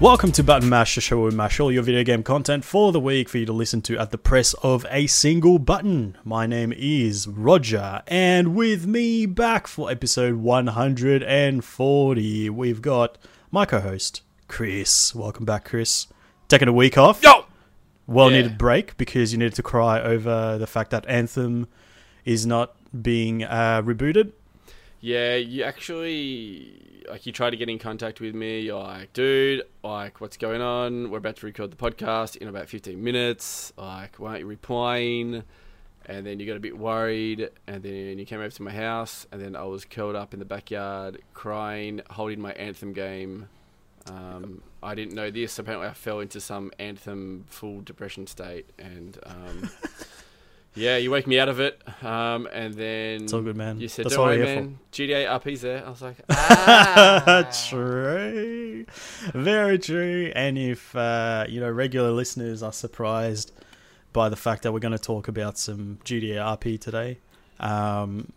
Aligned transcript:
Welcome 0.00 0.32
to 0.32 0.42
Button 0.42 0.68
Mash, 0.70 0.94
the 0.94 1.02
show 1.02 1.20
where 1.20 1.30
we 1.30 1.36
mash 1.36 1.60
all 1.60 1.70
your 1.70 1.82
video 1.82 2.02
game 2.02 2.22
content 2.22 2.64
for 2.64 2.90
the 2.90 2.98
week 2.98 3.28
for 3.28 3.36
you 3.36 3.44
to 3.44 3.52
listen 3.52 3.82
to 3.82 3.98
at 3.98 4.10
the 4.10 4.16
press 4.16 4.54
of 4.62 4.86
a 4.88 5.06
single 5.06 5.58
button. 5.58 6.16
My 6.24 6.46
name 6.46 6.72
is 6.74 7.28
Roger, 7.28 8.00
and 8.06 8.54
with 8.54 8.86
me 8.86 9.26
back 9.26 9.66
for 9.66 9.90
episode 9.90 10.36
140, 10.36 12.50
we've 12.50 12.80
got 12.80 13.18
my 13.50 13.66
co 13.66 13.80
host, 13.80 14.22
Chris. 14.48 15.14
Welcome 15.14 15.44
back, 15.44 15.66
Chris. 15.66 16.06
Taking 16.48 16.68
a 16.68 16.72
week 16.72 16.96
off. 16.96 17.22
Yo! 17.22 17.44
Well 18.06 18.30
Yeah. 18.30 18.38
needed 18.38 18.56
break 18.56 18.96
because 18.96 19.32
you 19.32 19.38
needed 19.38 19.54
to 19.56 19.62
cry 19.62 20.00
over 20.00 20.56
the 20.56 20.66
fact 20.66 20.92
that 20.92 21.04
Anthem 21.08 21.68
is 22.24 22.46
not 22.46 22.74
being 23.02 23.44
uh, 23.44 23.82
rebooted. 23.84 24.32
Yeah, 25.00 25.36
you 25.36 25.64
actually 25.64 27.04
like 27.08 27.26
you 27.26 27.32
try 27.32 27.50
to 27.50 27.56
get 27.56 27.68
in 27.68 27.78
contact 27.78 28.20
with 28.20 28.34
me. 28.34 28.60
You're 28.60 28.82
like, 28.82 29.12
dude, 29.12 29.62
like, 29.82 30.20
what's 30.20 30.36
going 30.36 30.60
on? 30.60 31.10
We're 31.10 31.18
about 31.18 31.36
to 31.36 31.46
record 31.46 31.70
the 31.70 31.76
podcast 31.76 32.36
in 32.36 32.48
about 32.48 32.68
15 32.68 33.02
minutes. 33.02 33.72
Like, 33.76 34.16
why 34.16 34.28
aren't 34.30 34.40
you 34.40 34.46
replying? 34.46 35.42
And 36.06 36.26
then 36.26 36.40
you 36.40 36.46
got 36.46 36.56
a 36.56 36.60
bit 36.60 36.76
worried, 36.76 37.50
and 37.66 37.82
then 37.82 38.18
you 38.18 38.24
came 38.24 38.40
over 38.40 38.50
to 38.50 38.62
my 38.62 38.72
house, 38.72 39.26
and 39.30 39.40
then 39.40 39.54
I 39.54 39.64
was 39.64 39.84
curled 39.84 40.16
up 40.16 40.32
in 40.32 40.38
the 40.38 40.46
backyard, 40.46 41.22
crying, 41.34 42.00
holding 42.10 42.40
my 42.40 42.52
Anthem 42.52 42.92
game. 42.92 43.48
Um, 44.08 44.62
I 44.82 44.94
didn't 44.94 45.14
know 45.14 45.30
this. 45.30 45.58
Apparently, 45.58 45.86
I 45.88 45.92
fell 45.92 46.20
into 46.20 46.40
some 46.40 46.72
Anthem 46.78 47.44
full 47.48 47.80
depression 47.82 48.26
state, 48.26 48.70
and 48.78 49.18
um, 49.24 49.70
yeah, 50.74 50.96
you 50.96 51.10
wake 51.10 51.26
me 51.26 51.38
out 51.38 51.48
of 51.48 51.60
it. 51.60 51.80
Um, 52.02 52.48
and 52.52 52.74
then 52.74 53.24
It's 53.24 53.32
all 53.32 53.42
good, 53.42 53.56
man. 53.56 53.80
you 53.80 53.88
said, 53.88 54.04
That's 54.06 54.14
"Don't 54.16 54.26
worry, 54.26 54.38
we're 54.38 54.46
for." 54.46 54.60
man. 54.62 54.78
GTA 54.92 55.26
RP's 55.40 55.60
there." 55.62 55.84
I 55.86 55.90
was 55.90 56.02
like, 56.02 56.16
"Ah, 56.30 57.50
true. 57.68 58.86
Very 59.34 59.78
true. 59.78 60.32
And 60.34 60.56
if, 60.58 60.94
uh, 60.96 61.44
you 61.48 61.60
know, 61.60 61.70
regular 61.70 62.10
listeners 62.10 62.62
are 62.62 62.72
surprised 62.72 63.52
by 64.12 64.28
the 64.28 64.36
fact 64.36 64.62
that 64.62 64.72
we're 64.72 64.78
going 64.80 64.92
to 64.92 64.98
talk 64.98 65.28
about 65.28 65.58
some 65.58 65.98
GTA 66.04 66.36
RP 66.58 66.80
today, 66.80 67.18
um, 67.60 68.32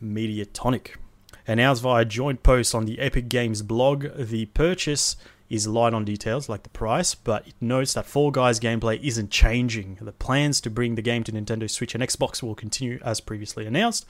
Mediatonic. 0.03 0.95
Announced 1.47 1.83
via 1.83 2.01
a 2.01 2.05
joint 2.05 2.41
post 2.41 2.73
on 2.73 2.85
the 2.85 2.99
Epic 2.99 3.29
Games 3.29 3.61
blog, 3.61 4.07
the 4.17 4.47
purchase 4.47 5.15
is 5.47 5.67
light 5.67 5.93
on 5.93 6.03
details 6.03 6.49
like 6.49 6.63
the 6.63 6.69
price, 6.69 7.13
but 7.13 7.47
it 7.47 7.53
notes 7.61 7.93
that 7.93 8.07
Fall 8.07 8.31
Guys 8.31 8.59
gameplay 8.59 8.99
isn't 9.03 9.29
changing. 9.29 9.99
The 10.01 10.11
plans 10.11 10.59
to 10.61 10.71
bring 10.71 10.95
the 10.95 11.03
game 11.03 11.23
to 11.25 11.31
Nintendo 11.31 11.69
Switch 11.69 11.93
and 11.93 12.03
Xbox 12.03 12.41
will 12.41 12.55
continue 12.55 12.99
as 13.05 13.21
previously 13.21 13.67
announced. 13.67 14.07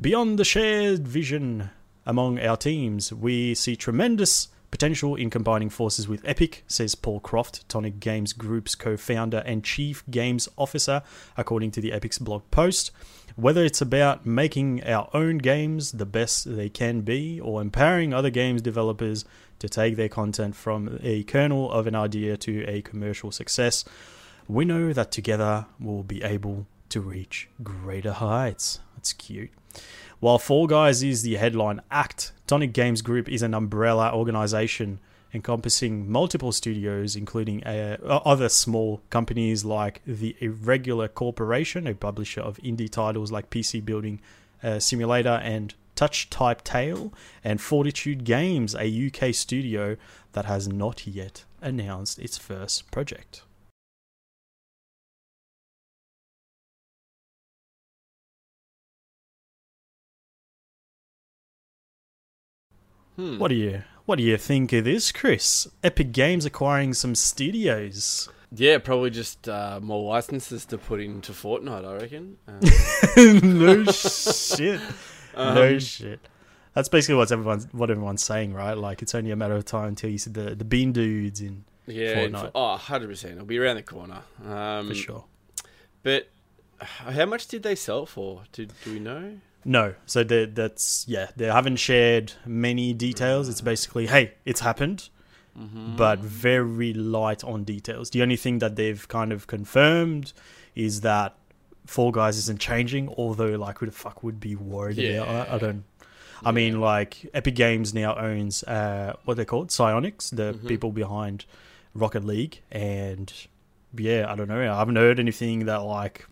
Beyond 0.00 0.38
the 0.38 0.44
shared 0.44 1.06
vision 1.06 1.70
among 2.06 2.38
our 2.38 2.56
teams, 2.56 3.12
we 3.12 3.54
see 3.54 3.76
tremendous 3.76 4.48
potential 4.70 5.14
in 5.14 5.30
combining 5.30 5.70
forces 5.70 6.08
with 6.08 6.26
Epic, 6.26 6.64
says 6.66 6.94
Paul 6.94 7.20
Croft, 7.20 7.68
Tonic 7.68 8.00
Games 8.00 8.32
Group's 8.32 8.74
co 8.74 8.96
founder 8.96 9.42
and 9.46 9.64
chief 9.64 10.04
games 10.10 10.48
officer, 10.56 11.02
according 11.36 11.70
to 11.72 11.80
the 11.80 11.92
Epic's 11.92 12.18
blog 12.18 12.42
post. 12.50 12.90
Whether 13.36 13.64
it's 13.64 13.82
about 13.82 14.24
making 14.24 14.82
our 14.84 15.10
own 15.12 15.38
games 15.38 15.92
the 15.92 16.06
best 16.06 16.56
they 16.56 16.68
can 16.68 17.02
be 17.02 17.40
or 17.40 17.60
empowering 17.60 18.14
other 18.14 18.30
games 18.30 18.62
developers 18.62 19.24
to 19.58 19.68
take 19.68 19.96
their 19.96 20.08
content 20.08 20.56
from 20.56 20.98
a 21.02 21.22
kernel 21.24 21.70
of 21.70 21.86
an 21.86 21.94
idea 21.94 22.36
to 22.38 22.64
a 22.66 22.82
commercial 22.82 23.30
success, 23.30 23.84
we 24.48 24.64
know 24.64 24.92
that 24.92 25.12
together 25.12 25.66
we'll 25.80 26.02
be 26.02 26.22
able 26.22 26.66
to 26.90 27.00
reach 27.00 27.48
greater 27.62 28.12
heights. 28.12 28.80
That's 28.94 29.12
cute. 29.12 29.50
While 30.18 30.38
Fall 30.38 30.66
Guys 30.66 31.02
is 31.02 31.22
the 31.22 31.36
headline 31.36 31.82
act, 31.90 32.32
Tonic 32.46 32.72
Games 32.72 33.02
Group 33.02 33.28
is 33.28 33.42
an 33.42 33.52
umbrella 33.52 34.12
organization 34.14 34.98
encompassing 35.34 36.10
multiple 36.10 36.52
studios, 36.52 37.16
including 37.16 37.62
uh, 37.64 37.98
other 38.24 38.48
small 38.48 39.02
companies 39.10 39.62
like 39.62 40.00
the 40.06 40.34
Irregular 40.40 41.08
Corporation, 41.08 41.86
a 41.86 41.94
publisher 41.94 42.40
of 42.40 42.56
indie 42.58 42.90
titles 42.90 43.30
like 43.30 43.50
PC 43.50 43.84
Building 43.84 44.20
uh, 44.62 44.78
Simulator 44.78 45.40
and 45.42 45.74
Touch 45.94 46.30
Type 46.30 46.64
Tale, 46.64 47.12
and 47.44 47.60
Fortitude 47.60 48.24
Games, 48.24 48.74
a 48.74 49.08
UK 49.08 49.34
studio 49.34 49.98
that 50.32 50.46
has 50.46 50.66
not 50.66 51.06
yet 51.06 51.44
announced 51.60 52.18
its 52.18 52.38
first 52.38 52.90
project. 52.90 53.42
Hmm. 63.16 63.38
What 63.38 63.48
do 63.48 63.54
you 63.54 63.82
what 64.04 64.16
do 64.16 64.22
you 64.22 64.36
think 64.36 64.72
of 64.72 64.84
this, 64.84 65.10
Chris? 65.10 65.66
Epic 65.82 66.12
Games 66.12 66.44
acquiring 66.44 66.94
some 66.94 67.14
studios. 67.14 68.28
Yeah, 68.52 68.78
probably 68.78 69.10
just 69.10 69.48
uh, 69.48 69.80
more 69.82 70.08
licenses 70.08 70.64
to 70.66 70.78
put 70.78 71.00
into 71.00 71.32
Fortnite. 71.32 71.84
I 71.84 71.94
reckon. 71.94 72.36
Um, 72.46 73.58
no 73.58 73.84
shit. 73.90 74.80
no 75.36 75.68
um, 75.72 75.78
shit. 75.80 76.20
That's 76.74 76.88
basically 76.88 77.16
what's 77.16 77.32
everyone's 77.32 77.66
what 77.72 77.90
everyone's 77.90 78.22
saying, 78.22 78.54
right? 78.54 78.76
Like 78.76 79.02
it's 79.02 79.14
only 79.14 79.30
a 79.30 79.36
matter 79.36 79.56
of 79.56 79.64
time 79.64 79.88
until 79.88 80.10
you 80.10 80.18
see 80.18 80.30
the 80.30 80.54
the 80.54 80.64
bean 80.64 80.92
dudes 80.92 81.40
in 81.40 81.64
yeah, 81.86 82.20
in 82.20 82.32
Fortnite. 82.32 82.42
Fo- 82.42 82.50
oh, 82.54 82.68
100 82.70 83.08
percent. 83.08 83.32
It'll 83.34 83.46
be 83.46 83.58
around 83.58 83.76
the 83.76 83.82
corner. 83.82 84.20
Um, 84.46 84.88
for 84.88 84.94
sure. 84.94 85.24
But 86.02 86.28
how 86.80 87.26
much 87.26 87.48
did 87.48 87.62
they 87.62 87.74
sell 87.74 88.06
for? 88.06 88.42
Do, 88.52 88.66
do 88.66 88.92
we 88.92 89.00
know? 89.00 89.38
No, 89.64 89.94
so 90.06 90.22
that's 90.22 91.04
yeah. 91.08 91.30
They 91.36 91.46
haven't 91.46 91.76
shared 91.76 92.32
many 92.46 92.92
details. 92.92 93.48
It's 93.48 93.60
basically, 93.60 94.06
hey, 94.06 94.34
it's 94.44 94.60
happened, 94.60 95.08
Mm-hmm. 95.58 95.96
but 95.96 96.18
very 96.18 96.92
light 96.92 97.42
on 97.42 97.64
details. 97.64 98.10
The 98.10 98.20
only 98.22 98.36
thing 98.36 98.58
that 98.58 98.76
they've 98.76 99.08
kind 99.08 99.32
of 99.32 99.46
confirmed 99.46 100.34
is 100.74 101.00
that 101.00 101.34
Fall 101.86 102.12
Guys 102.12 102.36
isn't 102.36 102.60
changing. 102.60 103.08
Although, 103.16 103.56
like, 103.56 103.78
who 103.78 103.86
the 103.86 103.92
fuck 103.92 104.22
would 104.22 104.38
be 104.38 104.54
worried 104.54 104.98
about 104.98 105.28
that? 105.28 105.50
I 105.54 105.58
don't. 105.58 105.84
I 106.44 106.52
mean, 106.52 106.78
like, 106.80 107.30
Epic 107.32 107.54
Games 107.54 107.94
now 107.94 108.14
owns 108.18 108.62
uh, 108.64 109.14
what 109.24 109.38
they 109.38 109.46
called 109.46 109.70
Psyonix, 109.70 110.28
the 110.36 110.52
Mhm. 110.52 110.68
people 110.68 110.92
behind 110.92 111.46
Rocket 111.94 112.24
League, 112.24 112.60
and 112.70 113.32
yeah, 113.96 114.30
I 114.30 114.36
don't 114.36 114.48
know. 114.48 114.60
I 114.70 114.78
haven't 114.78 114.96
heard 114.96 115.18
anything 115.18 115.64
that 115.64 115.76
like 115.78 116.26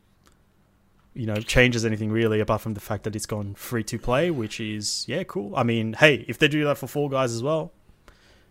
you 1.15 1.27
know 1.27 1.37
changes 1.37 1.85
anything 1.85 2.11
really, 2.11 2.41
apart 2.41 2.61
from 2.61 2.75
the 2.75 2.81
fact 2.81 3.05
that 3.05 3.15
it's 3.17 3.27
gone 3.27 3.55
free 3.55 3.85
to 3.85 3.99
play, 3.99 4.31
which 4.31 4.61
is 4.61 5.05
yeah, 5.09 5.23
cool. 5.25 5.55
I 5.57 5.63
mean, 5.63 5.95
hey, 5.95 6.25
if 6.29 6.39
they 6.39 6.49
do 6.49 6.65
that 6.65 6.79
for 6.79 6.87
Fall 6.87 7.09
Guys 7.09 7.33
as 7.33 7.43
well, 7.43 7.73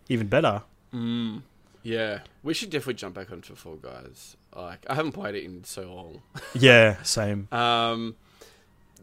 even 0.08 0.26
better. 0.26 0.62
Mm, 0.92 1.42
yeah, 1.82 2.20
we 2.42 2.54
should 2.54 2.70
definitely 2.70 2.94
jump 2.94 3.14
back 3.14 3.30
onto 3.30 3.54
Fall 3.54 3.76
Guys. 3.76 4.36
Like, 4.54 4.86
I 4.88 4.94
haven't 4.94 5.12
played 5.12 5.34
it 5.34 5.44
in 5.44 5.64
so 5.64 5.92
long. 5.94 6.22
Yeah, 6.54 7.02
same. 7.02 7.48
Um, 7.52 8.16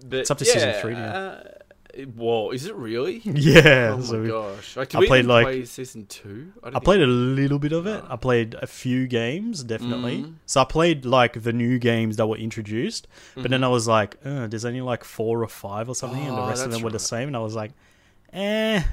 but 0.07 0.19
It's 0.19 0.31
up 0.31 0.37
to 0.39 0.45
yeah, 0.45 0.53
season 0.53 0.73
three 0.81 0.93
now. 0.93 1.05
Uh, 1.13 1.43
whoa, 2.15 2.51
is 2.51 2.65
it 2.65 2.75
really? 2.75 3.21
Yeah, 3.25 3.91
oh 3.93 3.97
my 3.97 4.03
so 4.03 4.27
gosh! 4.27 4.77
Like, 4.77 4.95
I 4.95 5.05
played, 5.05 5.19
even 5.19 5.27
like- 5.29 5.45
play 5.45 5.65
season 5.65 6.05
two. 6.07 6.51
don't 6.63 6.75
I 6.75 6.79
played 6.79 7.01
a 7.01 7.07
little 7.07 7.59
bit 7.59 7.71
of 7.73 7.87
it. 7.87 8.03
Oh. 8.07 8.13
I 8.13 8.15
played 8.15 8.55
a 8.55 8.67
few 8.67 9.07
games, 9.07 9.63
definitely. 9.63 10.23
Mhm. 10.23 10.33
So 10.45 10.61
I 10.61 10.65
played 10.65 11.05
like 11.05 11.41
the 11.43 11.53
new 11.53 11.79
games 11.79 12.17
that 12.17 12.27
were 12.27 12.37
introduced, 12.37 13.07
but 13.35 13.49
then 13.51 13.61
Mhm. 13.61 13.65
I 13.65 13.69
was 13.69 13.87
like, 13.87 14.17
uh, 14.25 14.47
there's 14.47 14.65
only 14.65 14.81
like 14.81 15.03
four 15.03 15.41
or 15.43 15.47
five 15.47 15.89
or 15.89 15.95
something, 15.95 16.21
and 16.21 16.37
the 16.37 16.41
Oh, 16.41 16.47
rest 16.49 16.63
of 16.65 16.71
them 16.71 16.81
were 16.81 16.89
the 16.91 16.99
same. 16.99 17.27
And 17.27 17.35
I 17.35 17.39
was 17.39 17.55
like, 17.55 17.71
eh. 18.33 18.83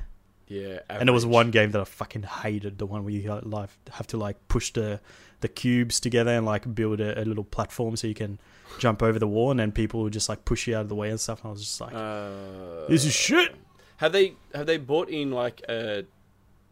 Yeah, 0.48 0.80
And 0.88 1.08
there 1.08 1.12
was 1.14 1.26
one 1.26 1.50
game 1.50 1.70
that 1.72 1.80
I 1.80 1.84
fucking 1.84 2.22
hated, 2.22 2.78
the 2.78 2.86
one 2.86 3.04
where 3.04 3.12
you 3.12 3.30
uh, 3.32 3.40
like 3.44 3.70
have 3.92 4.06
to 4.08 4.16
like 4.16 4.36
push 4.48 4.72
the 4.72 5.00
the 5.40 5.48
cubes 5.48 6.00
together 6.00 6.32
and 6.32 6.44
like 6.44 6.74
build 6.74 7.00
a, 7.00 7.20
a 7.20 7.24
little 7.24 7.44
platform 7.44 7.94
so 7.96 8.06
you 8.08 8.14
can 8.14 8.40
jump 8.78 9.02
over 9.02 9.18
the 9.18 9.28
wall, 9.28 9.50
and 9.50 9.60
then 9.60 9.72
people 9.72 10.02
would 10.02 10.12
just 10.12 10.28
like 10.28 10.44
push 10.44 10.66
you 10.66 10.74
out 10.74 10.82
of 10.82 10.88
the 10.88 10.94
way 10.94 11.10
and 11.10 11.20
stuff. 11.20 11.40
And 11.42 11.48
I 11.48 11.52
was 11.52 11.60
just 11.60 11.80
like, 11.80 11.94
Uh, 11.94 12.86
this 12.88 13.04
is 13.04 13.14
shit. 13.14 13.54
Have 13.98 14.12
they 14.12 14.34
have 14.54 14.66
they 14.66 14.78
bought 14.78 15.08
in 15.08 15.30
like 15.30 15.62
a 15.68 16.04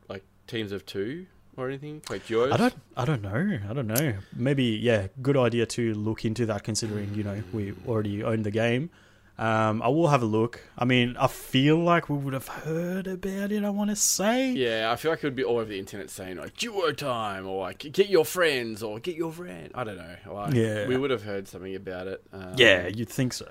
like 0.08 0.24
teams 0.46 0.72
of 0.72 0.86
two 0.86 1.26
or 1.56 1.68
anything 1.68 2.02
like 2.08 2.26
duos? 2.26 2.52
I 2.52 2.56
don't. 2.56 2.74
I 2.96 3.04
don't 3.04 3.22
know. 3.22 3.58
I 3.68 3.72
don't 3.72 3.86
know. 3.86 4.14
Maybe 4.34 4.64
yeah. 4.64 5.08
Good 5.20 5.36
idea 5.36 5.66
to 5.66 5.94
look 5.94 6.24
into 6.24 6.46
that, 6.46 6.64
considering 6.64 7.14
you 7.14 7.24
know 7.24 7.42
we 7.52 7.74
already 7.86 8.22
own 8.24 8.42
the 8.42 8.50
game. 8.50 8.90
Um, 9.38 9.82
I 9.82 9.88
will 9.88 10.08
have 10.08 10.22
a 10.22 10.26
look. 10.26 10.60
I 10.78 10.86
mean, 10.86 11.14
I 11.18 11.26
feel 11.26 11.76
like 11.78 12.08
we 12.08 12.16
would 12.16 12.32
have 12.32 12.48
heard 12.48 13.06
about 13.06 13.52
it. 13.52 13.64
I 13.64 13.68
want 13.70 13.90
to 13.90 13.96
say. 13.96 14.52
Yeah, 14.52 14.90
I 14.90 14.96
feel 14.96 15.10
like 15.10 15.18
it 15.22 15.26
would 15.26 15.36
be 15.36 15.44
all 15.44 15.58
over 15.58 15.68
the 15.68 15.78
internet 15.78 16.08
saying 16.08 16.38
like 16.38 16.56
duo 16.56 16.92
time 16.92 17.46
or 17.46 17.60
like 17.62 17.78
get 17.92 18.08
your 18.08 18.24
friends 18.24 18.82
or 18.82 18.98
get 18.98 19.14
your 19.14 19.30
friend. 19.32 19.70
I 19.74 19.84
don't 19.84 19.98
know. 19.98 20.16
Like, 20.32 20.54
Yeah. 20.54 20.86
we 20.86 20.96
would 20.96 21.10
have 21.10 21.22
heard 21.24 21.48
something 21.48 21.74
about 21.74 22.06
it. 22.06 22.22
Um, 22.32 22.54
Yeah, 22.56 22.86
you'd 22.86 23.10
think 23.10 23.34
so. 23.34 23.50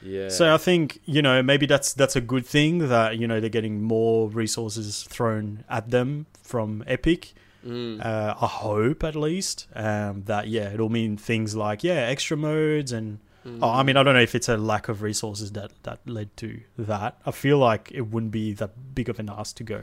yeah. 0.00 0.28
So 0.28 0.54
I 0.54 0.58
think 0.58 1.00
you 1.06 1.22
know 1.22 1.42
maybe 1.42 1.66
that's 1.66 1.92
that's 1.92 2.14
a 2.14 2.20
good 2.20 2.46
thing 2.46 2.86
that 2.88 3.18
you 3.18 3.26
know 3.26 3.40
they're 3.40 3.50
getting 3.50 3.82
more 3.82 4.28
resources 4.28 5.02
thrown 5.02 5.64
at 5.68 5.90
them 5.90 6.26
from 6.44 6.84
Epic. 6.86 7.32
Mm. 7.66 7.98
Uh, 8.04 8.34
I 8.40 8.46
hope 8.46 9.02
at 9.02 9.16
least 9.16 9.66
um, 9.74 10.22
that 10.26 10.46
yeah 10.46 10.72
it'll 10.72 10.88
mean 10.88 11.16
things 11.16 11.56
like 11.56 11.82
yeah 11.82 11.94
extra 12.14 12.36
modes 12.36 12.92
and 12.92 13.18
Mm. 13.46 13.58
oh, 13.62 13.70
I 13.70 13.82
mean 13.84 13.96
I 13.96 14.02
don't 14.02 14.14
know 14.14 14.20
if 14.20 14.34
it's 14.34 14.48
a 14.48 14.56
lack 14.56 14.88
of 14.88 15.02
resources 15.02 15.52
that 15.52 15.70
that 15.84 16.00
led 16.06 16.36
to 16.38 16.60
that. 16.78 17.18
I 17.24 17.30
feel 17.30 17.58
like 17.58 17.90
it 17.92 18.02
wouldn't 18.10 18.32
be 18.32 18.52
that 18.54 18.94
big 18.94 19.08
of 19.08 19.18
an 19.20 19.28
ask 19.30 19.56
to 19.56 19.64
go. 19.64 19.82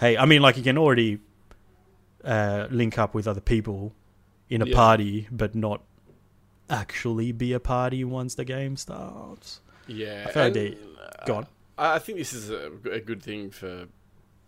Hey, 0.00 0.16
I 0.16 0.24
mean 0.24 0.40
like 0.42 0.56
you 0.56 0.62
can 0.62 0.78
already 0.78 1.18
uh, 2.24 2.66
link 2.70 2.98
up 2.98 3.14
with 3.14 3.28
other 3.28 3.40
people 3.40 3.92
in 4.48 4.62
a 4.62 4.66
Yeah. 4.66 4.74
party, 4.74 5.28
but 5.30 5.54
not 5.54 5.82
actually 6.70 7.32
be 7.32 7.52
a 7.52 7.60
party 7.60 8.02
once 8.04 8.34
the 8.34 8.44
game 8.44 8.76
starts. 8.76 9.60
yeah. 9.86 10.24
I 10.28 10.32
feel 10.32 10.42
like 10.44 10.52
they- 10.54 10.78
go 11.26 11.36
on. 11.36 11.46
I 11.78 11.96
I 11.96 11.98
think 11.98 12.18
this 12.18 12.32
is 12.32 12.50
a, 12.50 12.72
a 12.90 13.00
good 13.00 13.22
thing 13.22 13.50
for 13.50 13.86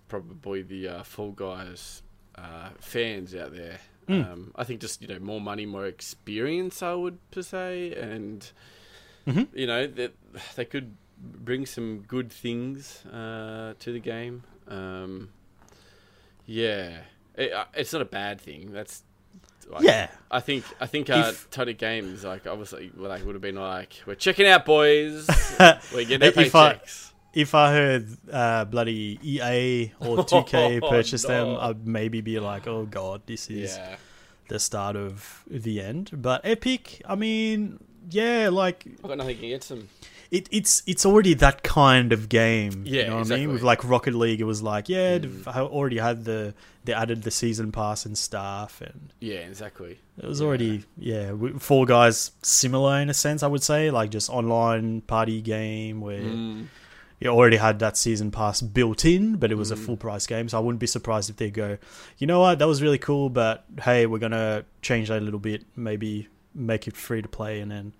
probably 0.08 0.62
the 0.62 0.88
uh, 0.88 1.02
Fall 1.02 1.32
Guys 1.32 2.02
uh, 2.34 2.70
fans 2.80 3.34
out 3.34 3.52
there. 3.54 3.78
Mm. 4.08 4.32
Um, 4.32 4.52
I 4.56 4.64
think 4.64 4.81
just 4.81 5.02
you 5.02 5.08
know 5.08 5.19
more 5.19 5.40
money, 5.40 5.66
more 5.66 5.87
experience. 5.87 6.82
I 6.82 6.94
would 6.94 7.19
per 7.31 7.43
se, 7.43 7.93
and 7.94 8.50
Mhm. 9.26 9.49
you 9.55 9.66
know 9.66 9.87
that 9.87 10.14
they 10.56 10.64
could 10.64 10.94
bring 11.20 11.66
some 11.66 12.00
good 12.08 12.32
things 12.32 13.05
uh, 13.06 13.75
to 13.81 13.93
the 13.93 14.00
game. 14.00 14.44
Um, 14.69 15.31
yeah, 16.46 17.00
it, 17.37 17.52
uh, 17.52 17.64
it's 17.75 17.93
not 17.93 18.02
a 18.02 18.06
bad 18.06 18.40
thing. 18.40 18.72
That's 18.72 19.02
like, 19.69 19.82
yeah, 19.82 20.08
I 20.31 20.40
think 20.40 20.64
I 20.81 20.87
think 20.87 21.10
uh, 21.10 21.26
If- 21.28 21.50
Tonic 21.50 21.78
Games 21.78 22.25
like 22.25 22.46
obviously 22.46 22.90
like 22.96 23.25
would 23.26 23.34
have 23.34 23.43
been 23.43 23.56
like 23.56 23.93
we're 24.06 24.14
checking 24.14 24.46
out 24.46 24.64
boys, 24.64 25.26
we're 25.93 26.05
getting 26.05 26.22
our 26.22 26.28
If 26.43 26.55
I- 26.55 26.75
paychecks. 26.75 27.12
If 27.44 27.55
I 27.55 27.73
heard 27.73 28.05
uh, 28.32 28.64
bloody 28.64 29.19
EA 29.23 29.93
or 30.00 30.17
2K 30.32 30.81
Oh, 30.82 30.88
purchase 30.88 31.23
them. 31.23 31.56
I'd 31.61 31.87
maybe 31.87 32.20
be 32.20 32.40
like, 32.40 32.67
oh 32.67 32.85
god, 32.87 33.23
this 33.26 33.49
is 33.50 33.76
Yeah, 33.76 33.96
the 34.49 34.58
start 34.58 34.96
of 34.96 35.44
the 35.46 35.81
end. 35.81 36.11
But 36.12 36.40
Epic, 36.44 37.00
I 37.06 37.14
mean, 37.14 37.79
yeah, 38.11 38.49
like 38.50 38.85
I've 39.02 39.08
got 39.11 39.19
nothing 39.19 39.38
against 39.44 39.69
them. 39.69 39.88
it, 40.31 40.49
it's 40.50 40.82
it's 40.87 41.05
already 41.06 41.35
that 41.35 41.62
kind 41.62 42.12
of 42.12 42.29
game. 42.29 42.82
Yeah, 42.87 43.02
you 43.02 43.06
know 43.08 43.12
what 43.12 43.19
I 43.19 43.20
exactly. 43.20 43.46
mean. 43.46 43.52
With 43.55 43.62
like 43.62 43.84
Rocket 43.84 44.14
League, 44.14 44.41
it 44.41 44.44
was 44.55 44.62
like, 44.62 44.88
yeah, 44.88 45.19
Mm. 45.19 45.44
they've 45.44 45.49
already 45.79 45.99
had 45.99 46.25
the 46.25 46.55
they 46.84 46.94
added 46.94 47.23
the 47.23 47.31
season 47.31 47.70
pass 47.70 48.06
and 48.06 48.17
stuff, 48.17 48.81
and 48.81 49.12
Yeah, 49.20 49.41
exactly. 49.52 49.99
it 50.20 50.26
was 50.26 50.41
Yeah. 50.41 50.46
already 50.46 50.84
yeah, 50.99 51.32
Fall 51.58 51.84
Guys 51.84 52.32
similar 52.43 52.99
in 53.00 53.11
a 53.11 53.14
sense, 53.14 53.43
I 53.43 53.46
would 53.46 53.62
say, 53.62 53.91
like 53.91 54.11
just 54.11 54.29
online 54.31 55.02
party 55.02 55.41
game 55.41 56.00
where. 56.00 56.20
Mm. 56.23 56.67
You 57.20 57.29
already 57.29 57.56
had 57.56 57.79
that 57.81 57.97
season 57.97 58.31
pass 58.31 58.61
built 58.61 59.05
in, 59.05 59.37
but 59.37 59.50
it 59.50 59.56
was 59.56 59.70
a 59.70 59.76
Mm. 59.76 59.85
full 59.87 59.97
price 59.97 60.26
game. 60.26 60.49
So 60.49 60.56
I 60.59 60.61
wouldn't 60.61 60.81
be 60.81 60.87
surprised 60.87 61.29
if 61.31 61.37
they 61.37 61.50
go, 61.50 61.79
you 62.19 62.26
know 62.26 62.41
what, 62.41 62.59
that 62.61 62.67
was 62.69 62.81
really 62.82 62.99
cool, 62.99 63.29
but 63.29 63.65
hey, 63.82 64.06
we're 64.06 64.19
gonna 64.19 64.65
change 64.82 65.09
that 65.09 65.19
a 65.20 65.25
little 65.25 65.41
bit, 65.41 65.65
maybe 65.76 66.29
make 66.55 66.87
it 66.88 66.97
free 66.97 67.23
to 67.23 67.29
play, 67.29 67.61
and 67.61 67.70
then 67.70 67.93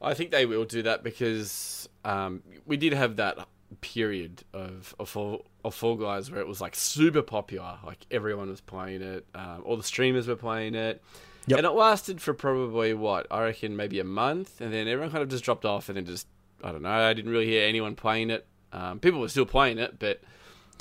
I 0.00 0.14
think 0.14 0.30
they 0.30 0.46
will 0.46 0.64
do 0.64 0.82
that 0.82 1.02
because 1.04 1.88
um, 2.04 2.42
we 2.66 2.76
did 2.76 2.92
have 2.92 3.16
that 3.16 3.46
period 3.80 4.42
of 4.52 4.94
of 4.98 5.08
Fall, 5.08 5.44
of 5.64 5.74
Fall 5.74 5.96
Guys 5.96 6.30
where 6.30 6.40
it 6.40 6.48
was 6.48 6.60
like 6.60 6.74
super 6.74 7.22
popular, 7.22 7.78
like 7.86 8.04
everyone 8.10 8.48
was 8.50 8.60
playing 8.60 9.00
it, 9.02 9.26
um, 9.34 9.62
all 9.64 9.76
the 9.76 9.82
streamers 9.82 10.26
were 10.26 10.36
playing 10.36 10.74
it, 10.74 11.02
Yep. 11.46 11.58
and 11.58 11.66
it 11.66 11.70
lasted 11.70 12.20
for 12.20 12.34
probably 12.34 12.94
what 12.94 13.26
I 13.30 13.42
reckon 13.44 13.76
maybe 13.76 13.98
a 14.00 14.04
month, 14.04 14.60
and 14.60 14.72
then 14.72 14.88
everyone 14.88 15.10
kind 15.10 15.22
of 15.22 15.28
just 15.28 15.44
dropped 15.44 15.64
off, 15.64 15.88
and 15.88 15.96
then 15.96 16.04
just 16.04 16.26
I 16.64 16.72
don't 16.72 16.82
know, 16.82 16.90
I 16.90 17.12
didn't 17.12 17.30
really 17.30 17.46
hear 17.46 17.66
anyone 17.66 17.94
playing 17.94 18.30
it. 18.30 18.46
Um, 18.72 18.98
people 19.00 19.20
were 19.20 19.28
still 19.28 19.46
playing 19.46 19.78
it, 19.78 19.98
but 19.98 20.20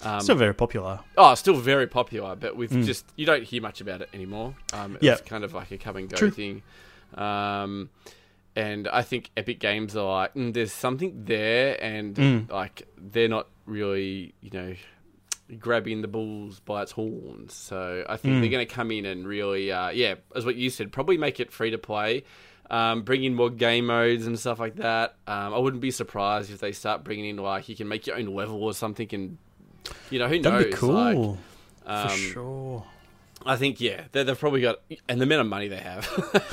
um, 0.04 0.22
still 0.22 0.36
very 0.36 0.54
popular. 0.54 1.00
Oh, 1.18 1.36
still 1.36 1.56
very 1.56 1.88
popular, 1.88 2.36
but 2.36 2.56
we've 2.56 2.69
Mm. 2.72 2.86
just 2.86 3.06
you 3.16 3.25
don't 3.25 3.44
hear 3.44 3.62
much 3.62 3.81
about 3.81 4.01
it 4.01 4.10
anymore. 4.13 4.56
Um, 4.74 4.98
it's 5.01 5.22
kind 5.22 5.44
of 5.44 5.54
like 5.54 5.72
a 5.72 5.78
come 5.78 5.95
and 5.98 6.10
go 6.10 6.18
True. 6.18 6.31
thing. 6.31 6.63
Um, 7.16 7.89
and 8.56 8.88
I 8.88 9.01
think 9.01 9.30
Epic 9.38 9.60
Games 9.60 9.95
are 9.95 10.10
like, 10.22 10.33
mm, 10.33 10.54
there's 10.54 10.74
something 10.74 11.24
there, 11.25 11.81
and 11.84 12.16
Mm. 12.16 12.50
like 12.50 12.88
they're 12.98 13.27
not 13.30 13.48
really, 13.66 14.34
you 14.42 14.50
know, 14.51 14.75
grabbing 15.60 16.01
the 16.01 16.07
bulls 16.07 16.60
by 16.62 16.81
its 16.81 16.94
horns. 16.94 17.54
So 17.54 18.06
I 18.07 18.16
think 18.18 18.36
Mm. 18.38 18.42
they're 18.42 18.50
going 18.50 18.68
to 18.68 18.74
come 18.74 18.92
in 18.92 19.06
and 19.06 19.27
really, 19.27 19.72
uh, 19.72 19.89
yeah, 19.89 20.16
as 20.36 20.45
what 20.45 20.56
you 20.56 20.69
said, 20.69 20.92
probably 20.92 21.18
make 21.18 21.39
it 21.39 21.51
free 21.51 21.72
to 21.72 21.77
play. 21.77 22.24
Um, 22.71 23.01
bring 23.01 23.25
in 23.25 23.35
more 23.35 23.50
game 23.50 23.88
modes 23.88 24.25
and 24.25 24.39
stuff 24.39 24.57
like 24.57 24.77
that. 24.77 25.15
Um, 25.27 25.53
I 25.53 25.57
wouldn't 25.57 25.81
be 25.81 25.91
surprised 25.91 26.50
if 26.51 26.62
they 26.62 26.71
start 26.71 27.03
bringing 27.03 27.25
in 27.25 27.35
like 27.35 27.68
you 27.68 27.75
can 27.75 27.89
make 27.89 28.07
your 28.07 28.15
own 28.15 28.27
level 28.27 28.63
or 28.63 28.73
something, 28.73 29.09
and 29.12 29.38
you 30.09 30.19
know 30.19 30.29
who 30.29 30.39
knows. 30.39 30.44
That'd 30.44 30.71
be 30.71 30.77
cool 30.77 30.94
like, 30.94 31.15
for 31.83 32.13
um, 32.13 32.18
sure. 32.18 32.85
I 33.45 33.57
think 33.57 33.81
yeah, 33.81 34.03
they, 34.13 34.23
they've 34.23 34.39
probably 34.39 34.62
got 34.62 34.79
and 35.09 35.19
the 35.19 35.23
amount 35.23 35.41
of 35.41 35.47
money 35.47 35.68
they 35.68 35.79
have. 35.79 36.07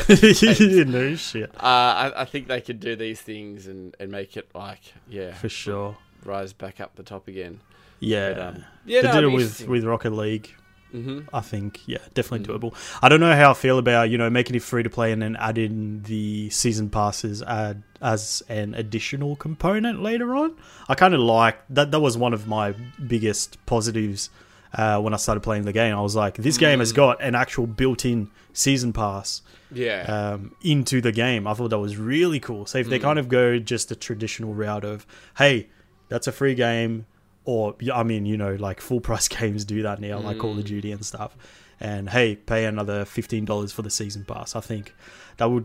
no 0.88 1.14
shit, 1.14 1.50
uh, 1.54 1.62
I, 1.62 2.22
I 2.22 2.24
think 2.24 2.48
they 2.48 2.62
could 2.62 2.80
do 2.80 2.96
these 2.96 3.20
things 3.20 3.68
and, 3.68 3.94
and 4.00 4.10
make 4.10 4.36
it 4.36 4.48
like 4.56 4.80
yeah, 5.08 5.34
for 5.34 5.48
sure. 5.48 5.98
rise 6.24 6.52
back 6.52 6.80
up 6.80 6.96
the 6.96 7.04
top 7.04 7.28
again. 7.28 7.60
Yeah, 8.00 8.32
But, 8.32 8.40
um, 8.40 8.64
yeah, 8.84 9.02
they 9.02 9.08
no, 9.08 9.14
did 9.14 9.24
it 9.24 9.36
with 9.36 9.68
with 9.68 9.84
Rocket 9.84 10.10
League. 10.10 10.52
Hmm 10.92 11.20
I 11.32 11.40
think, 11.40 11.80
yeah, 11.86 11.98
definitely 12.14 12.46
Mm. 12.46 12.58
doable. 12.60 12.74
I 13.02 13.08
don't 13.08 13.20
know 13.20 13.34
how 13.34 13.50
I 13.50 13.54
feel 13.54 13.78
about 13.78 14.10
you 14.10 14.18
know 14.18 14.30
making 14.30 14.56
it 14.56 14.62
free 14.62 14.82
to 14.82 14.90
play 14.90 15.12
and 15.12 15.20
then 15.20 15.36
adding 15.36 16.02
the 16.02 16.48
season 16.50 16.88
passes 16.90 17.42
add 17.42 17.82
as 18.00 18.42
an 18.48 18.74
additional 18.74 19.36
component 19.36 20.02
later 20.02 20.34
on. 20.34 20.56
I 20.88 20.94
kind 20.94 21.14
of 21.14 21.20
like 21.20 21.58
that. 21.70 21.90
That 21.90 22.00
was 22.00 22.16
one 22.16 22.32
of 22.32 22.46
my 22.46 22.72
biggest 23.06 23.64
positives 23.66 24.30
uh, 24.74 25.00
when 25.00 25.12
I 25.14 25.16
started 25.16 25.40
playing 25.42 25.64
the 25.64 25.72
game. 25.72 25.94
I 25.96 26.00
was 26.00 26.14
like, 26.16 26.34
this 26.36 26.58
game 26.58 26.78
has 26.80 26.92
Mm. 26.92 26.96
got 26.96 27.22
an 27.22 27.34
actual 27.34 27.66
built-in 27.66 28.30
season 28.52 28.92
pass 28.92 29.40
Yeah, 29.72 30.02
um, 30.34 30.54
into 30.62 31.00
the 31.00 31.12
game. 31.12 31.46
I 31.46 31.54
thought 31.54 31.68
that 31.70 31.78
was 31.78 31.96
really 31.96 32.40
cool. 32.40 32.66
So 32.66 32.78
if 32.78 32.88
they 32.88 32.98
Mm. 32.98 33.02
kind 33.02 33.18
of 33.18 33.28
go 33.28 33.58
just 33.58 33.88
the 33.88 33.96
traditional 33.96 34.54
route 34.54 34.84
of, 34.84 35.06
hey, 35.38 35.68
that's 36.08 36.26
a 36.26 36.32
free 36.32 36.54
game, 36.54 37.04
or 37.48 37.74
I 37.94 38.02
mean, 38.02 38.26
you 38.26 38.36
know, 38.36 38.56
like 38.56 38.78
full 38.78 39.00
price 39.00 39.26
games 39.38 39.64
do 39.64 39.80
that 39.82 40.00
now, 40.00 40.18
like 40.18 40.36
Call 40.36 40.50
of 40.50 40.58
Mm. 40.58 40.66
Duty 40.66 40.92
and 40.92 41.04
stuff. 41.04 41.34
And 41.80 42.10
hey, 42.10 42.36
pay 42.36 42.66
another 42.66 43.06
fifteen 43.06 43.46
dollars 43.46 43.72
for 43.72 43.80
the 43.80 43.88
season 43.88 44.26
pass. 44.26 44.54
I 44.54 44.60
think 44.60 44.94
that 45.38 45.46
would 45.50 45.64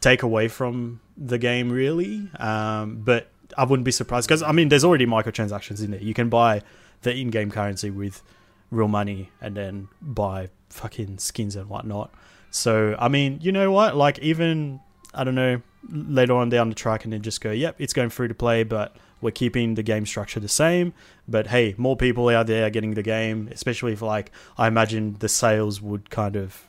take 0.00 0.22
away 0.22 0.48
from 0.48 1.00
the 1.18 1.36
game 1.36 1.70
really. 1.70 2.30
Um, 2.38 3.02
but 3.04 3.28
I 3.58 3.64
wouldn't 3.64 3.84
be 3.84 3.92
surprised 3.92 4.26
because 4.26 4.42
I 4.42 4.52
mean, 4.52 4.70
there's 4.70 4.84
already 4.84 5.04
microtransactions 5.04 5.84
in 5.84 5.90
there. 5.90 6.00
You 6.00 6.14
can 6.14 6.30
buy 6.30 6.62
the 7.02 7.14
in-game 7.14 7.50
currency 7.50 7.90
with 7.90 8.22
real 8.70 8.88
money 8.88 9.30
and 9.38 9.54
then 9.54 9.88
buy 10.00 10.48
fucking 10.70 11.18
skins 11.18 11.56
and 11.56 11.68
whatnot. 11.68 12.10
So 12.50 12.96
I 12.98 13.08
mean, 13.08 13.38
you 13.42 13.52
know 13.52 13.70
what? 13.70 13.96
Like 13.96 14.18
even 14.20 14.80
I 15.12 15.24
don't 15.24 15.34
know 15.34 15.60
later 15.90 16.32
on 16.36 16.48
down 16.48 16.70
the 16.70 16.74
track, 16.74 17.04
and 17.04 17.12
then 17.12 17.20
just 17.20 17.42
go, 17.42 17.50
yep, 17.50 17.76
it's 17.78 17.92
going 17.92 18.08
free 18.08 18.28
to 18.28 18.34
play, 18.34 18.62
but 18.62 18.96
we're 19.20 19.30
keeping 19.32 19.74
the 19.74 19.82
game 19.82 20.06
structure 20.06 20.40
the 20.40 20.48
same. 20.48 20.92
But 21.26 21.48
hey, 21.48 21.74
more 21.76 21.96
people 21.96 22.28
out 22.28 22.46
there 22.46 22.68
getting 22.70 22.94
the 22.94 23.02
game, 23.02 23.48
especially 23.52 23.92
if 23.92 24.02
like 24.02 24.30
I 24.56 24.66
imagine 24.68 25.16
the 25.18 25.28
sales 25.28 25.80
would 25.82 26.10
kind 26.10 26.36
of 26.36 26.68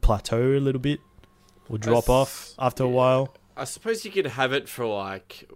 plateau 0.00 0.52
a 0.56 0.60
little 0.60 0.80
bit 0.80 1.00
or 1.68 1.78
drop 1.78 2.04
s- 2.04 2.08
off 2.08 2.54
after 2.58 2.84
a 2.84 2.88
while. 2.88 3.34
I 3.56 3.64
suppose 3.64 4.04
you 4.04 4.10
could 4.10 4.26
have 4.26 4.52
it 4.52 4.68
for 4.68 4.86
like 4.86 5.50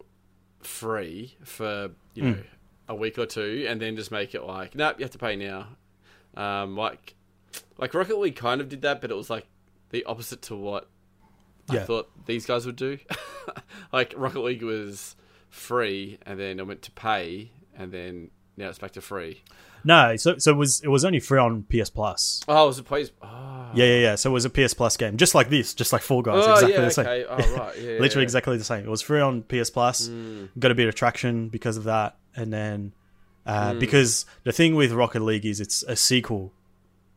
free 0.62 1.36
for 1.44 1.90
you 2.14 2.22
know 2.22 2.32
Mm. 2.34 2.44
a 2.88 2.94
week 2.94 3.18
or 3.18 3.26
two, 3.26 3.66
and 3.68 3.80
then 3.80 3.94
just 3.96 4.10
make 4.10 4.34
it 4.34 4.42
like, 4.42 4.74
nope, 4.74 4.96
you 4.98 5.04
have 5.04 5.12
to 5.12 5.18
pay 5.18 5.36
now. 5.36 5.68
Um, 6.36 6.76
like, 6.76 7.14
like 7.78 7.94
Rocket 7.94 8.18
League 8.18 8.36
kind 8.36 8.60
of 8.60 8.68
did 8.68 8.82
that, 8.82 9.00
but 9.00 9.10
it 9.10 9.16
was 9.16 9.30
like 9.30 9.46
the 9.90 10.04
opposite 10.04 10.42
to 10.42 10.56
what 10.56 10.88
I 11.68 11.78
thought 11.80 12.10
these 12.26 12.46
guys 12.46 12.66
would 12.66 12.74
do. 12.76 12.98
like 13.92 14.12
Rocket 14.16 14.40
League 14.40 14.62
was 14.62 15.14
free, 15.50 16.18
and 16.24 16.38
then 16.40 16.58
it 16.58 16.66
went 16.66 16.82
to 16.82 16.90
pay, 16.92 17.50
and 17.76 17.92
then 17.92 18.30
now 18.56 18.68
it's 18.68 18.78
back 18.78 18.92
to 18.92 19.00
free. 19.00 19.42
No, 19.82 20.14
so 20.16 20.36
so 20.38 20.50
it 20.52 20.56
was 20.56 20.80
it 20.82 20.88
was 20.88 21.04
only 21.04 21.20
free 21.20 21.38
on 21.38 21.64
PS 21.64 21.88
Plus. 21.90 22.42
Oh, 22.48 22.64
it 22.64 22.66
was 22.66 22.78
a 22.78 22.82
place. 22.82 23.10
Oh. 23.22 23.70
Yeah, 23.74 23.86
yeah, 23.86 23.98
yeah. 24.00 24.14
So 24.16 24.28
it 24.30 24.32
was 24.34 24.44
a 24.44 24.50
PS 24.50 24.74
Plus 24.74 24.96
game, 24.96 25.16
just 25.16 25.34
like 25.34 25.48
this, 25.48 25.72
just 25.74 25.92
like 25.92 26.02
Fall 26.02 26.20
Guys, 26.22 26.44
Oh, 26.46 26.52
exactly 26.52 26.72
yeah, 26.74 26.80
the 26.80 26.90
same. 26.90 27.06
okay. 27.06 27.24
Oh, 27.28 27.56
right. 27.56 27.74
Yeah, 27.80 27.98
Literally 27.98 28.22
yeah. 28.22 28.22
exactly 28.24 28.56
the 28.58 28.64
same. 28.64 28.84
It 28.84 28.90
was 28.90 29.00
free 29.00 29.20
on 29.20 29.42
PS 29.44 29.70
Plus. 29.70 30.08
Mm. 30.08 30.48
got 30.58 30.70
a 30.70 30.74
bit 30.74 30.88
of 30.88 30.94
traction 30.94 31.48
because 31.48 31.76
of 31.78 31.84
that, 31.84 32.16
and 32.36 32.52
then 32.52 32.92
Uh, 33.46 33.72
Because 33.74 34.26
the 34.44 34.52
thing 34.52 34.74
with 34.74 34.92
Rocket 34.92 35.22
League 35.22 35.46
is 35.46 35.60
it's 35.60 35.82
a 35.84 35.96
sequel, 35.96 36.52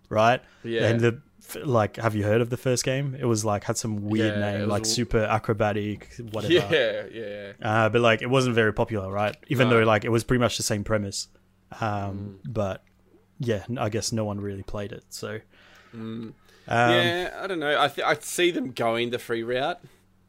right? 0.09 0.41
Yeah. 0.63 0.87
And 0.87 1.01
the 1.01 1.21
like, 1.63 1.97
have 1.97 2.15
you 2.15 2.23
heard 2.23 2.41
of 2.41 2.49
the 2.49 2.57
first 2.57 2.83
game? 2.83 3.15
It 3.19 3.25
was 3.25 3.43
like 3.45 3.63
had 3.65 3.77
some 3.77 4.05
weird 4.09 4.35
Yeah, 4.35 4.51
name, 4.59 4.69
like 4.69 4.85
super 4.85 5.19
acrobatic, 5.23 6.09
whatever. 6.31 6.53
Yeah, 6.71 7.03
yeah. 7.11 7.51
Uh, 7.61 7.89
but 7.89 8.01
like, 8.01 8.21
it 8.21 8.29
wasn't 8.29 8.55
very 8.55 8.73
popular, 8.73 9.11
right? 9.11 9.35
Even 9.47 9.69
No. 9.69 9.77
though 9.79 9.83
like 9.85 10.05
it 10.05 10.09
was 10.09 10.23
pretty 10.23 10.39
much 10.39 10.57
the 10.57 10.63
same 10.63 10.83
premise. 10.83 11.27
Mm. 11.73 11.81
Um, 11.83 12.39
But 12.45 12.83
yeah, 13.39 13.63
I 13.77 13.89
guess 13.89 14.11
no 14.11 14.25
one 14.25 14.39
really 14.39 14.63
played 14.63 14.91
it. 14.91 15.03
So 15.09 15.39
um, 15.93 16.33
yeah, 16.67 17.39
I 17.41 17.47
don't 17.47 17.59
know. 17.59 17.79
I 17.81 17.87
th- 17.87 18.05
I 18.05 18.15
see 18.19 18.51
them 18.51 18.71
going 18.71 19.09
the 19.09 19.19
free 19.19 19.43
route 19.43 19.79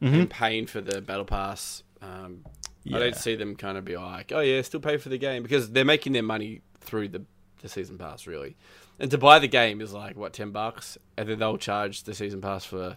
and 0.01 0.29
paying 0.29 0.67
for 0.67 0.81
the 0.83 1.01
battle 1.01 1.25
pass. 1.25 1.83
Um, 2.03 2.45
I 2.93 2.99
don't 2.99 3.17
see 3.17 3.35
them 3.37 3.57
kind 3.57 3.79
of 3.79 3.85
be 3.87 3.97
like, 3.97 4.33
oh 4.33 4.41
yeah, 4.41 4.61
still 4.63 4.81
pay 4.81 4.99
for 4.99 5.09
the 5.09 5.17
game 5.17 5.43
because 5.43 5.71
they're 5.71 5.85
making 5.87 6.13
their 6.13 6.23
money 6.23 6.61
through 6.81 7.09
the 7.09 7.23
the 7.63 7.69
season 7.69 7.97
pass 7.97 8.27
really. 8.27 8.57
And 8.99 9.11
to 9.11 9.19
buy 9.19 9.39
the 9.41 9.49
game 9.49 9.81
is 9.81 9.93
like 9.93 10.17
what 10.17 10.33
ten 10.33 10.51
bucks, 10.51 10.97
and 11.17 11.29
then 11.29 11.39
they'll 11.39 11.59
charge 11.59 12.05
the 12.05 12.15
season 12.15 12.41
pass 12.41 12.65
for 12.65 12.97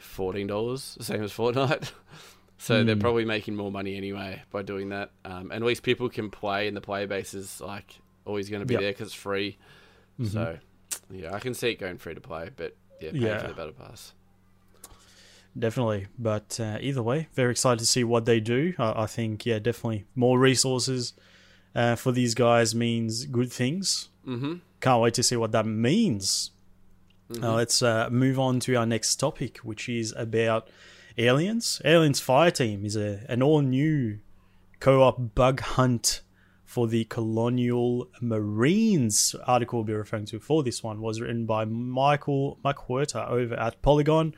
fourteen 0.00 0.46
dollars, 0.46 0.94
the 0.98 1.04
same 1.04 1.22
as 1.22 1.32
Fortnite. 1.32 1.90
so 2.58 2.84
they're 2.84 2.96
probably 2.96 3.24
making 3.24 3.56
more 3.56 3.70
money 3.72 3.96
anyway 3.96 4.42
by 4.50 4.62
doing 4.62 4.90
that. 4.90 5.10
Um, 5.24 5.50
and 5.50 5.54
at 5.54 5.62
least 5.62 5.82
people 5.82 6.08
can 6.08 6.30
play, 6.30 6.68
and 6.68 6.76
the 6.76 6.80
player 6.80 7.06
base 7.06 7.34
is 7.34 7.60
like 7.60 7.98
always 8.24 8.48
going 8.50 8.60
to 8.60 8.66
be 8.66 8.74
Yep. 8.74 8.80
there 8.82 8.92
because 8.92 9.06
it's 9.08 9.14
free. 9.14 9.58
So 10.24 10.58
yeah, 11.10 11.32
I 11.34 11.38
can 11.40 11.54
see 11.54 11.70
it 11.70 11.78
going 11.78 11.98
free 11.98 12.14
to 12.14 12.20
play, 12.20 12.50
but 12.54 12.76
yeah, 13.00 13.12
pay 13.12 13.18
Yeah. 13.18 13.38
for 13.38 13.48
the 13.48 13.54
battle 13.54 13.72
pass. 13.72 14.12
definitely. 15.58 16.06
But 16.18 16.58
uh, 16.60 16.78
either 16.80 17.02
way, 17.02 17.28
very 17.34 17.50
excited 17.50 17.78
to 17.80 17.86
see 17.86 18.04
what 18.04 18.24
they 18.26 18.40
do. 18.40 18.74
I, 18.78 19.02
I 19.02 19.06
think 19.06 19.46
yeah, 19.46 19.58
definitely 19.58 20.04
more 20.14 20.38
resources 20.38 21.14
uh, 21.74 21.94
for 21.96 22.12
these 22.12 22.34
guys 22.34 22.74
means 22.74 23.26
good 23.26 23.52
things. 23.52 24.08
Mm-hmm. 24.26 24.54
Can't 24.80 25.02
wait 25.02 25.14
to 25.14 25.22
see 25.22 25.36
what 25.36 25.52
that 25.52 25.66
means. 25.66 26.52
Uh, 27.42 27.54
let's 27.54 27.82
uh, 27.82 28.08
move 28.10 28.38
on 28.38 28.58
to 28.60 28.74
our 28.74 28.86
next 28.86 29.16
topic, 29.16 29.58
which 29.58 29.88
is 29.88 30.14
about 30.16 30.70
aliens. 31.18 31.82
Aliens 31.84 32.20
Fireteam 32.20 32.84
is 32.84 32.96
a 32.96 33.24
an 33.28 33.42
all 33.42 33.60
new 33.60 34.18
co-op 34.80 35.34
bug 35.34 35.60
hunt 35.60 36.22
for 36.64 36.86
the 36.86 37.04
Colonial 37.04 38.08
Marines. 38.20 39.34
Article 39.46 39.80
we'll 39.80 39.84
be 39.84 39.92
referring 39.92 40.26
to 40.26 40.38
for 40.38 40.62
this 40.62 40.82
one 40.82 41.00
was 41.00 41.20
written 41.20 41.44
by 41.44 41.64
Michael 41.64 42.58
McWhirter 42.64 43.28
over 43.28 43.54
at 43.54 43.82
Polygon, 43.82 44.34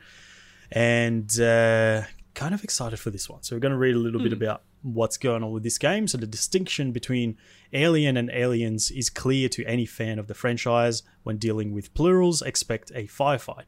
and 0.71 1.39
uh, 1.39 2.03
kind 2.33 2.53
of 2.53 2.63
excited 2.63 2.99
for 2.99 3.09
this 3.09 3.29
one. 3.29 3.43
So 3.43 3.55
we're 3.55 3.61
going 3.61 3.73
to 3.73 3.77
read 3.77 3.95
a 3.95 3.99
little 3.99 4.21
bit 4.21 4.33
about 4.33 4.63
what's 4.81 5.17
going 5.17 5.43
on 5.43 5.51
with 5.51 5.63
this 5.63 5.77
game. 5.77 6.07
So 6.07 6.17
the 6.17 6.27
distinction 6.27 6.91
between 6.91 7.37
Alien 7.73 8.17
and 8.17 8.29
Aliens 8.31 8.91
is 8.91 9.09
clear 9.09 9.47
to 9.49 9.65
any 9.65 9.85
fan 9.85 10.19
of 10.19 10.27
the 10.27 10.33
franchise. 10.33 11.03
When 11.23 11.37
dealing 11.37 11.71
with 11.71 11.93
plurals, 11.93 12.41
expect 12.41 12.91
a 12.91 13.07
firefight. 13.07 13.65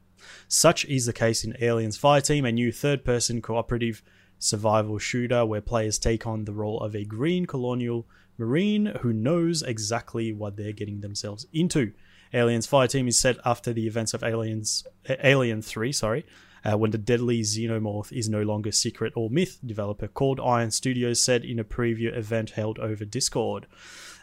Such 0.48 0.84
is 0.86 1.06
the 1.06 1.12
case 1.12 1.44
in 1.44 1.56
Aliens 1.60 1.98
Fireteam, 1.98 2.48
a 2.48 2.52
new 2.52 2.72
third-person 2.72 3.42
cooperative 3.42 4.02
survival 4.38 4.98
shooter 4.98 5.46
where 5.46 5.60
players 5.60 5.98
take 5.98 6.26
on 6.26 6.44
the 6.44 6.52
role 6.52 6.80
of 6.80 6.94
a 6.94 7.04
green 7.04 7.46
colonial 7.46 8.06
marine 8.36 8.86
who 9.00 9.12
knows 9.12 9.62
exactly 9.62 10.32
what 10.32 10.56
they're 10.56 10.72
getting 10.72 11.00
themselves 11.00 11.46
into. 11.52 11.92
Aliens 12.32 12.66
Fireteam 12.66 13.08
is 13.08 13.18
set 13.18 13.36
after 13.44 13.72
the 13.72 13.86
events 13.86 14.12
of 14.12 14.24
Aliens 14.24 14.84
Alien 15.08 15.62
3, 15.62 15.92
sorry, 15.92 16.26
uh, 16.64 16.76
when 16.76 16.90
the 16.90 16.98
deadly 16.98 17.42
xenomorph 17.42 18.12
is 18.12 18.28
no 18.28 18.42
longer 18.42 18.72
secret 18.72 19.12
or 19.16 19.30
myth, 19.30 19.58
developer 19.64 20.08
Cold 20.08 20.40
Iron 20.40 20.70
Studios 20.70 21.22
said 21.22 21.44
in 21.44 21.58
a 21.58 21.64
preview 21.64 22.16
event 22.16 22.50
held 22.50 22.78
over 22.78 23.04
Discord. 23.04 23.66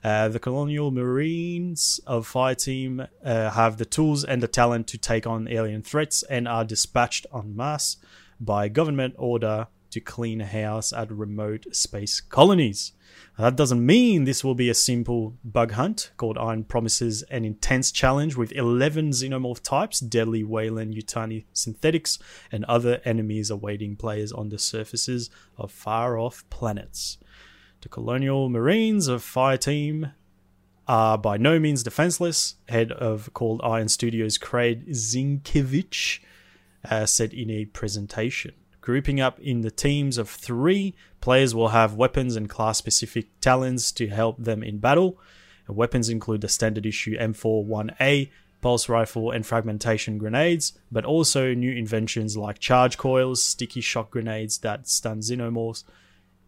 Uh, 0.03 0.27
the 0.27 0.39
Colonial 0.39 0.89
Marines 0.89 1.99
of 2.07 2.27
Fireteam 2.27 3.07
uh, 3.23 3.49
have 3.51 3.77
the 3.77 3.85
tools 3.85 4.23
and 4.23 4.41
the 4.41 4.47
talent 4.47 4.87
to 4.87 4.97
take 4.97 5.27
on 5.27 5.47
alien 5.47 5.83
threats 5.83 6.23
and 6.23 6.47
are 6.47 6.65
dispatched 6.65 7.27
en 7.33 7.55
masse 7.55 7.97
by 8.39 8.67
government 8.67 9.13
order 9.17 9.67
to 9.91 9.99
clean 9.99 10.41
a 10.41 10.45
house 10.45 10.91
at 10.91 11.11
remote 11.11 11.67
space 11.75 12.19
colonies. 12.19 12.93
That 13.37 13.55
doesn't 13.55 13.85
mean 13.85 14.23
this 14.23 14.43
will 14.43 14.55
be 14.55 14.69
a 14.69 14.73
simple 14.73 15.37
bug 15.43 15.71
hunt. 15.71 16.11
Cold 16.17 16.37
Iron 16.37 16.63
promises 16.63 17.23
an 17.23 17.45
intense 17.45 17.91
challenge 17.91 18.35
with 18.35 18.51
11 18.51 19.11
xenomorph 19.11 19.61
types, 19.61 19.99
deadly 19.99 20.43
Weyland-Yutani 20.43 21.45
synthetics, 21.53 22.19
and 22.51 22.65
other 22.65 23.01
enemies 23.05 23.49
awaiting 23.49 23.95
players 23.95 24.31
on 24.31 24.49
the 24.49 24.59
surfaces 24.59 25.29
of 25.57 25.71
far 25.71 26.17
off 26.17 26.43
planets. 26.49 27.17
The 27.81 27.89
Colonial 27.89 28.49
Marines 28.49 29.07
of 29.07 29.23
Fireteam 29.23 30.13
are 30.87 31.17
by 31.17 31.37
no 31.37 31.59
means 31.59 31.83
defenseless. 31.83 32.55
Head 32.69 32.91
of 32.91 33.31
Cold 33.33 33.61
Iron 33.63 33.87
Studios, 33.87 34.37
Craig 34.37 34.87
Zinkievich, 34.89 36.19
uh, 36.89 37.05
said 37.05 37.33
in 37.33 37.49
a 37.49 37.65
presentation. 37.65 38.53
Grouping 38.81 39.21
up 39.21 39.39
in 39.39 39.61
the 39.61 39.69
teams 39.69 40.17
of 40.17 40.27
three, 40.27 40.95
players 41.21 41.53
will 41.53 41.69
have 41.69 41.93
weapons 41.93 42.35
and 42.35 42.49
class 42.49 42.79
specific 42.79 43.27
talents 43.39 43.91
to 43.93 44.07
help 44.07 44.37
them 44.43 44.63
in 44.63 44.79
battle. 44.79 45.19
And 45.67 45.77
weapons 45.77 46.09
include 46.09 46.41
the 46.41 46.49
standard 46.49 46.87
issue 46.87 47.15
M41A, 47.17 48.31
pulse 48.61 48.89
rifle, 48.89 49.29
and 49.29 49.45
fragmentation 49.45 50.17
grenades, 50.17 50.73
but 50.91 51.05
also 51.05 51.53
new 51.53 51.71
inventions 51.71 52.35
like 52.35 52.57
charge 52.57 52.97
coils, 52.97 53.43
sticky 53.43 53.81
shock 53.81 54.09
grenades 54.09 54.57
that 54.59 54.87
stun 54.87 55.19
xenomorphs 55.19 55.83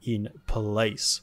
in 0.02 0.30
place. 0.48 1.22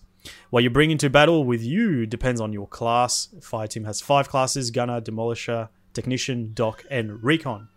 What 0.51 0.63
you 0.63 0.71
bring 0.71 0.91
into 0.93 1.11
battle 1.11 1.45
with 1.45 1.63
you 1.63 2.07
depends 2.07 2.41
on 2.41 2.53
your 2.53 2.69
class. 2.69 3.29
Fireteam 3.41 3.85
has 3.87 4.01
five 4.01 4.29
classes 4.29 4.71
Gunner, 4.71 5.01
Demolisher, 5.01 5.71
Technician, 5.93 6.53
Doc, 6.55 6.85
and 6.91 7.23
Recon. 7.25 7.69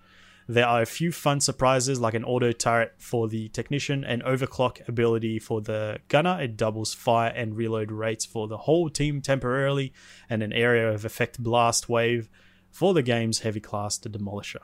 There 0.47 0.65
are 0.67 0.81
a 0.81 0.85
few 0.85 1.11
fun 1.11 1.39
surprises 1.39 1.99
like 1.99 2.13
an 2.13 2.25
auto 2.25 2.51
turret 2.51 2.95
for 2.97 3.27
the 3.27 3.49
technician 3.49 4.03
and 4.03 4.23
overclock 4.23 4.87
ability 4.87 5.39
for 5.39 5.61
the 5.61 5.99
gunner. 6.09 6.39
It 6.41 6.57
doubles 6.57 6.93
fire 6.93 7.31
and 7.33 7.55
reload 7.55 7.91
rates 7.91 8.25
for 8.25 8.47
the 8.47 8.57
whole 8.57 8.89
team 8.89 9.21
temporarily, 9.21 9.93
and 10.29 10.43
an 10.43 10.53
area 10.53 10.91
of 10.91 11.05
effect 11.05 11.41
blast 11.41 11.87
wave 11.87 12.29
for 12.71 12.93
the 12.93 13.03
game's 13.03 13.39
heavy 13.39 13.61
class, 13.61 13.97
the 13.97 14.09
Demolisher. 14.09 14.61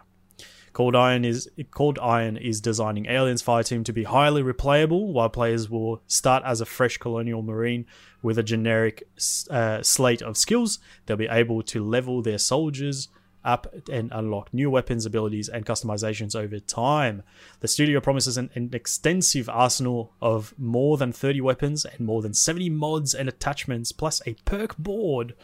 Cold 0.74 0.96
Iron 0.96 1.26
is 1.26 1.50
Cold 1.72 1.98
Iron 2.00 2.38
is 2.38 2.62
designing 2.62 3.08
Aliens 3.08 3.42
Fireteam 3.42 3.84
to 3.86 3.94
be 3.94 4.04
highly 4.04 4.44
replayable, 4.44 5.12
while 5.12 5.30
players 5.30 5.70
will 5.70 6.02
start 6.08 6.44
as 6.46 6.62
a 6.62 6.66
fresh 6.66 6.98
colonial 6.98 7.42
marine 7.42 7.86
with 8.22 8.38
a 8.38 8.44
generic 8.44 9.04
uh, 9.50 9.82
slate 9.82 10.22
of 10.22 10.38
skills. 10.38 10.80
They'll 11.06 11.18
be 11.18 11.28
able 11.28 11.64
to 11.64 11.84
level 11.84 12.22
their 12.22 12.38
soldiers 12.38 13.08
up 13.44 13.74
and 13.92 14.12
unlock 14.14 14.54
new 14.54 14.70
weapons, 14.70 15.06
abilities, 15.06 15.50
and 15.50 15.66
customizations 15.66 16.36
over 16.36 16.60
time. 16.60 17.24
The 17.62 17.68
studio 17.68 18.00
promises 18.00 18.38
an, 18.38 18.50
an 18.56 18.72
extensive 18.74 19.50
arsenal 19.50 20.14
of 20.22 20.54
more 20.58 20.98
than 20.98 21.12
30 21.12 21.42
weapons 21.42 21.86
and 21.86 22.02
more 22.02 22.22
than 22.22 22.34
70 22.34 22.70
mods 22.70 23.14
and 23.14 23.30
attachments, 23.30 23.92
plus 23.92 24.22
a 24.26 24.36
perk 24.46 24.78
board 24.78 25.36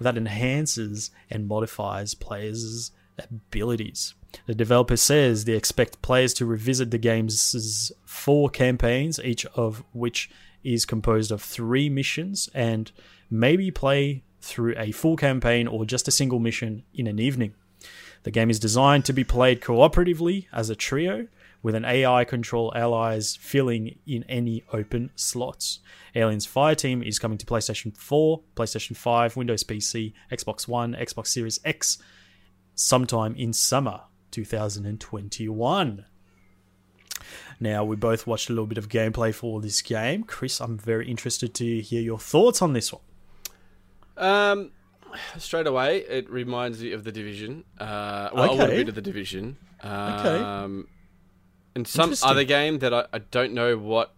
that 0.00 0.16
enhances 0.16 1.10
and 1.30 1.46
modifies 1.46 2.14
players' 2.14 2.92
abilities. 3.18 4.14
The 4.46 4.54
developer 4.54 4.96
says 4.96 5.44
they 5.44 5.52
expect 5.52 6.02
players 6.02 6.32
to 6.34 6.46
revisit 6.46 6.90
the 6.90 6.98
game's 6.98 7.92
four 8.04 8.48
campaigns, 8.48 9.20
each 9.22 9.44
of 9.54 9.84
which 9.92 10.30
is 10.64 10.86
composed 10.86 11.30
of 11.30 11.42
three 11.42 11.88
missions, 11.88 12.48
and 12.54 12.90
maybe 13.30 13.70
play 13.70 14.22
through 14.42 14.74
a 14.76 14.92
full 14.92 15.16
campaign 15.16 15.66
or 15.66 15.84
just 15.84 16.08
a 16.08 16.12
single 16.12 16.38
mission 16.38 16.82
in 16.92 17.06
an 17.06 17.18
evening. 17.18 17.54
The 18.24 18.30
game 18.30 18.50
is 18.50 18.60
designed 18.60 19.04
to 19.06 19.12
be 19.12 19.24
played 19.24 19.60
cooperatively 19.60 20.46
as 20.52 20.70
a 20.70 20.76
trio, 20.76 21.28
with 21.62 21.74
an 21.74 21.84
AI 21.84 22.24
control 22.24 22.72
allies 22.74 23.36
filling 23.36 23.98
in 24.06 24.24
any 24.24 24.64
open 24.72 25.10
slots. 25.14 25.78
Aliens 26.14 26.46
Fireteam 26.46 27.06
is 27.06 27.18
coming 27.18 27.38
to 27.38 27.46
PlayStation 27.46 27.96
4, 27.96 28.42
PlayStation 28.56 28.96
5, 28.96 29.36
Windows 29.36 29.64
PC, 29.64 30.12
Xbox 30.30 30.66
One, 30.66 30.94
Xbox 30.94 31.28
Series 31.28 31.60
X 31.64 31.98
sometime 32.74 33.34
in 33.36 33.52
summer 33.52 34.00
2021. 34.32 36.04
Now, 37.60 37.84
we 37.84 37.94
both 37.94 38.26
watched 38.26 38.50
a 38.50 38.52
little 38.52 38.66
bit 38.66 38.78
of 38.78 38.88
gameplay 38.88 39.32
for 39.32 39.60
this 39.60 39.82
game. 39.82 40.24
Chris, 40.24 40.60
I'm 40.60 40.78
very 40.78 41.08
interested 41.08 41.54
to 41.54 41.80
hear 41.80 42.02
your 42.02 42.18
thoughts 42.18 42.60
on 42.60 42.72
this 42.72 42.92
one. 42.92 43.02
Um, 44.16 44.70
straight 45.38 45.66
away, 45.66 45.98
it 45.98 46.28
reminds 46.30 46.82
me 46.82 46.92
of 46.92 47.04
the 47.04 47.12
division. 47.12 47.64
Uh, 47.78 48.30
well, 48.32 48.44
a 48.44 48.52
little 48.52 48.64
Okay. 48.66 48.76
bit 48.76 48.88
of 48.88 48.94
the 48.94 49.02
division. 49.02 49.56
Um, 49.82 50.88
And 51.74 51.88
some 51.88 52.14
other 52.22 52.44
game 52.44 52.78
that 52.80 52.92
I, 52.94 53.06
I 53.12 53.18
don't 53.18 53.52
know 53.54 53.76
what 53.78 54.14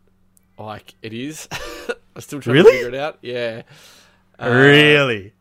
like 0.58 0.94
it 1.02 1.12
is. 1.12 1.48
I'm 2.16 2.20
still 2.20 2.40
trying 2.40 2.54
Really? 2.54 2.70
to 2.72 2.76
figure 2.78 2.88
it 2.88 2.94
out. 3.00 3.18
Yeah. 3.22 3.62
Uh, 4.38 4.48
really? 4.50 5.32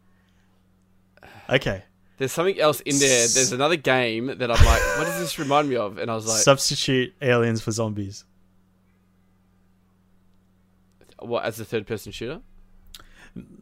Okay. 1.50 1.83
There's 2.17 2.31
something 2.31 2.60
else 2.60 2.79
in 2.81 2.98
there. 3.00 3.27
There's 3.27 3.51
another 3.51 3.75
game 3.75 4.27
that 4.27 4.41
I'm 4.51 4.65
like, 4.65 4.81
what 4.98 5.05
does 5.05 5.19
this 5.19 5.38
remind 5.39 5.67
me 5.69 5.75
of? 5.75 5.98
And 5.98 6.10
I 6.12 6.15
was 6.15 6.27
like, 6.27 6.38
Substitute 6.41 7.13
aliens 7.22 7.62
for 7.62 7.72
zombies. 7.72 8.24
what 11.19 11.45
as 11.45 11.60
a 11.60 11.65
third 11.65 11.88
person 11.88 12.12
shooter? 12.12 12.41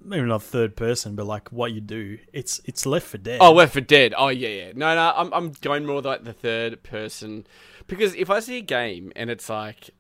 Maybe 0.04 0.26
not 0.28 0.44
third 0.44 0.76
person, 0.76 1.16
but 1.16 1.26
like 1.26 1.50
what 1.52 1.72
you 1.72 1.80
do. 1.82 2.18
It's 2.34 2.60
it's 2.66 2.86
Left 2.86 3.08
4 3.08 3.18
Dead. 3.20 3.38
Oh, 3.42 3.54
Left 3.54 3.74
4 3.74 3.82
Dead. 3.82 4.14
Oh, 4.18 4.28
yeah, 4.28 4.50
yeah. 4.50 4.72
No, 4.76 4.94
no, 4.96 5.14
I'm, 5.16 5.34
I'm 5.34 5.52
going 5.62 5.86
more 5.86 6.02
like 6.02 6.24
the 6.26 6.34
third 6.34 6.84
person. 6.84 7.46
Because 7.88 8.14
if 8.16 8.30
I 8.30 8.40
see 8.42 8.58
a 8.58 8.62
game 8.62 9.14
and 9.16 9.30
it's 9.30 9.50
like 9.50 9.92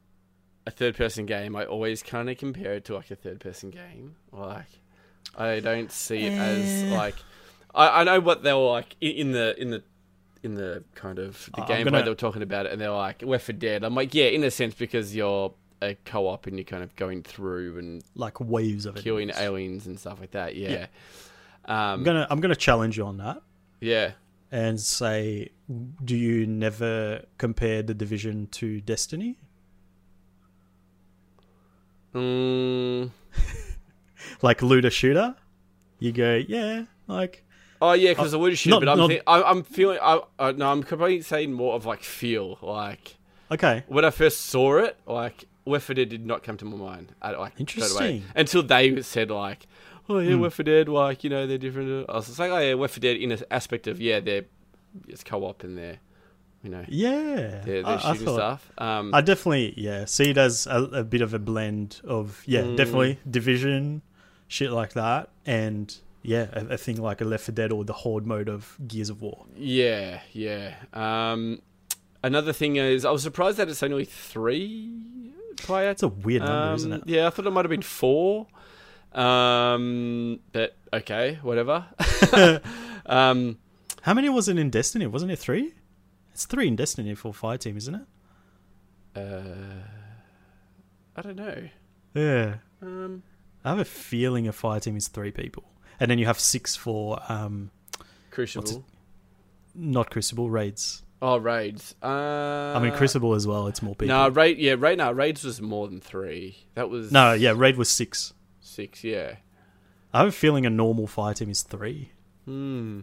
a 0.68 0.72
third 0.72 0.96
person 0.98 1.25
game, 1.25 1.56
I 1.56 1.66
always 1.66 2.04
kind 2.04 2.30
of 2.30 2.38
compare 2.38 2.74
it 2.74 2.86
to 2.86 2.96
like 2.96 3.12
a 3.12 3.16
third 3.16 3.40
person 3.40 3.70
game. 3.70 4.16
Like, 4.34 4.68
I 5.38 5.62
don't 5.62 5.92
see 5.92 6.24
it 6.25 6.34
as 6.34 6.84
Eh. 6.92 6.96
like. 6.96 7.16
I, 7.74 8.01
I 8.01 8.04
know 8.04 8.20
what 8.20 8.44
they 8.44 8.51
were 8.51 8.72
like 8.72 8.98
in, 9.00 9.32
the 9.32 9.56
in 9.62 9.70
the 9.70 9.82
in 10.44 10.56
the 10.56 10.84
kind 10.96 11.20
of 11.20 11.50
the 11.56 11.62
I'm 11.62 11.68
gameplay 11.68 11.84
gonna- 11.86 12.04
they 12.04 12.10
were 12.10 12.16
talking 12.16 12.42
about 12.42 12.66
it, 12.66 12.74
and 12.74 12.82
they're 12.82 12.92
like 12.92 13.22
Left 13.24 13.46
4 13.46 13.54
Dead. 13.54 13.84
I'm 13.86 13.96
like, 13.96 14.13
yeah, 14.13 14.25
in 14.25 14.44
a 14.44 14.51
sense 14.51 14.74
because 14.75 15.16
you're 15.16 15.54
a 15.82 15.96
co-op 16.06 16.48
and 16.48 16.58
you're 16.58 16.64
kind 16.66 16.84
of 16.84 16.96
going 16.96 17.24
through 17.24 17.78
and 17.80 18.04
like 18.16 18.40
waves 18.40 18.86
of 18.86 18.98
it. 18.98 19.04
killing 19.04 19.32
aliens 19.36 19.88
and 19.88 20.00
stuff 20.00 20.20
like 20.20 20.32
that. 20.32 20.56
Yeah. 20.56 20.88
I'm 21.66 22.00
Um, 22.00 22.04
gonna 22.04 22.28
I'm 22.30 22.40
gonna 22.40 22.56
challenge 22.56 22.98
you 22.98 23.06
on 23.06 23.18
that 23.18 23.42
yeah. 23.80 24.12
and 24.52 24.80
say, 24.80 25.50
do 26.04 26.16
you 26.16 26.46
never 26.48 27.24
compare 27.38 27.84
the 27.84 27.94
division 27.94 28.48
to 28.54 28.82
Destiny? 28.82 29.38
Mm, 32.14 33.12
Like 34.42 34.62
looter 34.62 34.90
shooter? 34.90 35.36
You 36.00 36.12
go, 36.12 36.36
yeah, 36.48 36.84
like 37.08 37.44
Oh 37.82 37.94
yeah, 37.94 38.12
because 38.12 38.32
the 38.32 38.40
wood 38.40 38.56
shit. 38.58 38.70
not- 38.72 38.80
But 38.82 38.90
I'm, 38.90 38.98
not- 38.98 39.10
thi- 39.10 39.22
I, 39.26 39.42
I'm 39.44 39.64
feeling. 39.64 39.98
I, 40.02 40.20
I 40.38 40.52
no, 40.52 40.72
I'm 40.72 40.84
probably 40.84 41.22
saying 41.22 41.52
more 41.54 41.74
of 41.76 41.86
like 41.86 42.04
feel. 42.04 42.58
Like 42.62 43.18
okay. 43.52 43.84
when 43.88 44.06
I 44.06 44.10
first 44.12 44.42
saw 44.42 44.78
it, 44.78 44.98
like 45.08 45.46
Left 45.65 45.86
4 45.86 45.94
Dead 45.96 46.10
did 46.10 46.25
not 46.25 46.44
come 46.44 46.58
to 46.58 46.65
my 46.65 46.77
mind. 46.77 47.13
At, 47.22 47.39
like 47.39 47.53
straight 47.53 47.77
away. 47.77 47.84
Interesting. 48.18 48.24
until 48.36 48.63
they 48.63 49.01
said 49.03 49.30
like, 49.32 49.68
oh 50.10 50.20
yeah. 50.20 50.36
Left 50.36 50.56
4 50.56 50.63
Dead. 50.63 50.89
Like 50.89 51.24
you 51.24 51.30
know 51.30 51.46
they're 51.48 51.58
different. 51.58 52.10
I 52.10 52.13
was 52.15 52.27
just 52.27 52.39
like, 52.39 52.51
oh 52.51 52.58
yeah, 52.60 52.74
Left 52.75 52.94
4 52.96 53.00
Dead 53.01 53.18
in 53.18 53.32
an 53.32 53.39
aspect 53.51 53.88
of 53.88 54.01
yeah, 54.01 54.20
they're 54.20 54.46
it's 55.08 55.24
co-op 55.24 55.63
and 55.63 55.77
they're 55.77 56.00
you 56.63 56.70
know 56.70 56.84
Yeah. 56.89 57.62
they're, 57.63 57.82
they're 57.84 57.86
I, 57.88 57.94
I 57.96 58.13
thought 58.13 58.36
stuff. 58.36 58.72
Um, 58.77 59.13
I 59.13 59.22
definitely 59.22 59.74
yeah, 59.77 60.06
see 60.06 60.32
it 60.32 60.38
as 60.38 60.68
a, 60.68 60.84
a 60.84 61.03
bit 61.03 61.22
of 61.22 61.34
a 61.34 61.39
blend 61.39 62.01
of 62.03 62.44
yeah, 62.46 62.62
Mm. 62.62 62.77
definitely 62.77 63.20
division, 63.30 64.01
shit 64.48 64.72
like 64.72 64.94
that, 64.94 65.30
and 65.46 65.96
yeah, 66.24 66.48
a, 66.53 66.74
a 66.74 66.77
thing 66.77 66.98
like 67.01 67.22
a 67.22 67.25
Left 67.25 67.46
4 67.46 67.53
Dead 67.56 67.72
or 67.72 67.84
the 67.84 67.94
Horde 67.94 68.27
mode 68.27 68.48
of 68.50 68.77
Gears 68.88 69.10
of 69.10 69.22
War. 69.22 69.46
Yeah, 69.56 70.20
yeah. 70.34 70.75
Um, 70.94 71.62
another 72.24 72.53
thing 72.53 72.75
is, 72.75 73.06
I 73.06 73.12
was 73.12 73.24
surprised 73.24 73.58
that 73.58 73.70
it's 73.70 73.82
only 73.82 74.06
three 74.06 74.94
player. 75.62 75.88
That's 75.88 76.03
a 76.03 76.08
weird 76.08 76.44
number, 76.44 76.75
isn't 76.75 76.94
Um, 76.94 77.00
it? 77.01 77.08
Yeah, 77.10 77.27
I 77.27 77.30
thought 77.30 77.46
it 77.48 77.51
might 77.51 77.65
have 77.65 77.70
been 77.70 77.82
four. 77.82 78.48
Um, 79.13 80.39
but 80.51 80.75
okay, 80.94 81.39
whatever. 81.41 81.86
um, 83.06 83.58
How 84.03 84.13
many 84.13 84.30
was 84.30 84.48
it 84.48 84.58
in 84.58 84.70
Destiny? 84.70 85.06
Wasn't 85.08 85.32
it 85.32 85.38
three? 85.39 85.74
It's 86.34 86.46
three 86.46 86.68
in 86.68 86.75
Destiny 86.75 87.13
for 87.15 87.34
Fire 87.34 87.58
Team, 87.58 87.77
isn't 87.77 87.96
it? 87.96 88.01
uh, 89.15 89.84
I 91.15 91.22
don't 91.22 91.36
know. 91.36 91.68
Yeah. 92.13 92.56
Um, 92.82 93.24
I 93.65 93.70
have 93.70 93.80
a 93.80 93.86
feeling 93.86 94.48
a 94.48 94.51
Fire 94.53 94.80
Team 94.80 94.96
is 94.96 95.08
three 95.10 95.32
people, 95.32 95.63
and 96.00 96.10
then 96.10 96.18
you 96.18 96.25
have 96.25 96.39
six 96.39 96.75
for 96.75 97.20
um, 97.30 97.72
Crucible. 98.32 98.86
not 99.76 100.10
Crucible 100.10 100.50
raids. 100.50 101.04
Oh, 101.21 101.38
raids. 101.38 101.93
Uh, 102.01 102.73
I 102.75 102.79
mean 102.79 102.93
Crucible 102.93 103.36
as 103.36 103.45
well. 103.45 103.67
It's 103.67 103.81
more 103.81 103.93
people. 103.93 104.15
No, 104.15 104.29
raid. 104.29 104.57
Yeah, 104.57 104.75
raid. 104.77 104.97
No, 104.97 105.12
raids 105.12 105.43
was 105.43 105.62
more 105.62 105.88
than 105.88 106.01
three. 106.01 106.65
That 106.73 106.89
was 106.89 107.12
no, 107.12 107.34
yeah, 107.34 107.53
raid 107.55 107.77
was 107.77 107.89
six. 107.89 108.34
six. 108.60 109.03
Yeah. 109.03 109.36
I 110.13 110.19
have 110.19 110.27
a 110.27 110.31
feeling 110.31 110.65
a 110.65 110.69
normal 110.69 111.07
Fire 111.07 111.34
Team 111.34 111.49
is 111.49 111.62
three. 111.62 112.12
Hmm. 112.45 113.01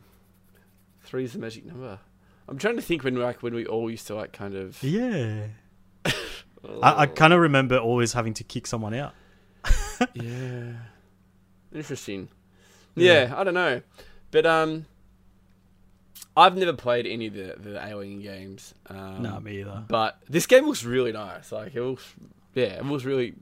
Three 1.04 1.24
is 1.24 1.33
the 1.33 1.38
magic 1.38 1.64
number. 1.64 2.00
I'm 2.48 2.59
trying 2.59 2.76
to 2.76 2.83
think 2.83 3.04
when 3.04 3.14
like 3.14 3.42
when 3.42 3.54
we 3.54 3.66
all 3.66 3.90
used 3.90 4.07
to 4.09 4.14
like 4.14 4.33
kind 4.33 4.54
of. 4.54 4.83
Yeah. 4.83 5.46
I, 6.04 7.02
I 7.02 7.07
kind 7.07 7.33
of 7.33 7.40
remember 7.40 7.78
always 7.78 8.12
having 8.14 8.35
to 8.35 8.44
kick 8.44 8.66
someone 8.66 8.94
out. 8.94 9.14
yeah. 10.14 10.72
Interesting. 11.72 12.28
Yeah. 12.96 13.28
Yeah, 13.28 13.35
I 13.37 13.44
don't 13.44 13.54
know, 13.54 13.83
but 14.33 14.44
um, 14.44 14.87
I've 16.38 16.57
never 16.57 16.72
played 16.72 17.07
any 17.07 17.27
of 17.27 17.35
the 17.35 17.55
the 17.59 17.85
Alien 17.87 18.20
games. 18.20 18.74
Um, 18.88 19.22
no, 19.22 19.40
me 19.40 19.61
either. 19.61 19.85
But 19.88 20.18
this 20.29 20.46
game 20.46 20.66
looks 20.66 20.85
really 20.85 21.12
nice. 21.12 21.51
Like 21.53 21.74
it 21.74 21.83
looks, 21.83 22.05
yeah, 22.55 22.79
it 22.79 22.85
looks 22.87 23.05
really, 23.05 23.35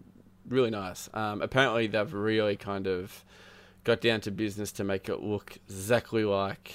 really 0.48 0.70
nice. 0.70 1.08
Um, 1.14 1.42
apparently 1.42 1.86
they've 1.86 2.12
really 2.12 2.56
kind 2.56 2.86
of 2.86 3.24
got 3.84 4.00
down 4.00 4.20
to 4.22 4.30
business 4.30 4.72
to 4.72 4.84
make 4.84 5.08
it 5.08 5.22
look 5.22 5.58
exactly 5.68 6.24
like 6.24 6.74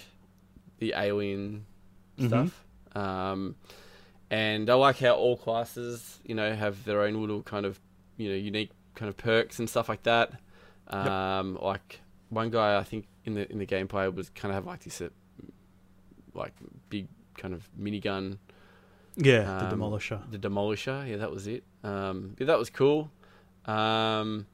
the 0.80 0.94
Alien 0.96 1.66
Mhm. 2.18 2.28
stuff. 2.28 2.66
Um, 2.96 3.56
and 4.30 4.70
I 4.70 4.76
like 4.76 5.00
how 5.00 5.12
all 5.16 5.36
classes, 5.38 6.20
you 6.24 6.36
know, 6.36 6.54
have 6.56 6.86
their 6.86 7.02
own 7.02 7.20
little 7.20 7.42
kind 7.44 7.66
of, 7.66 7.80
you 8.18 8.30
know, 8.30 8.36
unique 8.36 8.72
kind 8.96 9.10
of 9.10 9.18
perks 9.18 9.60
and 9.60 9.70
stuff 9.70 9.90
like 9.90 10.04
that. 10.04 10.40
Um, 10.88 11.58
like 11.62 12.02
one 12.30 12.50
guy, 12.50 12.78
I 12.78 12.84
think 12.84 13.08
in 13.26 13.34
the 13.36 13.50
in 13.52 13.60
the 13.60 13.66
gameplay 13.66 14.14
was 14.14 14.30
kind 14.30 14.52
of 14.52 14.56
have 14.56 14.66
like 14.66 14.84
this, 14.84 15.02
uh, 15.02 15.10
like 16.34 16.54
big 16.90 17.08
kind 17.38 17.54
of 17.54 17.68
minigun 17.80 18.38
Yeah, 19.16 19.58
Um, 19.58 19.70
the 19.70 19.76
Demolisher. 19.76 20.32
the 20.32 20.38
Demolisher. 20.38 21.10
Yeah, 21.10 21.18
that 21.18 21.32
was 21.32 21.48
it. 21.48 21.64
Um, 21.84 22.36
yeah, 22.40 22.46
that 22.48 22.58
was 22.60 22.70
cool. 22.70 23.12
Um, 23.66 24.46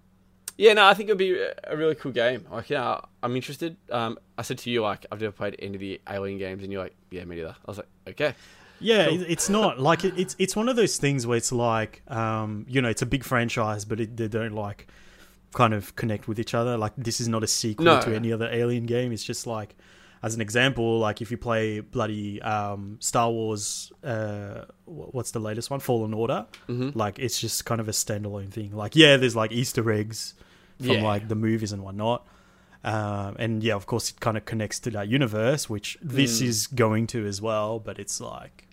yeah, 0.57 0.73
no, 0.73 0.85
I 0.87 0.93
think 0.95 1.09
it'd 1.09 1.17
be 1.19 1.37
a 1.63 1.77
really 1.77 1.95
cool 1.95 2.11
game. 2.11 2.45
Like, 2.51 2.69
yeah, 2.69 2.99
I'm 3.21 3.35
interested. 3.35 3.77
Um, 3.91 4.17
I 4.37 4.41
said 4.41 4.57
to 4.59 4.69
you, 4.71 4.81
like, 4.81 5.05
I've 5.11 5.21
never 5.21 5.31
played 5.31 5.55
any 5.59 5.75
of 5.75 5.79
the 5.79 6.01
Alien 6.09 6.39
games, 6.39 6.63
and 6.63 6.71
you're 6.71 6.81
like, 6.81 6.95
yeah, 7.11 7.23
me 7.25 7.35
neither. 7.35 7.49
I 7.65 7.71
was 7.71 7.77
like, 7.77 7.87
okay. 8.07 8.33
Yeah, 8.79 9.07
Cool. 9.09 9.21
it's 9.27 9.49
not 9.49 9.79
like 9.79 10.05
it, 10.05 10.13
it's 10.19 10.35
it's 10.37 10.55
one 10.55 10.69
of 10.69 10.75
those 10.75 10.97
things 10.97 11.25
where 11.25 11.35
it's 11.35 11.51
like 11.51 12.03
um, 12.11 12.63
you 12.69 12.79
know 12.79 12.89
it's 12.89 13.01
a 13.01 13.07
big 13.07 13.23
franchise, 13.23 13.85
but 13.85 13.99
it, 13.99 14.15
they 14.15 14.27
don't 14.27 14.53
like 14.53 14.85
kind 15.53 15.73
of 15.73 15.95
connect 15.95 16.27
with 16.27 16.39
each 16.39 16.53
other. 16.53 16.77
Like 16.77 16.93
this 16.95 17.19
is 17.19 17.27
not 17.27 17.43
a 17.43 17.47
sequel 17.47 17.85
No. 17.85 18.01
to 18.01 18.15
any 18.15 18.31
other 18.31 18.47
Alien 18.51 18.85
game. 18.85 19.11
It's 19.11 19.23
just 19.23 19.47
like 19.47 19.75
as 20.23 20.33
an 20.35 20.41
example, 20.41 20.99
like 20.99 21.21
if 21.21 21.29
you 21.31 21.37
play 21.37 21.79
bloody 21.79 22.41
um, 22.41 22.97
Star 22.99 23.29
Wars, 23.31 23.91
uh, 24.03 24.65
what's 24.85 25.31
the 25.31 25.39
latest 25.39 25.69
one, 25.69 25.79
Fallen 25.79 26.13
Order? 26.13 26.45
hmm 26.67 26.89
Like 26.93 27.19
it's 27.19 27.39
just 27.39 27.65
kind 27.65 27.79
of 27.81 27.87
a 27.87 27.91
standalone 27.91 28.51
thing. 28.51 28.71
Like 28.75 28.95
yeah, 28.95 29.17
there's 29.17 29.35
like 29.35 29.51
Easter 29.51 29.89
eggs 29.91 30.33
from 30.79 30.87
Yeah. 30.97 31.03
like 31.03 31.27
the 31.27 31.35
movies 31.35 31.71
and 31.71 31.83
whatnot. 31.83 32.25
Um, 32.83 33.35
and 33.39 33.63
yeah, 33.63 33.73
of 33.75 33.85
course, 33.85 34.11
it 34.11 34.19
kind 34.19 34.37
of 34.37 34.45
connects 34.45 34.79
to 34.81 34.91
that 34.91 35.07
universe, 35.09 35.69
which 35.69 35.97
this 36.01 36.39
Mm. 36.41 36.45
is 36.45 36.67
going 36.67 37.07
to 37.07 37.25
as 37.25 37.41
well. 37.41 37.79
But 37.79 37.99
it's 37.99 38.21
like, 38.21 38.67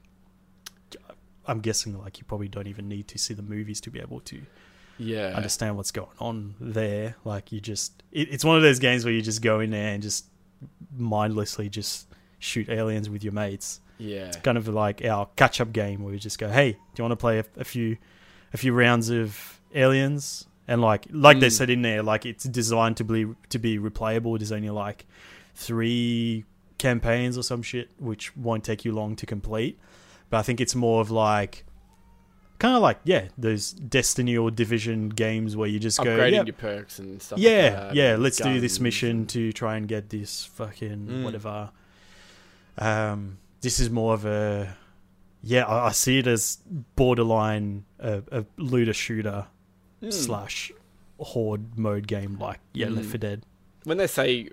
I'm 1.46 1.61
guessing 1.61 1.98
like 1.98 2.18
you 2.18 2.24
probably 2.24 2.48
don't 2.48 2.66
even 2.68 2.88
need 2.88 3.09
to 3.09 3.18
see 3.18 3.35
the 3.35 3.42
movies 3.42 3.80
to 3.83 3.90
be 3.90 4.00
able 4.00 4.20
to 4.20 4.42
Yeah. 4.98 5.33
understand 5.35 5.76
what's 5.76 5.90
going 5.90 6.09
on 6.18 6.54
there. 6.61 7.16
Like 7.24 7.52
you 7.52 7.61
just, 7.61 8.02
it, 8.12 8.28
it's 8.33 8.44
one 8.44 8.57
of 8.57 8.62
those 8.62 8.78
games 8.78 9.04
where 9.04 9.12
you 9.12 9.20
just 9.22 9.42
go 9.42 9.61
in 9.61 9.70
there 9.70 9.92
and 9.92 10.02
just 10.02 10.26
mindlessly 10.96 11.68
just 11.68 12.07
shoot 12.38 12.68
aliens 12.68 13.09
with 13.11 13.22
your 13.24 13.33
mates. 13.33 13.80
Yeah. 13.98 14.26
it's 14.26 14.37
Kind 14.38 14.59
of 14.59 14.66
like 14.68 15.04
our 15.04 15.28
catch-up 15.37 15.72
game 15.72 16.02
where 16.02 16.12
we 16.12 16.18
just 16.18 16.38
go, 16.38 16.48
"Hey, 16.48 16.72
do 16.72 16.78
you 16.96 17.04
want 17.04 17.12
to 17.12 17.16
play 17.16 17.38
a, 17.38 17.44
a 17.57 17.64
few, 17.64 17.96
a 18.52 18.57
few 18.57 18.72
rounds 18.72 19.09
of 19.11 19.61
aliens?" 19.74 20.46
And 20.66 20.80
like, 20.80 21.07
like 21.11 21.40
they 21.40 21.48
Mm. 21.48 21.52
said 21.52 21.70
in 21.70 21.83
there, 21.83 22.02
like 22.02 22.24
it's 22.26 22.44
designed 22.44 22.96
to 22.96 23.04
be 23.04 23.26
to 23.50 23.59
be 23.59 23.78
replayable. 23.78 24.38
There's 24.38 24.50
only 24.52 24.70
like 24.70 25.04
three 25.54 26.44
campaigns 26.78 27.38
or 27.38 27.42
some 27.42 27.62
shit, 27.62 27.88
which 27.98 28.37
won't 28.37 28.64
take 28.64 28.85
you 28.85 28.92
long 28.92 29.16
to 29.16 29.26
complete. 29.26 29.78
But 30.30 30.38
I 30.38 30.42
think 30.42 30.61
it's 30.61 30.74
more 30.74 31.00
of 31.00 31.11
like, 31.11 31.64
kind 32.64 32.77
of 32.77 32.83
like 32.83 32.98
yeah, 33.05 33.29
those 33.37 33.72
Destiny 33.72 34.37
or 34.38 34.50
Division 34.50 35.11
games 35.11 35.55
where 35.57 35.68
you 35.68 35.79
just 35.79 35.98
go, 35.98 36.05
Upgrading 36.16 36.33
"Yep, 36.33 36.46
your 36.46 36.55
perks 36.55 36.98
and 36.98 37.20
stuff. 37.20 37.38
yeah, 37.38 37.50
like 37.50 37.72
that, 37.72 37.94
yeah, 37.94 38.16
let's 38.18 38.38
do 38.38 38.59
this 38.61 38.81
mission 38.81 39.27
to 39.27 39.53
try 39.53 39.77
and 39.77 39.87
get 39.87 40.09
this 40.09 40.44
fucking 40.46 41.07
Mm. 41.09 41.24
whatever. 41.24 41.70
Um, 42.79 43.38
this 43.61 43.81
is 43.81 43.90
more 43.90 44.14
of 44.14 44.24
a, 44.24 44.77
yeah, 45.42 45.64
I, 45.66 45.88
I 45.88 45.92
see 45.92 46.18
it 46.18 46.27
as 46.27 46.59
borderline 46.96 47.85
a, 47.98 48.22
a 48.33 48.44
looter 48.57 48.94
shooter 48.94 49.46
Hmm. 50.00 50.11
slash 50.11 50.72
horde 51.18 51.79
mode 51.79 52.07
game, 52.07 52.38
like 52.38 52.61
yeah, 52.72 52.88
Left 52.88 53.07
Mm. 53.09 53.11
4 53.11 53.18
Dead. 53.18 53.46
When 53.85 53.98
they 53.98 54.07
say 54.07 54.48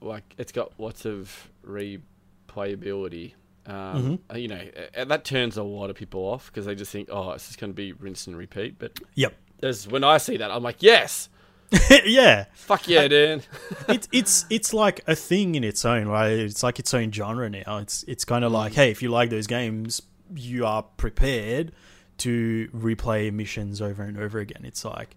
like 0.00 0.34
it's 0.38 0.52
got 0.52 0.72
lots 0.78 1.04
of 1.04 1.50
replayability, 1.66 3.32
um, 3.66 3.74
Mm-hmm. 3.74 4.14
uh, 4.32 4.36
you 4.36 4.48
know, 4.48 4.60
uh, 4.96 5.04
that 5.06 5.24
turns 5.24 5.56
a 5.56 5.62
lot 5.62 5.90
of 5.90 5.96
people 5.96 6.20
off 6.20 6.46
because 6.46 6.66
they 6.66 6.74
just 6.74 6.90
think, 6.92 7.08
oh, 7.10 7.30
it's 7.32 7.46
just 7.46 7.58
going 7.60 7.70
to 7.70 7.74
be 7.74 7.92
rinse 7.92 8.26
and 8.26 8.36
repeat. 8.36 8.78
But 8.78 8.98
Yep. 9.14 9.34
there's 9.60 9.88
when 9.88 10.04
I 10.04 10.18
see 10.18 10.36
that, 10.36 10.50
I'm 10.50 10.62
like, 10.62 10.82
yes, 10.82 11.28
yeah, 12.04 12.44
fuck 12.54 12.86
yeah, 12.88 13.08
dude. 13.08 13.44
it's 13.88 14.08
it's 14.12 14.44
it's 14.50 14.72
like 14.72 15.00
a 15.08 15.16
thing 15.16 15.56
in 15.56 15.64
its 15.64 15.84
own 15.84 16.06
right. 16.06 16.30
It's 16.30 16.62
like 16.62 16.78
its 16.78 16.94
own 16.94 17.10
genre 17.10 17.50
now. 17.50 17.78
It's 17.78 18.04
it's 18.04 18.24
kind 18.24 18.44
of 18.44 18.52
Mm. 18.52 18.54
like, 18.54 18.72
hey, 18.74 18.90
if 18.92 19.02
you 19.02 19.08
like 19.10 19.30
those 19.30 19.48
games, 19.48 20.00
you 20.34 20.64
are 20.64 20.82
prepared 20.96 21.72
to 22.18 22.68
replay 22.74 23.32
missions 23.32 23.82
over 23.82 24.02
and 24.04 24.16
over 24.18 24.38
again. 24.38 24.62
It's 24.64 24.84
like 24.84 25.16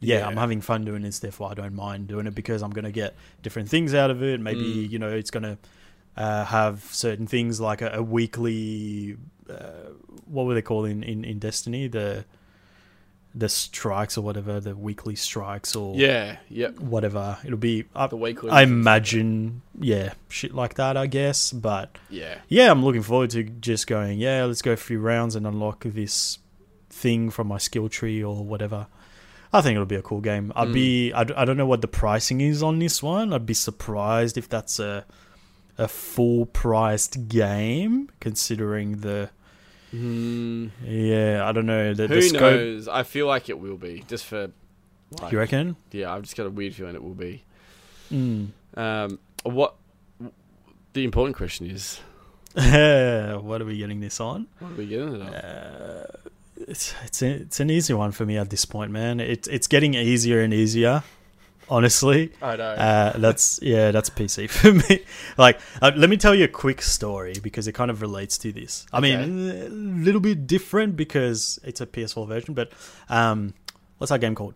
yeah, 0.00 0.18
Yeah. 0.18 0.26
I'm 0.26 0.36
having 0.36 0.60
fun 0.60 0.84
doing 0.84 1.02
this. 1.02 1.20
Therefore, 1.20 1.50
I 1.50 1.54
don't 1.54 1.74
mind 1.74 2.08
doing 2.08 2.26
it 2.26 2.34
because 2.34 2.62
I'm 2.62 2.70
going 2.70 2.84
to 2.84 2.92
get 2.92 3.14
different 3.42 3.68
things 3.68 3.94
out 3.94 4.10
of 4.10 4.22
it. 4.22 4.40
Maybe 4.40 4.60
Mm. 4.86 4.90
you 4.90 4.98
know 4.98 5.10
it's 5.10 5.30
going 5.30 5.44
to 5.44 5.58
uh, 6.18 6.44
have 6.44 6.82
certain 6.90 7.26
things 7.26 7.60
like 7.60 7.80
a, 7.80 7.90
a 7.94 8.02
weekly. 8.02 9.16
Uh, 9.48 9.92
what 10.26 10.44
were 10.46 10.52
they 10.54 10.60
called 10.62 10.86
in, 10.88 11.02
in, 11.02 11.24
in 11.24 11.38
Destiny? 11.38 11.88
The 11.88 12.24
the 13.34 13.48
strikes 13.48 14.16
or 14.18 14.22
whatever, 14.22 14.58
the 14.58 14.74
weekly 14.74 15.14
strikes 15.14 15.76
or 15.76 15.94
Yeah, 15.94 16.38
yep. 16.48 16.80
whatever. 16.80 17.38
It'll 17.44 17.58
be. 17.58 17.84
I, 17.94 18.06
The 18.08 18.16
weekly. 18.16 18.50
I 18.50 18.62
imagine, 18.62 19.62
yeah, 19.78 20.14
shit 20.28 20.54
like 20.54 20.74
that. 20.74 20.96
I 20.96 21.06
guess, 21.06 21.52
but 21.52 21.96
Yeah. 22.10 22.38
yeah, 22.48 22.70
I'm 22.70 22.84
looking 22.84 23.02
forward 23.02 23.30
to 23.30 23.44
just 23.44 23.86
going. 23.86 24.18
Yeah, 24.18 24.44
let's 24.44 24.62
go 24.62 24.72
a 24.72 24.76
few 24.76 24.98
rounds 24.98 25.36
and 25.36 25.46
unlock 25.46 25.84
this 25.84 26.38
thing 26.90 27.30
from 27.30 27.46
my 27.48 27.58
skill 27.58 27.88
tree 27.88 28.24
or 28.24 28.42
whatever. 28.44 28.86
I 29.52 29.60
think 29.60 29.74
it'll 29.76 29.86
be 29.86 29.94
a 29.96 30.02
cool 30.02 30.20
game. 30.20 30.52
I'd 30.56 30.68
Mm. 30.68 30.72
be. 30.74 31.12
I 31.12 31.22
don't 31.44 31.56
know 31.56 31.66
what 31.66 31.80
the 31.82 31.88
pricing 31.88 32.40
is 32.40 32.62
on 32.62 32.78
this 32.80 33.02
one. 33.02 33.32
I'd 33.32 33.46
be 33.46 33.54
surprised 33.54 34.36
if 34.36 34.48
that's 34.48 34.78
a 34.80 35.04
a 35.78 35.88
full 35.88 36.46
priced 36.46 37.28
game, 37.28 38.10
considering 38.20 38.98
the. 39.00 39.30
Mm, 39.94 40.70
Yeah, 40.84 41.48
I 41.48 41.52
don't 41.52 41.66
know 41.66 41.94
the, 41.94 42.08
who 42.08 42.14
the 42.16 42.22
scope. 42.22 42.40
knows? 42.40 42.88
I 42.88 43.02
feel 43.04 43.26
like 43.26 43.48
it 43.48 43.58
will 43.58 43.76
be. 43.78 44.04
Just 44.08 44.24
for. 44.26 44.50
Like, 45.22 45.32
You 45.32 45.38
reckon? 45.38 45.76
Yeah, 45.90 46.12
I've 46.12 46.22
just 46.22 46.36
got 46.36 46.46
a 46.46 46.50
weird 46.50 46.74
feeling 46.74 46.94
it 46.94 47.02
will 47.02 47.14
be. 47.14 47.42
Mm. 48.12 48.48
Um, 48.74 49.18
what? 49.44 49.74
The 50.92 51.04
important 51.04 51.36
question 51.36 51.70
is, 51.70 52.00
what 52.54 52.66
are 53.62 53.64
we 53.64 53.78
getting 53.78 54.00
this 54.00 54.20
on? 54.20 54.48
what 54.58 54.72
are 54.72 54.74
we 54.74 54.86
getting 54.86 55.14
it 55.14 55.22
on? 55.22 55.34
Uh, 55.34 56.06
it's 56.56 56.94
it's 57.04 57.22
it's 57.22 57.60
an 57.60 57.70
easy 57.70 57.94
one 57.94 58.10
for 58.10 58.26
me 58.26 58.36
at 58.36 58.50
this 58.50 58.64
point, 58.64 58.90
man. 58.90 59.20
It's 59.20 59.46
it's 59.48 59.66
getting 59.68 59.94
easier 59.94 60.40
and 60.40 60.52
easier. 60.52 61.02
Honestly, 61.70 62.32
I 62.42 62.56
know. 62.56 62.70
uh, 62.70 63.18
that's 63.18 63.60
yeah, 63.62 63.90
that's 63.90 64.10
PC 64.10 64.48
for 64.50 64.72
me. 64.72 65.04
Like, 65.36 65.60
uh, 65.82 65.92
let 65.96 66.10
me 66.10 66.16
tell 66.16 66.34
you 66.34 66.44
a 66.44 66.48
quick 66.48 66.82
story 66.82 67.34
because 67.42 67.68
it 67.68 67.72
kind 67.72 67.90
of 67.90 68.00
relates 68.00 68.38
to 68.38 68.52
this. 68.52 68.86
I 68.92 69.00
mean, 69.00 69.20
a 69.20 69.68
little 69.68 70.20
bit 70.20 70.46
different 70.46 70.96
because 70.96 71.58
it's 71.64 71.80
a 71.80 71.86
PS4 71.86 72.26
version, 72.26 72.54
but 72.54 72.72
um, 73.08 73.54
what's 73.98 74.10
that 74.10 74.20
game 74.20 74.34
called? 74.34 74.54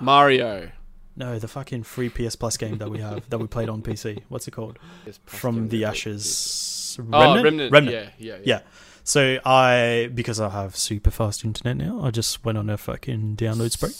Mario. 0.00 0.70
No, 1.16 1.38
the 1.38 1.48
fucking 1.48 1.82
free 1.82 2.08
PS 2.08 2.36
Plus 2.36 2.56
game 2.56 2.78
that 2.78 2.90
we 2.90 2.98
have 2.98 3.28
that 3.30 3.38
we 3.38 3.46
played 3.46 3.68
on 3.68 3.82
PC. 3.82 4.22
What's 4.28 4.48
it 4.48 4.52
called? 4.52 4.78
From 5.26 5.68
the 5.68 5.84
Ashes. 5.84 6.98
Oh, 7.12 7.42
Remnant. 7.42 7.72
Yeah, 7.72 7.90
yeah, 7.90 8.08
yeah. 8.18 8.38
Yeah. 8.44 8.60
So 9.02 9.38
I, 9.44 10.10
because 10.14 10.40
I 10.40 10.50
have 10.50 10.76
super 10.76 11.10
fast 11.10 11.44
internet 11.44 11.76
now, 11.76 12.00
I 12.02 12.10
just 12.10 12.44
went 12.44 12.58
on 12.58 12.70
a 12.70 12.76
fucking 12.76 13.36
download 13.36 13.72
spree, 13.72 13.90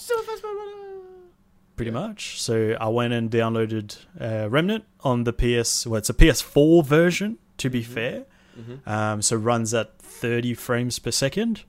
pretty 1.81 1.91
much. 1.91 2.41
So 2.41 2.77
I 2.81 2.89
went 2.89 3.13
and 3.13 3.31
downloaded 3.31 3.97
uh, 4.21 4.49
Remnant 4.51 4.85
on 5.01 5.25
the 5.25 5.33
PS. 5.33 5.87
Well, 5.87 5.99
it's 5.99 6.11
a 6.11 6.15
PS4 6.15 6.85
version, 6.85 7.39
to 7.59 7.71
be 7.71 7.83
Mhm. 7.83 7.87
fair. 7.87 8.25
Mhm. 8.59 8.87
Um, 8.87 9.23
so 9.23 9.37
runs 9.37 9.73
at 9.75 9.99
30 9.99 10.55
frames 10.55 10.99
per 10.99 11.11
second. 11.11 11.63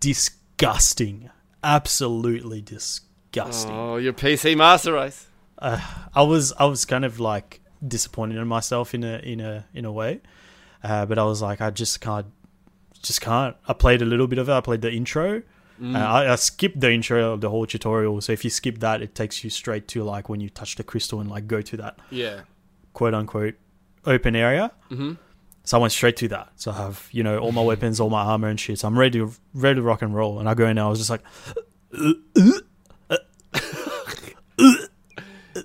Disgusting, 0.00 1.30
absolutely 1.64 2.60
disgusting. 2.60 3.72
Oh, 3.72 3.96
your 3.96 4.12
PC 4.12 4.54
Master 4.56 4.92
Race. 4.92 5.26
uh, 5.58 5.80
I 6.14 6.22
was 6.22 6.52
I 6.58 6.66
was 6.66 6.84
kind 6.84 7.04
of 7.04 7.18
like 7.18 7.60
disappointed 7.86 8.36
in 8.36 8.46
myself 8.46 8.94
in 8.94 9.02
a 9.02 9.18
in 9.18 9.40
a 9.40 9.64
in 9.74 9.84
a 9.84 9.90
way, 9.92 10.20
uh, 10.84 11.06
but 11.06 11.18
I 11.18 11.24
was 11.24 11.42
like 11.42 11.60
I 11.60 11.70
just 11.70 12.00
can't 12.00 12.26
just 13.02 13.20
can't. 13.20 13.56
I 13.66 13.72
played 13.72 14.02
a 14.02 14.04
little 14.04 14.26
bit 14.26 14.38
of 14.38 14.48
it. 14.48 14.52
I 14.52 14.60
played 14.60 14.82
the 14.82 14.92
intro. 14.92 15.42
Mm. 15.80 15.96
Uh, 15.96 15.98
I, 15.98 16.32
I 16.32 16.34
skipped 16.36 16.80
the 16.80 16.92
intro 16.92 17.32
of 17.32 17.40
the 17.40 17.50
whole 17.50 17.66
tutorial. 17.66 18.20
So 18.20 18.32
if 18.32 18.44
you 18.44 18.50
skip 18.50 18.78
that, 18.80 19.02
it 19.02 19.14
takes 19.14 19.44
you 19.44 19.50
straight 19.50 19.88
to 19.88 20.02
like 20.02 20.28
when 20.28 20.40
you 20.40 20.50
touch 20.50 20.76
the 20.76 20.84
crystal 20.84 21.20
and 21.20 21.30
like 21.30 21.46
go 21.46 21.62
to 21.62 21.76
that 21.78 21.98
yeah. 22.10 22.40
quote 22.92 23.14
unquote 23.14 23.54
open 24.04 24.36
area. 24.36 24.72
Mm-hmm. 24.90 25.14
So 25.64 25.78
I 25.78 25.80
went 25.80 25.92
straight 25.92 26.16
to 26.18 26.28
that. 26.28 26.50
So 26.56 26.70
I 26.70 26.76
have 26.76 27.08
you 27.12 27.22
know 27.22 27.38
all 27.38 27.52
my 27.52 27.62
weapons, 27.62 28.00
all 28.00 28.10
my 28.10 28.22
armor 28.22 28.48
and 28.48 28.58
shit. 28.58 28.78
So 28.78 28.88
I'm 28.88 28.98
ready 28.98 29.18
to 29.18 29.32
ready 29.54 29.76
to 29.76 29.82
rock 29.82 30.02
and 30.02 30.14
roll. 30.14 30.38
And 30.38 30.48
I 30.48 30.54
go 30.54 30.66
in 30.66 30.76
there. 30.76 30.84
I 30.84 30.88
was 30.88 30.98
just 30.98 31.10
like. 31.10 31.22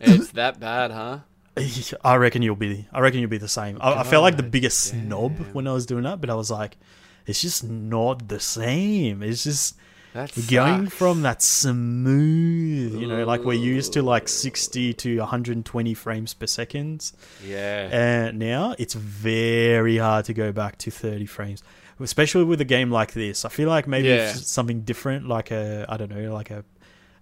It's 0.01 0.31
that 0.31 0.59
bad, 0.59 0.91
huh? 0.91 1.19
I 2.03 2.15
reckon 2.15 2.41
you'll 2.41 2.55
be. 2.55 2.87
I 2.91 2.99
reckon 2.99 3.19
you'll 3.19 3.29
be 3.29 3.37
the 3.37 3.47
same. 3.47 3.77
I, 3.79 4.01
I 4.01 4.03
felt 4.03 4.23
like 4.23 4.37
the 4.37 4.43
biggest 4.43 4.81
snob 4.81 5.37
when 5.53 5.67
I 5.67 5.73
was 5.73 5.85
doing 5.85 6.03
that, 6.03 6.19
but 6.19 6.29
I 6.29 6.35
was 6.35 6.49
like, 6.49 6.77
it's 7.25 7.41
just 7.41 7.63
not 7.63 8.27
the 8.27 8.39
same. 8.39 9.23
It's 9.23 9.43
just 9.43 9.77
That's 10.13 10.45
going 10.47 10.87
from 10.89 11.23
that 11.23 11.41
smooth, 11.41 12.93
you 13.01 13.07
know, 13.07 13.25
like 13.25 13.43
we're 13.43 13.53
used 13.53 13.93
to 13.93 14.01
like 14.03 14.27
sixty 14.29 14.93
to 14.93 15.17
one 15.19 15.27
hundred 15.27 15.55
and 15.57 15.65
twenty 15.65 15.93
frames 15.93 16.33
per 16.33 16.45
second, 16.47 17.11
Yeah. 17.45 17.89
and 17.91 18.39
now 18.39 18.75
it's 18.77 18.93
very 18.93 19.97
hard 19.97 20.25
to 20.25 20.33
go 20.33 20.51
back 20.51 20.77
to 20.79 20.91
thirty 20.91 21.25
frames, 21.25 21.63
especially 21.99 22.43
with 22.43 22.61
a 22.61 22.65
game 22.65 22.91
like 22.91 23.13
this. 23.13 23.43
I 23.45 23.49
feel 23.49 23.69
like 23.69 23.87
maybe 23.87 24.09
Yeah. 24.09 24.33
something 24.33 24.81
different, 24.81 25.27
like 25.27 25.51
a 25.51 25.85
I 25.89 25.97
don't 25.97 26.11
know, 26.11 26.33
like 26.33 26.51
a 26.51 26.63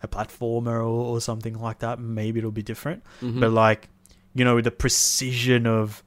a 0.04 0.08
platformer 0.08 0.80
or, 0.80 0.86
or 1.16 1.22
something 1.22 1.60
like 1.60 1.80
that, 1.80 2.00
maybe 2.00 2.40
it'll 2.40 2.52
be 2.52 2.64
different 2.64 3.04
Mhm. 3.22 3.40
but 3.40 3.52
like 3.52 3.88
you 4.34 4.44
know 4.44 4.60
the 4.60 4.72
precision 4.72 5.68
of 5.68 6.04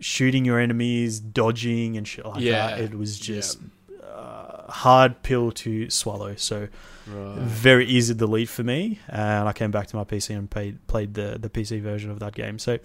shooting 0.00 0.44
your 0.44 0.60
enemies 0.60 1.18
dodging 1.18 1.96
and 1.96 2.06
shit 2.06 2.24
like 2.26 2.40
Yeah. 2.40 2.68
that 2.76 2.80
it 2.80 2.94
was 2.98 3.18
just 3.18 3.58
uh, 4.18 4.72
hard 4.72 5.22
pill 5.22 5.50
to 5.52 5.88
swallow 5.90 6.34
so 6.36 6.68
Right. 7.10 7.38
very 7.38 7.86
easy 7.86 8.12
to 8.12 8.18
delete 8.18 8.50
for 8.50 8.62
me 8.62 8.98
and 9.08 9.48
i 9.48 9.52
came 9.54 9.70
back 9.70 9.86
to 9.86 9.96
my 9.96 10.04
pc 10.04 10.36
and 10.36 10.50
played 10.50 10.74
played 10.88 11.14
the 11.14 11.38
the 11.40 11.48
pc 11.48 11.80
version 11.80 12.10
of 12.10 12.18
that 12.18 12.34
game 12.34 12.58
so 12.58 12.78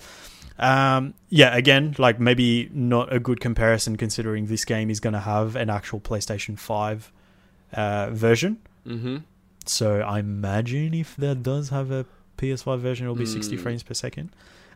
um 0.60 1.13
yeah 1.30 1.54
again 1.56 1.93
like 1.98 2.19
maybe 2.22 2.69
not 2.74 3.12
a 3.12 3.19
good 3.19 3.39
comparison 3.41 3.98
considering 3.98 4.46
this 4.46 4.63
game 4.63 4.89
is 4.89 5.00
going 5.02 5.12
to 5.13 5.19
have 5.19 5.58
an 5.58 5.69
actual 5.69 6.00
playstation 6.00 6.58
5 6.58 7.12
uh 7.74 8.10
version 8.12 8.60
Mm-hmm. 8.88 9.17
so 9.65 10.00
I 10.02 10.19
imagine 10.19 10.93
if 10.93 11.15
that 11.17 11.41
does 11.43 11.69
have 11.69 11.89
a 11.91 12.06
PS5 12.38 12.80
version, 12.80 13.06
it'll 13.06 13.15
be 13.15 13.26
60 13.26 13.56
Mm. 13.56 13.60
frames 13.62 13.82
per 13.84 13.93
second. 13.93 14.30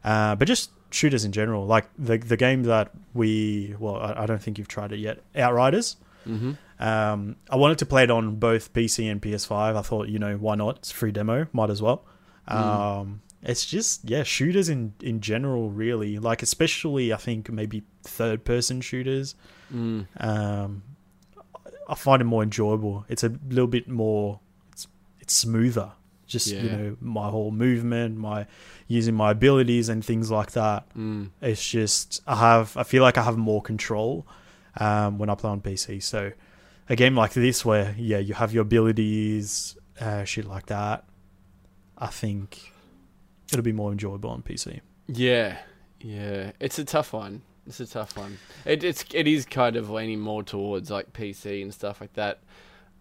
Uh, 0.03 0.33
but 0.35 0.47
just 0.47 0.71
shooters 0.91 1.25
in 1.25 1.33
general, 1.33 1.65
like 1.65 1.87
the 1.97 2.17
the 2.17 2.37
game 2.37 2.63
that 2.63 2.91
we 3.13 3.75
well, 3.79 3.97
I, 3.97 4.23
I 4.23 4.25
don't 4.25 4.41
think 4.41 4.57
you've 4.57 4.69
tried 4.69 4.93
it 4.93 4.99
yet, 4.99 5.17
Outriders. 5.35 5.97
Mm-hmm. 6.27 6.83
Um, 6.83 7.35
I 7.49 7.55
wanted 7.55 7.79
to 7.79 7.85
play 7.85 8.03
it 8.03 8.11
on 8.11 8.35
both 8.35 8.73
PC 8.73 9.09
and 9.11 9.21
PS5. 9.21 9.75
I 9.75 9.81
thought, 9.81 10.09
you 10.09 10.19
know, 10.19 10.37
why 10.37 10.55
not? 10.55 10.77
It's 10.77 10.91
free 10.91 11.11
demo, 11.11 11.47
might 11.53 11.69
as 11.69 11.81
well. 11.81 12.05
Mm. 12.49 12.55
Um, 12.55 13.21
it's 13.43 13.65
just 13.65 14.09
yeah, 14.09 14.23
shooters 14.23 14.69
in 14.69 14.93
in 15.01 15.21
general, 15.21 15.69
really. 15.69 16.17
Like 16.19 16.41
especially, 16.43 17.13
I 17.13 17.17
think 17.17 17.49
maybe 17.51 17.83
third 18.03 18.45
person 18.45 18.81
shooters. 18.81 19.35
Mm. 19.73 20.07
Um, 20.19 20.83
I 21.87 21.95
find 21.95 22.21
it 22.21 22.25
more 22.25 22.43
enjoyable. 22.43 23.05
It's 23.09 23.23
a 23.23 23.33
little 23.49 23.67
bit 23.67 23.87
more. 23.87 24.39
It's 24.71 24.87
it's 25.19 25.33
smoother. 25.33 25.91
Just 26.25 26.47
you 26.47 26.69
know, 26.69 26.97
my 26.99 27.29
whole 27.29 27.51
movement, 27.51 28.17
my 28.17 28.47
using 28.87 29.15
my 29.15 29.31
abilities 29.31 29.87
and 29.87 30.03
things 30.03 30.29
like 30.29 30.51
that. 30.51 30.83
Mm. 30.93 31.29
It's 31.41 31.65
just 31.65 32.21
I 32.27 32.35
have. 32.35 32.75
I 32.75 32.83
feel 32.83 33.01
like 33.01 33.17
I 33.17 33.23
have 33.23 33.37
more 33.37 33.61
control 33.61 34.27
um, 34.77 35.17
when 35.17 35.29
I 35.29 35.35
play 35.35 35.49
on 35.49 35.61
PC. 35.61 36.01
So 36.01 36.31
a 36.89 36.95
game 36.95 37.15
like 37.15 37.33
this, 37.33 37.65
where 37.65 37.95
yeah, 37.97 38.19
you 38.19 38.33
have 38.33 38.53
your 38.53 38.63
abilities, 38.63 39.77
uh, 39.99 40.23
shit 40.23 40.45
like 40.45 40.67
that. 40.67 41.05
I 41.97 42.07
think 42.07 42.71
it'll 43.51 43.63
be 43.63 43.71
more 43.71 43.91
enjoyable 43.91 44.29
on 44.29 44.41
PC. 44.41 44.81
Yeah, 45.07 45.57
yeah. 45.99 46.51
It's 46.59 46.79
a 46.79 46.85
tough 46.85 47.13
one. 47.13 47.41
It's 47.65 47.79
a 47.79 47.87
tough 47.87 48.17
one. 48.17 48.37
It, 48.65 48.83
it's 48.83 49.03
it 49.13 49.27
is 49.27 49.45
kind 49.45 49.75
of 49.75 49.89
leaning 49.89 50.19
more 50.19 50.43
towards 50.43 50.89
like 50.89 51.13
PC 51.13 51.61
and 51.61 51.73
stuff 51.73 51.99
like 51.99 52.13
that. 52.13 52.39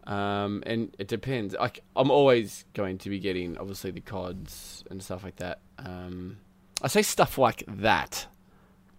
Um, 0.06 0.62
and 0.66 0.94
it 0.98 1.08
depends. 1.08 1.54
Like 1.54 1.80
I'm 1.94 2.10
always 2.10 2.64
going 2.74 2.98
to 2.98 3.10
be 3.10 3.18
getting 3.18 3.58
obviously 3.58 3.90
the 3.90 4.00
CODs 4.00 4.84
and 4.90 5.02
stuff 5.02 5.24
like 5.24 5.36
that. 5.36 5.60
Um, 5.78 6.38
I 6.82 6.88
say 6.88 7.02
stuff 7.02 7.38
like 7.38 7.64
that, 7.68 8.26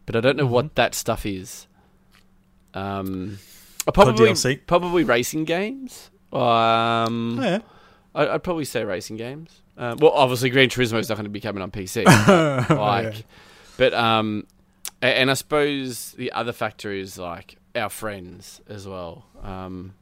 but 0.06 0.16
I 0.16 0.22
don't 0.22 0.38
know 0.38 0.46
what 0.46 0.76
that 0.76 0.96
stuff 0.96 1.26
is. 1.26 1.68
Um, 2.78 3.40
probably 3.94 4.30
DLC? 4.30 4.60
probably 4.66 5.04
racing 5.04 5.46
games. 5.46 6.10
Um, 6.32 7.40
Oh, 7.40 7.44
yeah. 7.44 7.60
I, 8.14 8.28
I'd 8.30 8.44
probably 8.44 8.66
say 8.66 8.84
racing 8.84 9.18
games. 9.18 9.62
Um, 9.78 9.98
well, 10.00 10.12
obviously, 10.12 10.50
Gran 10.50 10.70
Turismo 10.70 11.00
is 11.00 11.08
not 11.08 11.16
going 11.16 11.26
to 11.26 11.30
be 11.30 11.40
coming 11.40 11.62
on 11.62 11.72
PC. 11.72 12.04
Oh, 12.08 12.76
like, 12.76 13.16
yeah. 13.16 13.22
but 13.78 13.94
um, 13.94 14.48
and 15.02 15.30
I 15.30 15.36
suppose 15.36 16.14
the 16.14 16.32
other 16.32 16.52
factor 16.52 16.92
is 16.92 17.18
like 17.18 17.58
our 17.76 17.90
friends 17.90 18.62
as 18.68 18.88
well. 18.88 19.26
Um, 19.44 19.94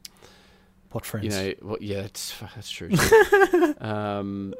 what 0.92 1.04
friends? 1.04 1.24
you 1.24 1.30
know, 1.30 1.54
well, 1.62 1.78
yeah, 1.80 2.02
that's 2.02 2.34
that's 2.54 2.70
true. 2.70 2.90
um, 3.80 4.54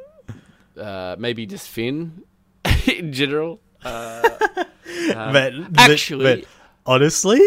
uh, 0.78 1.16
maybe 1.18 1.46
just 1.46 1.68
Finn 1.68 2.22
in 2.86 3.12
general. 3.12 3.60
Uh, 3.82 4.28
um, 5.14 5.32
but, 5.32 5.54
actually, 5.78 6.42
but 6.42 6.44
honestly, 6.84 7.40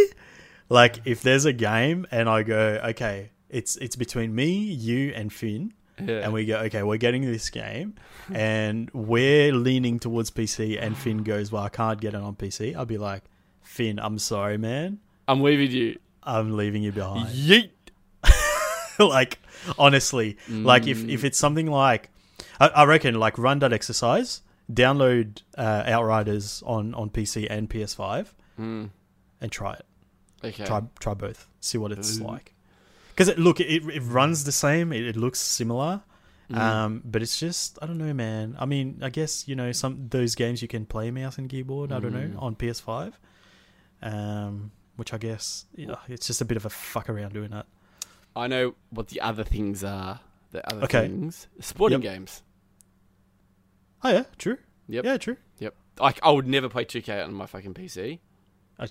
like 0.70 1.02
if 1.06 1.22
there's 1.22 1.46
a 1.46 1.54
game 1.54 2.06
and 2.12 2.30
I 2.30 2.44
go, 2.44 2.80
okay, 2.92 3.32
it's 3.50 3.76
it's 3.78 3.96
between 3.96 4.34
me, 4.36 4.52
you, 4.54 5.12
and 5.16 5.34
Finn, 5.34 5.74
Yeah. 6.00 6.22
and 6.24 6.32
we 6.34 6.46
go, 6.46 6.60
okay, 6.60 6.84
we're 6.84 6.98
getting 6.98 7.24
this 7.24 7.50
game, 7.50 7.96
and 8.34 8.90
we're 8.94 9.52
leaning 9.54 10.00
towards 10.00 10.30
PC, 10.32 10.78
and 10.82 10.96
Finn 10.98 11.24
goes, 11.24 11.52
well, 11.52 11.64
I 11.64 11.70
can't 11.70 12.00
get 12.00 12.14
it 12.14 12.22
on 12.22 12.36
PC. 12.36 12.76
I'll 12.76 12.86
be 12.86 12.98
like, 12.98 13.24
Finn, 13.64 14.00
I'm 14.00 14.20
sorry, 14.20 14.58
man. 14.58 15.00
I'm 15.28 15.42
leaving 15.42 15.72
you. 15.72 16.00
I'm 16.24 16.56
leaving 16.56 16.84
you 16.84 16.92
behind. 16.92 17.30
Yeet. 17.30 17.72
like, 19.00 19.40
honestly, 19.78 20.38
like 20.50 20.88
if, 20.88 21.00
Mm. 21.00 21.10
if 21.10 21.24
it's 21.24 21.38
something 21.38 21.68
like, 21.68 22.10
I, 22.60 22.68
I 22.70 22.84
reckon, 22.86 23.16
like 23.20 23.38
run 23.38 23.60
that 23.60 23.74
exercise, 23.74 24.42
download 24.72 25.42
uh, 25.58 25.84
Outriders 25.88 26.62
on, 26.66 26.94
on 26.94 27.10
PC 27.10 27.48
and 27.50 27.70
PS5, 27.70 28.28
Mm. 28.60 28.90
and 29.42 29.52
try 29.52 29.74
it. 29.74 29.86
Okay. 30.44 30.66
Try 30.66 30.82
try 31.00 31.14
both. 31.14 31.48
See 31.60 31.78
what 31.78 31.92
it's 31.92 32.20
Ooh. 32.20 32.24
like. 32.24 32.54
Because 33.10 33.28
it, 33.28 33.38
look, 33.38 33.60
it, 33.60 33.84
it 33.84 34.02
runs 34.02 34.46
the 34.46 34.52
same. 34.54 34.94
It, 34.94 35.04
it 35.06 35.16
looks 35.18 35.40
similar. 35.40 36.02
Mm. 36.50 36.58
Um, 36.58 37.02
but 37.06 37.22
it's 37.22 37.38
just 37.40 37.78
I 37.82 37.86
don't 37.86 37.98
know, 37.98 38.14
man. 38.14 38.56
I 38.60 38.66
mean, 38.66 39.00
I 39.02 39.10
guess 39.10 39.48
you 39.48 39.56
know 39.56 39.72
some 39.72 40.08
those 40.10 40.36
games 40.36 40.62
you 40.62 40.68
can 40.68 40.86
play 40.86 41.12
mouse 41.12 41.38
and 41.38 41.50
keyboard. 41.50 41.92
I 41.92 42.00
don't 42.00 42.14
know 42.14 42.20
Mm. 42.30 42.42
on 42.42 42.56
PS5, 42.56 43.14
um, 44.02 44.72
which 44.96 45.14
I 45.14 45.18
guess 45.18 45.66
you 45.76 45.86
know, 45.88 46.00
it's 46.08 46.28
just 46.28 46.42
a 46.42 46.46
bit 46.46 46.58
of 46.58 46.66
a 46.66 46.70
fuck 46.70 47.10
around 47.10 47.34
doing 47.34 47.52
that. 47.52 47.66
I 48.36 48.48
know 48.48 48.76
what 48.90 49.10
the 49.10 49.22
other 49.22 49.44
things 49.44 49.84
are. 49.84 50.22
The 50.52 50.68
other 50.72 50.84
Okay. 50.86 51.02
things. 51.08 51.48
Sporting 51.60 52.02
Yep. 52.02 52.14
games. 52.14 52.42
Oh 54.04 54.10
yeah, 54.12 54.24
true. 54.38 54.58
Yep. 54.88 55.06
Yeah, 55.06 55.18
true. 55.18 55.38
Yep. 55.60 55.76
Like 56.00 56.20
I 56.24 56.32
would 56.32 56.48
never 56.48 56.70
play 56.70 56.86
2K 56.86 57.24
on 57.24 57.34
my 57.34 57.46
fucking 57.46 57.74
PC. 57.74 58.20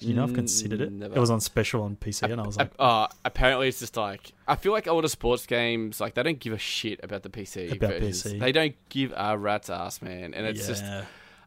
You 0.00 0.14
know, 0.14 0.24
I've 0.24 0.34
considered 0.34 0.80
it. 0.80 0.90
Mm, 0.90 0.98
never. 0.98 1.16
It 1.16 1.20
was 1.20 1.30
on 1.30 1.40
special 1.40 1.82
on 1.82 1.96
PC, 1.96 2.30
and 2.30 2.40
I 2.40 2.46
was 2.46 2.56
like, 2.56 2.72
uh, 2.78 3.08
apparently 3.24 3.68
it's 3.68 3.78
just 3.78 3.96
like 3.96 4.32
I 4.46 4.56
feel 4.56 4.72
like 4.72 4.84
the 4.84 5.08
sports 5.08 5.46
games 5.46 6.00
like 6.00 6.14
they 6.14 6.22
don't 6.22 6.38
give 6.38 6.52
a 6.52 6.58
shit 6.58 7.00
about 7.02 7.22
the 7.22 7.30
PC 7.30 7.72
About 7.72 7.90
versions. 7.90 8.24
PC. 8.24 8.40
They 8.40 8.52
don't 8.52 8.74
give 8.90 9.12
a 9.16 9.36
rat's 9.38 9.70
ass, 9.70 10.02
man, 10.02 10.34
and 10.34 10.46
it's 10.46 10.60
yeah. 10.60 10.66
just 10.66 10.84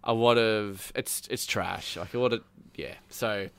a 0.03 0.13
lot 0.13 0.37
of 0.37 0.91
it's 0.95 1.23
it's 1.29 1.45
trash. 1.45 1.97
Like 1.97 2.13
a 2.13 2.19
lot 2.19 2.33
of 2.33 2.43
yeah. 2.75 2.95
So, 3.09 3.49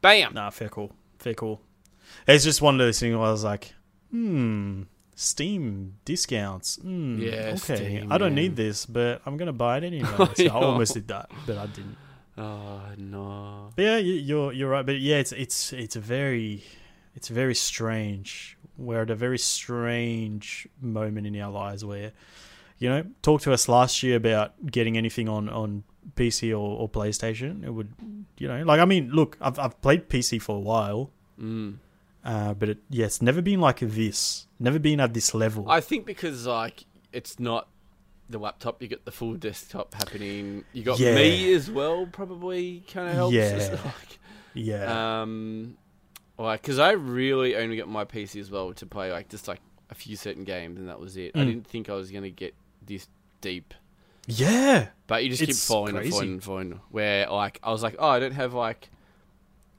bam. 0.00 0.34
Nah, 0.34 0.50
fair 0.50 0.68
call. 0.68 0.92
Fair 1.18 1.34
call. 1.34 1.60
It's 2.26 2.44
just 2.44 2.62
one 2.62 2.74
of 2.74 2.78
those 2.78 2.98
things 3.00 3.16
where 3.16 3.26
I 3.26 3.30
was 3.30 3.44
like, 3.44 3.74
hmm, 4.10 4.82
Steam 5.14 5.96
discounts. 6.04 6.76
Hmm, 6.76 7.18
Yeah, 7.20 7.54
okay. 7.56 7.76
Steam, 7.76 8.12
I 8.12 8.18
don't 8.18 8.36
yeah. 8.36 8.42
need 8.42 8.56
this, 8.56 8.86
but 8.86 9.22
I'm 9.26 9.36
going 9.36 9.46
to 9.46 9.52
buy 9.52 9.78
it 9.78 9.84
anyway. 9.84 10.08
So 10.36 10.44
I 10.46 10.48
almost 10.50 10.94
did 10.94 11.08
that, 11.08 11.30
but 11.46 11.58
I 11.58 11.66
didn't. 11.66 11.96
Oh 12.36 12.82
no. 12.98 13.70
But 13.76 13.82
yeah, 13.82 13.96
you- 13.98 14.14
you're 14.14 14.52
you're 14.52 14.70
right. 14.70 14.84
But 14.84 14.98
yeah, 15.00 15.16
it's 15.16 15.32
it's 15.32 15.72
it's 15.72 15.96
a 15.96 16.00
very 16.00 16.64
it's 17.14 17.28
very 17.28 17.54
strange. 17.54 18.56
We're 18.76 19.02
at 19.02 19.10
a 19.10 19.14
very 19.14 19.38
strange 19.38 20.66
moment 20.80 21.26
in 21.28 21.40
our 21.40 21.50
lives 21.52 21.84
where, 21.84 22.10
you 22.78 22.88
know, 22.88 23.04
talk 23.22 23.40
to 23.42 23.52
us 23.52 23.68
last 23.68 24.02
year 24.02 24.16
about 24.16 24.66
getting 24.70 24.96
anything 24.96 25.28
on 25.28 25.48
on 25.48 25.84
PC 26.16 26.50
or, 26.50 26.56
or 26.80 26.88
PlayStation. 26.88 27.62
It 27.64 27.70
would, 27.70 27.92
you 28.38 28.48
know, 28.48 28.62
like 28.64 28.80
I 28.80 28.84
mean, 28.84 29.10
look, 29.12 29.36
I've 29.40 29.58
I've 29.58 29.80
played 29.80 30.08
PC 30.08 30.40
for 30.42 30.56
a 30.56 30.60
while, 30.60 31.10
Mm. 31.40 31.76
uh, 32.24 32.54
but 32.54 32.68
it, 32.70 32.78
yeah, 32.90 33.06
it's 33.06 33.22
never 33.22 33.40
been 33.42 33.60
like 33.60 33.78
this. 33.80 34.46
Never 34.58 34.78
been 34.80 34.98
at 35.00 35.14
this 35.14 35.34
level. 35.34 35.68
I 35.70 35.80
think 35.80 36.04
because 36.06 36.46
like 36.46 36.84
it's 37.12 37.38
not 37.38 37.68
the 38.28 38.38
laptop, 38.38 38.80
you 38.82 38.88
get 38.88 39.04
the 39.04 39.10
full 39.12 39.34
desktop 39.34 39.94
happening. 39.94 40.64
You 40.72 40.82
got 40.82 40.98
Yeah. 40.98 41.14
me 41.14 41.52
as 41.54 41.70
well, 41.70 42.06
probably 42.10 42.80
kind 42.92 43.08
of 43.08 43.14
helps. 43.14 43.34
Yeah. 43.34 43.50
It's 43.56 43.84
like, 43.84 44.18
yeah, 44.54 45.20
Um, 45.22 45.76
like 46.38 46.62
because 46.62 46.78
I 46.78 46.92
really 46.92 47.56
only 47.56 47.76
got 47.76 47.88
my 47.88 48.04
PC 48.04 48.40
as 48.40 48.50
well 48.50 48.72
to 48.74 48.86
play 48.86 49.10
like 49.12 49.28
just 49.28 49.46
like 49.48 49.60
a 49.90 49.94
few 49.94 50.16
certain 50.16 50.44
games, 50.44 50.78
and 50.78 50.88
that 50.88 50.98
was 51.00 51.16
it. 51.16 51.32
I 51.34 51.40
Mm. 51.40 51.46
didn't 51.46 51.66
think 51.66 51.90
I 51.90 51.94
was 51.94 52.10
gonna 52.10 52.30
get 52.30 52.54
this 52.84 53.06
deep, 53.40 53.74
yeah. 54.26 54.88
but 55.06 55.22
you 55.24 55.30
just 55.30 55.44
keep 55.44 55.54
falling 55.56 55.94
crazy. 55.94 56.08
and 56.08 56.14
falling 56.14 56.30
and 56.32 56.42
falling. 56.42 56.80
Where 56.90 57.28
like 57.30 57.58
I 57.62 57.70
was 57.72 57.82
like, 57.82 57.96
oh, 57.98 58.08
I 58.08 58.18
don't 58.20 58.32
have 58.32 58.54
like 58.54 58.88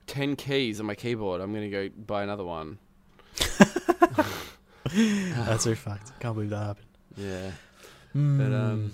ten 0.07 0.35
keys 0.35 0.79
on 0.79 0.85
my 0.85 0.95
keyboard. 0.95 1.41
I'm 1.41 1.51
gonna 1.53 1.69
go 1.69 1.89
buy 1.89 2.21
another 2.23 2.43
one. 2.45 2.77
That's 4.93 5.65
a 5.65 5.75
fact. 5.75 6.11
Can't 6.19 6.35
believe 6.35 6.51
that 6.51 6.57
happened. 6.65 6.85
Yeah, 7.17 7.51
Hmm. 8.15 8.37
but 8.37 8.55
um, 8.55 8.91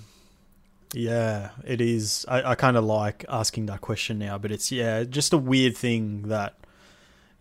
Yeah, 0.94 1.52
it 1.64 1.80
is. 1.80 2.26
I, 2.28 2.52
I 2.52 2.56
kind 2.56 2.76
of 2.76 2.84
like 2.84 3.24
asking 3.30 3.68
that 3.68 3.82
question 3.82 4.18
now, 4.20 4.38
but 4.38 4.52
it's 4.52 4.72
yeah, 4.72 5.04
just 5.04 5.32
a 5.34 5.38
weird 5.38 5.78
thing 5.78 6.24
that. 6.30 6.56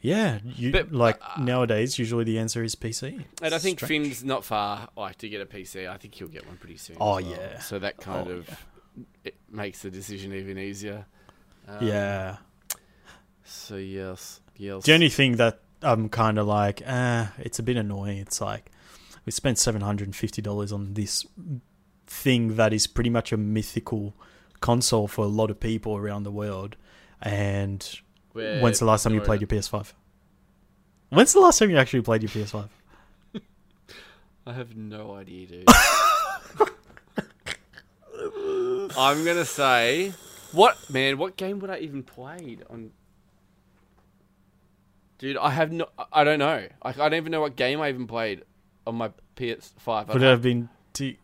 Yeah, 0.03 0.39
you 0.45 0.73
But, 0.73 0.93
like 0.93 1.19
uh, 1.21 1.43
nowadays. 1.43 1.99
Usually, 1.99 2.25
the 2.25 2.39
answer 2.39 2.63
is 2.63 2.75
PC. 2.75 3.23
and 3.43 3.55
I 3.55 3.59
think 3.59 3.79
Strange. 3.81 4.07
Finn's 4.07 4.25
not 4.25 4.45
far 4.45 4.89
like 4.97 5.17
to 5.19 5.29
get 5.29 5.41
a 5.43 5.47
PC. 5.47 5.89
I 5.91 5.97
think 5.99 6.15
he'll 6.15 6.29
get 6.29 6.47
one 6.47 6.57
pretty 6.57 6.79
soon. 6.79 6.97
Oh, 7.01 7.13
well. 7.13 7.21
yeah. 7.21 7.59
so 7.61 7.79
that 7.79 7.99
kind 7.99 8.29
Oh, 8.29 8.33
of 8.37 8.67
it 9.25 9.35
makes 9.51 9.83
the 9.83 9.91
decision 9.91 10.33
even 10.33 10.57
easier. 10.59 11.05
Um, 11.69 11.87
yeah, 11.87 12.37
So 13.45 13.77
yes, 13.77 14.41
yes. 14.57 14.85
the 14.85 14.95
only 14.95 15.11
thing 15.11 15.37
that 15.37 15.61
I'm 15.83 16.09
kind 16.09 16.39
of 16.39 16.47
like, 16.47 16.83
ah, 16.87 17.33
it's 17.39 17.59
a 17.59 17.63
bit 17.63 17.77
annoying. 17.77 18.19
It's 18.19 18.41
like 18.41 18.71
we 19.27 19.33
spent 19.33 19.59
seven 19.59 19.83
hundred 19.83 20.09
and 20.09 20.17
fifty 20.17 20.41
dollars 20.41 20.73
on 20.73 20.95
this 20.95 21.27
thing 22.11 22.57
that 22.57 22.73
is 22.73 22.87
pretty 22.89 23.09
much 23.09 23.33
a 23.33 23.37
mythical 23.37 24.13
console 24.61 25.07
for 25.09 25.25
a 25.25 25.29
lot 25.29 25.49
of 25.51 25.59
people 25.61 25.97
around 25.97 26.25
the 26.25 26.31
world, 26.33 26.77
and 27.23 28.01
Where- 28.33 28.61
When's 28.61 28.81
the 28.81 28.85
last 28.85 29.05
time 29.05 29.15
you 29.15 29.21
played 29.21 29.41
your 29.41 29.49
PS5? 29.49 29.95
When's 31.11 31.33
the 31.33 31.41
last 31.41 31.59
time 31.59 31.71
you 31.71 31.79
actually 31.79 32.03
played 32.03 32.23
your 32.23 32.31
PS5? 32.31 32.69
I 34.47 34.53
have 34.53 34.77
no 34.77 35.15
idea, 35.15 35.47
dude. 35.47 35.69
I'm 38.97 39.25
gonna 39.25 39.45
say, 39.45 40.13
what 40.53 40.77
man? 40.91 41.17
What 41.19 41.37
game 41.37 41.59
would 41.61 41.71
I 41.71 41.79
even 41.79 42.03
played 42.03 42.65
on? 42.69 42.91
Dude, 45.19 45.37
I 45.37 45.51
have 45.51 45.71
no. 45.73 45.87
I 46.13 46.25
don't 46.25 46.39
know. 46.39 46.67
Like, 46.85 46.99
I 46.99 47.09
don't 47.09 47.17
even 47.19 47.31
know 47.33 47.41
what 47.41 47.57
game 47.57 47.81
I 47.81 47.89
even 47.89 48.07
played 48.07 48.43
on 48.87 48.97
my 48.97 49.11
PS5. 49.37 50.09
Would 50.09 50.23
it 50.23 50.27
have 50.27 50.43
been 50.43 50.69
T- 50.93 51.19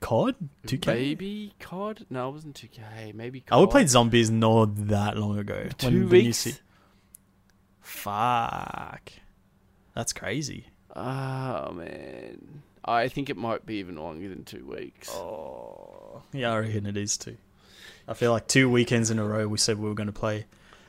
COD? 0.00 0.36
2K? 0.66 0.86
Maybe 0.86 1.54
COD? 1.58 2.06
No, 2.10 2.28
it 2.28 2.32
wasn't 2.32 2.54
2K. 2.56 3.14
Maybe 3.14 3.42
oh, 3.46 3.50
COD. 3.50 3.56
I 3.56 3.60
would 3.60 3.70
played 3.70 3.88
Zombies 3.88 4.30
not 4.30 4.88
that 4.88 5.16
long 5.16 5.38
ago. 5.38 5.68
two 5.78 5.86
when 5.86 5.94
the 5.94 6.00
new 6.00 6.24
weeks. 6.24 6.38
se- 6.38 6.58
Fuck. 7.80 9.12
That's 9.94 10.12
crazy. 10.12 10.66
Oh 10.94 11.72
man, 11.72 12.62
I 12.84 13.08
think 13.08 13.30
it 13.30 13.36
might 13.36 13.66
be 13.66 13.76
even 13.76 13.96
longer 13.96 14.28
than 14.28 14.44
two 14.44 14.66
weeks. 14.66 15.10
Oh. 15.10 16.22
Yeah, 16.32 16.52
I 16.52 16.58
reckon 16.58 16.86
it 16.86 16.96
is 16.96 17.16
too. 17.16 17.36
I 18.08 18.14
feel 18.14 18.32
like 18.32 18.46
two 18.46 18.70
weekends 18.70 19.10
in 19.10 19.18
a 19.18 19.24
row 19.24 19.46
we 19.48 19.58
said 19.58 19.78
we 19.78 19.88
were 19.88 19.94
going 19.94 20.06
to 20.08 20.12
play, 20.12 20.46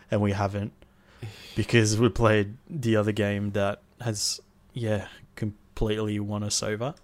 and 0.09 0.21
we 0.21 0.31
haven't 0.31 0.73
because 1.55 1.97
we 1.97 2.09
played 2.09 2.57
the 2.69 2.95
other 2.95 3.11
game 3.11 3.51
that 3.51 3.81
has, 4.01 4.39
yeah, 4.73 5.07
completely 5.35 6.19
won 6.19 6.43
us 6.43 6.63
over. 6.63 6.95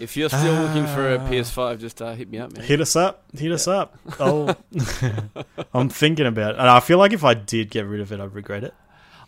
If 0.00 0.16
you're 0.16 0.28
still 0.28 0.54
looking 0.62 0.86
for 0.86 1.14
a 1.14 1.18
Ah. 1.18 1.28
PS5, 1.28 1.78
just 1.78 2.02
uh, 2.02 2.12
hit 2.14 2.28
me 2.30 2.38
up, 2.38 2.52
man. 2.52 2.64
Hit 2.64 2.80
us 2.80 2.96
up. 2.96 3.22
Hit 3.36 3.52
us 3.52 3.68
up. 3.68 3.96
Oh, 4.18 4.54
I'm 5.74 5.88
thinking 5.88 6.26
about 6.26 6.54
it, 6.54 6.58
and 6.60 6.68
I 6.68 6.80
feel 6.80 6.98
like 6.98 7.12
if 7.12 7.24
I 7.24 7.34
did 7.34 7.70
get 7.70 7.86
rid 7.86 8.00
of 8.00 8.12
it, 8.12 8.20
I'd 8.20 8.34
regret 8.34 8.64
it. 8.64 8.74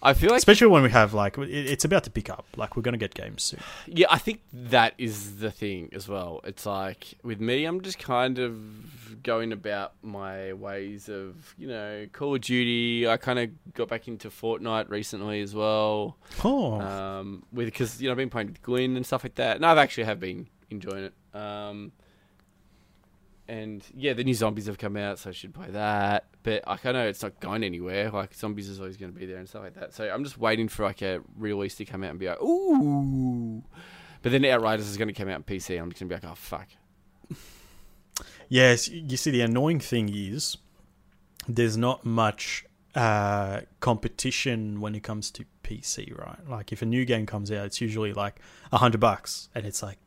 I 0.02 0.12
feel 0.12 0.30
like 0.30 0.38
Especially 0.38 0.66
when 0.68 0.82
we 0.82 0.90
have 0.90 1.14
like 1.14 1.38
it's 1.38 1.84
about 1.84 2.04
to 2.04 2.10
pick 2.10 2.28
up. 2.28 2.44
Like 2.56 2.76
we're 2.76 2.82
gonna 2.82 2.98
get 2.98 3.14
games 3.14 3.42
soon. 3.42 3.60
Yeah, 3.86 4.06
I 4.10 4.18
think 4.18 4.40
that 4.52 4.92
is 4.98 5.38
the 5.38 5.50
thing 5.50 5.88
as 5.92 6.06
well. 6.06 6.40
It's 6.44 6.66
like 6.66 7.14
with 7.22 7.40
me, 7.40 7.64
I'm 7.64 7.80
just 7.80 7.98
kind 7.98 8.38
of 8.38 9.22
going 9.22 9.52
about 9.52 9.94
my 10.02 10.52
ways 10.52 11.08
of, 11.08 11.54
you 11.58 11.66
know, 11.66 12.06
Call 12.12 12.34
of 12.34 12.42
Duty. 12.42 13.08
I 13.08 13.16
kind 13.16 13.38
of 13.38 13.72
got 13.72 13.88
back 13.88 14.06
into 14.06 14.28
Fortnite 14.28 14.90
recently 14.90 15.40
as 15.40 15.54
well. 15.54 16.18
Oh, 16.44 16.78
Um, 16.80 17.44
with 17.50 17.66
because 17.66 18.00
you 18.00 18.08
know 18.08 18.12
I've 18.12 18.18
been 18.18 18.30
playing 18.30 18.48
with 18.48 18.62
Glenn 18.62 18.96
and 18.96 19.06
stuff 19.06 19.24
like 19.24 19.36
that, 19.36 19.56
and 19.56 19.64
I've 19.64 19.78
actually 19.78 20.04
have 20.04 20.20
been 20.20 20.46
enjoying 20.70 21.04
it. 21.04 21.14
Um, 21.38 21.92
and 23.48 23.84
yeah, 23.94 24.12
the 24.12 24.24
new 24.24 24.34
zombies 24.34 24.66
have 24.66 24.78
come 24.78 24.96
out, 24.96 25.18
so 25.18 25.30
I 25.30 25.32
should 25.32 25.54
play 25.54 25.70
that. 25.70 26.26
But 26.42 26.66
like, 26.66 26.84
I 26.84 26.92
know 26.92 27.06
it's 27.06 27.22
not 27.22 27.38
going 27.40 27.62
anywhere. 27.62 28.10
Like 28.10 28.34
zombies 28.34 28.68
is 28.68 28.80
always 28.80 28.96
going 28.96 29.12
to 29.12 29.18
be 29.18 29.26
there 29.26 29.38
and 29.38 29.48
stuff 29.48 29.62
like 29.62 29.74
that. 29.74 29.94
So 29.94 30.08
I'm 30.08 30.24
just 30.24 30.38
waiting 30.38 30.68
for 30.68 30.84
like 30.84 31.02
a 31.02 31.20
release 31.36 31.76
to 31.76 31.84
come 31.84 32.02
out 32.02 32.10
and 32.10 32.18
be 32.18 32.26
like, 32.26 32.40
ooh. 32.42 33.62
But 34.22 34.32
then 34.32 34.44
Outriders 34.44 34.88
is 34.88 34.96
going 34.96 35.08
to 35.08 35.14
come 35.14 35.28
out 35.28 35.36
on 35.36 35.42
PC. 35.44 35.80
I'm 35.80 35.90
just 35.90 36.00
going 36.00 36.08
to 36.10 36.14
be 36.14 36.14
like, 36.14 36.24
oh 36.24 36.34
fuck. 36.34 36.68
yes. 38.48 38.88
You 38.88 39.16
see, 39.16 39.30
the 39.30 39.42
annoying 39.42 39.80
thing 39.80 40.10
is 40.12 40.56
there's 41.46 41.76
not 41.76 42.04
much 42.04 42.64
uh, 42.96 43.60
competition 43.80 44.80
when 44.80 44.94
it 44.94 45.02
comes 45.02 45.30
to 45.30 45.44
PC, 45.62 46.18
right? 46.18 46.48
Like 46.48 46.72
if 46.72 46.82
a 46.82 46.86
new 46.86 47.04
game 47.04 47.26
comes 47.26 47.52
out, 47.52 47.66
it's 47.66 47.80
usually 47.80 48.12
like 48.12 48.40
a 48.72 48.78
hundred 48.78 49.00
bucks, 49.00 49.48
and 49.54 49.66
it's 49.66 49.82
like, 49.82 49.98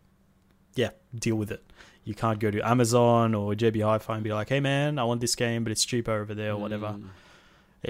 yeah, 0.81 0.91
deal 1.25 1.35
with 1.41 1.51
it. 1.57 1.63
You 2.09 2.15
can't 2.23 2.39
go 2.39 2.49
to 2.55 2.59
Amazon 2.73 3.27
or 3.39 3.53
JB 3.61 3.77
Hi-Fi 3.89 4.15
and 4.15 4.23
be 4.23 4.33
like, 4.39 4.49
"Hey, 4.53 4.61
man, 4.71 4.97
I 5.01 5.03
want 5.09 5.19
this 5.21 5.35
game, 5.35 5.63
but 5.63 5.71
it's 5.73 5.85
cheaper 5.91 6.13
over 6.21 6.33
there 6.33 6.53
or 6.53 6.57
whatever." 6.63 6.87
Mm. 6.97 7.09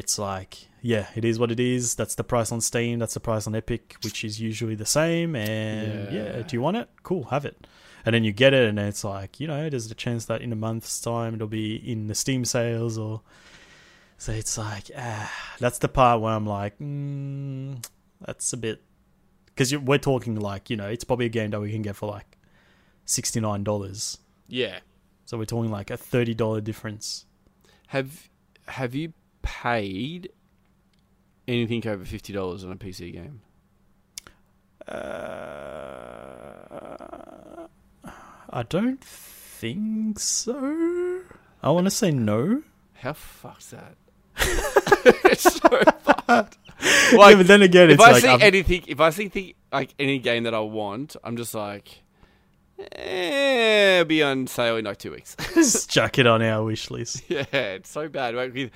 it's 0.02 0.20
like, 0.20 0.54
yeah, 0.84 1.06
it 1.20 1.26
is 1.26 1.40
what 1.40 1.50
it 1.56 1.60
is. 1.60 1.96
That's 2.00 2.14
the 2.14 2.24
price 2.24 2.52
on 2.56 2.62
Steam. 2.62 3.00
That's 3.02 3.16
the 3.16 3.20
price 3.30 3.48
on 3.48 3.56
Epic, 3.56 3.84
which 4.04 4.24
is 4.24 4.40
usually 4.40 4.76
the 4.76 4.86
same. 5.00 5.36
And 5.36 6.14
yeah, 6.14 6.26
Yeah. 6.38 6.42
do 6.48 6.52
you 6.58 6.62
want 6.62 6.78
it? 6.78 6.88
Cool, 7.02 7.24
have 7.36 7.44
it. 7.52 7.56
And 8.06 8.14
then 8.14 8.24
you 8.24 8.32
get 8.32 8.54
it, 8.54 8.66
and 8.70 8.78
then 8.78 8.88
it's 8.94 9.04
like, 9.04 9.40
you 9.40 9.48
know, 9.48 9.68
there's 9.70 9.90
a 9.90 9.96
chance 10.06 10.26
that 10.26 10.42
in 10.46 10.52
a 10.54 10.56
month's 10.68 11.02
time 11.02 11.34
it'll 11.36 11.48
be 11.64 11.76
in 11.94 12.06
the 12.08 12.14
Steam 12.24 12.46
sales, 12.46 12.98
or 13.00 13.22
so 14.18 14.32
it's 14.32 14.58
like, 14.60 14.86
ah, 14.96 15.32
that's 15.60 15.80
the 15.80 15.88
part 15.90 16.22
where 16.22 16.34
I'm 16.38 16.46
like, 16.46 16.78
mm, 16.80 17.84
that's 18.26 18.54
a 18.54 18.58
bit 18.58 18.82
because 19.48 19.76
we're 19.76 19.98
talking 20.12 20.36
like, 20.40 20.70
you 20.70 20.78
know, 20.78 20.88
it's 20.96 21.04
probably 21.04 21.26
a 21.26 21.36
game 21.40 21.50
that 21.52 21.60
we 21.62 21.72
can 21.72 21.82
get 21.82 21.96
for 21.96 22.08
like 22.12 22.38
sixty 23.10 23.40
nine 23.40 23.64
dollars. 23.64 24.18
Yeah. 24.48 24.80
So 25.26 25.38
we're 25.38 25.46
talking 25.46 25.72
like 25.72 25.90
a 25.92 25.98
thirty 25.98 26.34
dollar 26.34 26.62
difference. 26.62 27.26
Have 27.88 28.30
Have 28.68 28.96
you 28.96 29.14
paid 29.42 30.30
anything 31.48 31.86
over 31.88 32.06
fifty 32.06 32.34
dollars 32.34 32.64
on 32.64 32.72
a 32.72 32.76
PC 32.76 33.14
game? 33.14 33.42
Uh, 34.88 34.94
I 38.50 38.64
don't 38.64 39.04
think 39.04 40.20
so. 40.20 41.22
I 41.62 41.70
want 41.72 41.86
to 41.86 41.92
say 41.92 42.12
no. 42.12 42.64
How 42.96 43.14
fuck's 43.14 43.70
that? 43.72 43.96
it's 45.26 45.44
so 45.44 45.70
fucked. 46.02 46.58
yeah, 46.82 47.18
Like, 47.18 47.38
but 47.38 47.48
then 47.48 47.62
again, 47.62 47.90
if 47.90 47.96
it's 47.96 48.04
I 48.04 48.12
like 48.12 48.22
see 48.22 48.28
I'm- 48.30 48.42
anything, 48.42 48.84
if 48.88 49.00
I 49.00 49.10
see 49.12 49.28
thi- 49.30 49.56
like 49.72 49.94
any 50.00 50.20
game 50.20 50.44
that 50.44 50.54
I 50.54 50.60
want, 50.60 51.16
I'm 51.24 51.38
just 51.38 51.54
like, 51.54 52.02
eh, 52.94 53.96
it'll 54.00 54.06
be 54.08 54.24
on 54.24 54.48
sale 54.48 54.78
in 54.78 54.86
like 54.86 54.98
two 54.98 55.12
weeks. 55.12 55.36
just 55.54 55.90
chuck 55.92 56.18
it 56.20 56.28
on 56.28 56.42
our 56.42 56.64
wish 56.64 56.90
list. 56.92 57.24
yeah, 57.28 57.46
it's 57.52 57.90
so 57.90 58.08
bad. 58.10 58.36
Like 58.36 58.54
with 58.54 58.72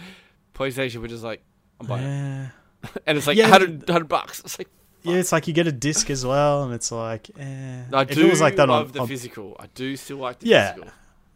PlayStation, 0.54 1.02
we're 1.02 1.08
just 1.08 1.24
like, 1.24 1.42
I'm 1.80 1.88
buying, 1.88 2.06
it. 2.06 2.50
And 3.08 3.18
it's 3.18 3.28
like 3.28 3.38
Yeah, 3.38 3.50
100, 3.50 3.88
100 3.88 4.08
bucks. 4.08 4.40
It's 4.42 4.60
like 4.60 4.68
yeah, 5.04 5.16
it's 5.16 5.32
like 5.34 5.48
you 5.48 5.54
get 5.54 5.68
a 5.68 5.72
disc 5.72 6.10
as 6.10 6.26
well, 6.26 6.64
and 6.64 6.74
it's 6.74 6.90
like, 6.92 7.30
eh. 7.38 7.82
I 7.92 8.04
do 8.06 8.26
it 8.26 8.30
was 8.30 8.40
like 8.40 8.56
that 8.56 8.70
on, 8.70 8.78
love 8.80 8.94
the 8.94 9.02
on- 9.02 9.08
physical. 9.08 9.56
I 9.60 9.68
do 9.76 9.98
still 9.98 10.18
like 10.18 10.40
the 10.40 10.48
Yeah. 10.48 10.72
physical. 10.74 10.92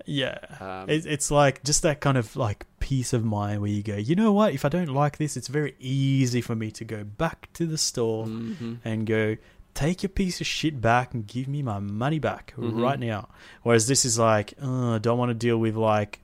yeah. 0.06 0.38
Um, 0.62 0.90
It, 0.90 1.06
it's 1.06 1.30
like 1.32 1.64
just 1.66 1.82
that 1.84 2.00
kind 2.00 2.18
of 2.18 2.34
like 2.38 2.66
peace 2.80 3.12
of 3.12 3.26
mind 3.26 3.60
where 3.62 3.70
you 3.70 3.84
go, 3.84 3.98
you 3.98 4.16
know 4.16 4.32
what? 4.32 4.54
If 4.54 4.64
I 4.64 4.70
don't 4.70 4.88
like 4.94 5.18
this, 5.18 5.36
it's 5.36 5.50
very 5.50 5.76
easy 5.80 6.40
for 6.40 6.56
me 6.56 6.72
to 6.72 6.86
go 6.86 7.04
back 7.04 7.50
to 7.54 7.66
the 7.66 7.78
store 7.78 8.26
mhm. 8.26 8.78
and 8.86 9.06
go, 9.06 9.36
take 9.78 10.02
your 10.02 10.10
piece 10.10 10.42
of 10.42 10.48
shit 10.48 10.82
back 10.82 11.14
and 11.14 11.28
give 11.28 11.48
me 11.48 11.62
my 11.62 11.78
money 11.80 12.18
back 12.20 12.54
Mhm. 12.58 12.82
right 12.82 13.00
now. 13.00 13.30
Whereas 13.62 13.88
this 13.88 14.06
is 14.06 14.18
like, 14.18 14.54
uh, 14.62 14.96
I 14.96 14.98
don't 14.98 15.20
want 15.20 15.30
to 15.30 15.36
deal 15.36 15.58
with 15.60 15.76
like 15.76 16.20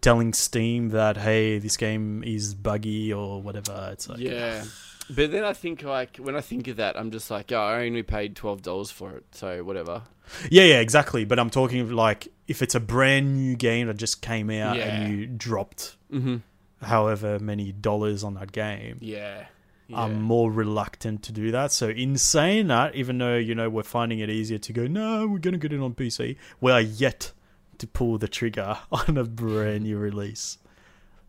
telling 0.00 0.32
Steam 0.32 0.90
that 0.90 1.16
hey, 1.16 1.58
this 1.58 1.76
game 1.76 2.22
is 2.24 2.54
buggy 2.54 3.12
or 3.12 3.40
whatever. 3.42 3.90
It's 3.92 4.08
like, 4.08 4.18
yeah. 4.20 4.64
But 5.10 5.32
then 5.32 5.44
I 5.44 5.52
think 5.52 5.82
like 5.82 6.16
when 6.18 6.36
I 6.36 6.40
think 6.40 6.68
of 6.68 6.76
that, 6.76 6.98
I'm 6.98 7.10
just 7.10 7.30
like, 7.30 7.50
oh, 7.52 7.58
I 7.60 7.86
only 7.86 8.02
paid 8.02 8.36
twelve 8.36 8.62
dollars 8.62 8.90
for 8.90 9.10
it, 9.16 9.24
so 9.32 9.64
whatever. 9.64 10.02
yeah, 10.50 10.62
yeah, 10.64 10.80
exactly. 10.80 11.24
But 11.24 11.38
I'm 11.38 11.50
talking 11.50 11.80
of 11.80 11.90
like 11.90 12.28
if 12.48 12.62
it's 12.62 12.74
a 12.74 12.80
brand 12.80 13.34
new 13.34 13.56
game 13.56 13.86
that 13.88 13.96
just 13.96 14.20
came 14.22 14.50
out 14.50 14.76
Yeah. 14.76 14.84
and 14.84 15.18
you 15.18 15.26
dropped 15.26 15.96
Mm-hmm. 16.12 16.36
however 16.82 17.38
many 17.38 17.72
dollars 17.72 18.22
on 18.24 18.34
that 18.34 18.52
game. 18.52 18.98
Yeah. 19.00 19.46
Yeah. 19.92 20.00
I'm 20.02 20.20
more 20.22 20.50
reluctant 20.50 21.22
to 21.24 21.32
do 21.32 21.50
that. 21.52 21.72
So 21.72 21.88
in 21.88 22.16
saying 22.18 22.66
that, 22.68 22.94
even 22.94 23.18
though 23.18 23.36
you 23.36 23.54
know 23.54 23.70
we're 23.70 23.82
finding 23.84 24.18
it 24.18 24.28
easier 24.30 24.58
to 24.58 24.72
go, 24.72 24.86
no, 24.86 25.26
we're 25.28 25.38
gonna 25.38 25.58
get 25.58 25.72
it 25.72 25.80
on 25.80 25.94
PC, 25.94 26.36
we 26.60 26.72
are 26.72 26.80
yet 26.80 27.32
to 27.78 27.86
pull 27.86 28.18
the 28.18 28.28
trigger 28.28 28.78
on 28.92 29.16
a 29.16 29.24
brand 29.24 29.84
new 29.84 29.98
release. 29.98 30.58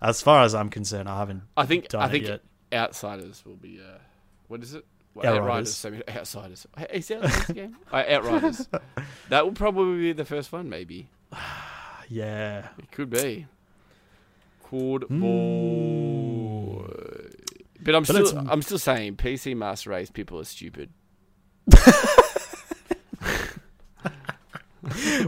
As 0.01 0.21
far 0.21 0.43
as 0.43 0.53
I'm 0.53 0.69
concerned, 0.69 1.07
I 1.07 1.19
haven't 1.19 1.43
I 1.55 1.65
think 1.65 1.87
done 1.89 2.01
I 2.01 2.05
it 2.07 2.09
think 2.11 2.27
yet. 2.27 2.41
Outsiders 2.73 3.43
will 3.45 3.55
be. 3.55 3.79
Uh, 3.79 3.99
what 4.47 4.61
is 4.63 4.73
it? 4.73 4.85
Well, 5.15 5.25
Outriders. 5.35 5.85
Outriders. 5.85 6.03
Outsiders. 6.17 6.67
Is 6.91 7.11
Outsiders 7.11 7.49
a 7.49 7.53
game? 7.53 7.77
Uh, 7.91 8.03
Outriders. 8.09 8.67
that 9.29 9.45
will 9.45 9.53
probably 9.53 9.97
be 9.97 10.13
the 10.13 10.25
first 10.25 10.51
one. 10.51 10.69
Maybe 10.69 11.07
Yeah, 12.09 12.67
it 12.79 12.91
could 12.91 13.09
be. 13.11 13.45
Could 14.63 15.03
Hmm. 15.03 15.19
boy. 15.21 16.32
But 17.83 17.95
I'm 17.95 18.03
But 18.03 18.25
still 18.27 18.47
I'm 18.49 18.61
still 18.61 18.79
saying 18.79 19.15
PC 19.17 19.55
Master 19.55 19.89
Race 19.91 20.09
people 20.11 20.39
are 20.39 20.43
stupid. 20.45 20.89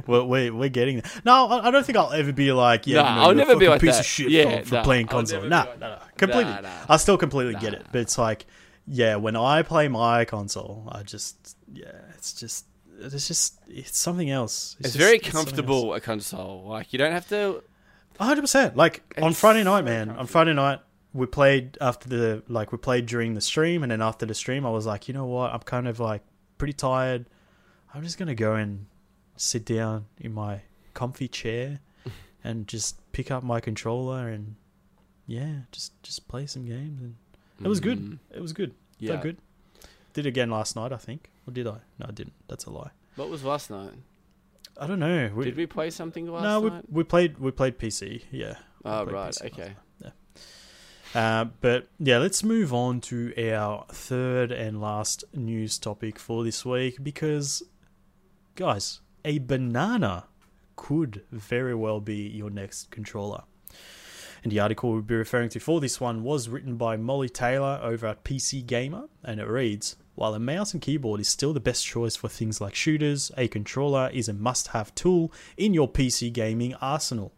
well, 0.08 0.28
we're 0.28 0.54
we're 0.54 0.70
getting 0.70 1.00
there. 1.02 1.12
No, 1.24 1.48
I 1.48 1.72
don't 1.72 1.86
think 1.86 1.98
I'll 1.98 2.12
ever 2.12 2.34
be 2.34 2.52
like, 2.52 2.88
yeah, 2.88 3.02
Nah, 3.02 3.10
you 3.10 3.16
know, 3.16 3.22
I'll 3.30 3.36
never 3.36 3.56
be 3.56 3.68
like 3.70 3.82
piece 3.82 3.94
that. 3.96 4.00
of 4.02 4.06
shit 4.06 4.30
Yeah, 4.30 4.60
for, 4.62 4.66
for 4.66 4.76
nah, 4.76 4.84
playing 4.84 5.08
console. 5.08 5.42
never 5.44 5.50
Nah, 5.50 5.64
be 5.64 5.70
like 5.70 5.80
nah, 5.80 5.90
that. 5.90 6.18
completely. 6.18 6.54
Nah. 6.62 6.70
I 6.90 6.98
still 6.98 7.18
completely 7.18 7.56
get 7.56 7.74
it, 7.74 7.86
but 7.92 8.02
it's 8.02 8.18
like, 8.18 8.46
yeah, 8.88 9.16
when 9.16 9.36
I 9.36 9.62
play 9.62 9.88
my 9.88 10.26
console, 10.26 10.88
I 10.92 11.04
just, 11.04 11.58
yeah, 11.72 11.86
it's 12.16 12.34
just, 12.34 12.66
it's 13.00 13.28
just, 13.28 13.60
it's 13.68 13.98
something 13.98 14.30
else. 14.30 14.76
It's, 14.80 14.90
just- 14.90 14.98
very 14.98 15.20
comfortable 15.20 15.94
a 15.94 16.02
console. 16.02 16.66
Like 16.68 16.92
you 16.92 17.00
don't 17.00 17.14
have 17.14 17.28
to. 17.30 17.64
hundred 18.20 18.42
percent. 18.42 18.76
Like 18.76 19.04
on 19.22 19.34
Friday 19.34 19.64
night, 19.64 19.86
man. 19.86 20.10
On. 20.10 20.28
Friday 20.28 20.54
night, 20.54 20.80
we 21.16 21.26
played 21.26 21.78
after 21.80 22.10
the 22.10 22.44
like 22.48 22.72
we 22.74 22.78
played 22.78 23.06
during 23.06 23.34
the 23.34 23.42
stream, 23.42 23.82
and 23.84 23.92
then 23.92 24.02
after 24.02 24.26
the 24.26 24.34
stream, 24.36 24.66
I 24.66 24.70
was 24.70 24.86
like, 24.86 25.08
you 25.08 25.14
know 25.14 25.26
what? 25.26 25.54
I'm 25.54 25.62
kind 25.62 25.88
of 25.88 26.00
like 26.00 26.22
pretty 26.58 26.74
tired. 26.74 27.26
I'm 27.94 28.04
just 28.04 28.18
gonna 28.18 28.36
go 28.36 28.56
and 28.56 28.86
sit 29.38 29.66
down 29.66 30.06
in 30.20 30.34
my 30.34 30.62
comfy 30.94 31.28
chair 31.30 31.80
and 32.44 32.68
just 32.68 33.00
pick 33.14 33.32
up 33.32 33.44
my 33.44 33.60
controller 33.62 34.28
and 34.28 34.56
yeah, 35.26 35.54
just 35.72 36.02
just 36.04 36.28
play 36.28 36.46
some 36.46 36.66
games. 36.66 37.02
And 37.02 37.16
it 37.64 37.70
was 37.70 37.80
good. 37.80 38.00
Mm, 38.00 38.20
It 38.32 38.42
was 38.42 38.52
good. 38.54 38.74
Yeah. 39.00 39.12
Felt 39.12 39.24
good. 39.24 39.38
Did 40.14 40.26
again 40.26 40.50
last 40.50 40.76
night, 40.76 40.92
I 40.92 40.98
think. 40.98 41.30
Or 41.48 41.52
did 41.54 41.68
I? 41.68 41.78
No, 42.00 42.08
I 42.08 42.12
didn't. 42.12 42.34
That's 42.48 42.66
a 42.66 42.70
lie. 42.72 42.92
What 43.16 43.30
was 43.30 43.44
last 43.44 43.70
night? 43.70 43.94
I 44.78 44.88
don't 44.88 45.00
know. 45.00 45.32
We, 45.34 45.46
Did 45.46 45.56
we 45.56 45.66
play 45.68 45.90
something 45.90 46.28
last 46.28 46.44
night? 46.44 46.50
no, 46.50 46.60
we, 46.60 46.72
we 46.90 47.04
played 47.06 47.38
we 47.40 47.52
played 47.52 47.80
PC. 47.80 48.24
Yeah. 48.32 48.56
Oh 48.84 49.04
played 49.06 49.14
right. 49.14 49.32
PC 49.32 49.46
Okay. 49.46 49.74
Uh, 51.16 51.46
but 51.62 51.88
yeah, 51.98 52.18
let's 52.18 52.44
move 52.44 52.74
on 52.74 53.00
to 53.00 53.34
our 53.50 53.86
third 53.90 54.52
and 54.52 54.82
last 54.82 55.24
news 55.34 55.80
topic 55.80 56.20
for 56.20 56.44
this 56.44 56.66
week 56.66 57.02
because, 57.02 57.64
guys, 58.56 59.00
a 59.24 59.40
banana 59.40 60.26
could 60.76 61.24
very 61.32 61.74
well 61.74 62.02
be 62.02 62.28
your 62.28 62.50
next 62.50 62.92
controller. 62.92 63.44
And 64.44 64.52
the 64.52 64.60
article 64.60 64.92
we'll 64.92 65.02
be 65.04 65.16
referring 65.16 65.48
to 65.50 65.60
for 65.60 65.80
this 65.80 66.02
one 66.02 66.22
was 66.22 66.50
written 66.50 66.76
by 66.76 66.98
Molly 66.98 67.30
Taylor 67.30 67.80
over 67.82 68.08
at 68.08 68.26
PC 68.26 68.66
Gamer, 68.66 69.06
and 69.24 69.40
it 69.40 69.48
reads 69.48 69.96
While 70.16 70.34
a 70.34 70.40
mouse 70.40 70.74
and 70.74 70.82
keyboard 70.82 71.22
is 71.22 71.30
still 71.30 71.54
the 71.54 71.62
best 71.62 71.86
choice 71.86 72.18
for 72.18 72.28
things 72.28 72.60
like 72.60 72.76
shooters, 72.76 73.32
a 73.38 73.48
controller 73.48 74.10
is 74.14 74.28
a 74.28 74.34
must 74.34 74.68
have 74.68 74.94
tool 74.96 75.32
in 75.56 75.74
your 75.74 75.90
PC 75.90 76.34
gaming 76.34 76.76
arsenal. 76.76 77.32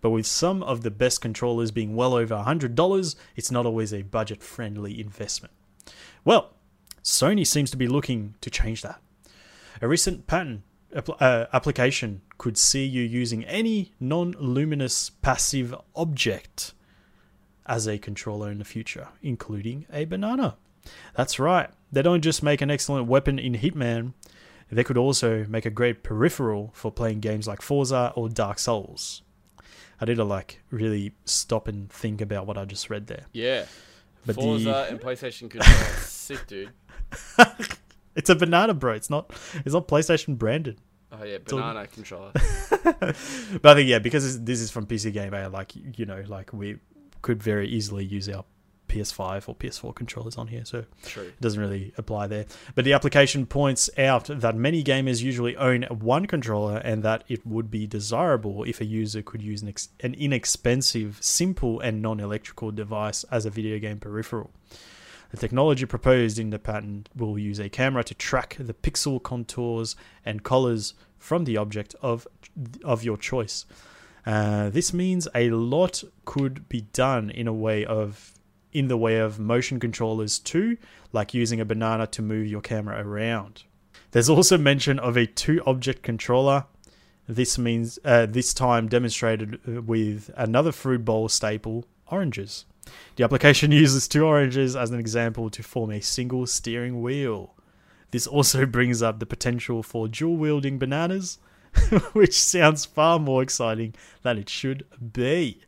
But 0.00 0.10
with 0.10 0.26
some 0.26 0.62
of 0.62 0.82
the 0.82 0.90
best 0.90 1.20
controllers 1.20 1.70
being 1.70 1.96
well 1.96 2.14
over 2.14 2.34
$100, 2.34 3.16
it's 3.34 3.50
not 3.50 3.66
always 3.66 3.92
a 3.92 4.02
budget 4.02 4.42
friendly 4.42 5.00
investment. 5.00 5.52
Well, 6.24 6.50
Sony 7.02 7.46
seems 7.46 7.70
to 7.70 7.76
be 7.76 7.86
looking 7.86 8.34
to 8.40 8.50
change 8.50 8.82
that. 8.82 9.00
A 9.80 9.88
recent 9.88 10.26
patent 10.26 10.62
uh, 10.94 11.46
application 11.52 12.22
could 12.38 12.56
see 12.56 12.84
you 12.84 13.02
using 13.02 13.44
any 13.44 13.92
non 14.00 14.34
luminous 14.38 15.10
passive 15.10 15.74
object 15.94 16.72
as 17.66 17.86
a 17.86 17.98
controller 17.98 18.50
in 18.50 18.58
the 18.58 18.64
future, 18.64 19.08
including 19.22 19.86
a 19.92 20.04
banana. 20.04 20.56
That's 21.14 21.38
right, 21.38 21.70
they 21.90 22.02
don't 22.02 22.22
just 22.22 22.42
make 22.42 22.60
an 22.60 22.70
excellent 22.70 23.08
weapon 23.08 23.38
in 23.38 23.54
Hitman, 23.54 24.14
they 24.70 24.84
could 24.84 24.98
also 24.98 25.46
make 25.48 25.66
a 25.66 25.70
great 25.70 26.02
peripheral 26.02 26.70
for 26.74 26.90
playing 26.90 27.20
games 27.20 27.46
like 27.46 27.62
Forza 27.62 28.12
or 28.16 28.28
Dark 28.28 28.58
Souls. 28.58 29.22
I 30.00 30.04
need 30.04 30.16
to 30.16 30.24
like 30.24 30.60
really 30.70 31.14
stop 31.24 31.68
and 31.68 31.90
think 31.90 32.20
about 32.20 32.46
what 32.46 32.58
I 32.58 32.64
just 32.64 32.90
read 32.90 33.06
there. 33.06 33.26
Yeah. 33.32 33.64
But 34.24 34.34
Forza 34.36 34.64
the 34.64 34.84
and 34.90 35.00
PlayStation 35.00 35.48
controller. 35.50 35.74
Sick, 36.02 36.46
dude. 36.46 36.70
it's 38.16 38.28
a 38.30 38.34
banana, 38.34 38.74
bro. 38.74 38.92
It's 38.94 39.10
not 39.10 39.30
it's 39.64 39.74
not 39.74 39.88
PlayStation 39.88 40.36
branded. 40.36 40.80
Oh 41.12 41.24
yeah, 41.24 41.38
all- 41.52 41.58
banana 41.58 41.86
controller. 41.86 42.32
But 42.82 43.64
I 43.64 43.74
think 43.74 43.88
yeah, 43.88 43.98
because 44.00 44.42
this- 44.42 44.60
is 44.60 44.70
from 44.70 44.86
PC 44.86 45.12
game. 45.12 45.30
Gamer, 45.30 45.48
like 45.48 45.72
you 45.98 46.04
know, 46.06 46.22
like 46.26 46.52
we 46.52 46.76
could 47.22 47.42
very 47.42 47.68
easily 47.68 48.04
use 48.04 48.28
our 48.28 48.44
PS5 48.88 49.48
or 49.48 49.54
PS4 49.54 49.94
controllers 49.94 50.36
on 50.36 50.48
here, 50.48 50.64
so 50.64 50.84
True. 51.04 51.24
it 51.24 51.40
doesn't 51.40 51.60
really 51.60 51.92
apply 51.96 52.26
there. 52.26 52.46
But 52.74 52.84
the 52.84 52.92
application 52.92 53.46
points 53.46 53.90
out 53.98 54.24
that 54.26 54.56
many 54.56 54.82
gamers 54.82 55.22
usually 55.22 55.56
own 55.56 55.82
one 55.84 56.26
controller 56.26 56.78
and 56.78 57.02
that 57.02 57.24
it 57.28 57.46
would 57.46 57.70
be 57.70 57.86
desirable 57.86 58.64
if 58.64 58.80
a 58.80 58.84
user 58.84 59.22
could 59.22 59.42
use 59.42 59.62
an, 59.62 59.68
ex- 59.68 59.88
an 60.00 60.14
inexpensive, 60.14 61.18
simple, 61.20 61.80
and 61.80 62.02
non 62.02 62.20
electrical 62.20 62.70
device 62.70 63.24
as 63.24 63.46
a 63.46 63.50
video 63.50 63.78
game 63.78 63.98
peripheral. 63.98 64.50
The 65.30 65.36
technology 65.36 65.84
proposed 65.86 66.38
in 66.38 66.50
the 66.50 66.58
patent 66.58 67.08
will 67.14 67.38
use 67.38 67.58
a 67.58 67.68
camera 67.68 68.04
to 68.04 68.14
track 68.14 68.56
the 68.58 68.74
pixel 68.74 69.22
contours 69.22 69.96
and 70.24 70.42
colors 70.42 70.94
from 71.18 71.44
the 71.44 71.56
object 71.56 71.94
of 72.00 72.26
of 72.84 73.02
your 73.02 73.16
choice. 73.16 73.66
Uh, 74.24 74.70
this 74.70 74.92
means 74.92 75.28
a 75.34 75.50
lot 75.50 76.02
could 76.24 76.68
be 76.68 76.82
done 76.92 77.30
in 77.30 77.46
a 77.46 77.52
way 77.52 77.84
of 77.84 78.35
in 78.76 78.88
the 78.88 78.96
way 78.96 79.16
of 79.16 79.38
motion 79.38 79.80
controllers 79.80 80.38
too, 80.38 80.76
like 81.10 81.32
using 81.32 81.60
a 81.60 81.64
banana 81.64 82.06
to 82.06 82.20
move 82.20 82.46
your 82.46 82.60
camera 82.60 83.02
around. 83.02 83.62
There's 84.10 84.28
also 84.28 84.58
mention 84.58 84.98
of 84.98 85.16
a 85.16 85.26
two-object 85.26 86.02
controller. 86.02 86.66
This 87.26 87.56
means 87.56 87.98
uh, 88.04 88.26
this 88.26 88.52
time 88.52 88.86
demonstrated 88.88 89.58
uh, 89.66 89.80
with 89.80 90.30
another 90.36 90.72
fruit 90.72 91.06
bowl 91.06 91.30
staple, 91.30 91.86
oranges. 92.08 92.66
The 93.16 93.24
application 93.24 93.72
uses 93.84 94.06
two 94.06 94.26
oranges 94.26 94.76
as 94.76 94.90
an 94.90 95.00
example 95.00 95.48
to 95.50 95.62
form 95.62 95.90
a 95.90 96.00
single 96.00 96.46
steering 96.46 97.00
wheel. 97.00 97.54
This 98.10 98.26
also 98.26 98.66
brings 98.66 99.02
up 99.02 99.20
the 99.20 99.26
potential 99.26 99.82
for 99.82 100.06
dual 100.06 100.36
wielding 100.36 100.78
bananas, 100.78 101.38
which 102.12 102.38
sounds 102.38 102.84
far 102.84 103.18
more 103.18 103.42
exciting 103.42 103.94
than 104.22 104.36
it 104.36 104.50
should 104.50 104.84
be. 105.12 105.62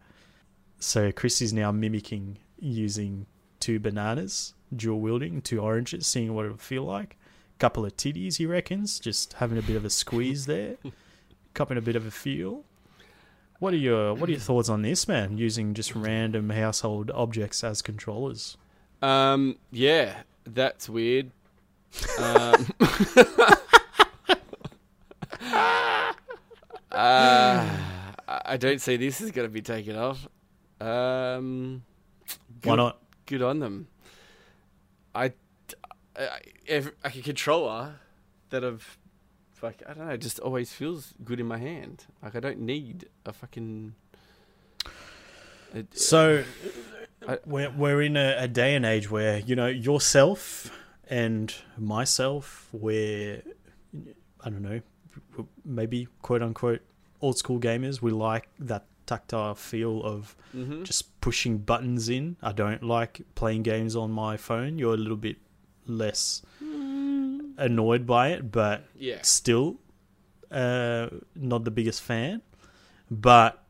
So 0.79 1.11
Chris 1.11 1.41
is 1.41 1.55
now 1.55 1.73
mimicking 1.73 2.39
using 2.61 3.27
two 3.61 3.79
bananas, 3.79 4.55
dual 4.75 5.01
wielding, 5.01 5.41
two 5.41 5.61
oranges, 5.61 6.07
seeing 6.07 6.35
what 6.35 6.47
it 6.47 6.51
would 6.51 6.61
feel 6.61 6.85
like. 6.85 7.17
Couple 7.59 7.85
of 7.85 7.97
titties, 7.97 8.37
he 8.37 8.47
reckons, 8.47 9.01
just 9.01 9.35
having 9.35 9.59
a 9.59 9.63
bit 9.63 9.77
of 9.77 9.85
a 9.85 9.91
squeeze 9.91 10.47
there, 10.47 10.77
cupping 11.55 11.77
a 11.77 11.83
bit 11.83 11.97
of 11.97 12.07
a 12.07 12.11
feel. 12.11 12.65
What 13.59 13.75
are 13.75 13.79
your 13.79 14.15
What 14.15 14.29
are 14.29 14.33
your 14.33 14.41
thoughts 14.41 14.69
on 14.69 14.83
this, 14.83 15.09
man? 15.09 15.37
Using 15.37 15.75
just 15.75 15.97
random 15.97 16.51
household 16.51 17.11
objects 17.11 17.65
as 17.65 17.83
controllers. 17.83 18.57
Um, 19.03 19.59
yeah, 19.73 20.23
that's 20.45 20.89
weird. 20.89 21.33
Um, 22.21 22.67
uh, 26.93 27.69
I 28.29 28.57
don't 28.59 28.81
see 28.81 28.97
this 28.97 29.21
is 29.21 29.31
going 29.33 29.49
to 29.49 29.53
be 29.53 29.63
taken 29.63 29.97
off. 29.97 30.29
Um, 30.81 31.83
Why 32.65 32.77
not? 32.77 32.99
Good 33.27 33.43
on 33.43 33.59
them. 33.61 33.89
I, 35.15 35.33
I 36.19 36.41
like 37.05 37.17
a 37.17 37.23
controller 37.23 37.97
that 38.51 38.65
I've, 38.65 38.99
like 39.63 39.83
I 39.89 39.93
don't 39.95 40.09
know, 40.09 40.17
just 40.17 40.39
always 40.41 40.73
feels 40.73 41.15
good 41.25 41.41
in 41.41 41.47
my 41.47 41.59
hand. 41.59 42.07
Like 42.23 42.35
I 42.37 42.41
don't 42.41 42.61
need 42.61 43.09
a 43.27 43.33
fucking. 43.33 43.95
a- 45.75 45.85
So 45.93 46.45
uh, 47.27 47.33
I- 47.33 47.39
we're 47.45 47.71
we're 47.71 48.03
in 48.03 48.17
a, 48.17 48.37
a 48.39 48.49
day 48.49 48.75
and 48.75 48.85
age 48.87 49.11
where 49.11 49.39
you 49.41 49.55
know 49.57 49.67
yourself 49.67 50.71
and 51.11 51.53
myself, 51.77 52.69
we're 52.73 53.43
I 54.45 54.51
don't 54.51 54.63
know, 54.63 54.81
maybe 55.65 56.07
quote 56.23 56.43
unquote 56.43 56.81
old 57.21 57.37
school 57.39 57.59
gamers. 57.59 58.01
We 58.01 58.11
like 58.13 58.49
that 58.61 58.85
tactile 59.09 59.55
feel 59.55 60.03
of 60.13 60.37
Mhm. 60.55 60.85
just 60.85 61.03
pushing 61.21 61.59
buttons 61.71 62.09
in. 62.09 62.37
I 62.51 62.53
don't 62.53 62.83
like 62.97 63.15
playing 63.35 63.63
games 63.65 63.97
on 63.97 64.11
my 64.13 64.37
phone. 64.37 64.79
You're 64.79 64.95
a 64.95 65.03
little 65.07 65.17
bit 65.29 65.39
less 65.87 66.43
annoyed 67.67 68.07
by 68.07 68.29
it, 68.29 68.51
but 68.53 68.85
yeah. 68.97 69.21
still 69.23 69.69
uh, 70.51 71.09
not 71.35 71.65
the 71.65 71.71
biggest 71.71 72.01
fan. 72.03 72.41
But 73.11 73.63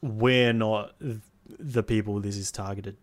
we're 0.00 0.52
not 0.52 0.94
the 1.58 1.82
people 1.82 2.20
this 2.20 2.36
is 2.36 2.50
targeted 2.52 2.96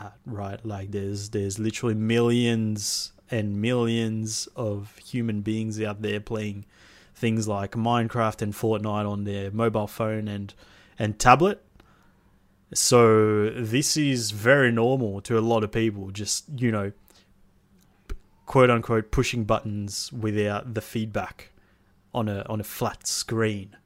at, 0.00 0.14
right? 0.26 0.64
Like 0.64 0.90
there's 0.90 1.30
there's 1.30 1.58
literally 1.58 1.94
millions 1.94 3.12
and 3.30 3.60
millions 3.60 4.48
of 4.56 4.96
human 4.98 5.40
beings 5.42 5.80
out 5.80 6.02
there 6.02 6.20
playing 6.20 6.66
things 7.14 7.46
like 7.48 7.72
Minecraft 7.72 8.42
and 8.42 8.52
Fortnite 8.52 9.08
on 9.08 9.24
their 9.24 9.50
mobile 9.50 9.86
phone 9.86 10.28
and 10.28 10.52
and 10.98 11.18
tablet. 11.18 11.62
So 12.72 13.50
this 13.50 13.96
is 13.96 14.32
very 14.32 14.72
normal 14.72 15.20
to 15.22 15.38
a 15.38 15.40
lot 15.40 15.62
of 15.62 15.70
people. 15.70 16.10
Just 16.10 16.44
you 16.56 16.72
know, 16.72 16.92
quote 18.46 18.70
unquote, 18.70 19.10
pushing 19.10 19.44
buttons 19.44 20.12
without 20.12 20.74
the 20.74 20.80
feedback 20.80 21.50
on 22.12 22.28
a 22.28 22.44
on 22.48 22.60
a 22.60 22.64
flat 22.64 23.06
screen, 23.06 23.76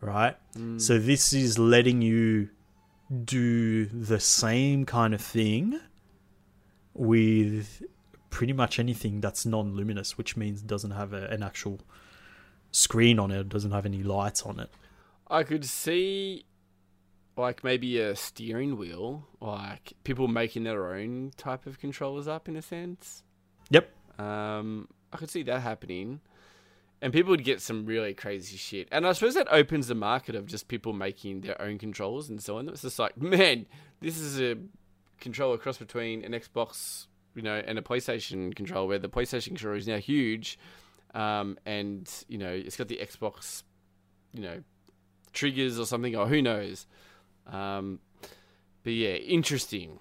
right? 0.00 0.36
Mm. 0.56 0.80
So 0.80 0.98
this 0.98 1.32
is 1.32 1.58
letting 1.58 2.02
you 2.02 2.50
do 3.24 3.86
the 3.86 4.20
same 4.20 4.86
kind 4.86 5.12
of 5.12 5.20
thing 5.20 5.80
with 6.94 7.82
pretty 8.30 8.52
much 8.52 8.78
anything 8.78 9.20
that's 9.20 9.44
non-luminous, 9.44 10.16
which 10.16 10.36
means 10.36 10.62
doesn't 10.62 10.92
have 10.92 11.12
a, 11.12 11.26
an 11.26 11.42
actual 11.42 11.80
screen 12.72 13.18
on 13.18 13.30
it, 13.30 13.48
doesn't 13.48 13.70
have 13.70 13.86
any 13.86 14.02
lights 14.02 14.42
on 14.42 14.58
it. 14.58 14.70
I 15.28 15.44
could 15.44 15.64
see 15.64 16.44
like 17.36 17.64
maybe 17.64 17.98
a 17.98 18.14
steering 18.14 18.76
wheel, 18.76 19.26
like 19.40 19.94
people 20.04 20.28
making 20.28 20.64
their 20.64 20.94
own 20.94 21.32
type 21.36 21.66
of 21.66 21.78
controllers 21.78 22.28
up 22.28 22.48
in 22.48 22.56
a 22.56 22.62
sense. 22.62 23.22
Yep. 23.70 23.90
Um, 24.18 24.88
I 25.12 25.16
could 25.16 25.30
see 25.30 25.42
that 25.44 25.60
happening. 25.60 26.20
And 27.00 27.12
people 27.12 27.30
would 27.30 27.42
get 27.42 27.60
some 27.60 27.84
really 27.84 28.14
crazy 28.14 28.56
shit. 28.56 28.86
And 28.92 29.06
I 29.06 29.12
suppose 29.12 29.34
that 29.34 29.48
opens 29.50 29.88
the 29.88 29.94
market 29.94 30.36
of 30.36 30.46
just 30.46 30.68
people 30.68 30.92
making 30.92 31.40
their 31.40 31.60
own 31.60 31.78
controllers 31.78 32.28
and 32.28 32.40
so 32.40 32.58
on. 32.58 32.68
It's 32.68 32.82
just 32.82 32.98
like, 32.98 33.20
man, 33.20 33.66
this 34.00 34.18
is 34.18 34.40
a 34.40 34.56
controller 35.18 35.58
cross 35.58 35.78
between 35.78 36.24
an 36.24 36.32
Xbox, 36.32 37.06
you 37.34 37.42
know, 37.42 37.60
and 37.66 37.76
a 37.76 37.82
PlayStation 37.82 38.54
controller, 38.54 38.86
where 38.86 38.98
the 39.00 39.08
PlayStation 39.08 39.48
controller 39.48 39.76
is 39.76 39.88
now 39.88 39.96
huge. 39.98 40.58
Um, 41.14 41.58
and, 41.66 42.08
you 42.28 42.38
know, 42.38 42.50
it's 42.50 42.76
got 42.76 42.88
the 42.88 42.98
Xbox, 43.02 43.62
you 44.32 44.42
know, 44.42 44.62
triggers 45.32 45.78
or 45.78 45.86
something, 45.86 46.16
or 46.16 46.26
who 46.26 46.40
knows. 46.42 46.86
Um, 47.46 47.98
but 48.82 48.92
yeah, 48.92 49.14
interesting. 49.14 49.98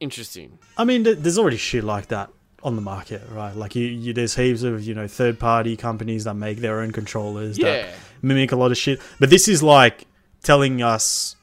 Interesting. 0.00 0.58
I 0.76 0.84
mean, 0.84 1.02
there's 1.04 1.38
already 1.38 1.56
shit 1.56 1.84
like 1.84 2.08
that 2.08 2.30
on 2.62 2.76
the 2.76 2.82
market, 2.82 3.22
right? 3.30 3.54
Like 3.56 3.74
you, 3.74 3.86
you 3.86 4.12
there's 4.12 4.34
heaps 4.34 4.62
of 4.62 4.82
you 4.84 4.94
know 4.94 5.06
third 5.08 5.38
party 5.38 5.76
companies 5.76 6.24
that 6.24 6.34
make 6.34 6.58
their 6.58 6.80
own 6.80 6.90
controllers 6.90 7.56
that 7.58 7.94
mimic 8.22 8.52
a 8.52 8.56
lot 8.56 8.70
of 8.70 8.76
shit. 8.76 9.00
But 9.18 9.30
this 9.30 9.48
is 9.48 9.62
like 9.62 10.06
telling 10.42 10.82
us, 10.82 11.36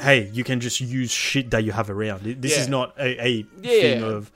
hey, 0.00 0.28
you 0.32 0.42
can 0.42 0.58
just 0.60 0.80
use 0.80 1.10
shit 1.12 1.50
that 1.52 1.62
you 1.62 1.70
have 1.72 1.90
around. 1.90 2.22
This 2.24 2.52
is 2.58 2.68
not 2.68 2.98
a, 2.98 3.24
a 3.24 3.46
Yeah. 3.60 3.70
thing 3.80 4.02
of, 4.02 4.32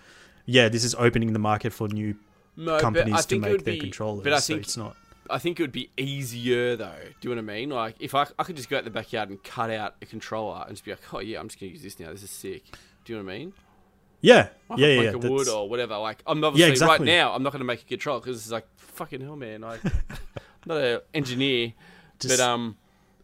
yeah, 0.46 0.68
this 0.68 0.84
is 0.84 0.94
opening 0.94 1.32
the 1.32 1.38
market 1.40 1.72
for 1.72 1.88
new 1.88 2.14
No, 2.56 2.78
companies 2.78 3.12
but 3.12 3.18
I 3.18 3.22
to 3.22 3.38
make 3.38 3.50
would 3.52 3.64
their 3.64 3.74
be, 3.74 3.80
controllers. 3.80 4.22
But 4.24 4.32
I 4.32 4.38
so 4.38 4.54
think 4.54 4.64
it's 4.66 4.76
not. 4.76 4.96
I 5.30 5.38
think 5.38 5.58
it 5.58 5.62
would 5.62 5.72
be 5.72 5.90
easier 5.96 6.76
though. 6.76 6.92
Do 7.20 7.28
you 7.28 7.34
know 7.34 7.42
what 7.42 7.50
I 7.50 7.54
mean? 7.56 7.70
Like 7.70 7.96
if 7.98 8.14
I, 8.14 8.26
I 8.38 8.44
could 8.44 8.56
just 8.56 8.68
go 8.68 8.76
out 8.78 8.84
the 8.84 8.90
backyard 8.90 9.30
and 9.30 9.42
cut 9.42 9.70
out 9.70 9.94
a 10.02 10.06
controller 10.06 10.62
and 10.66 10.70
just 10.76 10.84
be 10.84 10.90
like, 10.92 11.00
oh 11.14 11.20
yeah, 11.20 11.40
I'm 11.40 11.48
just 11.48 11.58
gonna 11.58 11.72
use 11.72 11.82
this 11.82 11.98
now. 11.98 12.10
This 12.12 12.22
is 12.22 12.30
sick. 12.30 12.62
Do 13.04 13.12
you 13.12 13.18
know 13.18 13.24
what 13.24 13.32
I 13.32 13.38
mean? 13.38 13.52
Yeah, 14.20 14.48
Like, 14.70 14.78
yeah, 14.78 14.86
yeah. 14.86 15.10
like 15.10 15.22
yeah, 15.22 15.28
a 15.28 15.32
wood 15.32 15.48
or 15.48 15.68
whatever. 15.68 15.96
Like 15.98 16.22
I'm 16.26 16.42
obviously 16.44 16.70
exactly. 16.72 17.06
right 17.06 17.14
now. 17.14 17.32
I'm 17.34 17.42
not 17.42 17.52
gonna 17.52 17.64
make 17.64 17.82
a 17.82 17.84
controller 17.84 18.20
because 18.20 18.38
it's 18.38 18.50
like 18.50 18.66
fucking 18.76 19.20
hell, 19.20 19.36
man. 19.36 19.62
Like 19.62 19.84
I'm 19.84 19.92
not 20.66 20.78
an 20.78 21.00
engineer, 21.12 21.72
Just- 22.20 22.38
but 22.38 22.44
um. 22.44 22.76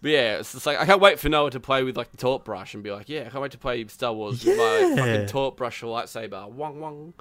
But 0.03 0.13
yeah, 0.13 0.39
it's 0.39 0.53
just 0.53 0.65
like 0.65 0.81
I 0.81 0.87
can't 0.87 1.01
wait 1.03 1.19
for 1.19 1.29
Noah 1.29 1.51
to 1.51 1.61
play 1.61 1.83
with 1.83 1.95
like 1.95 2.11
the 2.11 2.17
torch 2.17 2.45
brush 2.45 2.73
and 2.73 2.83
be 2.83 2.91
like, 2.91 3.11
yeah, 3.11 3.25
I 3.27 3.29
can't 3.29 3.43
wait 3.43 3.53
to 3.53 3.59
play 3.59 3.87
Star 3.89 4.15
Wars 4.15 4.43
with 4.43 4.57
my 4.57 4.95
fucking 4.97 5.27
torch 5.27 5.57
brush 5.57 5.83
or 5.83 5.95
lightsaber, 5.95 6.49
wong 6.51 6.81
wong, 6.81 7.13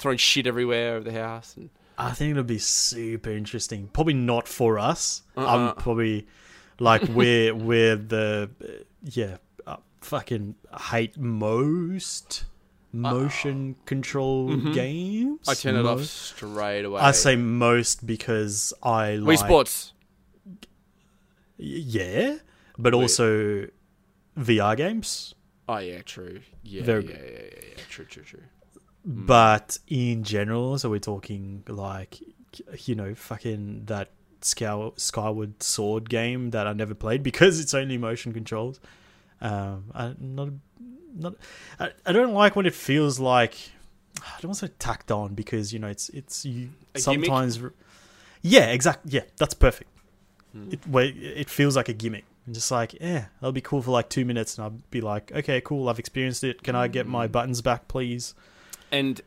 throwing 0.00 0.18
shit 0.18 0.46
everywhere 0.46 0.94
over 0.96 1.04
the 1.10 1.12
house 1.18 1.56
and 1.56 1.70
I 1.98 2.12
think 2.12 2.30
it'll 2.32 2.44
be 2.44 2.58
super 2.58 3.30
interesting. 3.30 3.88
Probably 3.92 4.14
not 4.14 4.48
for 4.48 4.78
us. 4.78 5.22
Uh-uh. 5.36 5.46
I'm 5.46 5.74
probably 5.76 6.26
like 6.78 7.02
we're 7.08 7.54
we're 7.54 7.96
the 7.96 8.50
uh, 8.64 8.66
yeah 9.04 9.36
uh, 9.66 9.76
fucking 10.00 10.54
hate 10.90 11.18
most 11.18 12.44
motion 12.92 13.76
control 13.84 14.48
Mhm. 14.48 14.72
games. 14.74 15.46
I 15.48 15.54
turn 15.54 15.76
it 15.76 15.84
off 15.86 16.02
straight 16.04 16.84
away. 16.86 17.00
I 17.02 17.12
say 17.12 17.36
most 17.36 18.06
because 18.06 18.72
I 18.82 19.18
Wii 19.20 19.26
like 19.26 19.38
Sports. 19.38 19.92
yeah, 21.56 22.36
but 22.78 22.94
also 22.94 23.66
VR 24.38 24.76
games. 24.76 25.34
Oh 25.68 25.78
yeah, 25.78 26.02
true. 26.02 26.40
Yeah, 26.62 26.82
Very 26.82 27.04
yeah, 27.06 27.10
yeah, 27.12 27.30
yeah, 27.30 27.64
yeah. 27.76 27.82
True, 27.88 28.04
true, 28.06 28.22
true. 28.24 28.42
But 29.04 29.78
in 29.88 30.24
general, 30.24 30.78
so 30.78 30.90
we're 30.90 30.98
talking 31.00 31.64
like, 31.66 32.18
you 32.84 32.94
know, 32.94 33.14
fucking 33.14 33.84
that 33.86 34.10
Scow- 34.42 34.92
Skyward 34.96 35.62
Sword 35.62 36.08
game 36.10 36.50
that 36.50 36.66
I 36.66 36.72
never 36.74 36.94
played 36.94 37.22
because 37.22 37.60
it's 37.60 37.72
only 37.74 37.96
motion 37.98 38.32
controls. 38.32 38.78
Um, 39.40 39.84
I 39.94 40.14
not 40.18 40.48
not. 41.16 41.34
I, 41.78 41.90
I 42.04 42.12
don't 42.12 42.34
like 42.34 42.56
when 42.56 42.66
it 42.66 42.74
feels 42.74 43.18
like 43.18 43.54
I 44.18 44.40
don't 44.40 44.50
want 44.50 44.58
to 44.60 44.66
say 44.66 44.72
tacked 44.78 45.10
on 45.10 45.34
because 45.34 45.72
you 45.72 45.78
know 45.78 45.88
it's 45.88 46.10
it's 46.10 46.44
you 46.44 46.68
A 46.94 47.00
gimmick? 47.00 47.26
sometimes. 47.26 47.58
Yeah, 48.42 48.66
exactly. 48.70 49.12
Yeah, 49.12 49.22
that's 49.38 49.54
perfect. 49.54 49.90
Hmm. 50.52 50.72
It 50.72 50.86
where 50.86 51.06
it 51.14 51.48
feels 51.48 51.74
like 51.76 51.88
a 51.88 51.94
gimmick. 51.94 52.24
And 52.46 52.54
just 52.54 52.70
like, 52.70 52.94
yeah, 53.00 53.26
that'll 53.40 53.52
be 53.52 53.60
cool 53.60 53.80
for 53.82 53.90
like 53.92 54.08
two 54.10 54.24
minutes, 54.26 54.56
and 54.58 54.64
I'll 54.64 54.78
be 54.90 55.00
like, 55.00 55.30
okay, 55.32 55.60
cool, 55.62 55.88
I've 55.88 55.98
experienced 55.98 56.44
it. 56.44 56.62
Can 56.62 56.74
I 56.74 56.88
get 56.88 57.06
my 57.06 57.26
Hmm. 57.26 57.32
buttons 57.32 57.62
back, 57.62 57.88
please? 57.88 58.34
And 58.92 59.20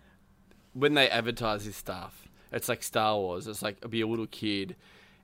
when 0.74 0.94
they 0.94 1.10
advertise 1.10 1.66
this 1.66 1.76
stuff, 1.78 2.28
it's 2.52 2.68
like 2.70 2.84
Star 2.84 3.16
Wars. 3.18 3.48
It's 3.48 3.62
like 3.62 3.78
I'll 3.84 3.90
be 3.90 4.02
a 4.02 4.08
little 4.08 4.28
kid, 4.28 4.76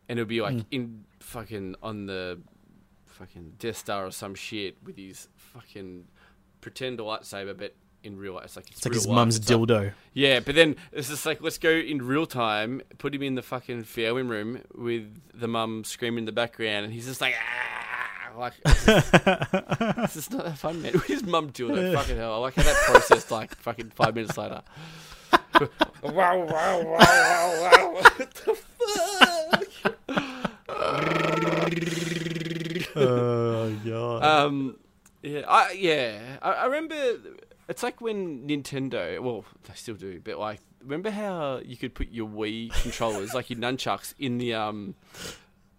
and 0.08 0.18
it'll 0.20 0.28
be 0.30 0.42
like 0.42 0.56
Mm. 0.56 0.66
in 0.72 1.06
fucking 1.20 1.76
on 1.84 2.06
the 2.06 2.40
fucking 3.06 3.54
Death 3.60 3.78
Star 3.78 4.06
or 4.06 4.12
some 4.12 4.34
shit 4.36 4.78
with 4.84 4.98
his 4.98 5.28
fucking 5.36 6.06
pretend 6.62 7.00
lightsaber, 7.00 7.58
but 7.58 7.76
in 8.02 8.18
real 8.18 8.34
life, 8.34 8.46
it's 8.46 8.56
like 8.56 8.68
it's, 8.70 8.78
It's 8.78 8.86
like 8.86 8.94
his 8.94 9.08
life. 9.08 9.16
mum's 9.16 9.36
It's 9.38 9.50
like- 9.50 9.60
dildo. 9.60 9.94
yeah, 10.14 10.40
but 10.40 10.56
then 10.56 10.78
it's 10.94 11.10
just 11.10 11.26
like 11.26 11.42
let's 11.42 11.58
go 11.58 11.70
in 11.72 12.02
real 12.02 12.26
time, 12.26 12.82
put 12.98 13.14
him 13.14 13.22
in 13.24 13.36
the 13.36 13.42
fucking 13.42 13.84
fairway 13.84 14.22
room 14.22 14.62
with 14.74 15.20
the 15.34 15.48
mum 15.50 15.84
screaming 15.84 16.20
in 16.20 16.26
the 16.26 16.32
background, 16.32 16.86
and 16.86 16.94
he's 16.94 17.06
just 17.08 17.20
like, 17.22 17.36
ah, 17.38 17.89
like 18.40 18.54
it's 18.66 18.86
just, 18.86 19.14
it's 19.14 20.14
just 20.14 20.32
not 20.32 20.46
that 20.46 20.58
fun, 20.58 20.82
man. 20.82 20.94
With 20.94 21.04
his 21.08 21.24
mum 21.24 21.52
dildo, 21.52 21.94
fucking 21.94 22.18
hell, 22.18 22.34
I 22.34 22.38
like 22.38 22.56
how 22.56 22.64
that 22.64 22.76
processed 22.86 23.32
like 23.32 23.56
fucking 23.56 23.92
five 23.92 24.16
minutes 24.16 24.38
later. 24.38 24.62
wow, 26.04 26.10
wow, 26.14 26.46
wow, 26.46 26.84
wow, 26.86 27.62
wow! 27.62 27.94
What 27.94 28.34
the 28.34 28.56
fuck? 28.56 29.96
oh 32.96 33.78
god. 33.86 34.24
Um, 34.24 34.78
yeah, 35.22 35.42
I 35.48 35.72
yeah, 35.74 36.38
I, 36.42 36.52
I 36.52 36.66
remember. 36.66 36.96
It's 37.68 37.84
like 37.84 38.02
when 38.02 38.48
Nintendo, 38.48 39.20
well, 39.20 39.46
they 39.68 39.76
still 39.76 39.94
do, 39.94 40.20
but 40.24 40.40
like, 40.40 40.60
remember 40.82 41.12
how 41.12 41.60
you 41.64 41.78
could 41.78 41.94
put 41.94 42.10
your 42.10 42.28
Wii 42.28 42.72
controllers, 42.82 43.36
like 43.36 43.52
your 43.52 43.60
nunchucks, 43.60 44.16
in 44.18 44.40
the 44.40 44.56
um. 44.56 44.96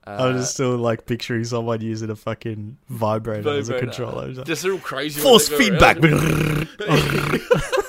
Uh, 0.07 0.17
I'm 0.19 0.39
just 0.39 0.55
still 0.55 0.77
like 0.77 1.07
picturing 1.07 1.45
someone 1.45 1.81
using 1.81 2.11
a 2.11 2.17
fucking 2.17 2.79
vibrator, 2.89 3.51
as 3.51 3.69
a 3.69 3.79
controller. 3.79 4.29
Like, 4.29 4.47
just 4.47 4.65
little 4.65 4.79
crazy. 4.79 5.21
Force 5.21 5.51
ones 5.51 5.79
that 5.79 6.01
go 6.01 6.19
feedback. 6.19 7.71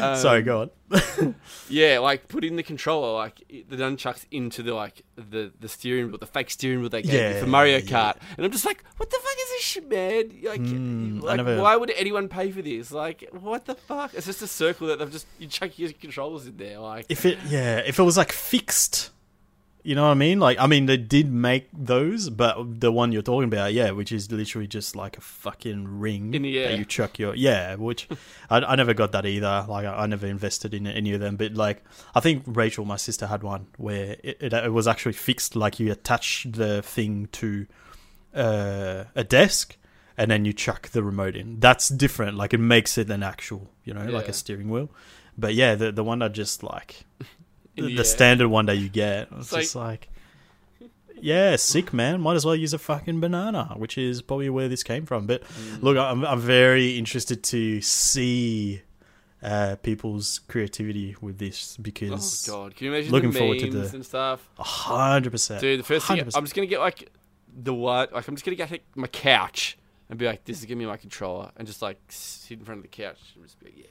Um, 0.00 0.16
Sorry, 0.16 0.42
go 0.42 0.62
on. 0.62 0.70
Yeah, 1.68 1.98
like 1.98 2.28
putting 2.28 2.56
the 2.56 2.62
controller, 2.62 3.12
like 3.12 3.42
the 3.48 3.76
nunchucks 3.76 4.24
into 4.30 4.62
the 4.62 4.72
like 4.74 5.02
the 5.16 5.52
the 5.60 5.68
steering 5.68 6.08
wheel, 6.08 6.18
the 6.18 6.26
fake 6.26 6.50
steering 6.50 6.80
wheel 6.80 6.88
they 6.88 7.02
gave 7.02 7.12
Yeah, 7.12 7.34
you 7.34 7.40
for 7.40 7.46
Mario 7.46 7.76
yeah. 7.78 7.82
Kart, 8.12 8.16
and 8.36 8.46
I'm 8.46 8.52
just 8.52 8.64
like, 8.64 8.82
what 8.96 9.10
the 9.10 9.16
fuck 9.16 9.32
is 9.42 9.48
this 9.50 9.62
shit, 9.62 9.88
man? 9.90 10.30
Like, 10.44 10.60
Mm, 10.60 11.22
like 11.22 11.36
never- 11.36 11.60
why 11.60 11.76
would 11.76 11.90
anyone 11.96 12.28
pay 12.28 12.50
for 12.50 12.62
this? 12.62 12.90
Like, 12.90 13.28
what 13.32 13.66
the 13.66 13.74
fuck? 13.74 14.14
It's 14.14 14.26
just 14.26 14.40
a 14.42 14.46
circle 14.46 14.86
that 14.88 14.98
they've 14.98 15.12
just 15.12 15.26
you 15.38 15.46
chuck 15.46 15.78
your 15.78 15.92
controllers 15.92 16.46
in 16.46 16.56
there, 16.56 16.78
like. 16.78 17.04
If 17.10 17.26
it, 17.26 17.38
yeah, 17.48 17.78
if 17.78 17.98
it 17.98 18.02
was 18.02 18.16
like 18.16 18.32
fixed, 18.32 19.10
you 19.82 19.94
know 19.94 20.02
what 20.02 20.10
I 20.10 20.14
mean? 20.14 20.40
Like, 20.40 20.58
I 20.58 20.66
mean, 20.66 20.86
they 20.86 20.96
did 20.96 21.32
make 21.32 21.68
those, 21.72 22.30
but 22.30 22.80
the 22.80 22.92
one 22.92 23.12
you're 23.12 23.22
talking 23.22 23.48
about, 23.48 23.72
yeah, 23.72 23.90
which 23.90 24.12
is 24.12 24.30
literally 24.30 24.66
just 24.66 24.96
like 24.96 25.16
a 25.16 25.20
fucking 25.20 26.00
ring 26.00 26.34
In 26.34 26.42
the 26.42 26.58
air. 26.58 26.70
that 26.70 26.78
you 26.78 26.84
chuck 26.84 27.18
your, 27.18 27.34
yeah, 27.34 27.74
which 27.76 28.08
I, 28.50 28.58
I 28.58 28.76
never 28.76 28.94
got 28.94 29.12
that 29.12 29.24
either. 29.24 29.64
Like, 29.68 29.86
I, 29.86 30.02
I 30.02 30.06
never 30.06 30.26
invested 30.26 30.74
in 30.74 30.86
any 30.86 31.12
of 31.14 31.20
them, 31.20 31.36
but 31.36 31.54
like, 31.54 31.84
I 32.14 32.20
think 32.20 32.42
Rachel, 32.46 32.84
my 32.84 32.96
sister, 32.96 33.26
had 33.26 33.42
one 33.42 33.66
where 33.76 34.16
it, 34.22 34.38
it, 34.40 34.52
it 34.52 34.72
was 34.72 34.86
actually 34.86 35.14
fixed. 35.14 35.56
Like, 35.56 35.80
you 35.80 35.90
attach 35.92 36.46
the 36.50 36.82
thing 36.82 37.28
to 37.32 37.66
uh, 38.34 39.04
a 39.14 39.24
desk. 39.24 39.76
And 40.20 40.32
then 40.32 40.44
you 40.44 40.52
chuck 40.52 40.88
the 40.88 41.04
remote 41.04 41.36
in. 41.36 41.60
That's 41.60 41.88
different. 41.88 42.36
Like 42.36 42.52
it 42.52 42.58
makes 42.58 42.98
it 42.98 43.08
an 43.08 43.22
actual, 43.22 43.70
you 43.84 43.94
know, 43.94 44.04
like 44.06 44.28
a 44.28 44.32
steering 44.32 44.68
wheel. 44.68 44.90
But 45.38 45.54
yeah, 45.54 45.76
the 45.76 45.92
the 45.92 46.02
one 46.02 46.22
I 46.22 46.26
just 46.26 46.64
like 46.64 47.04
the, 47.80 47.94
the 47.96 48.04
standard 48.04 48.48
one 48.48 48.66
that 48.66 48.76
you 48.76 48.88
get. 48.88 49.28
It's 49.32 49.38
It's 49.40 49.50
just 49.50 49.74
like, 49.76 50.08
yeah, 51.20 51.56
sick 51.56 51.92
man. 51.92 52.20
Might 52.20 52.36
as 52.36 52.44
well 52.44 52.54
use 52.54 52.72
a 52.74 52.78
fucking 52.78 53.20
banana, 53.20 53.74
which 53.76 53.98
is 53.98 54.22
probably 54.22 54.48
where 54.50 54.68
this 54.68 54.82
came 54.82 55.04
from. 55.06 55.26
But 55.26 55.42
Mm. 55.44 55.82
look, 55.82 55.96
I'm 55.96 56.24
I'm 56.24 56.40
very 56.40 56.96
interested 56.98 57.42
to 57.44 57.80
see 57.80 58.82
uh, 59.42 59.76
people's 59.82 60.40
creativity 60.48 61.16
with 61.20 61.38
this 61.38 61.76
because 61.76 62.48
Oh 62.48 62.52
god, 62.52 62.76
can 62.76 62.86
you 62.86 62.92
imagine 62.94 63.12
looking 63.12 63.32
forward 63.32 63.58
to 63.60 63.70
the- 63.70 63.94
and 63.94 64.04
stuff? 64.06 64.48
a 64.58 64.62
hundred 64.64 65.30
percent, 65.30 65.60
Dude, 65.60 65.78
the 65.80 65.84
first 65.84 66.06
thing 66.06 66.18
100%. 66.18 66.36
I'm 66.36 66.44
just 66.44 66.54
gonna 66.54 66.66
get 66.66 66.80
like 66.80 67.10
the 67.60 67.74
what? 67.74 68.12
Like 68.12 68.26
I'm 68.28 68.34
just 68.34 68.44
gonna 68.44 68.56
get 68.56 68.70
like, 68.70 68.84
my 68.94 69.06
couch 69.08 69.76
and 70.10 70.18
be 70.18 70.26
like, 70.26 70.44
"This 70.44 70.58
is 70.60 70.64
gonna 70.66 70.78
be 70.78 70.86
my 70.86 70.96
controller," 70.96 71.50
and 71.56 71.66
just 71.66 71.82
like 71.82 71.98
sit 72.08 72.58
in 72.60 72.64
front 72.64 72.78
of 72.78 72.82
the 72.82 72.88
couch 72.88 73.18
and 73.34 73.44
just 73.44 73.58
be 73.60 73.66
like, 73.66 73.78
"Yeah, 73.78 73.86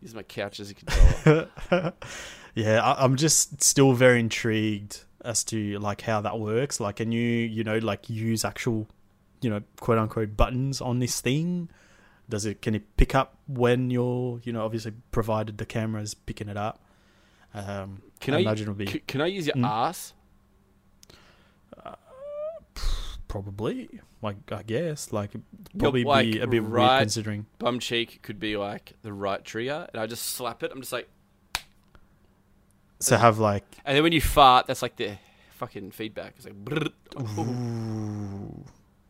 use 0.00 0.14
my 0.14 0.22
couch 0.22 0.60
as 0.60 0.70
a 0.70 0.74
controller." 0.74 1.48
yeah, 2.54 2.80
I, 2.82 3.04
I'm 3.04 3.16
just 3.16 3.62
still 3.62 3.92
very 3.92 4.20
intrigued 4.20 5.04
as 5.24 5.44
to 5.44 5.78
like 5.78 6.00
how 6.02 6.20
that 6.20 6.38
works. 6.38 6.80
Like, 6.80 6.96
can 6.96 7.12
you 7.12 7.20
you 7.20 7.64
know 7.64 7.78
like 7.78 8.10
use 8.10 8.44
actual 8.44 8.88
you 9.40 9.50
know 9.50 9.62
quote 9.80 9.98
unquote 9.98 10.36
buttons 10.36 10.80
on 10.80 10.98
this 10.98 11.20
thing? 11.20 11.68
Does 12.28 12.46
it 12.46 12.62
can 12.62 12.74
it 12.74 12.96
pick 12.96 13.14
up 13.14 13.36
when 13.46 13.90
you're 13.90 14.40
you 14.44 14.52
know 14.52 14.64
obviously 14.64 14.92
provided 15.10 15.58
the 15.58 15.66
camera's 15.66 16.14
picking 16.14 16.48
it 16.48 16.56
up? 16.56 16.80
Um, 17.54 18.00
Can 18.20 18.34
I 18.34 18.38
I- 18.38 18.40
imagine 18.40 18.62
it'll 18.64 18.74
be 18.74 18.86
C- 18.86 19.02
can 19.06 19.20
I 19.20 19.26
use 19.26 19.46
your 19.46 19.56
Mm. 19.56 19.66
ass? 19.68 20.14
probably 23.28 23.88
like 24.20 24.36
I 24.52 24.62
guess 24.62 25.10
like 25.12 25.30
probably 25.78 26.04
like, 26.04 26.32
be 26.32 26.38
a 26.40 26.46
bit 26.46 26.60
weird 26.62 26.72
right- 26.72 27.00
considering. 27.00 27.46
Bum 27.58 27.78
cheek 27.78 28.20
could 28.22 28.38
be 28.38 28.56
like 28.56 28.92
the 29.02 29.12
right 29.12 29.42
trigger, 29.44 29.86
and 29.92 30.00
I 30.00 30.06
just 30.06 30.24
slap 30.24 30.62
it. 30.62 30.70
I'm 30.72 30.80
just 30.80 30.92
like, 30.92 31.08
To 33.06 33.18
have 33.18 33.38
like 33.38 33.64
and 33.84 33.96
then 33.96 34.02
when 34.02 34.12
you 34.12 34.20
fart, 34.20 34.66
that's 34.66 34.82
like 34.82 34.96
the 34.96 35.18
fucking 35.56 35.90
feedback. 35.92 36.34
It's 36.36 36.46
like, 36.46 36.54
ooh, 37.38 38.64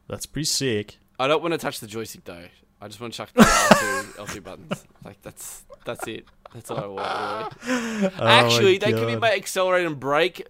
that's 0.09 0.27
pretty 0.27 0.47
sick. 0.47 0.99
I 1.19 1.27
don't 1.29 1.43
want 1.43 1.53
to 1.53 1.59
touch 1.59 1.81
the 1.81 1.87
joystick 1.87 2.25
though. 2.25 2.47
I 2.81 2.89
just 2.89 3.01
want 3.01 3.13
to 3.13 3.17
chuck 3.17 3.31
the 3.33 3.43
L2, 3.43 4.27
L2 4.27 4.43
buttons. 4.43 4.85
Like 5.05 5.21
that's 5.23 5.65
that's 5.85 6.07
it. 6.09 6.27
That's 6.53 6.71
all 6.71 6.79
I 6.79 6.87
want. 6.87 7.55
really. 7.67 8.13
Oh 8.19 8.27
Actually, 8.27 8.79
they 8.79 8.93
could 8.93 9.07
be 9.07 9.17
my 9.17 9.33
accelerate 9.33 9.87
and 9.87 9.99
brake. 9.99 10.47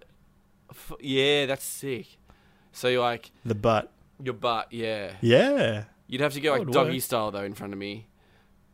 F- 0.71 0.93
Yeah, 0.99 1.45
that's 1.45 1.63
sick. 1.65 2.17
So 2.71 2.87
you're 2.87 3.01
like 3.01 3.31
the 3.45 3.55
butt. 3.55 3.91
your 4.23 4.33
butt, 4.33 4.71
yeah. 4.71 5.13
Yeah. 5.21 5.83
You'd 6.07 6.21
have 6.21 6.33
to 6.33 6.41
go 6.41 6.51
like 6.53 6.67
doggy 6.69 6.93
work. 6.93 7.01
style 7.01 7.31
though 7.31 7.43
in 7.43 7.53
front 7.53 7.73
of 7.73 7.79
me, 7.79 8.07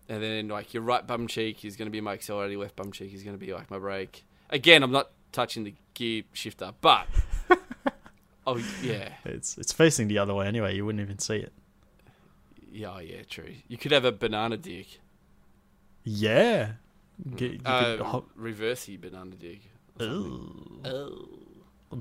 and 0.08 0.24
then 0.24 0.48
like 0.48 0.74
your 0.74 0.84
right 0.84 1.06
bum 1.06 1.28
cheek 1.28 1.66
is 1.66 1.76
going 1.76 1.86
to 1.88 1.92
be 1.92 2.02
my 2.02 2.14
accelerator, 2.14 2.58
left 2.58 2.76
bum 2.78 2.92
cheek 2.92 3.14
is 3.14 3.24
going 3.24 3.38
to 3.38 3.46
be 3.46 3.54
like 3.54 3.70
my 3.70 3.78
brake. 3.78 4.24
Again, 4.50 4.84
I'm 4.84 4.92
not 4.92 5.10
touching 5.32 5.64
the 5.64 5.74
gear 5.94 6.24
shifter, 6.34 6.72
but 6.82 7.08
oh 8.48 8.62
yeah, 8.82 9.10
It's 9.26 9.58
it's 9.58 9.72
facing 9.72 10.08
the 10.08 10.18
other 10.18 10.34
way 10.34 10.48
anyway. 10.48 10.76
You 10.76 10.86
wouldn't 10.86 11.02
even 11.02 11.20
see 11.20 11.36
it. 11.38 11.54
yeah, 12.72 12.94
oh, 12.96 13.00
yeah, 13.00 13.22
true. 13.30 13.54
You 13.68 13.78
could 13.78 13.92
have 13.92 14.06
a 14.06 14.12
banana 14.12 14.58
dick, 14.58 15.00
Yeah. 16.04 16.72
Get, 17.36 17.52
you 17.54 17.60
uh, 17.66 17.84
could 17.98 18.00
hop- 18.06 18.30
reversey 18.40 19.00
banana 19.00 19.36
dick. 19.36 19.60
Ooh, 20.02 20.80
Oh. 20.86 21.28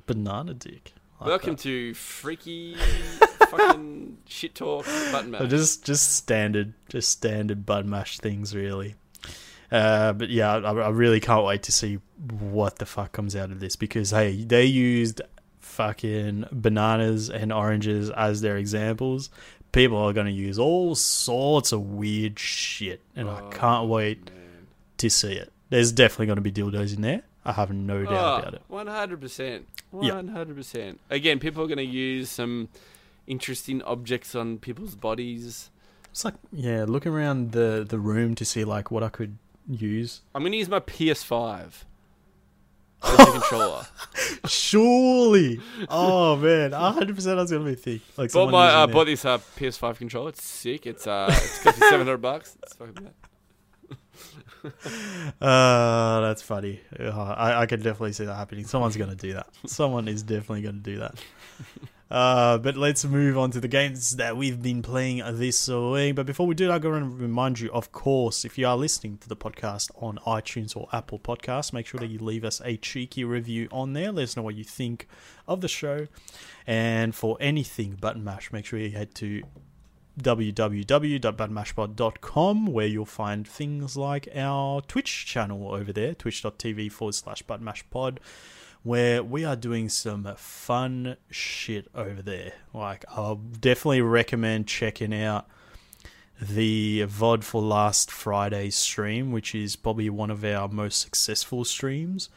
banana 0.07 0.55
dick. 0.55 0.93
Like 1.21 1.29
Welcome 1.29 1.57
that. 1.57 1.63
to 1.63 1.95
freaky 1.95 2.75
fucking 3.51 4.19
shit 4.29 4.55
talk 4.55 4.87
button 5.11 5.33
mash. 5.33 5.51
Just 5.51 5.85
just 5.85 6.15
standard, 6.15 6.75
just 6.89 7.11
standard 7.11 7.67
bud 7.67 7.87
mash 7.87 8.19
things, 8.19 8.55
really. 8.55 8.95
Uh, 9.71 10.13
but 10.15 10.31
yeah, 10.31 10.55
I, 10.57 10.73
I 10.73 10.89
really 10.89 11.21
can't 11.21 11.45
wait 11.45 11.63
to 11.65 11.73
see 11.73 11.99
what 12.41 12.77
the 12.79 12.87
fuck 12.87 13.13
comes 13.13 13.37
out 13.37 13.51
of 13.51 13.61
this 13.61 13.77
because 13.77 14.11
hey, 14.11 14.43
they 14.45 14.65
used 14.65 15.21
fucking 15.61 16.47
bananas 16.51 17.29
and 17.31 17.53
oranges 17.53 18.11
as 18.11 18.41
their 18.41 18.57
examples. 18.57 19.31
People 19.73 19.99
are 19.99 20.13
going 20.15 20.27
to 20.27 20.33
use 20.33 20.59
all 20.59 20.95
sorts 20.95 21.73
of 21.73 21.83
weird 21.83 22.39
shit, 22.39 23.03
and 23.15 23.29
I 23.29 23.41
Oh, 23.43 23.49
can't 23.51 23.89
wait 23.89 24.25
man. 24.31 24.67
to 24.97 25.11
see 25.11 25.33
it. 25.35 25.53
There's 25.69 25.93
definitely 25.93 26.27
going 26.27 26.37
to 26.37 26.43
be 26.43 26.51
dildos 26.53 26.97
in 26.97 27.03
there. 27.03 27.23
I 27.45 27.53
have 27.53 27.71
no 27.71 27.99
Oh, 27.99 28.05
doubt 28.05 28.39
about 28.41 28.55
it. 28.55 28.63
One 28.69 28.87
hundred 28.87 29.21
percent. 29.21 29.69
One 29.91 30.29
hundred 30.29 30.57
percent. 30.57 31.01
Again, 31.11 31.39
people 31.39 31.63
are 31.63 31.67
going 31.67 31.77
to 31.79 31.85
use 31.85 32.31
some 32.31 32.69
interesting 33.27 33.83
objects 33.83 34.35
on 34.35 34.59
people's 34.59 34.95
bodies. 34.95 35.71
It's 36.11 36.25
like 36.25 36.35
yeah, 36.51 36.85
looking 36.89 37.13
around 37.13 37.53
the 37.53 37.85
the 37.89 37.99
room 37.99 38.35
to 38.37 38.45
see 38.47 38.65
like 38.65 38.91
what 38.91 39.03
I 39.03 39.11
could 39.11 39.37
use. 39.69 40.23
I'm 40.35 40.43
going 40.43 40.53
to 40.53 40.59
use 40.59 40.69
my 40.69 40.81
PS5 40.81 41.85
as 43.03 43.21
a 43.21 43.25
controller. 43.33 43.87
Surely, 44.47 45.61
oh 45.89 46.37
man, 46.37 46.73
hundred 46.73 47.15
percent. 47.15 47.39
I 47.39 47.43
was 47.43 47.51
gonna 47.51 47.65
be 47.65 47.75
thick. 47.75 48.01
Like 48.17 48.33
Bought 48.33 48.51
my 48.51 48.69
uh, 48.69 48.87
bought 48.87 49.07
this 49.07 49.25
uh, 49.25 49.39
PS5 49.39 49.97
controller. 49.99 50.31
It's 50.31 50.43
sick. 50.43 50.87
It's 50.87 51.07
uh, 51.07 51.29
it's 51.31 51.63
cost 51.63 51.79
seven 51.79 52.07
hundred 52.07 52.19
bucks. 52.19 52.57
It's 52.63 52.75
fucking 52.75 52.95
bad. 52.95 53.13
Uh, 55.41 56.21
that's 56.21 56.43
funny. 56.43 56.81
Uh, 56.99 57.11
I 57.17 57.63
I 57.63 57.67
can 57.67 57.79
definitely 57.79 58.13
see 58.13 58.25
that 58.25 58.35
happening. 58.35 58.65
Someone's 58.67 58.97
gonna 58.97 59.15
do 59.15 59.35
that. 59.35 59.47
Someone 59.67 60.09
is 60.09 60.25
definitely 60.25 60.63
gonna 60.63 60.79
do 60.79 60.99
that. 60.99 61.15
Uh, 62.11 62.57
but 62.57 62.77
let's 62.77 63.05
move 63.05 63.37
on 63.37 63.51
to 63.51 63.61
the 63.61 63.69
games 63.69 64.17
that 64.17 64.37
we've 64.37 64.63
been 64.63 64.81
playing 64.81 65.23
this 65.37 65.69
week. 65.69 66.15
But 66.15 66.25
before 66.25 66.47
we 66.47 66.55
do 66.55 66.69
that, 66.69 66.75
I'm 66.75 66.81
going 66.81 67.03
to 67.03 67.17
remind 67.17 67.61
you, 67.61 67.71
of 67.73 67.93
course, 67.93 68.47
if 68.47 68.57
you 68.57 68.67
are 68.67 68.77
listening 68.77 69.19
to 69.19 69.29
the 69.29 69.37
podcast 69.37 69.91
on 70.03 70.19
iTunes 70.27 70.75
or 70.75 70.89
Apple 70.93 71.19
Podcasts, 71.19 71.73
make 71.73 71.87
sure 71.87 72.01
that 72.01 72.07
you 72.07 72.19
leave 72.19 72.45
us 72.45 72.63
a 72.65 72.79
cheeky 72.79 73.25
review 73.25 73.69
on 73.71 73.93
there. 73.93 74.11
Let 74.11 74.23
us 74.23 74.37
know 74.37 74.43
what 74.43 74.55
you 74.55 74.65
think 74.65 75.07
of 75.47 75.61
the 75.61 75.69
show. 75.69 76.07
And 76.67 77.15
for 77.15 77.37
anything 77.41 77.99
Button 78.01 78.25
Mash, 78.25 78.53
make 78.53 78.65
sure 78.65 78.79
you 78.79 78.91
head 78.91 79.15
to 79.17 79.43
www.buttonmashpod.com, 80.19 82.67
where 82.67 82.87
you'll 82.87 83.05
find 83.05 83.47
things 83.47 83.97
like 83.97 84.29
our 84.35 84.81
Twitch 84.83 85.27
channel 85.27 85.73
over 85.73 85.93
there, 85.93 86.15
twitch.tv 86.15 86.91
forward 86.91 87.15
slash 87.15 87.45
buttonmashpod, 87.45 88.19
where 88.83 89.23
we 89.23 89.45
are 89.45 89.57
doing 89.57 89.89
some 89.89 90.33
fun 90.37 91.17
shit 91.31 91.89
over 91.95 92.23
there. 92.23 92.53
Like, 92.73 93.05
I'll 93.11 93.37
definitely 93.37 94.03
recommend 94.03 94.67
checking 94.67 95.15
out 95.15 95.49
the 96.41 97.01
VOD 97.07 97.43
for 97.43 97.61
last 97.61 98.11
Friday's 98.11 98.77
stream, 98.77 99.33
which 99.33 99.55
is 99.55 99.77
probably 99.77 100.09
one 100.09 100.31
of 100.31 100.45
our 100.45 100.69
most 100.69 101.01
successful 101.01 101.65
streams. 101.65 102.29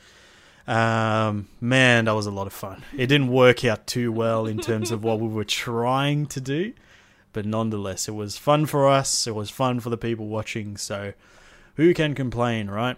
Um, 0.68 1.48
man, 1.60 2.06
that 2.06 2.14
was 2.14 2.26
a 2.26 2.32
lot 2.32 2.48
of 2.48 2.54
fun. 2.54 2.84
It 2.98 3.08
didn't 3.08 3.30
work 3.30 3.64
out 3.66 3.88
too 3.88 4.12
well 4.12 4.46
in 4.46 4.60
terms 4.60 4.92
of 4.92 5.04
what 5.04 5.20
we 5.20 5.28
were 5.28 5.44
trying 5.44 6.26
to 6.28 6.42
do, 6.42 6.74
but 7.34 7.46
nonetheless, 7.46 8.08
it 8.08 8.14
was 8.14 8.38
fun 8.38 8.66
for 8.66 8.88
us. 8.88 9.28
It 9.28 9.36
was 9.36 9.50
fun 9.50 9.80
for 9.80 9.90
the 9.90 9.98
people 9.98 10.28
watching. 10.28 10.78
So, 10.78 11.14
who 11.76 11.94
can 11.94 12.16
complain, 12.16 12.70
right? 12.70 12.98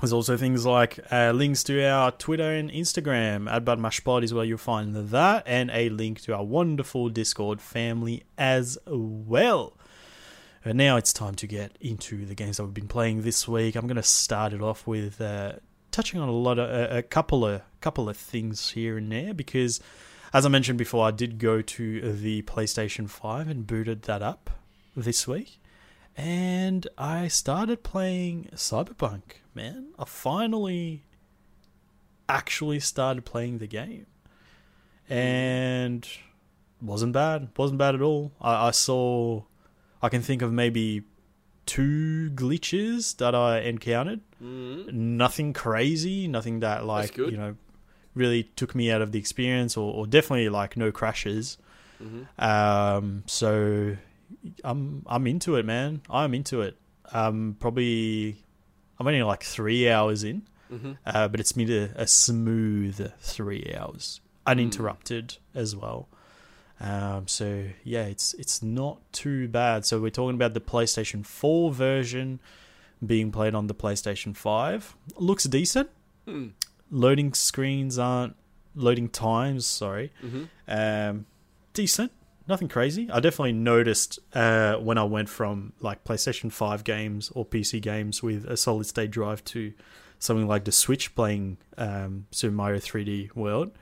There's 0.00 0.12
also 0.12 0.36
things 0.36 0.64
like 0.64 1.00
uh, 1.10 1.32
links 1.32 1.64
to 1.64 1.84
our 1.84 2.12
Twitter 2.12 2.52
and 2.52 2.70
Instagram. 2.70 3.50
At 3.50 3.64
Mashpod 3.64 4.22
is 4.22 4.32
where 4.32 4.44
you'll 4.44 4.58
find 4.58 4.94
that, 4.94 5.42
and 5.44 5.70
a 5.72 5.88
link 5.88 6.20
to 6.22 6.36
our 6.36 6.44
wonderful 6.44 7.08
Discord 7.08 7.60
family 7.60 8.22
as 8.36 8.78
well. 8.86 9.76
Now 10.64 10.96
it's 10.98 11.12
time 11.12 11.34
to 11.36 11.46
get 11.46 11.76
into 11.80 12.26
the 12.26 12.34
games 12.34 12.58
that 12.58 12.64
we've 12.64 12.74
been 12.74 12.88
playing 12.88 13.22
this 13.22 13.48
week. 13.48 13.74
I'm 13.74 13.86
going 13.86 13.96
to 13.96 14.02
start 14.02 14.52
it 14.52 14.62
off 14.62 14.86
with 14.86 15.20
uh, 15.20 15.54
touching 15.90 16.20
on 16.20 16.28
a 16.28 16.32
lot 16.32 16.58
of 16.58 16.70
a, 16.70 16.98
a 16.98 17.02
couple 17.02 17.44
of 17.44 17.62
couple 17.80 18.08
of 18.08 18.16
things 18.16 18.70
here 18.70 18.96
and 18.98 19.10
there 19.10 19.34
because, 19.34 19.80
as 20.32 20.46
I 20.46 20.48
mentioned 20.48 20.78
before, 20.78 21.06
I 21.06 21.10
did 21.10 21.38
go 21.38 21.60
to 21.60 22.12
the 22.12 22.42
PlayStation 22.42 23.08
Five 23.08 23.48
and 23.48 23.66
booted 23.66 24.02
that 24.02 24.22
up 24.22 24.50
this 24.94 25.26
week, 25.26 25.58
and 26.16 26.86
I 26.96 27.28
started 27.28 27.82
playing 27.82 28.50
Cyberpunk. 28.54 29.22
Man, 29.58 29.88
I 29.98 30.04
finally 30.04 31.02
actually 32.28 32.78
started 32.78 33.24
playing 33.24 33.58
the 33.58 33.66
game, 33.66 34.06
and 35.08 36.06
wasn't 36.80 37.12
bad. 37.12 37.48
wasn't 37.56 37.78
bad 37.78 37.96
at 37.96 38.00
all. 38.02 38.30
I, 38.40 38.68
I 38.68 38.70
saw, 38.70 39.42
I 40.00 40.08
can 40.10 40.22
think 40.22 40.42
of 40.42 40.52
maybe 40.52 41.02
two 41.66 42.30
glitches 42.36 43.16
that 43.16 43.34
I 43.34 43.62
encountered. 43.62 44.20
Mm. 44.40 44.92
Nothing 44.92 45.52
crazy, 45.52 46.28
nothing 46.28 46.60
that 46.60 46.86
like 46.86 47.16
you 47.16 47.36
know 47.36 47.56
really 48.14 48.44
took 48.44 48.76
me 48.76 48.92
out 48.92 49.02
of 49.02 49.10
the 49.10 49.18
experience, 49.18 49.76
or, 49.76 49.92
or 49.92 50.06
definitely 50.06 50.48
like 50.50 50.76
no 50.76 50.92
crashes. 50.92 51.58
hmm 51.98 52.22
Um, 52.38 53.24
so 53.26 53.96
I'm 54.62 55.02
I'm 55.06 55.26
into 55.26 55.56
it, 55.56 55.64
man. 55.66 56.02
I'm 56.08 56.32
into 56.32 56.62
it. 56.62 56.76
Um, 57.10 57.56
probably 57.58 58.44
I'm 58.98 59.06
only 59.06 59.22
like 59.22 59.42
three 59.44 59.88
hours 59.88 60.24
in, 60.24 60.42
hmm 60.70 60.92
uh, 61.06 61.28
but 61.28 61.40
it's 61.40 61.52
been 61.52 61.70
a, 61.70 61.90
a 62.02 62.06
smooth 62.06 63.12
three 63.20 63.74
hours, 63.78 64.20
uninterrupted 64.46 65.36
as 65.54 65.74
well. 65.76 66.08
Um, 66.80 67.26
so 67.26 67.64
yeah, 67.84 68.04
it's 68.04 68.34
it's 68.34 68.62
not 68.62 69.00
too 69.12 69.48
bad. 69.48 69.84
So 69.84 70.00
we're 70.00 70.10
talking 70.10 70.34
about 70.36 70.54
the 70.54 70.60
PlayStation 70.60 71.24
4 71.26 71.72
version 71.72 72.40
being 73.04 73.30
played 73.32 73.54
on 73.54 73.66
the 73.66 73.74
PlayStation 73.74 74.36
5. 74.36 74.96
Looks 75.16 75.44
decent. 75.44 75.90
Hmm. 76.24 76.48
Loading 76.90 77.34
screens 77.34 77.98
aren't 77.98 78.36
loading 78.74 79.08
times. 79.08 79.66
Sorry, 79.66 80.12
hmm 80.20 80.44
um, 80.68 81.26
decent. 81.72 82.12
Nothing 82.48 82.68
crazy. 82.68 83.10
I 83.10 83.20
definitely 83.20 83.52
noticed 83.52 84.18
uh, 84.32 84.76
when 84.76 84.96
I 84.96 85.04
went 85.04 85.28
from 85.28 85.74
like 85.80 86.04
PlayStation 86.04 86.50
5 86.50 86.82
games 86.82 87.30
or 87.34 87.44
PC 87.44 87.82
games 87.82 88.22
with 88.22 88.46
a 88.46 88.56
solid 88.56 88.86
state 88.86 89.10
drive 89.10 89.44
to 89.44 89.74
something 90.18 90.46
like 90.48 90.64
the 90.64 90.72
Switch 90.72 91.14
playing 91.14 91.58
um, 91.76 92.26
Super 92.30 92.54
Mario 92.54 92.78
3D 92.78 93.34
World. 93.36 93.72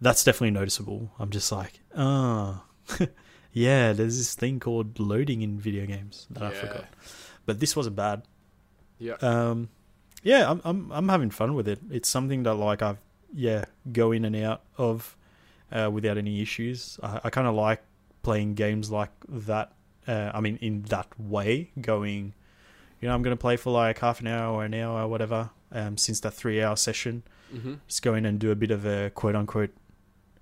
That's 0.00 0.24
definitely 0.24 0.52
noticeable. 0.52 1.12
I'm 1.18 1.30
just 1.30 1.52
like, 1.52 1.80
oh, 1.94 2.62
yeah, 3.52 3.92
there's 3.92 4.16
this 4.16 4.34
thing 4.34 4.58
called 4.58 4.98
loading 4.98 5.42
in 5.42 5.60
video 5.60 5.84
games 5.84 6.26
that 6.30 6.42
I 6.42 6.50
forgot. 6.50 6.86
But 7.44 7.60
this 7.60 7.76
wasn't 7.76 7.96
bad. 7.96 8.22
Yeah. 8.98 9.14
Um, 9.20 9.68
yeah, 10.22 10.50
I'm 10.50 10.60
I'm 10.64 10.92
I'm 10.92 11.08
having 11.08 11.30
fun 11.30 11.54
with 11.54 11.68
it. 11.68 11.80
It's 11.90 12.08
something 12.08 12.44
that 12.44 12.54
like 12.54 12.82
I've 12.82 12.98
yeah 13.34 13.64
go 13.92 14.12
in 14.12 14.24
and 14.24 14.36
out 14.36 14.62
of 14.76 15.16
uh, 15.72 15.90
without 15.90 16.18
any 16.18 16.40
issues. 16.42 16.98
I, 17.02 17.20
I 17.24 17.30
kind 17.30 17.46
of 17.46 17.54
like 17.54 17.82
playing 18.22 18.54
games 18.54 18.90
like 18.90 19.10
that. 19.28 19.72
Uh, 20.06 20.30
I 20.34 20.40
mean, 20.40 20.58
in 20.60 20.82
that 20.84 21.08
way, 21.18 21.70
going. 21.80 22.34
You 23.00 23.08
know, 23.08 23.14
I'm 23.14 23.22
gonna 23.22 23.36
play 23.36 23.56
for 23.56 23.70
like 23.72 23.98
half 23.98 24.20
an 24.20 24.28
hour 24.28 24.54
or 24.54 24.64
an 24.64 24.74
hour 24.74 25.02
or 25.02 25.08
whatever. 25.08 25.50
Um, 25.72 25.96
since 25.96 26.20
that 26.20 26.32
three 26.34 26.62
hour 26.62 26.76
session, 26.76 27.22
hmm 27.50 27.74
just 27.88 28.02
go 28.02 28.14
in 28.14 28.24
and 28.26 28.38
do 28.38 28.50
a 28.50 28.54
bit 28.54 28.70
of 28.70 28.84
a 28.86 29.10
quote 29.10 29.34
unquote 29.34 29.70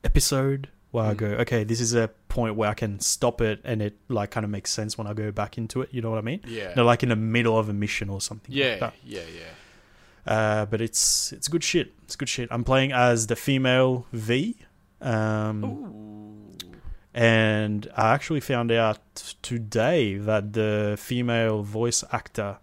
episode 0.04 0.68
where 0.90 1.04
I 1.04 1.14
Mm. 1.14 1.18
go, 1.18 1.26
okay, 1.42 1.62
this 1.64 1.80
is 1.80 1.94
a 1.94 2.08
point 2.28 2.56
where 2.56 2.68
I 2.68 2.74
can 2.74 2.98
stop 3.00 3.40
it 3.40 3.60
and 3.64 3.80
it 3.80 3.96
like 4.08 4.30
kind 4.32 4.42
of 4.44 4.50
makes 4.50 4.72
sense 4.72 4.98
when 4.98 5.06
I 5.06 5.12
go 5.14 5.30
back 5.30 5.56
into 5.56 5.82
it. 5.82 5.88
You 5.92 6.02
know 6.02 6.10
what 6.10 6.18
I 6.18 6.22
mean? 6.22 6.40
Yeah. 6.46 6.72
No, 6.76 6.84
like 6.84 7.02
in 7.04 7.10
the 7.10 7.16
middle 7.16 7.56
of 7.58 7.68
a 7.68 7.72
mission 7.72 8.08
or 8.10 8.20
something. 8.20 8.52
like 8.52 8.58
yeah. 8.64 8.76
that. 8.78 8.94
Yeah. 9.04 9.20
Yeah. 9.36 10.32
Uh, 10.32 10.66
but 10.66 10.80
it's 10.80 11.32
it's 11.32 11.48
good 11.48 11.62
shit. 11.64 11.92
It's 12.02 12.16
good 12.16 12.28
shit. 12.28 12.48
I'm 12.50 12.64
playing 12.64 12.92
as 12.92 13.28
the 13.28 13.36
female 13.36 14.06
V, 14.12 14.56
um, 15.00 16.56
and 17.14 17.88
I 17.96 18.12
actually 18.14 18.40
found 18.40 18.70
out 18.70 18.98
today 19.42 20.16
that 20.16 20.52
the 20.52 20.96
female 20.98 21.62
voice 21.62 22.04
actor 22.12 22.58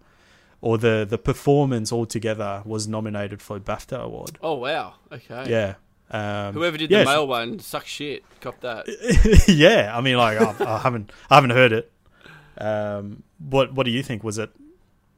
or 0.60 0.78
the 0.78 1.06
the 1.08 1.18
performance 1.18 1.92
altogether 1.92 2.62
was 2.64 2.88
nominated 2.88 3.42
for 3.42 3.56
a 3.56 3.60
BAFTA 3.60 4.00
award. 4.00 4.38
Oh 4.42 4.54
wow. 4.54 4.94
Okay. 5.12 5.44
Yeah. 5.48 5.74
Um, 6.10 6.54
Whoever 6.54 6.78
did 6.78 6.90
yeah, 6.90 7.00
the 7.00 7.04
male 7.04 7.28
one, 7.28 7.58
suck 7.58 7.86
shit. 7.86 8.24
Cop 8.40 8.60
that. 8.60 8.86
yeah, 9.48 9.92
I 9.94 10.00
mean, 10.00 10.16
like 10.16 10.40
I, 10.40 10.76
I 10.76 10.78
haven't 10.78 11.12
I 11.30 11.34
haven't 11.34 11.50
heard 11.50 11.72
it. 11.72 11.92
Um, 12.56 13.22
what 13.38 13.74
what 13.74 13.84
do 13.84 13.90
you 13.90 14.02
think? 14.02 14.24
Was 14.24 14.38
it 14.38 14.50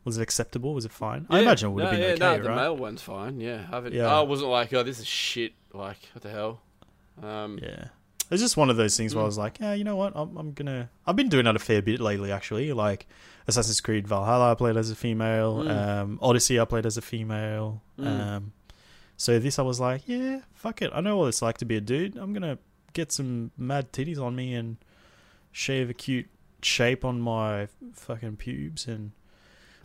was 0.04 0.18
it 0.18 0.22
acceptable? 0.22 0.74
Was 0.74 0.84
it 0.84 0.92
fine? 0.92 1.26
I 1.30 1.40
imagine 1.40 1.70
it 1.70 1.72
would 1.72 1.84
have 1.84 1.92
been 1.92 2.00
yeah, 2.00 2.06
okay, 2.08 2.18
no, 2.18 2.42
the 2.42 2.48
right? 2.48 2.56
male 2.56 2.76
one's 2.76 3.02
fine. 3.02 3.40
Yeah. 3.40 3.66
I 3.70 3.76
haven't. 3.76 3.94
Yeah. 3.94 4.06
I 4.06 4.22
wasn't 4.22 4.50
like, 4.50 4.72
oh, 4.72 4.82
this 4.82 4.98
is 4.98 5.06
shit. 5.06 5.52
Like, 5.72 5.98
what 6.12 6.22
the 6.22 6.30
hell? 6.30 6.60
Um. 7.22 7.58
Yeah. 7.62 7.86
It's 8.30 8.40
just 8.40 8.56
one 8.56 8.70
of 8.70 8.76
those 8.76 8.96
things 8.96 9.12
where 9.12 9.22
I 9.22 9.24
Mm. 9.24 9.26
was 9.26 9.38
like, 9.38 9.58
yeah, 9.58 9.74
you 9.74 9.82
know 9.82 9.96
what? 9.96 10.12
I'm, 10.14 10.36
I'm 10.36 10.52
gonna. 10.52 10.88
I've 11.06 11.16
been 11.16 11.28
doing 11.28 11.46
that 11.46 11.56
a 11.56 11.58
fair 11.58 11.82
bit 11.82 11.98
lately, 12.00 12.30
actually. 12.30 12.72
Like 12.72 13.08
Assassin's 13.48 13.80
Creed 13.80 14.06
Valhalla, 14.06 14.52
I 14.52 14.54
played 14.54 14.76
as 14.76 14.88
a 14.90 14.94
female. 14.94 15.56
Mm. 15.64 15.70
Um, 15.70 16.18
Odyssey, 16.22 16.60
I 16.60 16.64
played 16.64 16.86
as 16.86 16.96
a 16.96 17.02
female. 17.02 17.82
Mm. 17.98 18.06
Um, 18.06 18.52
so 19.16 19.38
this, 19.40 19.58
I 19.58 19.62
was 19.62 19.80
like, 19.80 20.02
yeah, 20.06 20.40
fuck 20.54 20.80
it. 20.80 20.90
I 20.94 21.00
know 21.00 21.16
what 21.16 21.26
it's 21.26 21.42
like 21.42 21.58
to 21.58 21.64
be 21.64 21.76
a 21.76 21.80
dude. 21.80 22.16
I'm 22.16 22.32
gonna 22.32 22.58
get 22.92 23.10
some 23.10 23.50
mad 23.56 23.92
titties 23.92 24.20
on 24.20 24.36
me 24.36 24.54
and 24.54 24.76
shave 25.50 25.90
a 25.90 25.94
cute 25.94 26.28
shape 26.62 27.04
on 27.04 27.20
my 27.20 27.66
fucking 27.94 28.36
pubes, 28.36 28.86
and 28.86 29.10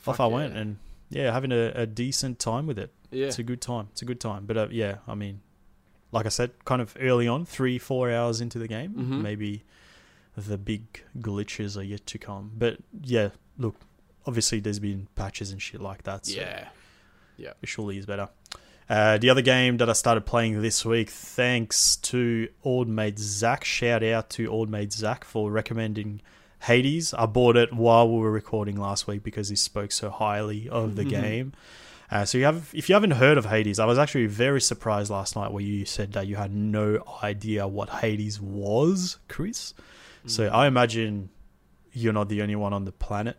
off 0.06 0.18
fuck 0.18 0.20
I 0.20 0.28
yeah. 0.28 0.34
went. 0.36 0.56
And 0.56 0.78
yeah, 1.10 1.32
having 1.34 1.52
a, 1.52 1.72
a 1.74 1.88
decent 1.88 2.38
time 2.38 2.68
with 2.68 2.78
it. 2.78 2.94
Yeah. 3.10 3.26
It's 3.26 3.40
a 3.40 3.44
good 3.44 3.62
time. 3.62 3.88
It's 3.94 4.04
a 4.04 4.06
good 4.06 4.20
time. 4.20 4.46
But 4.46 4.56
uh, 4.58 4.68
yeah, 4.70 4.98
I 5.08 5.16
mean, 5.16 5.42
like 6.12 6.26
I 6.26 6.30
said, 6.30 6.52
kind 6.66 6.82
of 6.82 6.96
early 7.00 7.28
on, 7.28 7.46
three, 7.46 7.78
four 7.78 8.12
hours 8.12 8.42
into 8.42 8.58
the 8.60 8.68
game, 8.68 8.94
Mhm. 8.94 9.22
maybe 9.22 9.64
the 10.38 10.58
big 10.58 10.84
glitches 11.18 11.78
are 11.78 11.84
yet 11.84 12.06
to 12.08 12.18
come. 12.18 12.52
But 12.58 12.78
yeah, 13.02 13.30
look, 13.58 13.76
obviously 14.26 14.60
there's 14.60 14.80
been 14.80 15.08
patches 15.16 15.52
and 15.52 15.62
shit 15.62 15.82
like 15.82 16.04
that. 16.04 16.26
So 16.26 16.40
yeah. 17.38 17.54
it 17.62 17.68
surely 17.68 17.98
is 17.98 18.06
better. 18.06 18.30
Uh, 18.88 19.18
the 19.18 19.30
other 19.32 19.42
game 19.42 19.78
that 19.78 19.90
I 19.90 19.94
started 19.94 20.26
playing 20.28 20.62
this 20.62 20.86
week, 20.86 21.10
thanks 21.10 21.96
to 21.98 22.48
old 22.64 22.88
mate 22.88 23.18
Zach. 23.18 23.64
Shout 23.64 24.04
out 24.04 24.30
to 24.32 24.46
old 24.48 24.70
mate 24.70 24.94
Zach 24.94 25.24
for 25.26 25.50
recommending 25.52 26.22
Hades. 26.62 27.14
I 27.14 27.26
bought 27.26 27.58
it 27.58 27.74
while 27.74 28.08
we 28.08 28.20
were 28.20 28.32
recording 28.32 28.76
last 28.78 29.08
week 29.08 29.24
because 29.24 29.50
he 29.50 29.56
spoke 29.56 29.92
so 29.92 30.10
highly 30.12 30.70
of 30.70 30.96
the 30.96 31.04
Mhm. 31.04 31.10
game. 31.10 31.54
Uh, 32.12 32.24
so 32.24 32.38
you 32.38 32.46
have, 32.46 32.70
if 32.74 32.88
you 32.88 32.94
haven't 32.96 33.12
heard 33.12 33.38
of 33.38 33.46
Hades, 33.46 33.80
I 33.80 33.86
was 33.86 33.98
actually 33.98 34.28
very 34.28 34.62
surprised 34.62 35.10
last 35.10 35.36
night 35.36 35.52
where 35.52 35.64
you 35.64 35.86
said 35.86 36.14
that 36.14 36.28
you 36.28 36.36
had 36.36 36.54
no 36.54 37.04
idea 37.24 37.68
what 37.68 37.90
Hades 37.90 38.40
was, 38.40 39.18
Chris. 39.28 39.74
So 40.28 40.50
Mm. 40.50 40.54
I 40.54 40.68
imagine 40.68 41.30
you're 41.94 42.14
not 42.14 42.30
the 42.30 42.42
only 42.42 42.56
one 42.56 42.74
on 42.74 42.86
the 42.86 42.92
planet. 42.92 43.38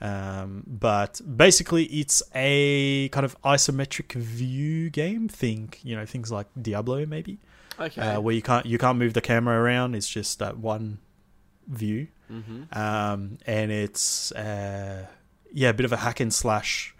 Um, 0.00 0.64
but 0.66 1.20
basically, 1.36 1.84
it's 1.84 2.22
a 2.34 3.08
kind 3.10 3.24
of 3.24 3.40
isometric 3.42 4.12
view 4.12 4.90
game. 4.90 5.28
Think 5.28 5.80
you 5.82 5.96
know 5.96 6.04
things 6.04 6.30
like 6.32 6.46
Diablo, 6.60 7.06
maybe, 7.06 7.38
Okay. 7.80 8.00
uh, 8.02 8.20
where 8.20 8.34
you 8.34 8.42
can't 8.42 8.66
you 8.66 8.76
can't 8.76 8.98
move 8.98 9.14
the 9.14 9.20
camera 9.20 9.58
around. 9.62 9.94
It's 9.94 10.08
just 10.08 10.40
that 10.40 10.58
one 10.58 10.98
view, 11.68 12.08
mm-hmm. 12.30 12.76
um, 12.78 13.38
and 13.46 13.70
it's 13.72 14.30
uh, 14.32 15.06
yeah, 15.52 15.70
a 15.70 15.74
bit 15.74 15.86
of 15.86 15.92
a 15.92 15.98
hack 15.98 16.20
and 16.20 16.34
slash 16.34 16.94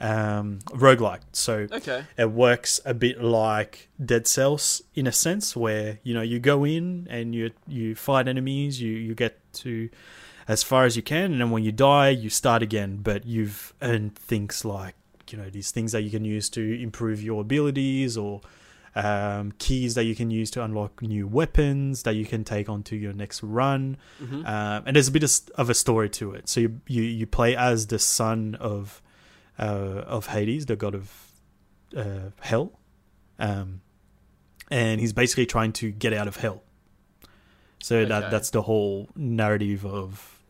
um, 0.00 0.60
roguelike. 0.68 1.20
So 1.32 1.66
Okay. 1.72 2.04
it 2.16 2.30
works 2.30 2.80
a 2.84 2.94
bit 2.94 3.20
like 3.22 3.88
Dead 4.04 4.26
Cells 4.26 4.82
in 4.94 5.06
a 5.06 5.12
sense, 5.12 5.56
where 5.56 5.98
you 6.02 6.14
know 6.14 6.22
you 6.22 6.38
go 6.38 6.64
in 6.64 7.06
and 7.10 7.34
you 7.34 7.50
you 7.66 7.94
fight 7.94 8.28
enemies, 8.28 8.80
you 8.80 8.92
you 8.92 9.14
get 9.14 9.40
to 9.54 9.88
as 10.46 10.62
far 10.62 10.84
as 10.84 10.96
you 10.96 11.02
can, 11.02 11.32
and 11.32 11.40
then 11.40 11.50
when 11.50 11.62
you 11.64 11.72
die, 11.72 12.08
you 12.10 12.30
start 12.30 12.62
again. 12.62 13.00
But 13.02 13.26
you've 13.26 13.74
earned 13.82 14.16
things 14.16 14.64
like 14.64 14.94
you 15.30 15.36
know 15.38 15.50
these 15.50 15.70
things 15.70 15.92
that 15.92 16.02
you 16.02 16.10
can 16.10 16.24
use 16.24 16.48
to 16.50 16.60
improve 16.80 17.22
your 17.22 17.40
abilities 17.42 18.16
or 18.16 18.40
um, 18.94 19.52
keys 19.58 19.94
that 19.94 20.04
you 20.04 20.14
can 20.16 20.30
use 20.30 20.50
to 20.52 20.64
unlock 20.64 21.02
new 21.02 21.26
weapons 21.26 22.02
that 22.04 22.14
you 22.14 22.24
can 22.24 22.42
take 22.44 22.68
onto 22.68 22.96
your 22.96 23.12
next 23.12 23.42
run. 23.42 23.96
hmm 24.18 24.44
Um, 24.46 24.82
and 24.86 24.96
there's 24.96 25.08
a 25.08 25.12
bit 25.12 25.22
of, 25.22 25.30
of 25.56 25.68
a 25.70 25.74
story 25.74 26.08
to 26.10 26.32
it. 26.32 26.48
So 26.48 26.60
you 26.60 26.80
you, 26.86 27.02
you 27.02 27.26
play 27.26 27.54
as 27.56 27.88
the 27.88 27.98
son 27.98 28.54
of 28.58 29.02
uh, 29.58 30.04
of 30.06 30.26
Hades, 30.28 30.66
the 30.66 30.76
god 30.76 30.94
of 30.94 31.12
uh, 31.96 32.30
hell, 32.40 32.78
um, 33.38 33.80
and 34.70 35.00
he's 35.00 35.12
basically 35.12 35.46
trying 35.46 35.72
to 35.74 35.90
get 35.90 36.12
out 36.12 36.28
of 36.28 36.36
hell. 36.36 36.62
So 37.80 38.04
that 38.04 38.30
that's 38.30 38.50
the 38.50 38.62
whole 38.62 39.08
narrative 39.14 39.84
of 39.86 40.42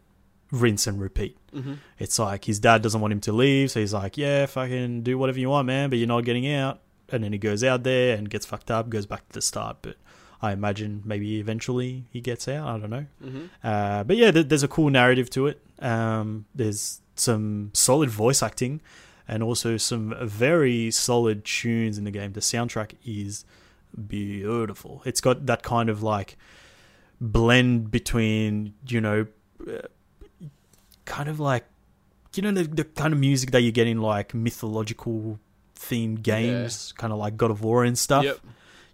rinse 0.50 0.86
and 0.86 0.98
repeat. 1.00 1.36
hmm 1.52 1.74
It's 1.98 2.18
like 2.18 2.44
his 2.46 2.58
dad 2.58 2.82
doesn't 2.82 3.00
want 3.00 3.12
him 3.12 3.20
to 3.20 3.32
leave, 3.32 3.70
so 3.70 3.80
he's 3.80 3.92
like, 3.92 4.16
"Yeah, 4.16 4.46
fucking 4.46 5.02
do 5.02 5.18
whatever 5.18 5.38
you 5.38 5.50
want, 5.50 5.66
man, 5.66 5.90
but 5.90 5.98
you're 5.98 6.08
not 6.08 6.24
getting 6.24 6.50
out." 6.50 6.80
And 7.10 7.22
then 7.24 7.32
he 7.32 7.38
goes 7.38 7.62
out 7.64 7.82
there 7.84 8.16
and 8.16 8.28
gets 8.28 8.44
fucked 8.46 8.70
up, 8.70 8.88
goes 8.90 9.06
back 9.06 9.26
to 9.28 9.34
the 9.34 9.42
start. 9.42 9.78
But 9.82 9.96
I 10.42 10.52
imagine 10.52 11.02
maybe 11.04 11.38
eventually 11.40 12.04
he 12.10 12.20
gets 12.20 12.48
out. 12.48 12.66
I 12.68 12.78
don't 12.78 12.90
know. 12.90 13.06
hmm 13.22 13.46
Uh, 13.62 14.04
but 14.04 14.16
yeah, 14.16 14.30
th- 14.30 14.48
there's 14.48 14.62
a 14.62 14.68
cool 14.68 14.90
narrative 14.90 15.28
to 15.30 15.46
it. 15.48 15.60
Um, 15.80 16.46
there's 16.54 17.00
some 17.20 17.70
solid 17.74 18.10
voice 18.10 18.42
acting 18.42 18.80
and 19.26 19.42
also 19.42 19.76
some 19.76 20.14
very 20.22 20.90
solid 20.90 21.44
tunes 21.44 21.98
in 21.98 22.04
the 22.04 22.10
game. 22.10 22.32
The 22.32 22.40
soundtrack 22.40 22.92
is 23.04 23.44
beautiful. 24.06 25.02
It's 25.04 25.20
got 25.20 25.46
that 25.46 25.62
kind 25.62 25.88
of 25.88 26.02
like 26.02 26.36
blend 27.20 27.90
between, 27.90 28.74
you 28.86 29.00
know, 29.00 29.26
uh, 29.68 29.82
kind 31.04 31.28
of 31.28 31.40
like, 31.40 31.64
you 32.34 32.42
know, 32.42 32.52
the, 32.52 32.64
the 32.64 32.84
kind 32.84 33.12
of 33.12 33.20
music 33.20 33.50
that 33.50 33.62
you 33.62 33.72
get 33.72 33.86
in 33.86 34.00
like 34.00 34.34
mythological 34.34 35.38
themed 35.76 36.22
games, 36.22 36.92
kind 36.92 37.12
of 37.12 37.18
like 37.18 37.36
God 37.36 37.50
of 37.50 37.62
War 37.62 37.84
and 37.84 37.98
stuff. 37.98 38.24
Yep. 38.24 38.38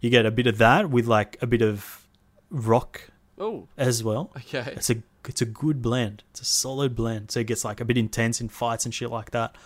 You 0.01 0.11
get 0.11 0.27
a 0.27 0.31
bit 0.31 0.47
of 0.47 0.59
that 0.59 0.91
with 0.91 1.07
like 1.07 1.39
a 1.43 1.47
bit 1.47 1.62
of 1.62 2.07
rock 2.51 3.11
Oh. 3.39 3.66
as 3.76 4.03
well. 4.05 4.30
Okay. 4.37 4.72
It's 4.76 4.91
a 4.91 4.97
it's 5.28 5.41
a 5.43 5.47
good 5.47 5.80
blend. 5.82 6.22
It's 6.30 6.41
a 6.43 6.45
solid 6.45 6.95
blend. 6.95 7.30
So 7.30 7.41
it 7.41 7.47
gets 7.47 7.64
like 7.64 7.80
a 7.80 7.85
bit 7.85 7.97
intense 7.97 8.41
in 8.41 8.49
fights 8.49 8.85
and 8.85 8.93
shit 8.95 9.11
like 9.11 9.30
that. 9.30 9.57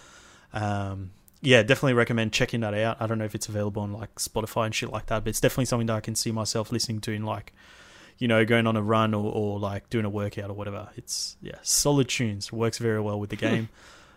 Um, 0.53 1.11
yeah, 1.41 1.63
definitely 1.63 1.95
recommend 1.95 2.33
checking 2.33 2.61
that 2.61 2.75
out. 2.75 2.97
I 3.01 3.07
don't 3.07 3.19
know 3.19 3.25
if 3.25 3.35
it's 3.35 3.49
available 3.49 3.83
on 3.83 3.93
like 3.93 4.15
Spotify 4.17 4.67
and 4.67 4.75
shit 4.75 4.91
like 4.91 5.07
that, 5.07 5.25
but 5.25 5.31
it's 5.31 5.41
definitely 5.41 5.67
something 5.67 5.87
that 5.87 5.97
I 5.97 6.01
can 6.01 6.15
see 6.15 6.33
myself 6.33 6.73
listening 6.73 7.01
to 7.03 7.13
in 7.13 7.25
like, 7.25 7.53
you 8.19 8.27
know, 8.29 8.45
going 8.45 8.67
on 8.67 8.77
a 8.77 8.83
run 8.83 9.15
or, 9.15 9.33
or 9.33 9.59
like 9.61 9.89
doing 9.91 10.05
a 10.05 10.11
workout 10.11 10.51
or 10.51 10.55
whatever. 10.55 10.89
It's 10.97 11.37
yeah, 11.43 11.59
solid 11.63 12.09
tunes. 12.09 12.53
Works 12.53 12.79
very 12.79 13.01
well 13.01 13.21
with 13.21 13.31
the 13.31 13.37
game. 13.49 13.69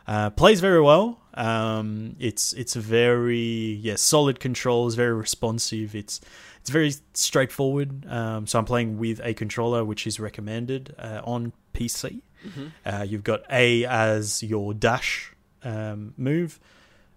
uh, 0.08 0.30
plays 0.32 0.60
very 0.62 0.82
well. 0.82 1.20
Um, 1.36 2.16
it's 2.20 2.54
it's 2.54 2.76
very 2.76 3.80
yeah 3.82 3.96
solid 3.96 4.40
controls, 4.40 4.96
very 4.96 5.14
responsive. 5.14 5.96
It's 5.96 6.22
it's 6.62 6.70
very 6.70 6.94
straightforward. 7.14 8.06
Um, 8.10 8.48
so 8.48 8.58
I'm 8.60 8.66
playing 8.66 8.98
with 8.98 9.20
a 9.24 9.34
controller, 9.34 9.84
which 9.84 10.08
is 10.08 10.20
recommended 10.20 10.96
uh, 10.98 11.22
on 11.24 11.54
PC. 11.74 12.22
hmm 12.44 12.68
Uh, 12.86 13.04
you've 13.08 13.24
got 13.24 13.42
A 13.52 13.86
as 13.86 14.42
your 14.44 14.74
dash 14.74 15.34
um, 15.64 16.14
move, 16.18 16.60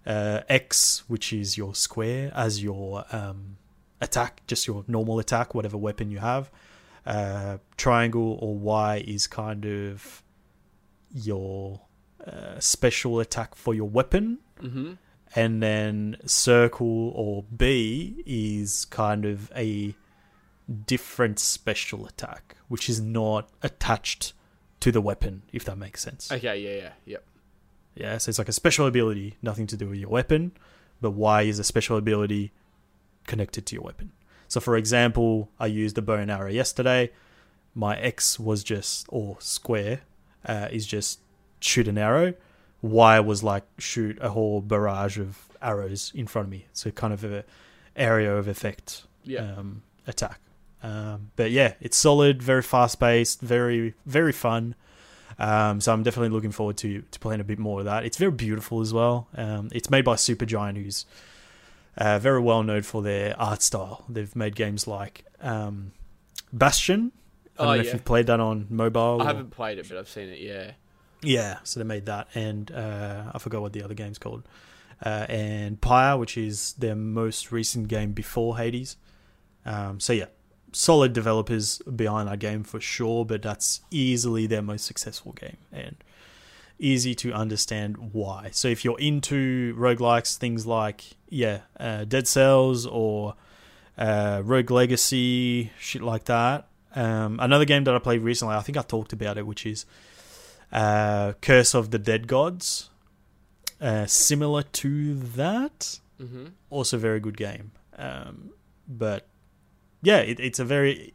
uh, 0.07 0.41
X, 0.49 1.05
which 1.09 1.33
is 1.33 1.57
your 1.57 1.75
square, 1.75 2.33
as 2.35 2.63
your 2.63 3.05
um, 3.13 3.57
attack, 4.01 4.43
just 4.47 4.67
your 4.67 4.85
normal 4.89 5.19
attack, 5.19 5.55
whatever 5.55 5.77
weapon 5.77 6.11
you 6.11 6.19
have. 6.19 6.51
Uh, 7.07 7.59
triangle 7.77 8.39
or 8.41 8.55
Y 8.57 9.05
is 9.07 9.27
kind 9.27 9.67
of 9.67 10.23
your 11.13 11.83
uh, 12.27 12.59
special 12.59 13.21
attack 13.21 13.55
for 13.55 13.75
your 13.75 13.89
weapon 13.89 14.39
hmm 14.61 14.93
and 15.35 15.62
then 15.62 16.16
circle 16.26 17.11
or 17.11 17.45
B 17.57 18.22
is 18.24 18.85
kind 18.87 19.24
of 19.24 19.51
a 19.57 19.95
different 20.87 21.39
special 21.39 22.07
attack, 22.07 22.57
which 22.68 22.89
is 22.89 23.01
not 23.01 23.49
attached 23.62 24.32
to 24.80 24.93
the 24.93 25.01
weapon, 25.01 25.43
if 25.53 25.64
that 25.64 25.76
makes 25.76 26.03
sense. 26.03 26.30
Okay. 26.30 26.59
Yeah. 26.59 26.82
Yeah. 26.82 26.93
Yep. 27.07 27.24
Yeah, 27.97 28.18
so 28.18 28.28
it's 28.28 28.39
like 28.39 28.49
a 28.49 28.53
special 28.53 28.87
ability, 28.87 29.37
nothing 29.41 29.68
to 29.68 29.76
do 29.76 29.89
with 29.89 29.99
your 29.99 30.09
weapon, 30.09 30.53
but 31.01 31.12
Y 31.12 31.43
is 31.43 31.59
a 31.59 31.64
special 31.64 31.97
ability 31.97 32.53
connected 33.26 33.66
to 33.66 33.76
your 33.76 33.85
weapon. 33.85 34.11
So, 34.49 34.61
for 34.61 34.76
example, 34.76 35.51
I 35.61 35.66
used 35.66 35.95
the 35.95 36.03
bow 36.03 36.14
and 36.14 36.30
arrow 36.30 36.51
yesterday. 36.51 37.12
My 37.74 37.97
X 37.97 38.39
was 38.39 38.64
just, 38.64 39.07
or 39.09 39.37
square, 39.41 40.03
uh, 40.45 40.68
is 40.70 40.87
just 40.87 41.20
shoot 41.61 41.89
an 41.89 41.99
arrow. 41.99 42.35
Y 42.85 43.18
was 43.20 43.43
like 43.43 43.64
shoot 43.78 44.18
a 44.20 44.28
whole 44.30 44.61
barrage 44.61 45.18
of 45.18 45.49
arrows 45.62 46.12
in 46.14 46.26
front 46.26 46.47
of 46.49 46.51
me. 46.53 46.66
So, 46.72 46.91
kind 46.91 47.12
of 47.14 47.24
a 47.24 47.45
area 47.97 48.37
of 48.37 48.47
effect 48.49 49.05
Yeah. 49.22 49.41
um, 49.57 49.82
attack. 50.07 50.39
Um, 50.82 51.30
but 51.37 51.51
yeah, 51.51 51.74
it's 51.80 51.97
solid, 51.97 52.43
very 52.43 52.61
fast 52.62 53.01
paced, 53.01 53.41
very 53.41 53.95
very 54.05 54.32
fun. 54.32 54.74
Um, 55.39 55.80
so 55.80 55.93
I'm 55.93 56.03
definitely 56.03 56.28
looking 56.28 56.53
forward 56.53 56.76
to 56.78 57.03
to 57.11 57.18
playing 57.18 57.41
a 57.41 57.45
bit 57.45 57.59
more 57.59 57.78
of 57.80 57.87
that. 57.87 58.05
It's 58.05 58.18
very 58.18 58.30
beautiful 58.32 58.80
as 58.82 58.93
well. 58.93 59.28
Um, 59.35 59.68
it's 59.72 59.89
made 59.91 60.05
by 60.05 60.14
Supergiant, 60.16 60.76
who's 60.76 61.07
uh, 61.97 62.18
very 62.18 62.41
well 62.41 62.62
known 62.62 62.82
for 62.82 63.03
their 63.03 63.35
art 63.41 63.62
style. 63.62 64.05
They've 64.09 64.35
made 64.37 64.55
games 64.57 64.87
like 64.87 65.24
um, 65.41 65.93
Bastion. 66.53 67.12
I 67.59 67.62
don't 67.62 67.66
Oh, 67.66 67.74
know 67.74 67.80
if 67.80 67.87
yeah. 67.87 67.93
you've 67.95 68.05
played 68.05 68.26
that 68.26 68.41
on 68.41 68.66
mobile. 68.68 69.18
I 69.20 69.24
or- 69.24 69.26
haven't 69.28 69.51
played 69.51 69.78
it, 69.78 69.89
but 69.89 69.97
I've 69.99 70.09
seen 70.09 70.28
it. 70.28 70.41
Yeah. 70.41 70.72
Yeah, 71.27 71.59
so 71.64 71.81
they 71.81 71.85
made 71.85 72.07
that, 72.07 72.29
and 72.35 72.70
uh, 72.70 73.25
I 73.33 73.39
forgot 73.39 73.62
what 73.62 73.72
the 73.72 73.83
other 73.83 73.95
game's 73.95 74.18
called. 74.18 74.43
Uh, 75.05 75.27
and 75.29 75.81
Pyre, 75.81 76.16
which 76.16 76.37
is 76.39 76.72
their 76.75 76.95
most 76.95 77.53
recent 77.53 77.89
game 77.89 78.12
before 78.12 78.57
Hades. 78.57 78.97
Um, 79.66 80.01
so 80.01 80.12
yeah, 80.12 80.27
solid 80.72 81.12
developers 81.12 81.79
behind 81.79 82.29
that 82.29 82.39
game 82.39 82.62
for 82.62 82.81
sure, 82.81 83.25
but 83.25 83.43
that's 83.43 83.81
easily 83.91 84.47
their 84.47 84.62
most 84.62 84.85
successful 84.87 85.33
game 85.33 85.57
and 85.72 85.97
easy 86.79 87.14
to 87.14 87.33
understand 87.33 88.12
why. 88.12 88.51
So 88.53 88.68
if 88.68 88.85
you're 88.85 88.99
into 88.99 89.75
roguelikes, 89.77 90.37
things 90.37 90.66
like 90.66 91.05
yeah, 91.29 91.61
uh, 91.79 92.05
Dead 92.05 92.29
Cells 92.29 92.87
or 92.87 93.35
uh, 93.97 94.43
Rogue 94.45 94.70
Legacy, 94.70 95.72
shit 95.79 96.03
like 96.03 96.25
that. 96.25 96.68
Um, 96.95 97.39
another 97.41 97.64
game 97.64 97.85
that 97.85 97.95
I 97.95 97.99
played 97.99 98.22
recently, 98.22 98.55
I 98.55 98.61
think 98.61 98.79
I 98.79 98.83
talked 98.83 99.12
about 99.12 99.37
it, 99.39 99.47
which 99.47 99.66
is 99.66 99.85
uh, 100.75 101.33
Curse 101.41 101.75
of 101.75 101.91
the 101.91 101.99
Dead 101.99 102.27
Gods. 102.27 102.91
Uh, 103.81 104.07
similar 104.07 104.62
to 104.62 105.14
that, 105.14 105.99
hmm 106.18 106.47
also 106.70 106.97
very 106.99 107.20
good 107.20 107.37
game. 107.37 107.72
Um, 107.97 108.51
but 108.89 109.27
yeah, 110.03 110.18
it, 110.18 110.39
it's 110.41 110.59
a 110.59 110.64
very, 110.64 111.14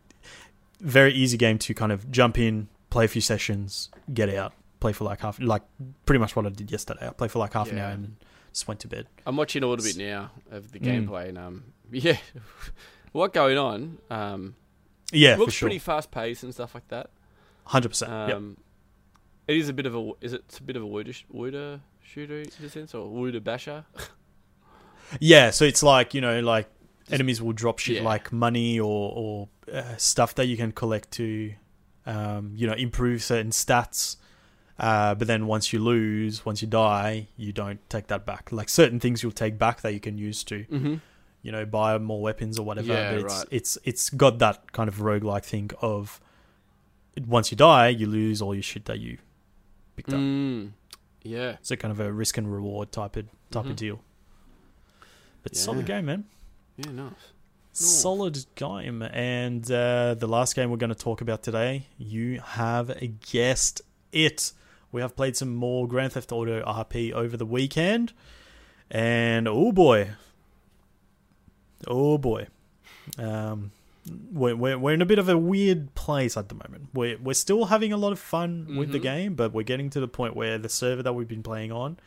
very 0.80 1.14
easy 1.14 1.38
game 1.38 1.58
to 1.60 1.74
kind 1.74 1.92
of 1.92 2.10
jump 2.12 2.38
in, 2.38 2.68
play 2.90 3.06
a 3.06 3.08
few 3.08 3.22
sessions, 3.22 3.90
get 4.14 4.30
out, 4.30 4.54
play 4.80 4.94
for 4.94 5.04
like 5.06 5.22
half, 5.22 5.40
like 5.40 5.64
pretty 6.06 6.20
much 6.20 6.36
what 6.36 6.46
I 6.46 6.50
did 6.50 6.72
yesterday. 6.72 7.08
I 7.08 7.12
played 7.12 7.32
for 7.32 7.40
like 7.40 7.54
half 7.54 7.72
an 7.72 7.80
hour 7.80 7.92
and 7.92 8.16
just 8.54 8.68
went 8.68 8.80
to 8.82 8.88
bed. 8.88 9.08
I'm 9.26 9.36
watching 9.38 9.64
a 9.64 9.68
little 9.68 9.84
bit 9.84 9.98
now 9.98 10.32
of 10.52 10.72
the 10.72 10.80
Mm. 10.80 11.08
gameplay, 11.08 11.30
and 11.30 11.38
um, 11.38 11.64
yeah, 11.92 12.18
what 13.14 13.34
going 13.34 13.58
on? 13.58 13.98
Um, 14.12 14.56
Yeah, 15.12 15.36
looks 15.38 15.54
for 15.54 15.60
sure, 15.60 15.68
pretty 15.70 15.80
fast 15.80 16.12
paced 16.12 16.44
and 16.44 16.54
stuff 16.54 16.74
like 16.76 16.88
that. 16.90 17.10
hundred 17.66 17.90
percent. 17.90 18.12
Yep. 18.12 18.42
It 19.50 19.58
is 19.58 19.68
a 19.68 19.74
bit 19.74 19.86
of 19.88 19.96
a 19.96 20.12
is 20.22 20.34
it 20.34 20.44
a 20.60 20.64
bit 20.64 20.76
of 20.76 20.84
a 20.84 20.86
looter, 20.86 21.14
looter 21.32 21.80
shooter 22.04 22.40
in 22.42 22.66
a 22.66 22.70
sense, 22.70 22.94
or 22.94 23.06
looter 23.08 23.40
basher? 23.40 23.84
Yeah, 25.20 25.50
so 25.50 25.66
it's 25.66 25.82
like 25.82 26.14
you 26.14 26.22
know, 26.22 26.40
like 26.42 26.68
Just- 27.02 27.14
enemies 27.14 27.42
will 27.42 27.54
drop 27.54 27.80
shit 27.80 27.98
yeah. 27.98 28.04
like 28.04 28.32
money 28.32 28.80
or 28.80 29.12
or 29.16 29.50
uh, 29.74 29.96
stuff 29.98 30.36
that 30.36 30.46
you 30.46 30.56
can 30.56 30.72
collect 30.72 31.10
to, 31.14 31.54
um, 32.06 32.54
you 32.56 32.68
know, 32.68 32.74
improve 32.74 33.24
certain 33.24 33.50
stats. 33.52 34.18
Uh, 34.78 35.16
but 35.16 35.28
then 35.28 35.48
once 35.48 35.74
you 35.74 35.80
lose, 35.80 36.46
once 36.46 36.62
you 36.62 36.68
die, 36.68 37.28
you 37.36 37.52
don't 37.52 37.80
take 37.90 38.08
that 38.08 38.26
back. 38.26 38.52
Like 38.52 38.70
certain 38.70 39.00
things 39.00 39.24
you'll 39.24 39.32
take 39.32 39.58
back 39.58 39.82
that 39.82 39.94
you 39.94 40.00
can 40.00 40.18
use 40.18 40.44
to, 40.46 40.64
Mm-hmm. 40.66 40.96
you 41.42 41.52
know, 41.52 41.66
buy 41.66 41.98
more 41.98 42.22
weapons 42.22 42.58
or 42.60 42.66
whatever. 42.66 42.94
Yeah, 42.94 43.12
but 43.16 43.20
it's, 43.22 43.34
right. 43.34 43.48
it's 43.52 43.78
it's 43.84 44.10
got 44.12 44.38
that 44.40 44.72
kind 44.74 44.88
of 44.88 44.98
roguelike 44.98 45.44
thing 45.44 45.72
of 45.82 46.22
once 47.28 47.50
you 47.52 47.58
die, 47.58 47.88
you 47.90 48.06
lose 48.06 48.42
all 48.44 48.54
your 48.54 48.62
shit 48.64 48.86
that 48.86 49.00
you 49.00 49.18
picked 50.00 50.14
up. 50.14 50.20
Mm. 50.20 50.72
Yeah. 51.24 51.58
So 51.62 51.76
kind 51.76 51.92
of 51.92 52.00
a 52.00 52.12
risk 52.12 52.38
and 52.38 52.52
reward 52.52 52.92
type 52.92 53.16
of 53.18 53.26
type 53.52 53.66
Mhm. 53.66 53.70
of 53.72 53.76
deal. 53.76 54.00
But 55.44 55.54
Yeah. 55.56 55.62
solid 55.62 55.86
game, 55.86 56.06
man. 56.06 56.26
Yeah. 56.78 56.92
Nice. 56.92 57.14
Solid 57.74 58.46
game. 58.56 59.02
And 59.04 59.70
uh, 59.72 60.14
the 60.16 60.28
last 60.28 60.56
game 60.56 60.70
we're 60.72 60.78
going 60.78 60.90
to 60.90 60.96
talk 60.96 61.22
about 61.22 61.44
today, 61.44 61.88
you 61.98 62.40
have 62.42 62.92
guessed 63.32 63.82
it. 64.12 64.54
we 64.92 65.02
have 65.02 65.16
played 65.16 65.38
some 65.38 65.54
more 65.56 65.88
Grand 65.88 66.14
Theft 66.14 66.32
Auto 66.32 66.64
RP 66.64 67.14
over 67.14 67.38
the 67.38 67.46
weekend, 67.46 68.12
and 68.90 69.48
oh 69.48 69.72
boy, 69.72 70.10
oh 71.88 72.18
boy, 72.18 72.48
um, 73.20 73.72
we're, 74.32 74.56
we're 74.56 74.78
we're 74.78 74.94
in 74.94 75.02
a 75.02 75.06
bit 75.06 75.20
of 75.20 75.30
a 75.30 75.38
weird 75.38 75.94
place 75.96 76.36
at 76.38 76.50
the 76.50 76.56
moment. 76.56 76.90
We're 76.94 77.18
we're 77.18 77.34
still 77.34 77.66
having 77.66 77.92
a 77.94 77.98
lot 77.98 78.12
of 78.12 78.20
fun 78.20 78.76
with 78.78 78.92
the 78.92 79.00
Mhm. 79.00 79.04
game, 79.04 79.36
but 79.36 79.54
we're 79.54 79.64
getting 79.64 79.90
to 79.92 80.00
the 80.00 80.08
point 80.08 80.36
where 80.36 80.58
the 80.58 80.70
server 80.70 81.02
that 81.04 81.14
we've 81.14 81.28
been 81.28 81.44
playing 81.44 81.72
on 81.72 81.98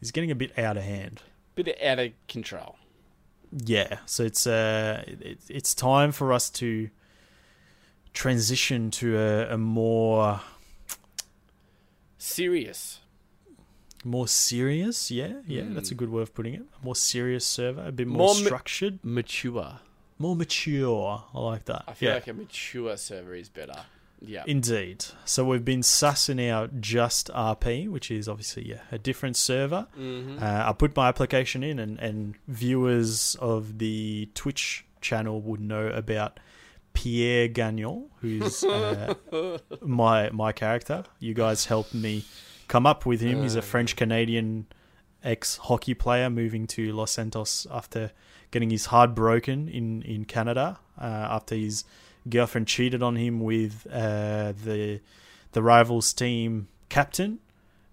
is 0.00 0.10
getting 0.10 0.30
a 0.30 0.34
bit 0.34 0.58
out 0.58 0.76
of 0.76 0.82
hand. 0.84 1.22
Bit 1.54 1.80
out 1.82 1.98
of 1.98 2.12
control. 2.28 2.76
Yeah, 3.64 3.98
so 4.06 4.24
it's 4.24 4.46
uh, 4.46 5.04
it, 5.06 5.38
it's 5.48 5.74
time 5.74 6.12
for 6.12 6.32
us 6.32 6.50
to 6.50 6.90
transition 8.12 8.90
to 8.90 9.16
a, 9.18 9.54
a 9.54 9.58
more 9.58 10.40
Serious. 12.18 13.00
more 14.04 14.28
serious. 14.28 15.10
Yeah, 15.10 15.40
yeah, 15.46 15.62
Mm. 15.62 15.74
that's 15.74 15.90
a 15.90 15.94
good 15.94 16.10
way 16.10 16.22
of 16.22 16.34
putting 16.34 16.54
it. 16.54 16.62
A 16.80 16.84
more 16.84 16.96
serious 16.96 17.44
server, 17.46 17.84
a 17.86 17.92
bit 17.92 18.06
more, 18.06 18.18
More 18.18 18.34
ma- 18.34 18.40
structured, 18.46 18.98
Mature. 19.04 19.80
More 20.18 20.36
mature. 20.36 21.24
I 21.34 21.38
like 21.40 21.64
that. 21.66 21.84
I 21.88 21.92
feel 21.94 22.08
yeah, 22.10 22.14
like 22.16 22.26
a 22.28 22.32
mature 22.34 22.96
server 22.96 23.34
is 23.34 23.48
better. 23.48 23.80
Yeah. 24.18 24.44
indeed. 24.46 25.04
So 25.26 25.44
we've 25.44 25.64
been 25.64 25.82
sussing 25.82 26.48
out 26.50 26.80
just 26.80 27.28
RP, 27.34 27.88
which 27.90 28.10
is 28.10 28.28
obviously 28.30 28.66
yeah, 28.70 28.80
a 28.90 28.98
different 28.98 29.36
server. 29.36 29.86
mm-hmm. 29.96 30.42
Uh, 30.42 30.64
I 30.70 30.72
put 30.72 30.96
my 30.96 31.08
application 31.08 31.62
in, 31.62 31.78
and, 31.78 31.98
and 31.98 32.34
viewers 32.48 33.36
of 33.40 33.78
the 33.78 34.30
Twitch 34.34 34.86
channel 35.02 35.42
would 35.42 35.60
know 35.60 35.88
about 35.88 36.40
Pierre 36.94 37.46
Gagnon, 37.48 38.06
who's 38.22 38.64
uh, 38.64 39.14
my 39.82 40.30
my 40.30 40.50
character. 40.52 41.04
You 41.20 41.34
guys 41.34 41.66
helped 41.66 41.92
me 41.92 42.24
come 42.68 42.86
up 42.86 43.04
with 43.04 43.20
him. 43.20 43.42
He's 43.42 43.54
a 43.54 43.58
Uh. 43.58 43.62
French 43.62 43.96
Canadian 43.96 44.66
ex 45.22 45.58
hockey 45.58 45.92
player 45.92 46.30
moving 46.30 46.66
to 46.68 46.92
Los 46.92 47.12
Santos 47.12 47.66
after 47.70 48.12
getting 48.56 48.70
his 48.70 48.86
heart 48.86 49.14
broken 49.14 49.68
in 49.68 50.00
in 50.00 50.24
Canada 50.24 50.78
uh, 50.98 51.04
after 51.36 51.54
his 51.54 51.84
girlfriend 52.26 52.66
cheated 52.66 53.02
on 53.02 53.14
him 53.16 53.38
with 53.38 53.86
uh, 53.92 54.54
the 54.64 54.98
the 55.52 55.62
rivals 55.62 56.14
team 56.14 56.66
captain. 56.88 57.38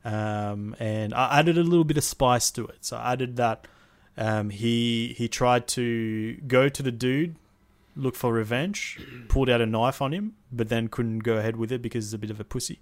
Um, 0.05 0.73
and 0.79 1.13
I 1.13 1.39
added 1.39 1.57
a 1.57 1.63
little 1.63 1.83
bit 1.83 1.97
of 1.97 2.05
spice 2.05 2.49
to 2.51 2.65
it. 2.67 2.79
So 2.79 2.95
I 2.95 3.11
added 3.11 3.35
that 3.35 3.67
um, 4.15 4.51
he 4.51 5.13
he 5.17 5.27
tried 5.27 5.67
to 5.79 6.37
go 6.47 6.69
to 6.69 6.81
the 6.81 6.93
dude, 6.93 7.35
look 7.97 8.15
for 8.15 8.31
revenge, 8.31 9.01
pulled 9.27 9.49
out 9.49 9.59
a 9.59 9.65
knife 9.65 10.01
on 10.01 10.13
him, 10.13 10.35
but 10.49 10.69
then 10.69 10.87
couldn't 10.87 11.19
go 11.19 11.35
ahead 11.35 11.57
with 11.57 11.73
it 11.73 11.81
because 11.81 12.05
he's 12.05 12.13
a 12.13 12.17
bit 12.17 12.31
of 12.31 12.39
a 12.39 12.45
pussy. 12.45 12.79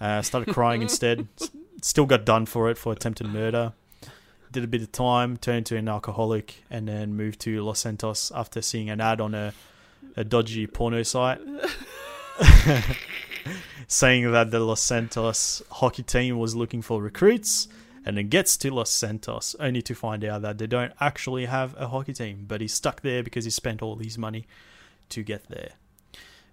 Uh, 0.00 0.22
started 0.22 0.54
crying 0.54 0.80
instead. 0.88 1.26
Still 1.82 2.06
got 2.06 2.24
done 2.24 2.46
for 2.46 2.70
it 2.70 2.78
for 2.78 2.92
attempted 2.92 3.26
murder. 3.26 3.72
Did 4.52 4.64
a 4.64 4.66
bit 4.66 4.82
of 4.82 4.90
time, 4.90 5.36
turned 5.36 5.58
into 5.58 5.76
an 5.76 5.88
alcoholic, 5.88 6.64
and 6.70 6.88
then 6.88 7.14
moved 7.14 7.40
to 7.40 7.62
Los 7.62 7.80
Santos 7.80 8.32
after 8.34 8.60
seeing 8.60 8.90
an 8.90 9.00
ad 9.00 9.20
on 9.20 9.34
a, 9.34 9.52
a 10.16 10.24
dodgy 10.24 10.66
porno 10.66 11.02
site 11.02 11.38
saying 13.88 14.30
that 14.32 14.50
the 14.50 14.60
Los 14.60 14.80
Santos 14.80 15.62
hockey 15.70 16.02
team 16.02 16.38
was 16.38 16.54
looking 16.54 16.82
for 16.82 17.02
recruits, 17.02 17.68
and 18.04 18.16
then 18.16 18.28
gets 18.28 18.56
to 18.56 18.72
Los 18.72 18.90
Santos 18.90 19.54
only 19.60 19.82
to 19.82 19.94
find 19.94 20.24
out 20.24 20.42
that 20.42 20.58
they 20.58 20.66
don't 20.66 20.92
actually 21.00 21.46
have 21.46 21.74
a 21.78 21.88
hockey 21.88 22.12
team, 22.12 22.44
but 22.48 22.60
he's 22.60 22.72
stuck 22.72 23.02
there 23.02 23.22
because 23.22 23.44
he 23.44 23.50
spent 23.50 23.82
all 23.82 23.96
his 23.96 24.16
money 24.16 24.46
to 25.10 25.22
get 25.22 25.48
there. 25.48 25.72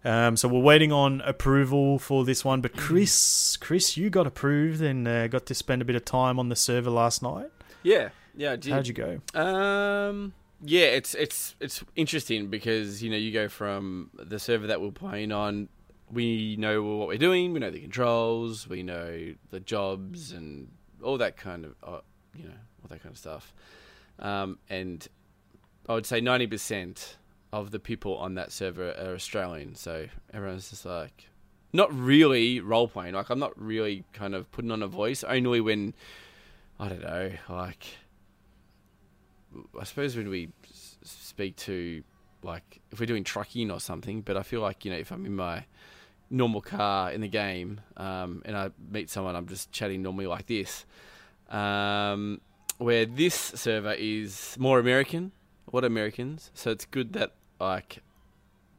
Um, 0.04 0.38
so 0.38 0.48
we're 0.48 0.62
waiting 0.62 0.92
on 0.92 1.22
approval 1.22 2.00
for 2.00 2.24
this 2.24 2.46
one, 2.46 2.62
but 2.62 2.76
Chris, 2.76 3.58
Chris, 3.58 3.98
you 3.98 4.10
got 4.10 4.28
approved 4.28 4.82
and 4.82 5.08
uh, 5.08 5.28
got 5.28 5.46
to 5.48 5.56
spend 5.56 5.82
a 5.82 5.86
bit 5.86 5.96
of 5.96 6.06
time 6.06 6.40
on 6.40 6.50
the 6.50 6.56
server 6.56 6.90
last 6.90 7.22
night. 7.22 7.50
Yeah. 7.88 8.10
Yeah, 8.36 8.58
did. 8.58 8.74
How'd 8.74 8.88
you 8.88 8.94
go? 8.94 9.22
Um, 9.34 10.34
yeah, 10.62 10.88
it's 10.88 11.16
it's 11.16 11.56
it's 11.62 11.84
interesting 11.96 12.50
because 12.50 13.02
you 13.02 13.10
know 13.10 13.16
you 13.16 13.32
go 13.32 13.48
from 13.48 14.12
the 14.14 14.40
server 14.40 14.68
that 14.68 14.82
we're 14.82 14.92
playing 14.92 15.32
on. 15.32 15.70
We 16.12 16.58
know 16.58 16.84
what 16.84 17.08
we're 17.08 17.18
doing. 17.18 17.54
We 17.54 17.60
know 17.60 17.72
the 17.72 17.80
controls. 17.80 18.68
We 18.68 18.84
know 18.84 19.34
the 19.52 19.60
jobs 19.62 20.34
and 20.34 20.70
all 21.02 21.18
that 21.18 21.38
kind 21.38 21.64
of 21.64 21.76
uh, 21.82 22.02
you 22.36 22.50
know 22.50 22.60
all 22.84 22.90
that 22.90 23.02
kind 23.02 23.14
of 23.14 23.18
stuff. 23.18 23.54
Um, 24.20 24.60
and 24.70 25.08
I 25.88 25.94
would 25.94 26.06
say 26.06 26.20
ninety 26.20 26.48
percent 26.48 27.18
of 27.54 27.72
the 27.72 27.80
people 27.80 28.18
on 28.18 28.36
that 28.36 28.52
server 28.52 28.90
are 28.92 29.14
Australian. 29.16 29.76
So 29.76 30.08
everyone's 30.34 30.70
just 30.70 30.86
like 30.86 31.30
not 31.72 31.94
really 31.94 32.60
role 32.60 32.90
playing. 32.90 33.14
Like 33.14 33.30
I'm 33.30 33.40
not 33.40 33.60
really 33.60 34.04
kind 34.12 34.36
of 34.36 34.52
putting 34.52 34.72
on 34.72 34.84
a 34.84 34.88
voice. 34.88 35.24
Only 35.24 35.62
when 35.62 35.94
I 36.80 36.90
don't 36.90 37.02
know, 37.02 37.32
like 37.50 37.86
I 39.80 39.84
suppose 39.84 40.16
when 40.16 40.30
we 40.30 40.50
speak 41.04 41.56
to 41.58 42.04
like 42.44 42.82
if 42.92 43.00
we're 43.00 43.06
doing 43.06 43.24
trucking 43.24 43.72
or 43.72 43.80
something, 43.80 44.22
but 44.22 44.38
I 44.38 44.44
feel 44.44 44.62
like 44.62 44.86
you 44.86 44.92
know 44.92 44.98
if 44.98 45.12
I'm 45.12 45.26
in 45.26 45.36
my 45.36 45.66
normal 46.30 46.62
car 46.62 47.12
in 47.12 47.22
the 47.22 47.28
game 47.28 47.80
um, 47.96 48.42
and 48.46 48.56
I 48.56 48.72
meet 48.92 49.10
someone, 49.10 49.36
I'm 49.36 49.48
just 49.48 49.72
chatting 49.72 50.02
normally 50.02 50.28
like 50.28 50.48
this. 50.48 50.86
Um, 51.50 52.42
where 52.78 53.06
this 53.06 53.34
server 53.34 53.94
is 53.94 54.56
more 54.60 54.80
American, 54.80 55.32
what 55.66 55.84
Americans, 55.84 56.52
so 56.54 56.72
it's 56.72 56.86
good 56.86 57.14
that 57.14 57.34
like 57.60 58.00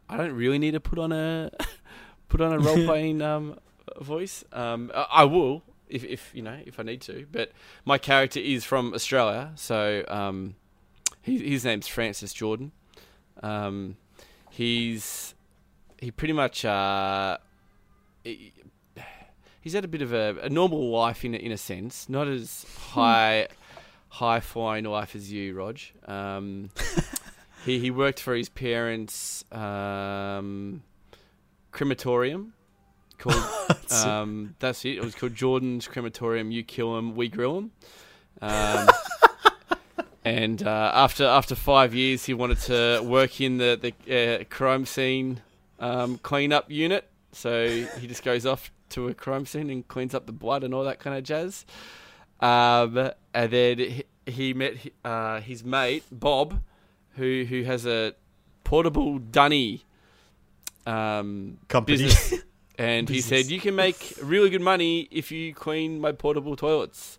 I 0.09 0.17
don't 0.17 0.33
really 0.33 0.59
need 0.59 0.73
to 0.73 0.81
put 0.81 0.99
on 0.99 1.13
a 1.13 1.51
put 2.29 2.41
on 2.41 2.53
a 2.53 2.59
role 2.59 2.85
playing 2.85 3.23
um, 3.23 3.59
voice. 4.01 4.45
Um, 4.53 4.91
I, 4.95 5.07
I 5.11 5.25
will 5.25 5.63
if 5.89 6.05
if 6.05 6.31
you 6.35 6.43
know 6.43 6.59
if 6.67 6.79
I 6.79 6.83
need 6.83 7.01
to, 7.03 7.27
but 7.31 7.53
my 7.85 7.99
character 7.99 8.41
is 8.41 8.65
from 8.65 8.95
Australia, 8.95 9.53
so 9.57 10.05
um, 10.09 10.55
he, 11.23 11.39
his 11.51 11.65
name's 11.65 11.89
Francis 11.89 12.33
Jordan. 12.33 12.73
Um, 13.43 13.97
he's 14.51 15.35
he 16.01 16.11
pretty 16.11 16.33
much 16.35 16.65
uh, 16.65 17.39
he- 18.25 18.53
he's 19.61 19.73
had 19.73 19.85
a 19.85 19.89
bit 19.89 20.03
of 20.03 20.13
a, 20.13 20.37
a 20.43 20.49
normal 20.49 20.91
life 20.91 21.25
in 21.25 21.35
a, 21.35 21.39
in 21.39 21.53
a 21.53 21.57
sense, 21.59 22.09
not 22.09 22.29
as 22.29 22.65
high 22.93 23.49
high 24.11 24.41
flying 24.41 24.85
life 24.85 25.15
as 25.15 25.31
you, 25.33 25.55
Rog. 25.55 25.79
Um, 26.07 26.71
he 27.65 27.79
he 27.79 27.91
worked 27.91 28.21
for 28.21 28.35
his 28.35 28.49
parents' 28.49 29.45
um, 29.53 30.83
crematorium 31.73 32.55
called 33.19 33.37
That's 33.69 34.03
it. 34.05 34.09
um, 34.09 34.55
that's 34.59 34.85
it. 34.85 34.97
It 34.99 35.05
was 35.05 35.15
called 35.15 35.35
Jordan's 35.35 35.87
Crematorium. 35.89 36.51
You 36.51 36.63
kill 36.63 36.97
him, 36.97 37.15
we 37.17 37.29
grill 37.29 37.59
him. 37.59 37.71
Um, 38.41 38.89
and 40.25 40.63
uh, 40.63 40.93
after 40.95 41.25
after 41.25 41.55
five 41.55 41.95
years, 41.95 42.25
he 42.25 42.35
wanted 42.35 42.59
to 42.61 43.01
work 43.03 43.41
in 43.41 43.59
the 43.59 43.93
the 44.07 44.41
uh, 44.41 44.45
crime 44.45 44.87
scene 44.87 45.41
um, 45.81 46.19
cleanup 46.19 46.71
unit. 46.71 47.09
So 47.33 47.69
he 47.99 48.07
just 48.07 48.23
goes 48.25 48.47
off 48.47 48.71
to 48.91 49.09
a 49.09 49.15
crime 49.15 49.45
scene 49.47 49.69
and 49.71 49.87
cleans 49.87 50.15
up 50.15 50.27
the 50.27 50.33
blood 50.33 50.65
and 50.65 50.73
all 50.75 50.85
that 50.85 50.99
kind 50.99 51.17
of 51.17 51.25
jazz. 51.25 51.67
Um, 52.41 53.11
and 53.35 53.51
then 53.53 53.79
he, 53.79 54.05
he 54.27 54.55
met 54.55 54.75
uh, 55.05 55.41
his 55.41 55.65
mate 55.65 56.05
Bob, 56.11 56.61
who 57.17 57.45
who 57.49 57.65
has 57.65 57.87
a 57.87 58.15
portable 58.65 59.19
dunny 59.19 59.85
um, 60.87 61.59
Company. 61.69 61.99
business. 61.99 62.43
And 62.79 63.09
he 63.09 63.21
said, 63.21 63.47
"You 63.47 63.61
can 63.61 63.75
make 63.75 64.15
really 64.23 64.51
good 64.51 64.63
money 64.63 65.09
if 65.11 65.33
you 65.33 65.53
clean 65.53 66.01
my 66.01 66.13
portable 66.13 66.55
toilets." 66.55 67.19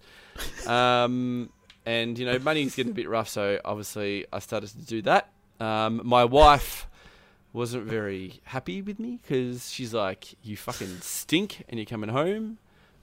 Um, 0.66 1.49
and 1.86 2.18
you 2.18 2.26
know, 2.26 2.39
money's 2.39 2.76
getting 2.76 2.91
a 2.91 2.95
bit 2.95 3.10
rough, 3.10 3.28
so 3.28 3.60
obviously 3.66 4.26
I 4.32 4.39
started 4.39 4.70
to 4.70 4.86
do 4.86 5.01
that. 5.01 5.30
Um, 5.60 6.01
my 6.05 6.24
wife 6.24 6.88
wasn't 7.51 7.86
very 7.86 8.39
happy 8.43 8.82
with 8.82 8.99
me 8.99 9.20
because 9.22 9.70
she's 9.70 9.93
like, 9.93 10.36
"You 10.41 10.55
fucking 10.55 11.01
stink, 11.01 11.66
and 11.68 11.78
you're 11.78 11.86
coming 11.86 12.10
home." 12.10 12.57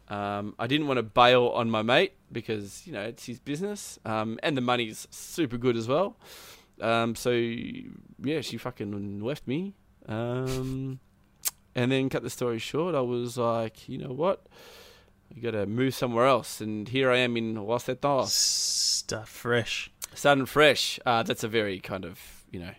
Um, 0.09 0.54
I 0.59 0.66
didn't 0.66 0.86
want 0.86 0.98
to 0.98 1.02
bail 1.02 1.48
on 1.48 1.68
my 1.68 1.82
mate 1.82 2.12
because 2.30 2.86
you 2.86 2.92
know 2.92 3.02
it's 3.02 3.26
his 3.26 3.38
business, 3.40 3.98
um, 4.04 4.38
and 4.42 4.57
the 4.57 4.61
money's 4.61 5.07
super 5.11 5.59
good 5.59 5.76
as 5.76 5.88
well. 5.88 6.16
Um, 6.80 7.14
so 7.16 7.30
yeah, 7.30 8.40
she 8.40 8.57
fucking 8.57 9.20
left 9.20 9.46
me. 9.46 9.74
Um, 10.09 11.00
and 11.77 11.93
then 11.93 12.09
cut 12.09 12.24
the 12.24 12.31
story 12.31 12.59
short, 12.59 12.97
I 12.97 13.03
was 13.03 13.37
like, 13.39 13.89
you 13.89 13.99
know 13.99 14.12
what? 14.12 14.45
You 15.33 15.43
got 15.43 15.53
to 15.53 15.66
move 15.66 15.95
somewhere 15.95 16.27
else, 16.27 16.61
and 16.61 16.89
here 16.89 17.11
I 17.11 17.18
am 17.18 17.37
in 17.37 17.55
Santos, 17.79 18.33
Start 18.33 19.29
fresh. 19.29 19.91
starting 20.14 20.47
fresh. 20.47 20.99
Uh, 21.07 21.22
that's 21.22 21.45
a 21.45 21.49
very 21.49 21.79
kind 21.79 22.05
of 22.05 22.18
you 22.51 22.61
know, 22.61 22.70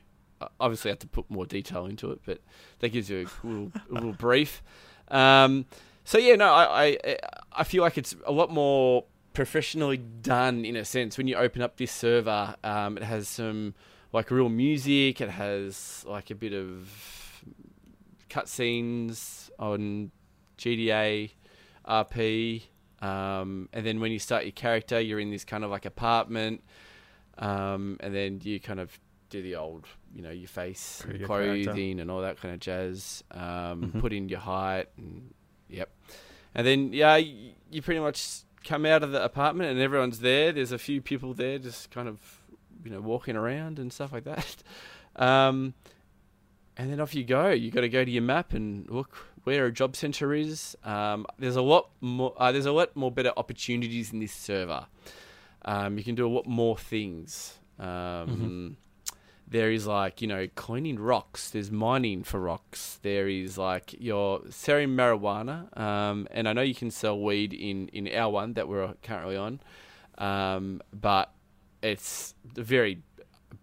obviously 0.59 0.89
I 0.89 0.93
have 0.93 0.99
to 0.99 1.07
put 1.07 1.29
more 1.29 1.45
detail 1.45 1.85
into 1.85 2.11
it, 2.11 2.21
but 2.25 2.39
that 2.79 2.89
gives 2.89 3.09
you 3.09 3.27
a 3.43 3.47
little, 3.47 3.71
a 3.89 3.93
little 3.93 4.13
brief. 4.27 4.63
Um, 5.09 5.65
so 6.03 6.17
yeah, 6.17 6.35
no, 6.35 6.51
I, 6.53 6.97
I 7.03 7.17
I 7.53 7.63
feel 7.63 7.83
like 7.83 7.97
it's 7.97 8.15
a 8.25 8.31
lot 8.31 8.49
more 8.51 9.03
professionally 9.33 9.97
done 9.97 10.65
in 10.65 10.75
a 10.75 10.83
sense 10.85 11.17
when 11.17 11.27
you 11.27 11.35
open 11.35 11.61
up 11.61 11.77
this 11.77 11.91
server. 11.91 12.55
Um, 12.63 12.97
it 12.97 13.03
has 13.03 13.27
some 13.27 13.75
like 14.13 14.31
real 14.31 14.49
music. 14.49 15.21
It 15.21 15.29
has 15.29 16.03
like 16.07 16.31
a 16.31 16.35
bit 16.35 16.53
of 16.53 16.89
cutscenes 18.41 19.49
on 19.59 20.11
GTA 20.57 21.31
RP. 21.87 22.63
Um, 23.01 23.69
and 23.73 23.85
then 23.85 23.99
when 23.99 24.11
you 24.11 24.19
start 24.19 24.43
your 24.43 24.51
character, 24.51 24.99
you're 24.99 25.19
in 25.19 25.29
this 25.31 25.45
kind 25.45 25.63
of 25.63 25.69
like 25.71 25.85
apartment. 25.85 26.63
Um, 27.37 27.97
and 27.99 28.13
then 28.15 28.39
you 28.43 28.59
kind 28.59 28.79
of 28.79 28.97
do 29.29 29.41
the 29.41 29.55
old, 29.55 29.85
you 30.15 30.21
know, 30.21 30.31
your 30.31 30.47
face, 30.47 31.05
your 31.17 31.27
clothing, 31.27 31.63
character. 31.65 32.01
and 32.01 32.09
all 32.11 32.21
that 32.21 32.39
kind 32.41 32.53
of 32.53 32.59
jazz. 32.59 33.23
Um, 33.31 33.91
Mhm. 33.93 33.99
Put 34.01 34.13
in 34.13 34.29
your 34.29 34.39
height, 34.39 34.87
and 34.97 35.33
yep. 35.69 35.89
And 36.55 36.65
then 36.65 36.93
yeah, 36.93 37.17
you 37.17 37.81
pretty 37.81 37.99
much 37.99 38.41
come 38.63 38.85
out 38.85 39.03
of 39.03 39.11
the 39.11 39.23
apartment, 39.23 39.69
and 39.69 39.79
everyone's 39.79 40.19
there. 40.19 40.51
There's 40.51 40.71
a 40.71 40.79
few 40.79 41.01
people 41.01 41.33
there, 41.33 41.59
just 41.59 41.91
kind 41.91 42.07
of, 42.07 42.19
you 42.83 42.89
know, 42.91 43.01
walking 43.01 43.35
around 43.35 43.77
and 43.79 43.91
stuff 43.93 44.11
like 44.11 44.23
that. 44.23 44.55
Um, 45.19 45.73
and 46.77 46.91
then 46.91 46.99
off 46.99 47.15
you 47.15 47.23
go. 47.23 47.49
You 47.49 47.71
got 47.71 47.81
to 47.81 47.89
go 47.89 48.05
to 48.05 48.11
your 48.11 48.23
map 48.23 48.53
and 48.53 48.89
look 48.89 49.15
where 49.43 49.65
a 49.65 49.71
job 49.71 49.95
center 49.95 50.33
is. 50.33 50.75
Um, 50.83 51.25
there's 51.39 51.55
a 51.55 51.61
lot 51.61 51.89
more. 52.01 52.33
Uh, 52.37 52.51
there's 52.51 52.65
a 52.65 52.71
lot 52.71 52.95
more 52.95 53.11
better 53.11 53.31
opportunities 53.37 54.13
in 54.13 54.19
this 54.19 54.33
server. 54.33 54.85
Um, 55.65 55.97
you 55.97 56.03
can 56.03 56.15
do 56.15 56.27
a 56.27 56.29
lot 56.29 56.45
more 56.45 56.77
things. 56.77 57.57
Um, 57.79 58.77
There 59.49 59.71
is 59.71 59.87
like 59.87 60.21
you 60.21 60.27
know 60.27 60.47
cleaning 60.55 60.99
rocks. 60.99 61.51
There's 61.51 61.71
mining 61.71 62.23
for 62.23 62.39
rocks. 62.41 62.99
There 63.01 63.29
is 63.29 63.57
like 63.57 63.95
you're 63.97 64.41
selling 64.49 64.89
marijuana. 64.89 65.75
Um, 65.79 66.27
and 66.31 66.49
I 66.49 66.53
know 66.53 66.61
you 66.61 66.75
can 66.75 66.91
sell 66.91 67.17
weed 67.17 67.53
in 67.53 67.87
in 67.89 68.13
our 68.13 68.29
one 68.29 68.53
that 68.55 68.67
we're 68.67 68.93
currently 69.03 69.37
on, 69.37 69.61
um, 70.17 70.81
but 70.91 71.31
it's 71.81 72.35
very 72.43 73.01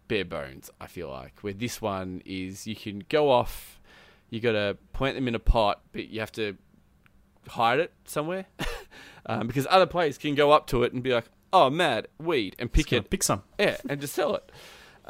bare 0.09 0.25
bones. 0.25 0.71
I 0.81 0.87
feel 0.87 1.09
like 1.11 1.41
where 1.41 1.53
this 1.53 1.81
one 1.83 2.23
is, 2.25 2.67
you 2.67 2.77
can 2.77 3.05
go 3.09 3.31
off. 3.31 3.81
You 4.31 4.41
got 4.41 4.53
to 4.53 4.77
plant 4.93 5.15
them 5.17 5.29
in 5.29 5.35
a 5.35 5.39
pot, 5.39 5.81
but 5.93 6.09
you 6.09 6.21
have 6.21 6.33
to 6.33 6.57
hide 7.49 7.79
it 7.79 7.93
somewhere 8.05 8.47
um, 9.27 9.47
because 9.47 9.67
other 9.71 9.87
players 9.87 10.19
can 10.19 10.35
go 10.35 10.51
up 10.51 10.67
to 10.69 10.83
it 10.83 10.93
and 10.93 11.03
be 11.03 11.13
like, 11.13 11.27
"Oh, 11.53 11.71
mad 11.71 12.09
weed," 12.19 12.57
and 12.59 12.73
pick 12.73 12.93
it, 12.93 13.11
Pick 13.11 13.23
some. 13.23 13.43
yeah, 13.59 13.77
and 13.89 14.01
just 14.01 14.15
sell 14.15 14.35
it. 14.37 14.51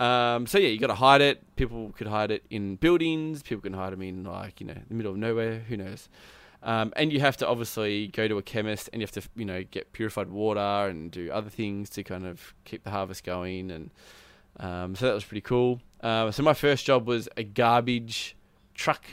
Um, 0.01 0.47
so 0.47 0.59
yeah, 0.59 0.69
you 0.69 0.79
got 0.79 0.89
to 0.89 0.95
hide 0.95 1.21
it. 1.21 1.43
People 1.57 1.93
could 1.97 2.09
hide 2.09 2.31
it 2.33 2.45
in 2.51 2.77
buildings. 2.77 3.43
People 3.43 3.63
can 3.63 3.73
hide 3.75 3.93
them 3.93 4.03
in 4.03 4.25
like 4.25 4.61
you 4.61 4.67
know 4.67 4.77
the 4.89 4.95
middle 4.95 5.13
of 5.13 5.19
nowhere. 5.19 5.61
Who 5.69 5.77
knows? 5.77 6.09
Um, 6.63 6.93
and 6.97 7.13
you 7.13 7.21
have 7.21 7.37
to 7.39 7.47
obviously 7.47 8.09
go 8.09 8.27
to 8.27 8.39
a 8.39 8.43
chemist 8.43 8.89
and 8.93 9.03
you 9.03 9.05
have 9.07 9.13
to 9.13 9.23
you 9.37 9.45
know 9.45 9.63
get 9.71 9.93
purified 9.93 10.31
water 10.31 10.89
and 10.89 11.11
do 11.11 11.31
other 11.31 11.51
things 11.51 11.91
to 11.91 12.03
kind 12.03 12.27
of 12.27 12.55
keep 12.65 12.83
the 12.85 12.91
harvest 12.91 13.23
going. 13.23 13.71
And 13.71 13.91
um, 14.61 14.95
so 14.95 15.07
that 15.07 15.15
was 15.15 15.25
pretty 15.25 15.41
cool. 15.41 15.81
Uh, 16.01 16.31
so 16.31 16.43
my 16.43 16.55
first 16.55 16.85
job 16.85 17.07
was 17.07 17.29
a 17.37 17.43
garbage 17.43 18.37
truck 18.75 19.05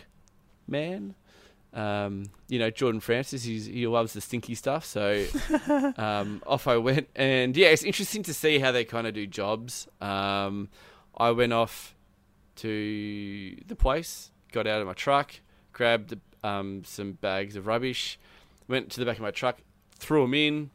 man. 0.68 1.16
Um, 1.74 2.26
you 2.50 2.60
know 2.60 2.70
Jordan 2.70 3.00
Francis, 3.00 3.44
he's, 3.44 3.66
he 3.66 3.88
loves 3.88 4.12
the 4.14 4.22
stinky 4.22 4.56
stuff. 4.56 4.86
So 4.86 5.26
um, 5.98 6.44
off 6.46 6.68
I 6.68 6.78
went, 6.78 7.08
and 7.16 7.56
yeah, 7.56 7.70
it's 7.70 7.84
interesting 7.84 8.24
to 8.24 8.34
see 8.34 8.60
how 8.60 8.72
they 8.72 8.84
kind 8.84 9.08
of 9.08 9.14
do 9.14 9.26
jobs. 9.26 9.88
Um, 10.02 10.70
I 11.18 11.32
went 11.32 11.54
off 11.54 11.96
to 12.58 13.58
the 13.68 13.76
place, 13.76 14.32
got 14.52 14.68
out 14.68 14.82
of 14.82 14.88
my 14.88 14.94
truck, 14.94 15.34
grabbed 15.72 16.18
um, 16.44 16.84
some 16.84 17.14
bags 17.14 17.56
of 17.56 17.68
rubbish, 17.68 18.20
went 18.68 18.90
to 18.92 19.00
the 19.00 19.06
back 19.06 19.16
of 19.18 19.24
my 19.24 19.32
truck, 19.32 19.62
threw 19.96 20.24
them 20.24 20.34
in. 20.34 20.72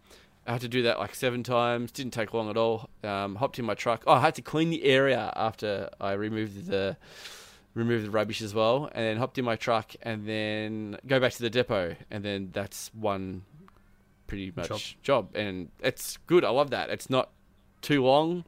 I 0.46 0.52
had 0.52 0.60
to 0.60 0.68
do 0.68 0.82
that 0.82 0.98
like 0.98 1.14
seven 1.14 1.42
times. 1.42 1.90
Didn't 1.90 2.12
take 2.12 2.32
long 2.32 2.48
at 2.48 2.56
all. 2.56 2.88
Um, 3.02 3.34
hopped 3.36 3.58
in 3.58 3.64
my 3.64 3.74
truck. 3.74 4.04
Oh, 4.06 4.12
I 4.12 4.20
had 4.20 4.34
to 4.36 4.42
clean 4.42 4.70
the 4.70 4.84
area 4.84 5.32
after 5.34 5.90
I 6.00 6.12
removed 6.12 6.66
the 6.66 6.96
removed 7.74 8.06
the 8.06 8.10
rubbish 8.10 8.40
as 8.40 8.54
well, 8.54 8.86
and 8.92 9.04
then 9.04 9.16
hopped 9.18 9.38
in 9.38 9.44
my 9.44 9.56
truck, 9.56 9.92
and 10.02 10.26
then 10.26 10.96
go 11.06 11.20
back 11.20 11.32
to 11.32 11.42
the 11.42 11.50
depot, 11.50 11.96
and 12.10 12.24
then 12.24 12.50
that's 12.52 12.90
one 12.94 13.42
pretty 14.26 14.52
much 14.56 14.68
Job. 14.68 14.80
job, 15.02 15.36
and 15.36 15.68
it's 15.80 16.16
good. 16.26 16.44
I 16.44 16.50
love 16.50 16.70
that. 16.70 16.90
It's 16.90 17.10
not 17.10 17.30
too 17.82 18.02
long. 18.02 18.44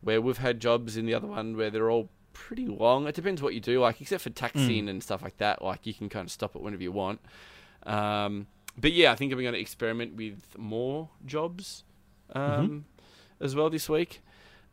Where 0.00 0.20
we've 0.20 0.38
had 0.38 0.58
jobs 0.58 0.96
in 0.96 1.06
the 1.06 1.14
other 1.14 1.28
one 1.28 1.56
where 1.56 1.70
they're 1.70 1.90
all 1.90 2.08
pretty 2.32 2.66
long. 2.66 3.06
It 3.06 3.14
depends 3.14 3.40
what 3.42 3.54
you 3.54 3.60
do, 3.60 3.80
like 3.80 4.00
except 4.00 4.22
for 4.22 4.30
taxiing 4.30 4.88
and 4.88 5.02
stuff 5.02 5.22
like 5.22 5.36
that. 5.36 5.62
Like 5.62 5.86
you 5.86 5.94
can 5.94 6.08
kind 6.08 6.26
of 6.26 6.32
stop 6.32 6.56
it 6.56 6.62
whenever 6.62 6.82
you 6.82 6.90
want. 6.92 7.20
Um, 7.84 8.46
but 8.78 8.92
yeah, 8.92 9.12
I 9.12 9.14
think 9.14 9.32
I'm 9.32 9.40
going 9.40 9.52
to 9.52 9.60
experiment 9.60 10.16
with 10.16 10.56
more 10.58 11.10
jobs 11.26 11.84
um, 12.34 12.84
as 13.40 13.54
well 13.54 13.70
this 13.70 13.88
week. 13.88 14.22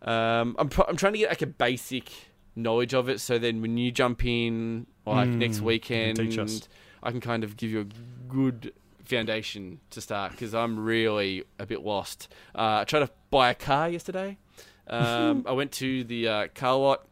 Um, 0.01 0.55
I'm 0.57 0.69
pro- 0.69 0.85
I'm 0.87 0.95
trying 0.95 1.13
to 1.13 1.19
get 1.19 1.29
like 1.29 1.41
a 1.41 1.47
basic 1.47 2.09
knowledge 2.55 2.93
of 2.93 3.09
it, 3.09 3.19
so 3.19 3.37
then 3.37 3.61
when 3.61 3.77
you 3.77 3.91
jump 3.91 4.25
in, 4.25 4.87
like 5.05 5.29
Mm, 5.31 5.37
next 5.37 5.61
weekend. 5.61 6.67
I 7.01 7.11
can 7.11 7.21
kind 7.21 7.43
of 7.43 7.55
give 7.57 7.69
you 7.71 7.81
a 7.81 7.87
good 8.27 8.73
foundation 9.05 9.79
to 9.89 10.01
start 10.01 10.31
because 10.31 10.53
I'm 10.53 10.77
really 10.79 11.43
a 11.57 11.65
bit 11.65 11.81
lost. 11.81 12.27
Uh, 12.53 12.79
I 12.81 12.83
tried 12.83 12.99
to 13.01 13.09
buy 13.31 13.49
a 13.51 13.55
car 13.55 13.89
yesterday. 13.89 14.37
Um, 14.89 15.45
I 15.47 15.51
went 15.51 15.71
to 15.73 16.03
the 16.03 16.27
uh, 16.27 16.47
car 16.55 16.75
lot, 16.75 17.05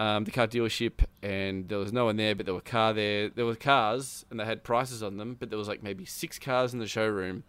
um, 0.00 0.24
the 0.24 0.30
car 0.30 0.46
dealership, 0.46 1.04
and 1.22 1.68
there 1.68 1.76
was 1.76 1.92
no 1.92 2.06
one 2.06 2.16
there, 2.16 2.34
but 2.34 2.46
there 2.46 2.54
were 2.54 2.62
car 2.62 2.94
there. 2.94 3.28
There 3.28 3.44
were 3.44 3.54
cars, 3.54 4.24
and 4.30 4.40
they 4.40 4.46
had 4.46 4.64
prices 4.64 5.02
on 5.02 5.18
them, 5.18 5.36
but 5.38 5.50
there 5.50 5.58
was 5.58 5.68
like 5.68 5.82
maybe 5.82 6.06
six 6.06 6.38
cars 6.38 6.72
in 6.72 6.78
the 6.78 6.86
showroom. 6.86 7.44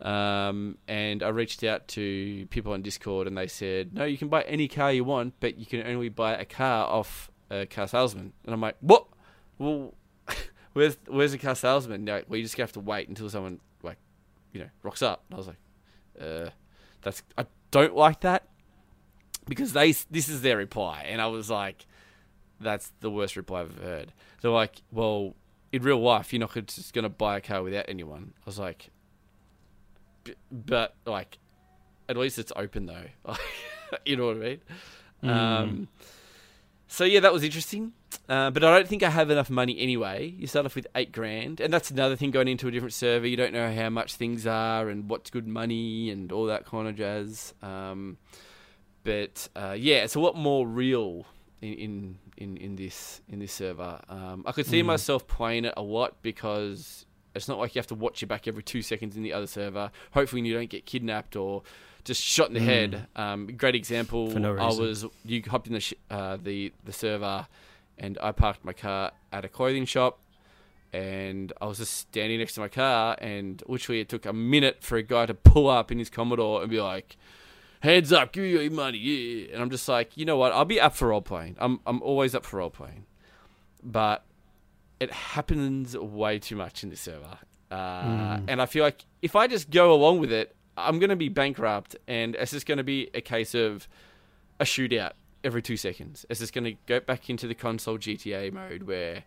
Um, 0.00 0.78
and 0.86 1.20
I 1.20 1.30
reached 1.30 1.64
out 1.64 1.88
to 1.88 2.46
people 2.50 2.74
on 2.74 2.82
Discord, 2.82 3.26
and 3.26 3.36
they 3.36 3.48
said, 3.48 3.92
"No, 3.92 4.04
you 4.04 4.16
can 4.18 4.28
buy 4.28 4.42
any 4.42 4.68
car 4.68 4.92
you 4.92 5.02
want, 5.02 5.34
but 5.40 5.58
you 5.58 5.66
can 5.66 5.84
only 5.84 6.08
buy 6.08 6.34
a 6.34 6.44
car 6.44 6.86
off 6.86 7.28
a 7.50 7.66
car 7.66 7.88
salesman." 7.88 8.34
And 8.44 8.54
I'm 8.54 8.60
like, 8.60 8.76
"What? 8.80 9.08
Well, 9.58 9.94
where's 10.74 10.96
where's 11.08 11.32
the 11.32 11.38
car 11.38 11.56
salesman?" 11.56 12.06
Like, 12.06 12.26
"Well, 12.28 12.36
you 12.36 12.44
just 12.44 12.56
have 12.58 12.70
to 12.72 12.80
wait 12.80 13.08
until 13.08 13.28
someone 13.28 13.58
like, 13.82 13.98
you 14.52 14.60
know, 14.60 14.70
rocks 14.84 15.02
up." 15.02 15.24
And 15.28 15.34
I 15.34 15.38
was 15.38 15.48
like, 15.48 15.60
"Uh, 16.20 16.50
that's 17.02 17.24
I 17.36 17.46
don't 17.72 17.96
like 17.96 18.20
that." 18.20 18.46
Because 19.50 19.72
they 19.72 19.90
this 20.10 20.28
is 20.28 20.42
their 20.42 20.56
reply, 20.56 21.06
and 21.08 21.20
I 21.20 21.26
was 21.26 21.50
like, 21.50 21.86
"That's 22.60 22.92
the 23.00 23.10
worst 23.10 23.34
reply 23.34 23.62
I've 23.62 23.76
ever 23.76 23.86
heard." 23.86 24.12
They're 24.40 24.50
like, 24.52 24.80
"Well, 24.92 25.34
in 25.72 25.82
real 25.82 26.00
life, 26.00 26.32
you're 26.32 26.40
not 26.40 26.54
just 26.54 26.94
going 26.94 27.02
to 27.02 27.08
buy 27.08 27.38
a 27.38 27.40
car 27.40 27.62
without 27.62 27.86
anyone." 27.88 28.32
I 28.36 28.42
was 28.46 28.60
like, 28.60 28.90
"But 30.52 30.94
like, 31.04 31.38
at 32.08 32.16
least 32.16 32.38
it's 32.38 32.52
open 32.54 32.86
though." 32.86 33.06
you 34.06 34.16
know 34.16 34.26
what 34.26 34.36
I 34.36 34.38
mean? 34.38 34.60
Mm. 35.24 35.28
Um, 35.28 35.88
so 36.86 37.04
yeah, 37.04 37.20
that 37.20 37.32
was 37.32 37.42
interesting. 37.42 37.92
Uh, 38.28 38.50
but 38.50 38.62
I 38.62 38.76
don't 38.76 38.88
think 38.88 39.02
I 39.02 39.10
have 39.10 39.30
enough 39.30 39.50
money 39.50 39.78
anyway. 39.78 40.34
You 40.36 40.46
start 40.46 40.66
off 40.66 40.74
with 40.74 40.86
eight 40.94 41.12
grand, 41.12 41.60
and 41.60 41.72
that's 41.72 41.90
another 41.90 42.16
thing 42.16 42.30
going 42.30 42.48
into 42.48 42.68
a 42.68 42.70
different 42.70 42.94
server. 42.94 43.26
You 43.26 43.36
don't 43.36 43.52
know 43.52 43.72
how 43.72 43.90
much 43.90 44.14
things 44.14 44.46
are 44.46 44.88
and 44.88 45.10
what's 45.10 45.30
good 45.30 45.46
money 45.46 46.10
and 46.10 46.30
all 46.32 46.46
that 46.46 46.66
kind 46.66 46.88
of 46.88 46.96
jazz. 46.96 47.54
Um, 47.62 48.18
but 49.04 49.48
uh, 49.56 49.74
yeah, 49.78 49.96
it's 50.04 50.14
a 50.14 50.20
lot 50.20 50.36
more 50.36 50.66
real 50.66 51.26
in 51.62 51.72
in, 51.74 52.18
in, 52.36 52.56
in 52.56 52.76
this 52.76 53.20
in 53.28 53.38
this 53.38 53.52
server. 53.52 54.00
Um, 54.08 54.44
I 54.46 54.52
could 54.52 54.66
see 54.66 54.82
Mm. 54.82 54.86
myself 54.86 55.26
playing 55.26 55.64
it 55.66 55.74
a 55.76 55.82
lot 55.82 56.16
because 56.22 57.06
it's 57.34 57.46
not 57.48 57.58
like 57.58 57.74
you 57.74 57.78
have 57.78 57.86
to 57.88 57.94
watch 57.94 58.20
your 58.22 58.26
back 58.26 58.48
every 58.48 58.62
two 58.62 58.82
seconds 58.82 59.16
in 59.16 59.22
the 59.22 59.32
other 59.32 59.46
server. 59.46 59.90
Hopefully, 60.12 60.42
you 60.42 60.52
don't 60.54 60.70
get 60.70 60.84
kidnapped 60.86 61.36
or 61.36 61.62
just 62.04 62.22
shot 62.22 62.48
in 62.48 62.54
the 62.54 62.60
Mm. 62.60 62.64
head. 62.64 63.06
Um, 63.16 63.46
great 63.56 63.74
example. 63.74 64.30
For 64.30 64.40
no 64.40 64.56
I 64.56 64.66
was 64.72 65.04
you 65.24 65.42
hopped 65.48 65.66
in 65.66 65.74
the 65.74 65.80
sh- 65.80 65.94
uh, 66.10 66.38
the 66.42 66.72
the 66.84 66.92
server, 66.92 67.46
and 67.98 68.18
I 68.22 68.32
parked 68.32 68.64
my 68.64 68.72
car 68.72 69.12
at 69.32 69.44
a 69.44 69.48
clothing 69.48 69.84
shop, 69.84 70.18
and 70.92 71.52
I 71.60 71.66
was 71.66 71.78
just 71.78 71.94
standing 71.94 72.38
next 72.38 72.54
to 72.54 72.60
my 72.60 72.68
car, 72.68 73.16
and 73.20 73.62
literally 73.68 74.00
it 74.00 74.08
took 74.08 74.26
a 74.26 74.32
minute 74.32 74.78
for 74.82 74.96
a 74.96 75.02
guy 75.02 75.26
to 75.26 75.34
pull 75.34 75.68
up 75.68 75.92
in 75.92 75.98
his 75.98 76.10
Commodore 76.10 76.62
and 76.62 76.70
be 76.70 76.80
like, 76.80 77.16
"Hands 77.80 78.12
up, 78.12 78.32
give 78.32 78.44
me 78.44 78.50
your 78.50 78.70
money," 78.70 78.98
yeah. 78.98 79.52
And 79.54 79.62
I'm 79.62 79.70
just 79.70 79.88
like, 79.88 80.16
you 80.16 80.24
know 80.24 80.36
what? 80.36 80.52
I'll 80.52 80.64
be 80.64 80.80
up 80.80 80.94
for 80.94 81.08
role 81.08 81.22
playing. 81.22 81.56
I'm 81.58 81.80
I'm 81.86 82.02
always 82.02 82.34
up 82.34 82.44
for 82.44 82.58
role 82.58 82.70
playing, 82.70 83.06
but 83.82 84.24
it 84.98 85.10
happens 85.10 85.96
way 85.96 86.38
too 86.38 86.56
much 86.56 86.82
in 86.82 86.90
this 86.90 87.00
server. 87.00 87.38
Uh, 87.70 87.76
Mm. 88.04 88.44
And 88.48 88.62
I 88.62 88.66
feel 88.66 88.82
like 88.84 89.04
if 89.22 89.34
I 89.36 89.46
just 89.46 89.70
go 89.70 89.92
along 89.94 90.18
with 90.18 90.32
it, 90.32 90.54
I'm 90.76 90.98
going 90.98 91.10
to 91.10 91.16
be 91.16 91.28
bankrupt, 91.28 91.96
and 92.08 92.34
it's 92.34 92.50
just 92.52 92.66
going 92.66 92.78
to 92.78 92.84
be 92.84 93.10
a 93.14 93.20
case 93.20 93.54
of 93.54 93.88
a 94.58 94.64
shootout 94.64 95.12
every 95.44 95.62
two 95.62 95.76
seconds. 95.76 96.26
It's 96.28 96.40
just 96.40 96.52
going 96.52 96.64
to 96.64 96.74
go 96.86 97.00
back 97.00 97.30
into 97.30 97.46
the 97.46 97.54
console 97.54 97.96
GTA 97.96 98.52
mode 98.52 98.82
where 98.84 99.24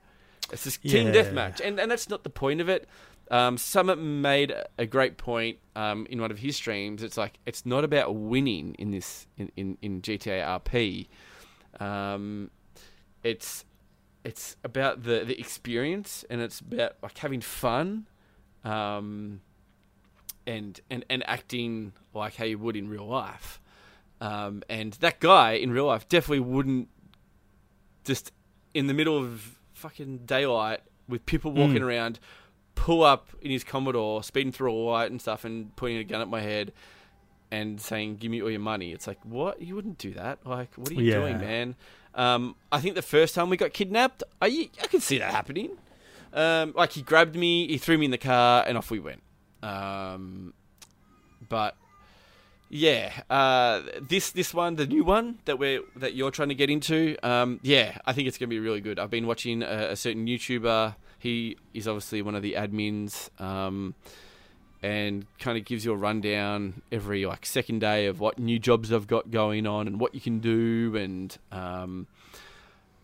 it's 0.51 0.65
just 0.65 0.81
team 0.83 1.07
Yeah. 1.07 1.13
deathmatch, 1.13 1.59
and 1.63 1.79
and 1.79 1.89
that's 1.89 2.09
not 2.09 2.23
the 2.23 2.29
point 2.29 2.61
of 2.61 2.69
it. 2.69 2.87
Um, 3.31 3.57
Summit 3.57 3.97
made 3.97 4.53
a 4.77 4.85
great 4.85 5.17
point 5.17 5.57
um, 5.75 6.05
in 6.09 6.19
one 6.21 6.29
of 6.31 6.39
his 6.39 6.55
streams. 6.55 7.01
It's 7.03 7.17
like 7.17 7.39
it's 7.45 7.65
not 7.65 7.83
about 7.83 8.13
winning 8.15 8.75
in 8.77 8.91
this 8.91 9.27
in, 9.37 9.51
in, 9.55 9.77
in 9.81 10.01
GTA 10.01 10.61
RP. 10.61 11.07
Um, 11.83 12.51
it's 13.23 13.65
it's 14.23 14.55
about 14.63 15.03
the, 15.03 15.23
the 15.25 15.39
experience 15.39 16.23
and 16.29 16.39
it's 16.41 16.59
about 16.59 16.93
like 17.01 17.17
having 17.17 17.41
fun 17.41 18.07
um, 18.63 19.41
and, 20.45 20.79
and 20.89 21.03
and 21.09 21.27
acting 21.27 21.93
like 22.13 22.35
how 22.35 22.45
you 22.45 22.57
would 22.59 22.75
in 22.75 22.87
real 22.89 23.07
life. 23.07 23.59
Um, 24.21 24.63
and 24.69 24.93
that 24.93 25.19
guy 25.19 25.53
in 25.53 25.71
real 25.71 25.85
life 25.87 26.07
definitely 26.07 26.41
wouldn't 26.41 26.87
just 28.03 28.31
in 28.73 28.87
the 28.87 28.93
middle 28.93 29.17
of 29.17 29.59
fucking 29.73 30.19
daylight 30.25 30.81
with 31.07 31.25
people 31.25 31.51
walking 31.51 31.79
Mm. 31.81 31.87
around 31.87 32.19
pull 32.75 33.03
up 33.03 33.27
in 33.41 33.51
his 33.51 33.63
Commodore, 33.63 34.23
speeding 34.23 34.51
through 34.51 34.71
a 34.71 34.75
light 34.75 35.11
and 35.11 35.21
stuff, 35.21 35.45
and 35.45 35.75
putting 35.75 35.97
a 35.97 36.03
gun 36.03 36.21
at 36.21 36.27
my 36.27 36.41
head 36.41 36.73
and 37.51 37.79
saying, 37.79 38.17
"Give 38.17 38.31
me 38.31 38.41
all 38.41 38.49
your 38.49 38.59
money." 38.59 38.91
It's 38.91 39.05
like, 39.07 39.19
what? 39.23 39.61
You 39.61 39.75
wouldn't 39.75 39.97
do 39.97 40.11
that. 40.13 40.39
Like, 40.45 40.73
what 40.75 40.89
are 40.89 40.93
you 40.93 41.03
Yeah. 41.03 41.19
doing, 41.19 41.37
man? 41.39 41.75
Um, 42.15 42.55
I 42.71 42.79
think 42.79 42.95
the 42.95 43.01
first 43.01 43.33
time 43.35 43.49
we 43.49 43.57
got 43.57 43.73
kidnapped, 43.73 44.23
I 44.41 44.69
I 44.81 44.87
could 44.87 45.01
see 45.03 45.17
that 45.19 45.31
happening. 45.31 45.71
Um, 46.33 46.73
like 46.75 46.91
he 46.93 47.01
grabbed 47.03 47.35
me, 47.35 47.67
he 47.67 47.77
threw 47.77 47.97
me 47.97 48.05
in 48.05 48.11
the 48.11 48.17
car, 48.17 48.63
and 48.67 48.77
off 48.77 48.89
we 48.91 48.99
went. 48.99 49.21
Um, 49.61 50.53
but 51.47 51.75
yeah, 52.69 53.11
uh, 53.29 53.81
this 54.01 54.31
this 54.31 54.53
one, 54.53 54.75
the 54.75 54.87
new 54.87 55.03
one 55.03 55.39
that 55.45 55.59
we're 55.59 55.81
that 55.95 56.15
you're 56.15 56.31
trying 56.31 56.49
to 56.49 56.55
get 56.55 56.69
into, 56.71 57.15
um, 57.23 57.59
yeah, 57.61 57.97
I 58.05 58.13
think 58.13 58.27
it's 58.27 58.37
gonna 58.37 58.49
be 58.49 58.59
really 58.59 58.81
good. 58.81 58.97
I've 58.99 59.11
been 59.11 59.27
watching 59.27 59.61
a, 59.61 59.89
a 59.91 59.95
certain 59.95 60.25
YouTuber. 60.25 60.95
He 61.23 61.55
is 61.73 61.87
obviously 61.87 62.21
one 62.21 62.35
of 62.35 62.41
the 62.41 62.55
admins, 62.55 63.29
um, 63.41 63.95
and 64.81 65.25
kind 65.39 65.57
of 65.57 65.63
gives 65.63 65.85
you 65.85 65.93
a 65.93 65.95
rundown 65.95 66.81
every 66.91 67.25
like 67.25 67.45
second 67.45 67.79
day 67.79 68.07
of 68.07 68.19
what 68.19 68.37
new 68.37 68.59
jobs 68.59 68.91
I've 68.91 69.07
got 69.07 69.31
going 69.31 69.65
on 69.65 69.87
and 69.87 70.01
what 70.01 70.13
you 70.13 70.19
can 70.19 70.39
do, 70.39 70.97
and 70.97 71.37
um, 71.49 72.07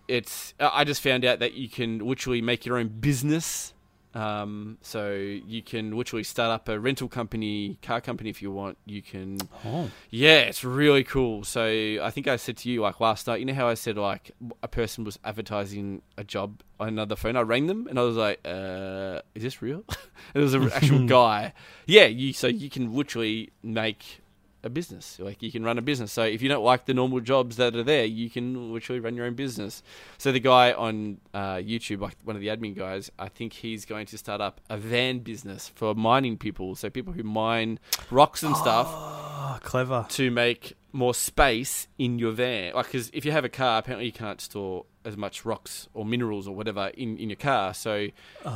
it's. 0.09 0.53
I 0.59 0.84
just 0.84 0.99
found 1.01 1.24
out 1.24 1.39
that 1.39 1.53
you 1.53 1.70
can 1.70 1.99
literally 1.99 2.41
make 2.41 2.65
your 2.65 2.78
own 2.78 2.89
business. 2.89 3.74
Um, 4.16 4.80
so 4.82 5.12
you 5.14 5.62
can 5.62 5.95
literally 5.95 6.24
start 6.24 6.49
up 6.49 6.68
a 6.68 6.80
rental 6.80 7.07
company, 7.07 7.78
car 7.84 8.01
company 8.01 8.30
if 8.32 8.41
you 8.41 8.51
want. 8.51 8.78
You 8.86 9.01
can 9.03 9.38
Oh. 9.64 9.91
yeah, 10.10 10.39
it's 10.39 10.64
really 10.64 11.03
cool. 11.03 11.43
So 11.43 11.64
I 12.01 12.10
think 12.10 12.28
I 12.28 12.36
said 12.38 12.57
to 12.57 12.70
you 12.70 12.82
like 12.82 12.99
last 12.99 13.28
night. 13.28 13.39
You 13.39 13.45
know 13.45 13.53
how 13.53 13.68
I 13.68 13.76
said 13.76 13.97
like 13.97 14.32
a 14.64 14.68
person 14.68 15.03
was 15.03 15.20
advertising 15.24 16.01
a 16.18 16.24
job 16.24 16.62
on 16.80 16.88
another 16.88 17.16
phone. 17.16 17.36
I 17.36 17.41
rang 17.41 17.68
them 17.68 17.86
and 17.88 17.99
I 17.99 18.01
was 18.01 18.16
like, 18.16 18.39
uh, 18.45 19.22
"Is 19.36 19.43
this 19.43 19.62
real?" 19.62 19.84
it 20.34 20.39
was 20.39 20.53
an 20.55 20.72
actual 20.72 21.05
guy. 21.20 21.53
Yeah, 21.86 22.05
you. 22.05 22.34
So 22.34 22.47
you 22.47 22.70
can 22.70 22.93
literally 22.93 23.51
make 23.62 24.22
a 24.64 24.70
business. 24.70 25.18
Like 25.20 25.41
you 25.41 25.51
can 25.51 25.64
run 25.64 25.78
a 25.78 25.82
business. 25.82 26.12
So 26.12 26.24
if 26.24 26.41
you 26.41 26.49
don't 26.49 26.64
like 26.64 26.86
the 26.86 26.93
normal 26.93 27.20
jobs 27.22 27.55
that 27.57 27.76
are 27.76 27.84
there, 27.84 28.05
you 28.05 28.30
can 28.30 28.74
literally 28.74 28.99
run 28.99 29.16
your 29.16 29.26
own 29.26 29.34
business. 29.36 29.82
So 30.18 30.32
the 30.32 30.39
guy 30.39 30.74
on 30.74 31.20
uh, 31.34 31.55
YouTube, 31.55 32.01
like 32.01 32.16
one 32.24 32.36
of 32.36 32.41
the 32.41 32.47
admin 32.49 32.76
guys, 32.76 33.10
I 33.18 33.30
think 33.30 33.53
he's 33.53 33.86
going 33.86 34.05
to 34.07 34.18
start 34.18 34.41
up 34.41 34.60
a 34.70 34.78
van 34.78 35.20
business 35.20 35.72
for 35.76 35.95
mining 35.95 36.38
people. 36.38 36.76
So 36.76 36.89
people 36.89 37.14
who 37.14 37.24
mine 37.24 37.80
rocks 38.12 38.43
and 38.43 38.55
stuff 38.57 38.88
Oh, 38.91 39.57
clever. 39.62 40.05
to 40.10 40.30
make 40.32 40.74
more 40.91 41.14
space 41.14 41.88
in 41.97 42.20
your 42.20 42.32
van. 42.32 42.74
Like, 42.74 42.88
because 42.88 43.10
if 43.14 43.24
you 43.24 43.32
have 43.32 43.45
a 43.45 43.49
car, 43.49 43.80
apparently 43.80 44.07
you 44.07 44.12
can't 44.12 44.41
store 44.41 44.86
as 45.10 45.18
much 45.18 45.43
rocks 45.43 45.89
or 45.93 46.05
minerals 46.05 46.47
or 46.47 46.55
whatever 46.55 46.88
in, 46.88 47.18
in 47.18 47.30
your 47.30 47.36
car. 47.36 47.74
So 47.74 48.07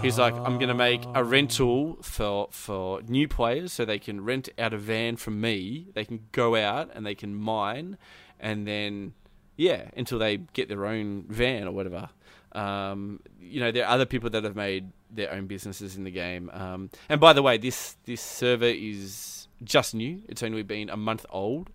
he's 0.02 0.18
like, 0.18 0.34
I'm 0.34 0.58
going 0.58 0.70
to 0.70 0.74
make 0.74 1.04
a 1.14 1.24
rental 1.24 1.98
for 2.02 2.48
for 2.52 3.02
new 3.02 3.28
players, 3.28 3.74
so 3.74 3.84
they 3.84 4.00
can 4.00 4.24
rent 4.24 4.48
out 4.58 4.74
a 4.74 4.78
van 4.78 5.18
from 5.18 5.42
me. 5.42 5.88
They 5.94 6.06
can 6.06 6.22
go 6.32 6.56
out 6.56 6.92
and 6.94 7.06
they 7.06 7.16
can 7.16 7.36
mine, 7.36 7.98
and 8.40 8.66
then 8.66 9.14
yeah, 9.58 9.90
until 9.98 10.20
they 10.20 10.38
get 10.38 10.70
their 10.70 10.86
own 10.86 11.26
van 11.28 11.68
or 11.68 11.72
whatever. 11.72 12.10
Um, 12.54 13.20
you 13.40 13.60
know, 13.60 13.72
there 13.72 13.86
are 13.86 13.90
other 13.90 14.06
people 14.06 14.30
that 14.30 14.44
have 14.44 14.56
made 14.56 14.92
their 15.10 15.32
own 15.32 15.48
businesses 15.48 15.96
in 15.96 16.04
the 16.04 16.12
game. 16.12 16.50
Um, 16.54 16.90
and 17.10 17.20
by 17.20 17.34
the 17.34 17.42
way, 17.42 17.58
this 17.58 17.98
this 18.06 18.22
server 18.22 18.66
is 18.66 19.48
just 19.64 19.96
new. 19.96 20.22
It's 20.30 20.44
only 20.44 20.64
been 20.64 20.90
a 20.90 20.98
month 20.98 21.26
old. 21.30 21.70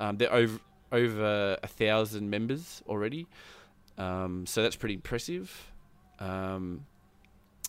Um, 0.00 0.16
they're 0.18 0.32
over 0.32 0.60
over 0.90 1.58
a 1.62 1.66
thousand 1.66 2.30
members 2.30 2.82
already, 2.88 3.26
um, 3.98 4.46
so 4.46 4.62
that's 4.62 4.76
pretty 4.76 4.94
impressive. 4.94 5.70
Um, 6.20 6.86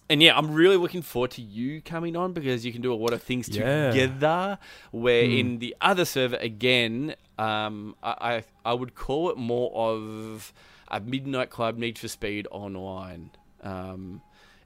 and 0.09 0.23
yeah, 0.23 0.35
I'm 0.37 0.53
really 0.53 0.77
looking 0.77 1.01
forward 1.03 1.31
to 1.31 1.41
you 1.41 1.81
coming 1.81 2.15
on 2.15 2.33
because 2.33 2.65
you 2.65 2.71
can 2.71 2.81
do 2.81 2.91
a 2.93 2.95
lot 2.95 3.13
of 3.13 3.21
things 3.21 3.47
Yeah. 3.49 3.91
together. 3.91 4.57
Where 4.91 5.25
Hmm. 5.25 5.31
in 5.31 5.59
the 5.59 5.75
other 5.81 6.05
server, 6.05 6.37
again, 6.37 7.15
um, 7.37 7.95
I, 8.01 8.43
I 8.65 8.71
I 8.71 8.73
would 8.73 8.95
call 8.95 9.29
it 9.29 9.37
more 9.37 9.71
of 9.75 10.51
a 10.87 10.99
midnight 10.99 11.49
club 11.51 11.77
Need 11.77 11.99
for 11.99 12.07
Speed 12.07 12.47
online. 12.49 13.31
Um, 13.61 14.21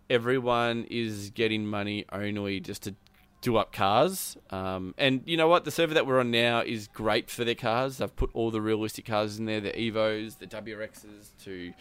everyone 0.09 0.85
is 0.89 1.31
getting 1.31 1.65
money 1.65 2.05
only 2.11 2.59
just 2.61 2.83
to 2.83 2.95
do 3.43 3.57
up 3.57 3.71
cars. 3.71 4.37
Um, 4.49 4.95
and 4.97 5.21
you 5.25 5.37
know 5.37 5.47
what? 5.47 5.65
The 5.65 5.71
server 5.71 5.93
that 5.93 6.07
we're 6.07 6.19
on 6.19 6.31
now 6.31 6.61
is 6.61 6.87
great 6.87 7.29
for 7.29 7.43
their 7.43 7.55
cars. 7.55 7.97
They've 7.97 8.15
put 8.15 8.31
all 8.33 8.49
the 8.49 8.61
realistic 8.61 9.05
cars 9.05 9.37
in 9.37 9.45
there 9.45 9.59
the 9.59 9.71
Evos, 9.71 10.39
the 10.39 10.47
WRXs, 10.47 11.31
to 11.43 11.73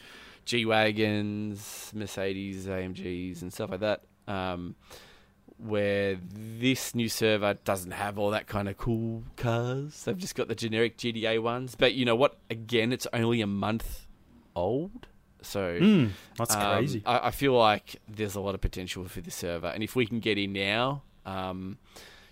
G 0.45 0.67
Wagons, 0.67 1.91
Mercedes, 1.95 2.67
AMGs, 2.67 3.41
and 3.43 3.53
stuff 3.53 3.71
like 3.71 3.81
that. 3.81 4.03
Um, 4.27 4.75
where 5.57 6.19
this 6.35 6.95
new 6.95 7.09
server 7.09 7.55
doesn't 7.65 7.93
have 7.93 8.19
all 8.19 8.31
that 8.31 8.49
kind 8.49 8.69
of 8.69 8.77
cool 8.77 9.23
cars. 9.37 10.03
They've 10.05 10.19
just 10.19 10.35
got 10.35 10.49
the 10.49 10.57
generic 10.57 10.99
GTA 10.99 11.41
ones. 11.41 11.77
But 11.77 11.95
you 11.95 12.05
know 12.05 12.17
what? 12.17 12.39
Again, 12.51 12.93
it's 12.93 13.07
only 13.13 13.41
a 13.41 13.47
month 13.47 14.07
old. 14.57 15.07
So 15.43 15.79
Mm, 15.81 16.11
that's 16.37 16.55
um, 16.57 16.79
crazy. 16.79 17.03
I, 17.07 17.29
I 17.29 17.31
feel 17.31 17.57
like 17.57 17.97
there's 18.09 18.35
a 18.35 18.41
lot 18.41 18.55
of 18.55 18.61
potential 18.61 19.05
for 19.05 19.21
this 19.21 19.35
server, 19.35 19.69
and 19.69 19.83
if 19.83 19.95
we 19.97 20.07
can 20.07 20.21
get 20.21 20.39
in 20.39 20.53
now, 20.53 21.03
um, 21.27 21.79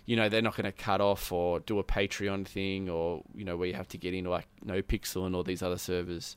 you 0.05 0.15
know, 0.15 0.29
they're 0.29 0.41
not 0.41 0.55
going 0.55 0.65
to 0.65 0.71
cut 0.71 0.99
off 1.01 1.31
or 1.31 1.59
do 1.61 1.79
a 1.79 1.83
Patreon 1.83 2.45
thing, 2.47 2.89
or 2.89 3.23
you 3.35 3.45
know, 3.45 3.55
where 3.57 3.67
you 3.67 3.73
have 3.75 3.87
to 3.89 3.97
get 3.97 4.13
in 4.13 4.25
like 4.25 4.47
NoPixel 4.65 5.25
and 5.25 5.35
all 5.35 5.43
these 5.43 5.61
other 5.61 5.77
servers. 5.77 6.35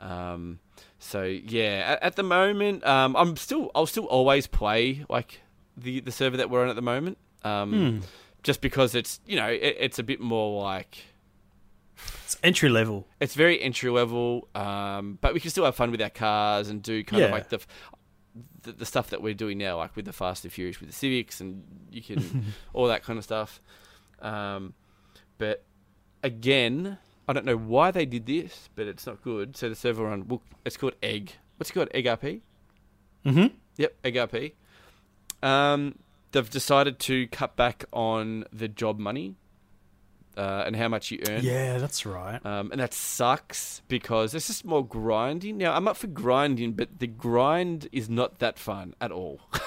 Um, 0.00 0.58
so 0.98 1.22
yeah, 1.24 1.84
at, 1.96 2.02
at 2.02 2.16
the 2.16 2.22
moment, 2.22 2.84
um, 2.86 3.16
I'm 3.16 3.36
still, 3.36 3.70
I'll 3.74 3.86
still 3.86 4.04
always 4.06 4.46
play 4.46 5.04
like 5.08 5.40
the 5.76 6.00
the 6.00 6.12
server 6.12 6.36
that 6.38 6.50
we're 6.50 6.62
on 6.62 6.68
at 6.68 6.76
the 6.76 6.82
moment, 6.82 7.18
um, 7.44 7.72
Hmm. 7.72 7.98
just 8.42 8.60
because 8.60 8.94
it's 8.94 9.20
you 9.26 9.36
know, 9.36 9.46
it, 9.48 9.76
it's 9.78 9.98
a 9.98 10.02
bit 10.02 10.20
more 10.20 10.62
like 10.62 10.98
It's 12.24 12.36
entry 12.42 12.68
level. 12.68 13.06
it's 13.20 13.34
very 13.34 13.60
entry 13.60 13.90
level, 13.90 14.48
um, 14.54 15.18
but 15.20 15.32
we 15.34 15.40
can 15.40 15.50
still 15.50 15.64
have 15.64 15.76
fun 15.76 15.90
with 15.90 16.02
our 16.02 16.10
cars 16.10 16.68
and 16.68 16.82
do 16.82 17.02
kind 17.04 17.22
of 17.22 17.30
like 17.32 17.48
the, 17.50 17.60
the 18.62 18.72
the 18.72 18.86
stuff 18.86 19.10
that 19.10 19.22
we're 19.22 19.34
doing 19.34 19.58
now, 19.58 19.76
like 19.78 19.96
with 19.96 20.04
the 20.04 20.12
Fast 20.12 20.44
and 20.44 20.52
Furious, 20.52 20.80
with 20.80 20.88
the 20.88 20.94
Civics, 20.94 21.40
and 21.40 21.62
you 21.90 22.02
can 22.02 22.52
all 22.72 22.86
that 22.88 23.02
kind 23.02 23.18
of 23.18 23.24
stuff. 23.24 23.60
Um, 24.20 24.74
but 25.38 25.64
again, 26.22 26.98
I 27.28 27.32
don't 27.32 27.44
know 27.44 27.56
why 27.56 27.90
they 27.90 28.06
did 28.06 28.26
this, 28.26 28.68
but 28.74 28.86
it's 28.86 29.06
not 29.06 29.22
good. 29.22 29.56
So 29.56 29.68
the 29.68 29.74
server 29.74 30.04
run, 30.04 30.28
well, 30.28 30.42
it's 30.64 30.76
called 30.76 30.94
Egg. 31.02 31.32
What's 31.56 31.70
it 31.70 31.74
called? 31.74 31.88
Egg 31.92 32.04
RP. 32.04 32.40
Mm-hmm. 33.24 33.54
Yep, 33.76 33.94
Egg 34.04 34.14
RP. 34.14 34.52
Um, 35.42 35.98
they've 36.32 36.48
decided 36.48 36.98
to 37.00 37.26
cut 37.28 37.56
back 37.56 37.84
on 37.92 38.44
the 38.52 38.68
job 38.68 38.98
money 38.98 39.36
uh, 40.36 40.64
and 40.66 40.76
how 40.76 40.88
much 40.88 41.10
you 41.10 41.18
earn. 41.28 41.42
Yeah, 41.42 41.78
that's 41.78 42.04
right. 42.06 42.44
Um, 42.44 42.70
and 42.72 42.80
that 42.80 42.92
sucks 42.94 43.82
because 43.88 44.34
it's 44.34 44.46
just 44.48 44.64
more 44.64 44.86
grinding. 44.86 45.56
Now, 45.58 45.74
I'm 45.74 45.88
up 45.88 45.96
for 45.96 46.06
grinding, 46.08 46.72
but 46.72 46.98
the 46.98 47.06
grind 47.06 47.88
is 47.92 48.08
not 48.08 48.38
that 48.40 48.58
fun 48.58 48.94
at 49.00 49.10
all. 49.12 49.40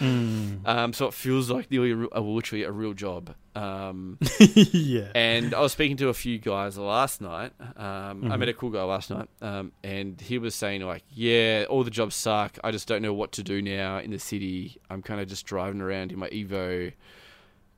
Mm. 0.00 0.68
Um, 0.68 0.92
so 0.92 1.06
it 1.06 1.14
feels 1.14 1.50
like 1.50 1.72
a, 1.72 1.80
literally 2.20 2.62
a 2.64 2.70
real 2.70 2.92
job. 2.92 3.34
Um, 3.54 4.18
yeah. 4.38 5.08
and 5.14 5.54
I 5.54 5.60
was 5.60 5.72
speaking 5.72 5.96
to 5.96 6.10
a 6.10 6.14
few 6.14 6.38
guys 6.38 6.76
last 6.76 7.22
night. 7.22 7.52
Um, 7.78 8.30
I 8.30 8.36
Mhm. 8.36 8.38
met 8.38 8.48
a 8.50 8.52
cool 8.52 8.68
guy 8.68 8.82
last 8.82 9.08
night, 9.08 9.28
um, 9.40 9.72
and 9.82 10.20
he 10.20 10.36
was 10.36 10.54
saying 10.54 10.82
like, 10.82 11.04
"Yeah, 11.08 11.64
all 11.70 11.84
the 11.84 11.90
jobs 11.90 12.14
suck. 12.14 12.58
I 12.62 12.70
just 12.70 12.86
don't 12.86 13.00
know 13.00 13.14
what 13.14 13.32
to 13.32 13.42
do 13.42 13.62
now 13.62 13.96
in 13.98 14.10
the 14.10 14.18
city. 14.18 14.76
I'm 14.90 15.00
kind 15.00 15.22
of 15.22 15.26
just 15.26 15.46
driving 15.46 15.80
around 15.80 16.12
in 16.12 16.18
my 16.18 16.28
Evo, 16.28 16.92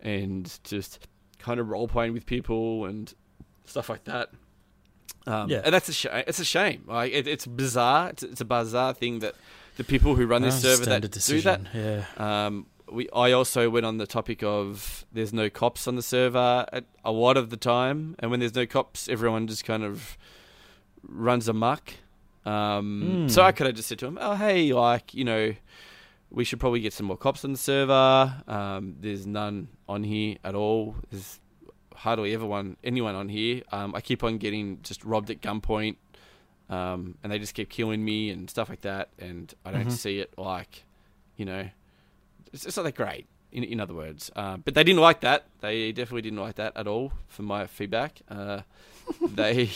and 0.01 0.59
just 0.65 1.07
kind 1.45 1.59
of 1.61 1.69
role 1.69 1.89
playing 1.89 2.13
with 2.15 2.25
people 2.27 2.87
and 2.87 3.13
stuff 3.65 3.89
like 3.89 4.05
that." 4.05 4.31
Um, 5.27 5.49
Yeah. 5.51 5.63
and 5.65 5.73
that's 5.75 5.89
a 5.89 5.93
shame. 5.93 6.23
It's 6.27 6.39
a 6.41 6.45
shame. 6.45 6.81
Like 6.87 7.13
it, 7.13 7.27
it's 7.27 7.47
bizarre. 7.47 8.11
It's, 8.11 8.23
it's 8.23 8.41
a 8.41 8.45
bizarre 8.45 8.93
thing 8.95 9.21
that 9.21 9.35
the 9.77 9.85
people 9.85 10.15
who 10.17 10.27
run 10.27 10.43
this 10.43 10.61
server 10.63 10.85
that 10.85 11.13
Standard 11.13 11.13
do 11.13 11.41
that. 11.43 11.61
Yeah. 11.75 12.47
um, 12.47 12.67
we 12.93 13.09
I 13.11 13.33
also 13.33 13.71
went 13.71 13.87
on 13.87 13.97
the 13.99 14.07
topic 14.07 14.43
of 14.43 15.05
there's 15.13 15.33
no 15.33 15.49
cops 15.51 15.89
on 15.89 15.97
the 15.97 16.03
server 16.03 16.67
at 16.73 16.85
a 17.05 17.11
lot 17.13 17.37
of 17.37 17.49
the 17.51 17.57
time, 17.57 18.15
and 18.19 18.31
when 18.31 18.41
there's 18.41 18.55
no 18.55 18.67
cops, 18.67 19.09
everyone 19.09 19.47
just 19.47 19.65
kind 19.65 19.83
of 19.83 20.17
runs 21.03 21.49
amok. 21.49 21.95
Um, 22.45 22.87
Hmm. 23.25 23.29
So 23.29 23.43
I 23.43 23.53
could 23.53 23.67
have 23.67 23.75
just 23.77 23.89
said 23.89 23.99
to 24.01 24.07
him, 24.07 24.19
"Oh, 24.21 24.35
hey, 24.35 24.73
like 24.75 25.15
you 25.15 25.25
know, 25.25 25.55
we 26.35 26.45
should 26.45 26.61
probably 26.61 26.81
get 26.81 26.93
some 26.93 27.07
more 27.07 27.17
cops 27.17 27.45
on 27.45 27.53
the 27.53 27.59
server. 27.59 28.43
Um, 28.49 28.97
there's 29.01 29.27
none 29.27 29.69
on 29.89 30.03
here 30.05 30.37
at 30.45 30.55
all. 30.55 30.97
There's 31.11 31.41
hardly 31.95 32.35
ever 32.35 32.45
one 32.45 32.77
anyone 32.83 33.15
on 33.15 33.29
here. 33.29 33.63
Um, 33.73 33.95
I 33.95 34.01
keep 34.01 34.25
on 34.25 34.39
getting 34.39 34.81
just 34.83 35.05
robbed 35.05 35.31
at 35.31 35.41
gunpoint." 35.41 35.97
Um, 36.71 37.19
and 37.23 37.31
they 37.31 37.39
just 37.39 37.55
keep 37.55 37.69
killing 37.69 38.03
me 38.05 38.31
and 38.31 38.49
stuff 38.49 38.69
like 38.71 38.81
that, 38.81 39.11
and 39.19 39.53
I 39.67 39.71
don't 39.71 39.89
Mhm. 39.89 39.93
see 39.93 40.19
it 40.19 40.33
like, 40.39 40.85
you 41.37 41.45
know, 41.45 41.69
it's, 42.55 42.65
it's 42.65 42.77
not 42.79 42.85
that 42.85 42.95
great. 42.95 43.27
In, 43.53 43.63
in 43.65 43.81
other 43.81 43.93
words, 43.95 44.31
uh, 44.35 44.57
but 44.57 44.75
they 44.75 44.83
didn't 44.83 45.03
like 45.03 45.21
that. 45.21 45.45
They 45.61 45.93
definitely 45.93 46.23
didn't 46.23 46.39
like 46.41 46.55
that 46.57 46.73
at 46.75 46.89
all. 46.89 47.13
From 47.29 47.45
my 47.45 47.67
feedback, 47.67 48.23
uh, 48.31 48.63
they, 49.23 49.71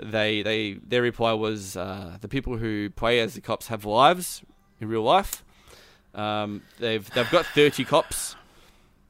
they, 0.00 0.42
they, 0.42 0.74
their 0.74 1.02
reply 1.02 1.32
was 1.32 1.76
uh, 1.76 2.16
the 2.20 2.28
people 2.28 2.56
who 2.56 2.88
play 2.90 3.18
as 3.18 3.34
the 3.34 3.40
cops 3.42 3.66
have 3.66 3.84
lives 3.84 4.42
in 4.80 4.88
real 4.88 5.02
life, 5.02 5.44
Um, 6.14 6.62
they've 6.78 7.08
they've 7.10 7.30
got 7.30 7.46
thirty 7.46 7.84
cops. 7.84 8.36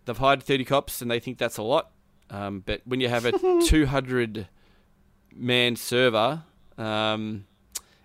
They've 0.05 0.17
hired 0.19 0.43
thirty 0.43 0.65
cops, 0.65 1.03
and 1.03 1.11
they 1.11 1.21
think 1.21 1.39
that's 1.39 1.59
a 1.59 1.63
lot. 1.63 1.91
Um, 2.31 2.63
but 2.65 2.81
when 2.85 3.01
you 3.01 3.09
have 3.09 3.25
a 3.25 3.33
two 3.67 3.87
hundred 3.87 4.49
man 5.35 5.77
server, 5.77 6.43
um, 6.79 7.47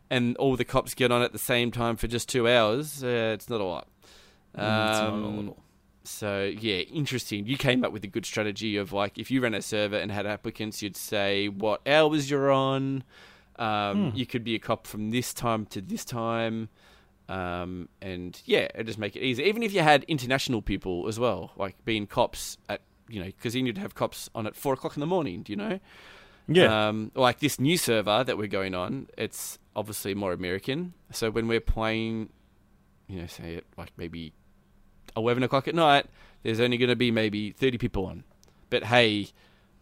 and 0.10 0.36
all 0.38 0.56
the 0.56 0.66
cops 0.66 0.94
get 0.94 1.12
on 1.12 1.22
at 1.22 1.32
the 1.32 1.40
same 1.40 1.72
time 1.72 1.96
for 1.96 2.08
just 2.08 2.30
two 2.30 2.48
hours, 2.48 3.04
uh, 3.04 3.32
it's 3.34 3.50
not 3.50 3.62
a 3.62 3.66
lot. 3.66 3.88
Mm, 4.58 4.90
it's 4.90 5.00
not 5.00 5.10
a 5.10 5.14
Um, 5.14 5.54
so 6.04 6.44
yeah, 6.60 6.78
interesting. 6.78 7.46
You 7.46 7.58
came 7.58 7.84
up 7.84 7.92
with 7.92 8.04
a 8.04 8.08
good 8.08 8.26
strategy 8.26 8.78
of 8.78 8.94
like 8.94 9.18
if 9.18 9.30
you 9.30 9.42
ran 9.42 9.54
a 9.54 9.62
server 9.62 9.98
and 9.98 10.12
had 10.12 10.26
applicants, 10.26 10.82
you'd 10.82 10.96
say 10.98 11.48
what 11.50 11.82
hours 11.88 12.30
you're 12.32 12.52
on. 12.52 13.04
Um, 13.60 14.12
Hmm. 14.12 14.18
You 14.18 14.26
could 14.26 14.44
be 14.44 14.56
a 14.56 14.60
cop 14.60 14.86
from 14.88 15.10
this 15.10 15.34
time 15.34 15.66
to 15.68 15.82
this 15.82 16.06
time, 16.06 16.70
um, 17.30 17.90
and 18.02 18.42
yeah, 18.46 18.68
it 18.76 18.86
just 18.86 19.00
make 19.00 19.16
it 19.16 19.22
easy. 19.22 19.44
Even 19.44 19.64
if 19.64 19.74
you 19.74 19.82
had 19.82 20.04
international 20.06 20.62
people 20.62 21.08
as 21.08 21.20
well, 21.20 21.52
like 21.58 21.84
being 21.86 22.08
cops 22.08 22.58
at 22.70 22.82
you 23.10 23.20
know, 23.20 23.26
because 23.28 23.56
you 23.56 23.64
need 23.64 23.76
to 23.76 23.82
have 23.82 23.96
cops 23.96 24.30
on 24.36 24.48
at 24.48 24.56
four 24.56 24.74
o'clock 24.74 24.96
in 24.96 25.00
the 25.00 25.08
morning. 25.08 25.44
Do 25.44 25.52
you 25.52 25.58
know? 25.58 25.80
Yeah. 26.48 26.88
Um, 26.88 27.12
like 27.16 27.40
this 27.40 27.60
new 27.60 27.78
server 27.78 28.24
that 28.24 28.38
we're 28.38 28.48
going 28.48 28.74
on, 28.74 29.08
it's 29.18 29.60
obviously 29.76 30.14
more 30.14 30.34
American. 30.34 30.94
So 31.12 31.30
when 31.30 31.48
we're 31.48 31.60
playing, 31.60 32.30
you 33.08 33.22
know, 33.22 33.28
say 33.28 33.58
at 33.58 33.64
like 33.78 33.92
maybe 33.98 34.34
eleven 35.16 35.44
o'clock 35.44 35.68
at 35.68 35.76
night, 35.76 36.06
there's 36.44 36.60
only 36.60 36.78
going 36.78 36.90
to 36.90 36.96
be 36.96 37.12
maybe 37.12 37.52
thirty 37.52 37.78
people 37.78 38.06
on. 38.06 38.24
But 38.70 38.86
hey, 38.86 39.30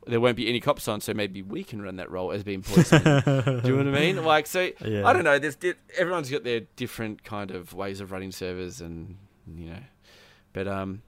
there 0.08 0.20
won't 0.20 0.36
be 0.38 0.48
any 0.48 0.60
cops 0.60 0.88
on, 0.88 1.02
so 1.02 1.14
maybe 1.14 1.42
we 1.42 1.64
can 1.64 1.82
run 1.82 1.96
that 1.98 2.10
role 2.12 2.32
as 2.32 2.44
being 2.44 2.62
policemen. 2.62 3.02
Do 3.04 3.62
you 3.68 3.76
know 3.78 3.92
what 3.92 3.96
I 3.96 4.00
mean? 4.00 4.24
Like, 4.24 4.48
so 4.48 4.70
Yeah. 4.84 5.08
I 5.08 5.14
don't 5.14 5.24
know. 5.24 5.40
There's 5.40 5.56
di- 5.56 5.74
everyone's 5.98 6.30
got 6.30 6.44
their 6.44 6.62
different 6.76 7.24
kind 7.24 7.52
of 7.52 7.74
ways 7.74 8.00
of 8.02 8.12
running 8.12 8.32
servers, 8.32 8.82
and 8.82 9.18
you 9.56 9.70
know, 9.70 9.80
but 10.54 10.68
um, 10.68 11.02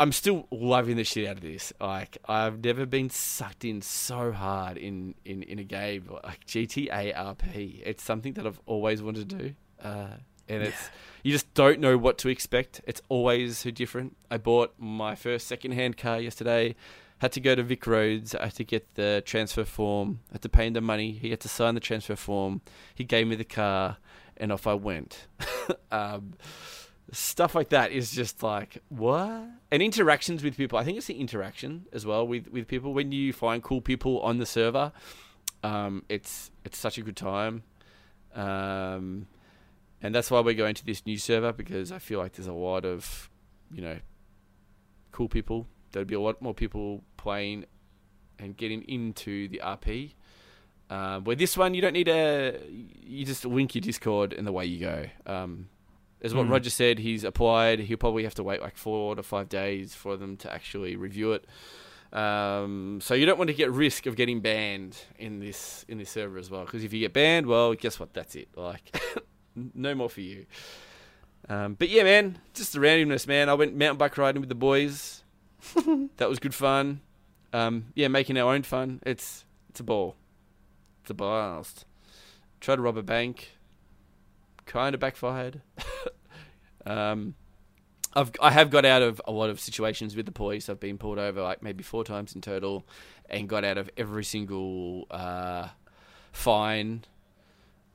I'm 0.00 0.12
still 0.12 0.46
loving 0.50 0.96
the 0.96 1.04
shit 1.04 1.26
out 1.26 1.36
of 1.36 1.42
this. 1.42 1.72
Like, 1.80 2.18
I've 2.28 2.62
never 2.64 2.86
been 2.86 3.10
sucked 3.10 3.64
in 3.64 3.82
so 3.82 4.32
hard 4.32 4.76
in 4.76 5.14
in 5.24 5.42
in 5.42 5.58
a 5.58 5.64
game 5.64 6.08
like 6.24 6.46
GTA 6.46 7.16
RP. 7.16 7.82
It's 7.84 8.02
something 8.02 8.34
that 8.34 8.46
I've 8.46 8.60
always 8.66 9.02
wanted 9.02 9.28
to 9.28 9.36
do, 9.36 9.54
uh, 9.82 10.08
and 10.48 10.62
it's 10.62 10.90
you 11.24 11.32
just 11.32 11.52
don't 11.54 11.80
know 11.80 11.98
what 11.98 12.16
to 12.18 12.28
expect. 12.28 12.80
It's 12.86 13.02
always 13.08 13.58
so 13.58 13.70
different. 13.70 14.16
I 14.30 14.36
bought 14.38 14.74
my 14.78 15.14
first 15.16 15.48
second-hand 15.48 15.96
car 15.96 16.20
yesterday. 16.20 16.76
Had 17.18 17.32
to 17.32 17.40
go 17.40 17.54
to 17.54 17.64
VicRoads. 17.64 18.38
I 18.38 18.44
had 18.44 18.54
to 18.54 18.64
get 18.64 18.94
the 18.94 19.22
transfer 19.26 19.64
form. 19.64 20.20
I 20.30 20.34
had 20.34 20.42
to 20.42 20.48
pay 20.48 20.66
him 20.66 20.74
the 20.74 20.80
money. 20.80 21.12
He 21.12 21.30
had 21.30 21.40
to 21.40 21.48
sign 21.48 21.74
the 21.74 21.80
transfer 21.80 22.16
form. 22.16 22.60
He 22.94 23.04
gave 23.04 23.26
me 23.26 23.36
the 23.36 23.44
car, 23.44 23.98
and 24.36 24.52
off 24.52 24.66
I 24.66 24.74
went. 24.74 25.26
um, 25.90 26.34
stuff 27.10 27.54
like 27.54 27.70
that 27.70 27.90
is 27.92 28.12
just 28.12 28.42
like 28.42 28.82
what? 28.88 29.48
And 29.70 29.82
interactions 29.82 30.44
with 30.44 30.56
people. 30.56 30.78
I 30.78 30.84
think 30.84 30.98
it's 30.98 31.06
the 31.06 31.20
interaction 31.20 31.86
as 31.92 32.06
well 32.06 32.26
with 32.26 32.48
with 32.48 32.68
people. 32.68 32.94
When 32.94 33.12
you 33.12 33.32
find 33.32 33.62
cool 33.62 33.80
people 33.80 34.20
on 34.20 34.38
the 34.38 34.46
server, 34.46 34.92
um, 35.62 36.04
it's 36.08 36.50
it's 36.64 36.78
such 36.78 36.98
a 36.98 37.02
good 37.02 37.16
time. 37.16 37.64
Um, 38.34 39.26
and 40.00 40.14
that's 40.14 40.30
why 40.30 40.40
we're 40.40 40.54
going 40.54 40.74
to 40.76 40.86
this 40.86 41.04
new 41.06 41.18
server 41.18 41.52
because 41.52 41.90
I 41.90 41.98
feel 41.98 42.20
like 42.20 42.34
there's 42.34 42.46
a 42.46 42.52
lot 42.52 42.84
of, 42.84 43.30
you 43.72 43.82
know, 43.82 43.98
cool 45.12 45.28
people. 45.28 45.66
There'll 45.90 46.06
be 46.06 46.14
a 46.14 46.20
lot 46.20 46.40
more 46.40 46.54
people 46.54 47.02
playing 47.18 47.66
and 48.38 48.56
getting 48.56 48.82
into 48.82 49.48
the 49.48 49.60
RP. 49.62 50.14
Um, 50.90 51.24
where 51.24 51.36
this 51.36 51.54
one, 51.54 51.74
you 51.74 51.82
don't 51.82 51.92
need 51.92 52.08
a, 52.08 52.58
you 52.70 53.26
just 53.26 53.44
link 53.44 53.74
your 53.74 53.82
Discord 53.82 54.32
and 54.32 54.46
the 54.46 54.52
way 54.52 54.64
you 54.64 54.80
go. 54.80 55.04
Um, 55.26 55.68
as 56.22 56.34
what 56.34 56.46
Mm. 56.46 56.50
Roger 56.50 56.70
said, 56.70 56.98
he's 56.98 57.24
applied. 57.24 57.78
He'll 57.80 57.98
probably 57.98 58.24
have 58.24 58.34
to 58.36 58.42
wait 58.42 58.62
like 58.62 58.76
four 58.76 59.14
to 59.14 59.22
five 59.22 59.48
days 59.50 59.94
for 59.94 60.16
them 60.16 60.36
to 60.38 60.52
actually 60.52 60.96
review 60.96 61.32
it. 61.32 61.44
Um, 62.10 63.00
so 63.02 63.12
you 63.12 63.26
don't 63.26 63.36
want 63.36 63.48
to 63.48 63.54
get 63.54 63.70
risk 63.70 64.06
of 64.06 64.16
getting 64.16 64.40
banned 64.40 64.96
in 65.18 65.40
this 65.40 65.84
in 65.88 65.98
this 65.98 66.08
server 66.08 66.38
as 66.38 66.50
well. 66.50 66.64
Because 66.64 66.82
if 66.82 66.92
you 66.94 67.00
get 67.00 67.12
banned, 67.12 67.46
well, 67.46 67.74
guess 67.74 68.00
what? 68.00 68.14
That's 68.14 68.34
it. 68.34 68.48
Like, 68.56 68.98
no 69.74 69.94
more 69.94 70.08
for 70.08 70.22
you. 70.22 70.46
Um, 71.50 71.74
but 71.74 71.88
yeah, 71.90 72.02
man, 72.02 72.38
just 72.54 72.72
the 72.72 72.78
randomness, 72.78 73.26
man. 73.26 73.48
I 73.50 73.54
went 73.54 73.76
mountain 73.76 73.98
bike 73.98 74.16
riding 74.16 74.40
with 74.40 74.48
the 74.48 74.54
boys. 74.54 75.22
that 76.16 76.28
was 76.28 76.38
good 76.38 76.54
fun. 76.54 77.00
Um, 77.52 77.86
yeah, 77.94 78.08
making 78.08 78.36
our 78.38 78.52
own 78.52 78.62
fun. 78.62 79.00
It's 79.04 79.44
it's 79.70 79.80
a 79.80 79.84
ball. 79.84 80.16
It's 81.02 81.10
a 81.10 81.14
blast. 81.14 81.84
Tried 82.60 82.76
to 82.76 82.82
rob 82.82 82.96
a 82.96 83.02
bank. 83.02 83.52
Kind 84.66 84.94
of 84.94 85.00
backfired. 85.00 85.62
um, 86.86 87.34
I've 88.14 88.32
I 88.40 88.50
have 88.50 88.70
got 88.70 88.84
out 88.84 89.02
of 89.02 89.20
a 89.26 89.32
lot 89.32 89.50
of 89.50 89.60
situations 89.60 90.16
with 90.16 90.26
the 90.26 90.32
police. 90.32 90.68
I've 90.68 90.80
been 90.80 90.98
pulled 90.98 91.18
over 91.18 91.42
like 91.42 91.62
maybe 91.62 91.82
four 91.82 92.04
times 92.04 92.34
in 92.34 92.40
total, 92.40 92.86
and 93.30 93.48
got 93.48 93.64
out 93.64 93.78
of 93.78 93.90
every 93.96 94.24
single 94.24 95.06
uh, 95.10 95.68
fine. 96.32 97.04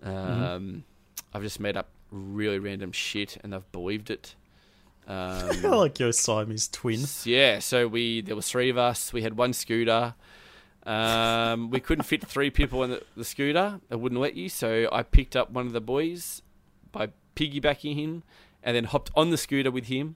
Um, 0.01 0.84
I've 1.34 1.41
just 1.41 1.59
made 1.59 1.77
up 1.77 1.89
really 2.11 2.59
random 2.59 2.91
shit, 2.91 3.38
and 3.43 3.53
they've 3.53 3.71
believed 3.71 4.09
it. 4.09 4.35
Um, 5.07 5.49
I 5.65 5.75
like 5.75 5.99
your 5.99 6.11
Siamese 6.11 6.67
twin. 6.69 7.01
yeah, 7.25 7.59
so 7.59 7.88
we 7.88 8.21
there 8.21 8.35
was 8.35 8.49
three 8.49 8.69
of 8.69 8.77
us. 8.77 9.11
We 9.13 9.21
had 9.23 9.38
one 9.38 9.53
scooter. 9.53 10.15
Um, 10.85 11.69
we 11.69 11.80
couldn't 11.80 12.03
fit 12.03 12.25
three 12.27 12.49
people 12.49 12.84
in 12.84 12.91
the, 12.91 13.03
the 13.15 13.23
scooter. 13.25 13.80
It 13.89 13.99
wouldn't 13.99 14.19
let 14.19 14.35
you. 14.35 14.49
So 14.49 14.89
I 14.91 15.03
picked 15.03 15.35
up 15.35 15.49
one 15.51 15.65
of 15.65 15.73
the 15.73 15.81
boys 15.81 16.41
by 16.91 17.09
piggybacking 17.35 17.95
him, 17.95 18.23
and 18.61 18.75
then 18.75 18.85
hopped 18.85 19.11
on 19.15 19.30
the 19.30 19.38
scooter 19.38 19.71
with 19.71 19.85
him. 19.85 20.15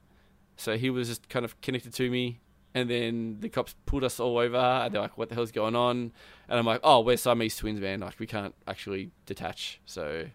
So 0.55 0.77
he 0.77 0.89
was 0.89 1.07
just 1.07 1.29
kind 1.29 1.45
of 1.45 1.59
connected 1.61 1.93
to 1.95 2.09
me. 2.09 2.41
And 2.73 2.89
then 2.89 3.37
the 3.39 3.49
cops 3.49 3.75
pulled 3.85 4.03
us 4.03 4.19
all 4.19 4.37
over. 4.37 4.57
And 4.57 4.93
they're 4.93 5.01
like, 5.01 5.17
"What 5.17 5.29
the 5.29 5.35
hell's 5.35 5.51
going 5.51 5.75
on?" 5.75 6.11
And 6.49 6.59
I'm 6.59 6.65
like, 6.65 6.81
"Oh, 6.83 6.99
we're 7.01 7.17
Siamese 7.17 7.55
twins, 7.55 7.79
man. 7.79 8.01
Like 8.01 8.19
we 8.19 8.27
can't 8.27 8.53
actually 8.67 9.11
detach." 9.25 9.79
So, 9.85 10.25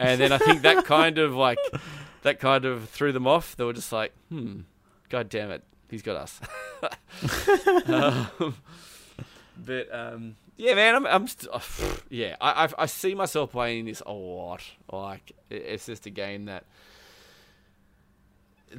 and 0.00 0.20
then 0.20 0.32
I 0.32 0.38
think 0.38 0.62
that 0.62 0.84
kind 0.86 1.18
of 1.18 1.34
like 1.34 1.58
that 2.22 2.40
kind 2.40 2.64
of 2.64 2.88
threw 2.88 3.12
them 3.12 3.26
off. 3.26 3.54
They 3.56 3.64
were 3.64 3.72
just 3.72 3.92
like, 3.92 4.12
"Hmm, 4.30 4.60
god 5.08 5.28
damn 5.28 5.50
it, 5.50 5.62
he's 5.88 6.02
got 6.02 6.16
us." 6.16 6.40
um, 7.86 8.56
but 9.64 9.94
um, 9.94 10.36
yeah, 10.56 10.74
man, 10.74 10.96
I'm, 10.96 11.06
I'm 11.06 11.28
st- 11.28 11.50
oh, 11.52 11.98
yeah, 12.08 12.36
I, 12.40 12.64
I 12.64 12.68
I 12.78 12.86
see 12.86 13.14
myself 13.14 13.52
playing 13.52 13.84
this 13.84 14.02
a 14.04 14.12
lot. 14.12 14.62
Like 14.90 15.32
it's 15.50 15.86
just 15.86 16.06
a 16.06 16.10
game 16.10 16.46
that 16.46 16.64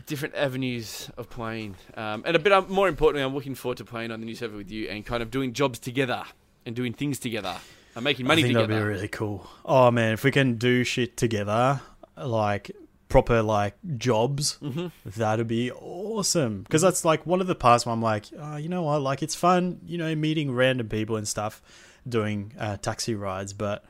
different 0.07 0.33
avenues 0.35 1.09
of 1.17 1.29
playing, 1.29 1.75
um, 1.95 2.23
and 2.25 2.35
a 2.35 2.39
bit 2.39 2.51
um, 2.51 2.65
more 2.67 2.87
importantly, 2.87 3.23
I'm 3.23 3.35
looking 3.35 3.55
forward 3.55 3.77
to 3.77 3.85
playing 3.85 4.11
on 4.11 4.19
the 4.21 4.25
new 4.25 4.35
server 4.35 4.57
with 4.57 4.71
you 4.71 4.87
and 4.87 5.05
kind 5.05 5.21
of 5.21 5.29
doing 5.29 5.53
jobs 5.53 5.77
together 5.77 6.23
and 6.65 6.75
doing 6.75 6.93
things 6.93 7.19
together 7.19 7.57
and 7.95 8.03
making 8.03 8.25
money 8.27 8.41
I 8.41 8.45
think 8.45 8.55
together. 8.57 8.73
that'd 8.73 8.83
be 8.87 8.93
really 8.93 9.07
cool. 9.07 9.49
Oh 9.65 9.91
man, 9.91 10.13
if 10.13 10.23
we 10.23 10.31
can 10.31 10.55
do 10.57 10.83
shit 10.83 11.17
together, 11.17 11.81
like 12.17 12.71
proper 13.09 13.41
like 13.41 13.75
jobs, 13.97 14.53
hmm 14.53 14.87
that'd 15.05 15.47
be 15.47 15.71
awesome. 15.71 16.63
Because 16.63 16.81
that's 16.81 17.03
like 17.03 17.25
one 17.25 17.41
of 17.41 17.47
the 17.47 17.55
parts 17.55 17.85
where 17.85 17.93
I'm 17.93 18.01
like, 18.01 18.25
oh, 18.39 18.55
you 18.57 18.69
know 18.69 18.83
what? 18.83 19.01
Like 19.01 19.21
it's 19.23 19.35
fun, 19.35 19.79
you 19.85 19.97
know, 19.97 20.13
meeting 20.15 20.51
random 20.53 20.87
people 20.89 21.15
and 21.17 21.27
stuff, 21.27 21.61
doing 22.07 22.53
uh, 22.57 22.77
taxi 22.77 23.15
rides. 23.15 23.53
But 23.53 23.83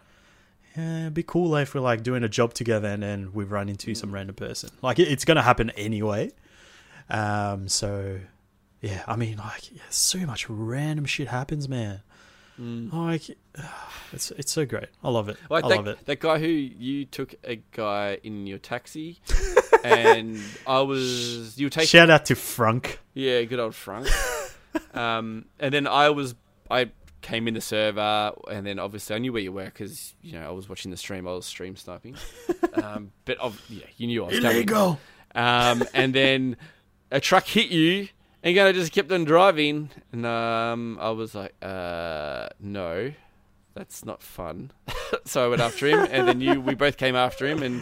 yeah, 0.76 1.02
it'd 1.02 1.14
be 1.14 1.24
cool 1.24 1.56
if 1.58 1.76
we're 1.76 1.82
like 1.82 2.02
doing 2.02 2.24
a 2.24 2.30
job 2.30 2.54
together 2.54 2.88
and 2.88 3.04
then 3.04 3.34
we 3.34 3.44
run 3.44 3.70
into 3.70 3.94
some 3.94 4.12
random 4.14 4.36
person. 4.36 4.70
Like 4.82 4.98
it, 5.00 5.08
it's 5.08 5.26
gonna 5.26 5.42
happen 5.44 5.70
anyway. 5.72 6.32
Um, 7.10 7.68
so 7.68 8.20
yeah, 8.82 9.04
I 9.06 9.16
mean, 9.16 9.38
like 9.38 9.72
yeah, 9.72 9.82
so 9.90 10.20
much 10.20 10.50
random 10.50 11.06
shit 11.06 11.28
happens, 11.28 11.70
man. 11.70 12.02
Mm. 12.62 12.94
Like 12.94 13.38
it's 14.14 14.32
it's 14.32 14.52
so 14.52 14.66
great. 14.66 14.90
I 15.04 15.10
love 15.10 15.30
it. 15.30 15.38
Like 15.50 15.66
I 15.66 15.70
that, 15.70 15.76
love 15.78 15.88
it. 15.88 16.06
that 16.06 16.20
guy 16.20 16.38
who 16.38 16.48
you 16.48 17.06
took 17.06 17.34
a 17.44 17.62
guy 17.72 18.20
in 18.24 18.46
your 18.46 18.60
taxi, 18.60 19.20
and 19.84 20.40
I 20.68 20.82
was 20.82 21.58
you 21.58 21.66
were 21.66 21.72
taking 21.72 21.88
Shout 21.88 22.10
out 22.10 22.26
to 22.28 22.36
Frank. 22.36 23.00
yeah, 23.14 23.42
good 23.44 23.60
old 23.60 23.74
Frank. 23.74 24.08
um, 24.94 25.46
and 25.60 25.74
then 25.74 25.88
I 25.88 26.10
was 26.10 26.36
I 26.70 26.92
came 27.22 27.48
in 27.48 27.54
the 27.54 27.62
server, 27.62 28.34
and 28.50 28.66
then 28.66 28.78
obviously 28.80 29.16
I 29.16 29.20
knew 29.20 29.34
where 29.34 29.42
you 29.42 29.52
were 29.52 29.66
because 29.66 30.14
you 30.22 30.34
know 30.34 30.48
I 30.48 30.52
was 30.52 30.70
watching 30.70 30.92
the 30.92 30.98
stream. 30.98 31.28
I 31.28 31.32
was 31.32 31.46
stream 31.46 31.76
sniping, 31.76 32.16
um, 32.74 33.12
but 33.26 33.38
of, 33.40 33.60
yeah, 33.70 33.86
you 33.98 34.08
knew 34.08 34.24
I 34.24 34.28
was 34.28 34.40
coming. 34.40 34.58
Illegal. 34.58 35.00
Um, 35.34 35.84
and 35.94 36.14
then 36.14 36.58
a 37.10 37.20
truck 37.20 37.46
hit 37.46 37.72
you, 37.72 38.10
and 38.44 38.56
kind 38.56 38.68
of 38.70 38.76
just 38.76 38.92
kept 38.92 39.12
on 39.12 39.24
driving. 39.26 39.90
And 40.12 40.26
um, 40.26 40.98
I 41.02 41.10
was 41.12 41.34
like, 41.36 41.54
uh, 41.62 42.50
no, 42.60 43.14
that's 43.74 44.04
not 44.06 44.22
fun. 44.22 44.72
so 45.26 45.46
I 45.46 45.48
went 45.48 45.62
after 45.62 45.88
him, 45.88 46.08
and 46.12 46.28
then 46.28 46.42
you, 46.42 46.60
we 46.62 46.76
both 46.76 46.98
came 46.98 47.16
after 47.16 47.46
him, 47.48 47.64
and 47.64 47.82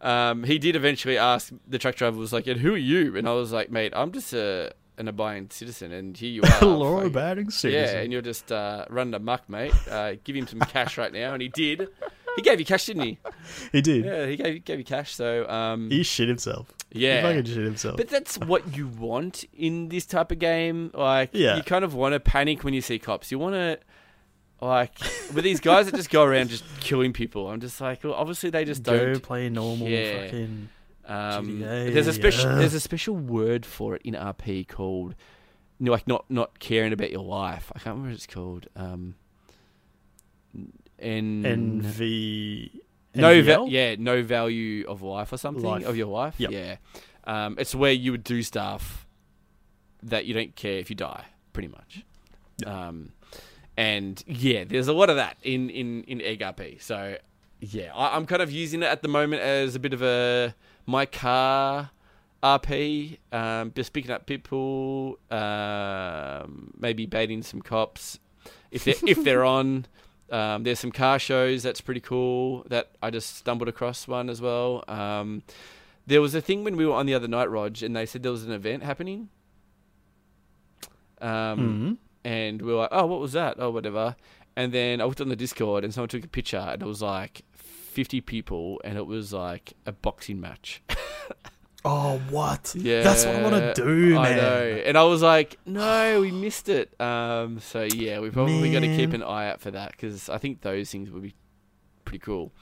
um, 0.00 0.44
he 0.44 0.58
did 0.58 0.76
eventually 0.76 1.16
ask 1.18 1.52
the 1.66 1.78
truck 1.78 1.94
driver 1.94 2.18
was 2.18 2.32
like, 2.32 2.46
"And 2.46 2.60
who 2.60 2.74
are 2.74 2.78
you?" 2.78 3.16
And 3.16 3.28
I 3.28 3.32
was 3.32 3.52
like, 3.52 3.70
"Mate, 3.70 3.92
I'm 3.96 4.12
just 4.12 4.32
a 4.34 4.72
an 4.98 5.08
abiding 5.08 5.48
citizen, 5.50 5.92
and 5.92 6.16
here 6.16 6.30
you 6.30 6.42
are." 6.60 6.64
Law 6.66 6.98
Fuck. 6.98 7.06
abiding 7.06 7.44
Yeah, 7.46 7.50
citizen. 7.50 7.98
and 8.00 8.12
you're 8.12 8.22
just 8.22 8.52
uh, 8.52 8.84
running 8.90 9.14
amok, 9.14 9.48
mate. 9.48 9.72
Uh, 9.90 10.14
give 10.24 10.36
him 10.36 10.46
some 10.46 10.60
cash 10.60 10.98
right 10.98 11.12
now, 11.12 11.32
and 11.32 11.40
he 11.42 11.48
did. 11.48 11.88
He 12.36 12.42
gave 12.42 12.58
you 12.60 12.66
cash, 12.66 12.86
didn't 12.86 13.02
he? 13.04 13.18
He 13.72 13.80
did. 13.80 14.04
Yeah, 14.04 14.26
he 14.26 14.36
gave 14.36 14.64
gave 14.64 14.78
you 14.78 14.84
cash. 14.84 15.14
So 15.14 15.48
um, 15.48 15.90
He 15.90 16.02
shit 16.02 16.28
himself. 16.28 16.72
Yeah, 16.92 17.16
he 17.16 17.22
fucking 17.26 17.44
shit 17.54 17.64
himself. 17.64 17.96
But 17.96 18.08
that's 18.08 18.38
what 18.38 18.76
you 18.76 18.86
want 18.88 19.44
in 19.52 19.88
this 19.88 20.06
type 20.06 20.30
of 20.30 20.38
game. 20.38 20.90
Like, 20.94 21.30
Yeah. 21.32 21.56
you 21.56 21.62
kind 21.62 21.84
of 21.84 21.94
want 21.94 22.12
to 22.14 22.20
panic 22.20 22.62
when 22.64 22.72
you 22.74 22.80
see 22.80 22.98
cops. 23.00 23.32
You 23.32 23.38
want 23.40 23.54
to, 23.56 23.78
like, 24.60 24.96
with 25.34 25.42
these 25.42 25.58
guys 25.60 25.86
that 25.86 25.96
just 25.96 26.10
go 26.10 26.22
around 26.22 26.50
just 26.50 26.62
killing 26.80 27.12
people. 27.12 27.48
I'm 27.50 27.60
just 27.60 27.80
like, 27.80 28.04
well, 28.04 28.14
obviously 28.14 28.50
they 28.50 28.64
just 28.64 28.84
Go 28.84 28.96
don't. 29.12 29.20
play 29.22 29.48
normal 29.48 29.88
Yeah. 29.88 30.22
fucking. 30.24 30.68
Um, 31.06 31.48
GTA, 31.60 31.92
there's 31.92 32.06
a 32.06 32.12
special 32.14 32.50
yeah. 32.50 32.56
there's 32.58 32.72
a 32.74 32.80
special 32.80 33.14
word 33.16 33.66
for 33.66 33.94
it 33.96 34.02
in 34.04 34.14
RP 34.14 34.66
called, 34.66 35.14
like 35.80 36.06
not 36.08 36.24
not 36.30 36.58
caring 36.60 36.92
about 36.94 37.10
your 37.10 37.24
life. 37.24 37.70
I 37.74 37.78
can't 37.80 37.96
remember 37.96 38.08
what 38.10 38.14
it's 38.14 38.26
called. 38.26 38.68
Um, 38.74 39.16
N 40.98 41.42
NV. 41.82 42.80
no, 43.14 43.42
va- 43.42 43.64
yeah, 43.68 43.96
no 43.98 44.22
value 44.22 44.86
of 44.88 45.02
life 45.02 45.32
or 45.32 45.36
something 45.36 45.62
Life. 45.64 45.84
of 45.86 45.96
your 45.96 46.06
life. 46.06 46.34
Yep. 46.38 46.50
Yeah, 46.50 46.76
um, 47.24 47.56
it's 47.58 47.74
where 47.74 47.92
you 47.92 48.10
would 48.12 48.24
do 48.24 48.42
stuff 48.42 49.06
that 50.02 50.26
you 50.26 50.34
don't 50.34 50.54
care 50.54 50.78
if 50.78 50.90
you 50.90 50.96
die, 50.96 51.24
pretty 51.52 51.68
much. 51.68 52.04
Yep. 52.58 52.68
Um, 52.70 53.12
and 53.76 54.22
yeah, 54.26 54.64
there's 54.64 54.88
a 54.88 54.92
lot 54.92 55.10
of 55.10 55.16
that 55.16 55.36
in 55.42 55.70
in 55.70 56.04
in 56.04 56.20
Egg 56.20 56.40
RP. 56.40 56.80
So 56.80 57.16
yeah, 57.60 57.92
I, 57.94 58.16
I'm 58.16 58.26
kind 58.26 58.42
of 58.42 58.50
using 58.52 58.82
it 58.82 58.86
at 58.86 59.02
the 59.02 59.08
moment 59.08 59.42
as 59.42 59.74
a 59.74 59.80
bit 59.80 59.92
of 59.92 60.02
a 60.02 60.54
my 60.86 61.06
car 61.06 61.90
RP, 62.42 63.16
um, 63.32 63.72
just 63.74 63.92
picking 63.94 64.10
up 64.10 64.26
people, 64.26 65.18
um, 65.30 66.72
maybe 66.78 67.06
baiting 67.06 67.42
some 67.42 67.62
cops 67.62 68.18
if 68.70 68.84
they're 68.84 68.94
if 69.06 69.24
they're 69.24 69.44
on. 69.58 69.86
Um, 70.30 70.62
there's 70.64 70.78
some 70.80 70.90
car 70.92 71.18
shows 71.18 71.62
that's 71.62 71.80
pretty 71.80 72.00
cool 72.00 72.64
that 72.68 72.90
I 73.02 73.10
just 73.10 73.36
stumbled 73.36 73.68
across 73.68 74.08
one 74.08 74.28
as 74.30 74.40
well. 74.40 74.82
Um, 74.88 75.42
there 76.06 76.20
was 76.20 76.34
a 76.34 76.40
thing 76.40 76.64
when 76.64 76.76
we 76.76 76.86
were 76.86 76.94
on 76.94 77.06
the 77.06 77.14
other 77.14 77.28
night, 77.28 77.50
Rog, 77.50 77.82
and 77.82 77.94
they 77.94 78.06
said 78.06 78.22
there 78.22 78.32
was 78.32 78.44
an 78.44 78.52
event 78.52 78.82
happening. 78.82 79.28
Um, 81.20 81.58
Mhm. 81.58 81.96
and 82.24 82.62
we 82.62 82.72
were 82.72 82.80
like, 82.80 82.88
oh, 82.92 83.06
what 83.06 83.20
was 83.20 83.32
that? 83.32 83.56
Oh, 83.58 83.70
whatever. 83.70 84.16
And 84.56 84.72
then 84.72 85.00
I 85.00 85.04
looked 85.04 85.20
on 85.20 85.28
the 85.28 85.36
Discord 85.36 85.84
and 85.84 85.92
someone 85.92 86.08
took 86.08 86.24
a 86.24 86.28
picture 86.28 86.58
and 86.58 86.82
it 86.82 86.86
was 86.86 87.02
like 87.02 87.42
50 87.52 88.20
people 88.20 88.80
and 88.84 88.96
it 88.96 89.06
was 89.06 89.32
like 89.32 89.72
a 89.86 89.92
boxing 89.92 90.40
match. 90.40 90.82
Oh, 91.86 92.18
what? 92.30 92.74
Yeah. 92.76 93.02
That's 93.02 93.26
what 93.26 93.34
I 93.36 93.42
want 93.42 93.54
to 93.56 93.74
do, 93.74 94.14
man. 94.14 94.18
I 94.18 94.36
know. 94.36 94.82
And 94.86 94.96
I 94.96 95.02
was 95.04 95.20
like, 95.20 95.58
no, 95.66 96.20
we 96.22 96.30
missed 96.30 96.68
it. 96.70 96.98
Um, 96.98 97.58
so 97.60 97.82
yeah, 97.82 98.20
we 98.20 98.30
probably 98.30 98.72
got 98.72 98.80
to 98.80 98.96
keep 98.96 99.12
an 99.12 99.22
eye 99.22 99.50
out 99.50 99.60
for 99.60 99.70
that 99.70 99.92
because 99.92 100.28
I 100.30 100.38
think 100.38 100.62
those 100.62 100.90
things 100.90 101.10
would 101.10 101.22
be 101.22 101.34
pretty 102.06 102.20
cool. 102.20 102.52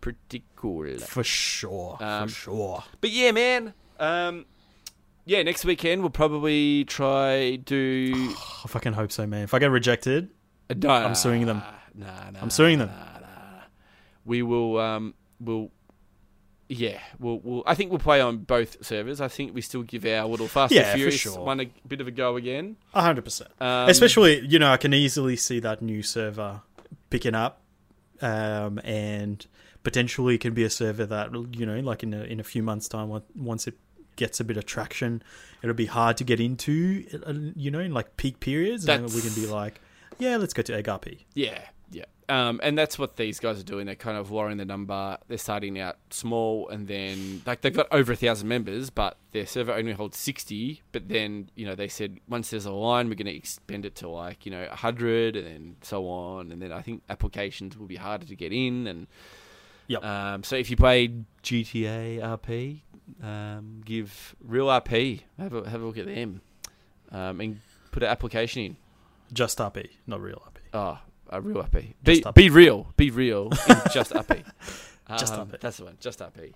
Pretty 0.00 0.44
cool. 0.56 0.96
For 1.00 1.22
sure. 1.22 1.98
Um, 2.00 2.28
for 2.28 2.34
sure. 2.34 2.84
But 3.02 3.10
yeah, 3.10 3.32
man. 3.32 3.74
Um, 3.98 4.46
yeah, 5.26 5.42
next 5.42 5.66
weekend 5.66 6.00
we'll 6.00 6.08
probably 6.10 6.84
try 6.86 7.56
do. 7.56 8.12
I 8.64 8.68
fucking 8.68 8.94
hope 8.94 9.12
so, 9.12 9.26
man. 9.26 9.42
If 9.42 9.52
I 9.52 9.58
get 9.58 9.70
rejected, 9.70 10.30
Uh, 10.70 10.74
no, 10.78 10.88
I'm 10.88 11.14
suing 11.14 11.44
them. 11.44 11.62
Nah, 11.94 12.30
nah, 12.30 12.40
I'm 12.40 12.48
suing 12.48 12.78
them. 12.78 12.88
Nah, 12.88 13.18
nah. 13.20 13.62
We 14.24 14.40
will. 14.42 14.78
Um, 14.78 15.14
we'll. 15.38 15.70
Yeah, 16.72 17.00
we'll, 17.18 17.40
we'll. 17.40 17.64
I 17.66 17.74
think 17.74 17.90
we'll 17.90 17.98
play 17.98 18.20
on 18.20 18.38
both 18.38 18.84
servers. 18.86 19.20
I 19.20 19.26
think 19.26 19.52
we 19.56 19.60
still 19.60 19.82
give 19.82 20.06
our 20.06 20.24
little 20.26 20.46
Fast 20.46 20.72
Yeah, 20.72 20.82
and 20.82 20.98
Furious 20.98 21.20
sure. 21.20 21.40
one 21.40 21.58
a 21.58 21.66
bit 21.88 22.00
of 22.00 22.06
a 22.06 22.12
go 22.12 22.36
again. 22.36 22.76
hundred 22.94 23.24
percent. 23.24 23.50
Um, 23.60 23.88
Especially, 23.88 24.46
you 24.46 24.60
know, 24.60 24.70
I 24.70 24.76
can 24.76 24.94
easily 24.94 25.34
see 25.34 25.58
that 25.60 25.82
new 25.82 26.04
server 26.04 26.62
picking 27.10 27.34
up, 27.34 27.60
um, 28.22 28.78
and 28.84 29.44
potentially 29.82 30.38
can 30.38 30.54
be 30.54 30.62
a 30.62 30.70
server 30.70 31.04
that 31.06 31.32
you 31.58 31.66
know, 31.66 31.80
like 31.80 32.04
in 32.04 32.14
a 32.14 32.22
in 32.22 32.38
a 32.38 32.44
few 32.44 32.62
months' 32.62 32.88
time, 32.88 33.10
once 33.34 33.66
it 33.66 33.76
gets 34.14 34.38
a 34.38 34.44
bit 34.44 34.56
of 34.56 34.64
traction, 34.64 35.24
it'll 35.62 35.74
be 35.74 35.86
hard 35.86 36.16
to 36.18 36.24
get 36.24 36.38
into, 36.38 37.04
uh, 37.26 37.32
you 37.56 37.72
know, 37.72 37.80
in 37.80 37.92
like 37.92 38.16
peak 38.16 38.38
periods, 38.38 38.88
and 38.88 39.12
we 39.12 39.20
can 39.20 39.34
be 39.34 39.46
like, 39.46 39.80
yeah, 40.18 40.36
let's 40.36 40.52
go 40.52 40.62
to 40.62 40.72
Egg 40.72 40.84
RP. 40.84 41.24
Yeah, 41.34 41.58
yeah. 41.90 42.04
Um, 42.28 42.60
and 42.62 42.78
that's 42.78 42.96
what 42.96 43.16
these 43.16 43.40
guys 43.40 43.58
are 43.58 43.64
doing. 43.64 43.86
They're 43.86 43.96
kind 43.96 44.16
of 44.16 44.30
lowering 44.30 44.56
the 44.58 44.64
number. 44.64 45.18
They're 45.26 45.36
starting 45.36 45.80
out 45.80 45.96
small, 46.10 46.68
and 46.68 46.86
then 46.86 47.42
like 47.44 47.60
they've 47.60 47.74
got 47.74 47.88
over 47.90 48.12
a 48.12 48.16
thousand 48.16 48.46
members, 48.46 48.88
but 48.88 49.16
their 49.32 49.46
server 49.46 49.72
only 49.72 49.92
holds 49.92 50.16
sixty. 50.16 50.82
But 50.92 51.08
then 51.08 51.50
you 51.56 51.66
know 51.66 51.74
they 51.74 51.88
said 51.88 52.18
once 52.28 52.50
there's 52.50 52.66
a 52.66 52.70
line, 52.70 53.08
we're 53.08 53.16
going 53.16 53.26
to 53.26 53.34
expand 53.34 53.84
it 53.84 53.96
to 53.96 54.08
like 54.08 54.46
you 54.46 54.52
know 54.52 54.64
hundred, 54.70 55.34
and 55.34 55.44
then 55.46 55.76
so 55.82 56.08
on. 56.08 56.52
And 56.52 56.62
then 56.62 56.70
I 56.70 56.82
think 56.82 57.02
applications 57.10 57.76
will 57.76 57.88
be 57.88 57.96
harder 57.96 58.26
to 58.26 58.36
get 58.36 58.52
in. 58.52 58.86
And 58.86 59.06
Yep. 59.88 60.04
um, 60.04 60.44
so 60.44 60.54
if 60.54 60.70
you 60.70 60.76
play 60.76 61.08
GTA 61.42 62.20
RP, 62.20 62.82
um, 63.24 63.80
give 63.84 64.36
real 64.40 64.66
RP 64.66 65.22
have 65.36 65.52
a 65.52 65.68
have 65.68 65.82
a 65.82 65.84
look 65.84 65.98
at 65.98 66.06
them, 66.06 66.42
um, 67.10 67.40
and 67.40 67.60
put 67.90 68.04
an 68.04 68.08
application 68.08 68.62
in. 68.62 68.76
Just 69.32 69.58
RP, 69.58 69.88
not 70.06 70.20
real 70.20 70.40
RP. 70.46 70.60
Oh, 70.74 70.98
a 71.30 71.40
real 71.40 71.62
RP. 71.62 71.94
Be, 72.02 72.14
Just 72.14 72.24
RP. 72.24 72.34
be 72.34 72.50
real. 72.50 72.86
Be 72.96 73.10
real. 73.10 73.48
just 73.92 74.12
RP. 74.12 74.44
Just 75.18 75.32
Um, 75.34 75.48
RP. 75.48 75.60
That's 75.60 75.76
the 75.78 75.84
one. 75.86 75.96
Just 76.00 76.18
RP. 76.20 76.52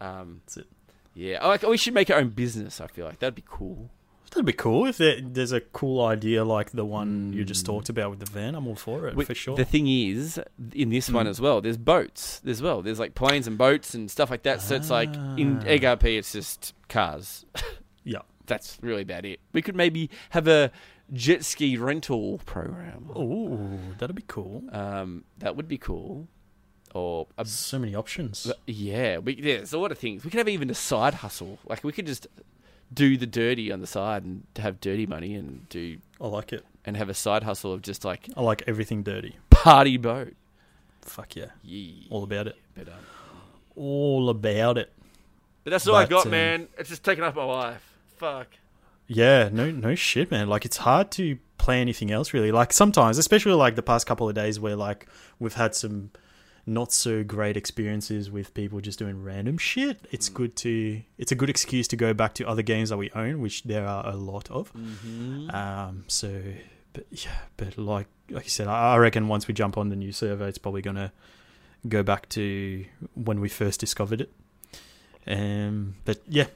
Um, 0.00 0.40
That's 0.44 0.56
it. 0.58 0.66
yeah. 1.14 1.46
Like, 1.46 1.62
we 1.62 1.76
should 1.76 1.94
make 1.94 2.10
our 2.10 2.18
own 2.18 2.30
business. 2.30 2.80
I 2.80 2.86
feel 2.88 3.04
like 3.06 3.18
that'd 3.20 3.34
be 3.34 3.44
cool. 3.46 3.90
That'd 4.30 4.46
be 4.46 4.52
cool 4.52 4.86
if 4.86 4.98
there, 4.98 5.20
there's 5.20 5.52
a 5.52 5.60
cool 5.60 6.04
idea 6.04 6.44
like 6.44 6.72
the 6.72 6.84
one 6.84 7.32
you 7.32 7.44
just 7.44 7.62
Mm. 7.62 7.66
talked 7.66 7.88
about 7.88 8.10
with 8.10 8.18
the 8.18 8.26
van. 8.26 8.56
I'm 8.56 8.66
all 8.66 8.74
for 8.74 9.06
it 9.06 9.14
Wait, 9.14 9.28
for 9.28 9.34
sure. 9.34 9.54
The 9.56 9.64
thing 9.64 9.86
is, 9.86 10.40
in 10.74 10.88
this 10.90 11.08
one 11.08 11.26
Mm. 11.26 11.30
as 11.30 11.40
well, 11.40 11.60
there's 11.60 11.76
boats 11.76 12.42
as 12.44 12.60
well. 12.60 12.82
There's 12.82 12.98
like 12.98 13.14
planes 13.14 13.46
and 13.46 13.56
boats 13.56 13.94
and 13.94 14.10
stuff 14.10 14.30
like 14.30 14.42
that. 14.42 14.60
So 14.60 14.74
it's 14.74 14.90
like 14.90 15.14
in 15.14 15.60
Ah. 15.62 15.66
Egg 15.66 15.82
RP, 15.82 16.18
it's 16.18 16.32
just 16.32 16.74
cars. 16.88 17.44
yeah. 18.04 18.22
That's 18.46 18.76
really 18.82 19.02
about 19.02 19.24
it. 19.24 19.38
We 19.52 19.62
could 19.62 19.76
maybe 19.76 20.10
have 20.30 20.48
a 20.48 20.72
jet 21.12 21.44
ski 21.44 21.76
rental 21.76 22.38
program. 22.46 23.10
Oh, 23.14 23.78
that'd 23.98 24.16
be 24.16 24.24
cool. 24.26 24.62
Um, 24.72 25.24
that 25.38 25.56
would 25.56 25.68
be 25.68 25.78
cool. 25.78 26.28
Or 26.94 27.26
a 27.36 27.44
So 27.44 27.78
many 27.78 27.94
options. 27.94 28.50
Yeah, 28.66 29.18
we, 29.18 29.40
there's 29.40 29.72
a 29.72 29.78
lot 29.78 29.90
of 29.92 29.98
things. 29.98 30.24
We 30.24 30.30
could 30.30 30.38
have 30.38 30.48
even 30.48 30.70
a 30.70 30.74
side 30.74 31.14
hustle. 31.14 31.58
Like 31.66 31.82
we 31.82 31.92
could 31.92 32.06
just 32.06 32.26
do 32.92 33.16
the 33.16 33.26
dirty 33.26 33.72
on 33.72 33.80
the 33.80 33.86
side 33.86 34.22
and 34.24 34.44
have 34.56 34.80
dirty 34.80 35.04
money 35.06 35.34
and 35.34 35.68
do 35.68 35.98
I 36.20 36.28
like 36.28 36.52
it. 36.52 36.64
and 36.84 36.96
have 36.96 37.08
a 37.08 37.14
side 37.14 37.42
hustle 37.42 37.72
of 37.72 37.82
just 37.82 38.04
like 38.04 38.28
I 38.36 38.42
like 38.42 38.62
everything 38.68 39.02
dirty. 39.02 39.36
party 39.50 39.96
boat. 39.96 40.34
Fuck 41.02 41.34
yeah. 41.36 41.46
Yeah, 41.64 42.06
All 42.10 42.22
about 42.22 42.46
it. 42.46 42.56
but, 42.76 42.88
um, 42.88 42.94
All 43.76 44.30
about 44.30 44.78
it. 44.78 44.92
but 45.64 45.70
that's 45.72 45.86
all 45.88 45.96
I 45.96 46.06
got, 46.06 46.26
um, 46.26 46.30
man. 46.30 46.68
It's 46.78 46.88
just 46.88 47.02
taking 47.02 47.24
up 47.24 47.34
my 47.34 47.44
life. 47.44 47.82
Fuck. 48.18 48.48
Yeah, 49.06 49.48
no 49.52 49.70
no 49.70 49.94
shit, 49.94 50.30
man. 50.30 50.48
Like 50.48 50.64
it's 50.64 50.78
hard 50.78 51.10
to 51.12 51.38
play 51.58 51.80
anything 51.80 52.10
else 52.10 52.32
really. 52.32 52.52
Like 52.52 52.72
sometimes, 52.72 53.18
especially 53.18 53.52
like 53.52 53.74
the 53.76 53.82
past 53.82 54.06
couple 54.06 54.28
of 54.28 54.34
days 54.34 54.58
where 54.58 54.76
like 54.76 55.06
we've 55.38 55.54
had 55.54 55.74
some 55.74 56.10
not 56.66 56.90
so 56.92 57.22
great 57.22 57.58
experiences 57.58 58.30
with 58.30 58.54
people 58.54 58.80
just 58.80 58.98
doing 58.98 59.22
random 59.22 59.58
shit. 59.58 59.98
It's 60.10 60.30
Mm. 60.30 60.34
good 60.34 60.56
to 60.56 61.02
it's 61.18 61.30
a 61.30 61.34
good 61.34 61.50
excuse 61.50 61.86
to 61.88 61.96
go 61.96 62.14
back 62.14 62.32
to 62.34 62.48
other 62.48 62.62
games 62.62 62.88
that 62.88 62.96
we 62.96 63.10
own, 63.14 63.40
which 63.40 63.64
there 63.64 63.86
are 63.86 64.06
a 64.06 64.16
lot 64.16 64.50
of. 64.50 64.72
Mm-hmm. 64.72 65.50
Um, 65.50 66.04
so, 66.08 66.42
but 66.94 67.04
yeah, 67.10 67.36
but 67.58 67.76
like 67.76 68.06
like 68.30 68.44
you 68.44 68.50
said, 68.50 68.68
I 68.68 68.94
I 68.94 68.96
reckon 68.96 69.28
once 69.28 69.46
we 69.46 69.52
jump 69.52 69.76
on 69.76 69.90
the 69.90 69.96
new 69.96 70.12
server, 70.12 70.48
it's 70.48 70.56
probably 70.58 70.80
gonna 70.80 71.12
go 71.86 72.02
back 72.02 72.30
to 72.30 72.86
when 73.14 73.40
we 73.40 73.50
first 73.50 73.78
discovered 73.80 74.22
it. 74.22 74.32
Um, 75.26 75.96
but 76.06 76.20
yeah, 76.26 76.46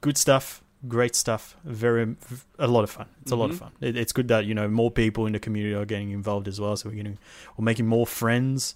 good 0.00 0.16
stuff, 0.16 0.62
great 0.86 1.14
stuff, 1.16 1.56
very 1.64 2.14
a 2.58 2.66
lot 2.68 2.84
of 2.84 2.90
fun. 2.90 3.06
It's 3.22 3.32
a 3.32 3.36
lot 3.36 3.50
of 3.50 3.56
Mhm. 3.56 3.60
fun. 3.60 3.72
It, 3.80 3.96
it's 3.96 4.12
good 4.12 4.28
that 4.28 4.44
you 4.46 4.54
know 4.54 4.68
more 4.68 4.90
people 4.90 5.26
in 5.26 5.32
the 5.32 5.40
community 5.40 5.74
are 5.74 5.84
getting 5.84 6.10
involved 6.10 6.46
as 6.46 6.60
well. 6.60 6.76
So 6.76 6.88
we're 6.88 6.94
getting 6.96 7.18
we're 7.56 7.64
making 7.64 7.86
more 7.86 8.06
friends 8.06 8.74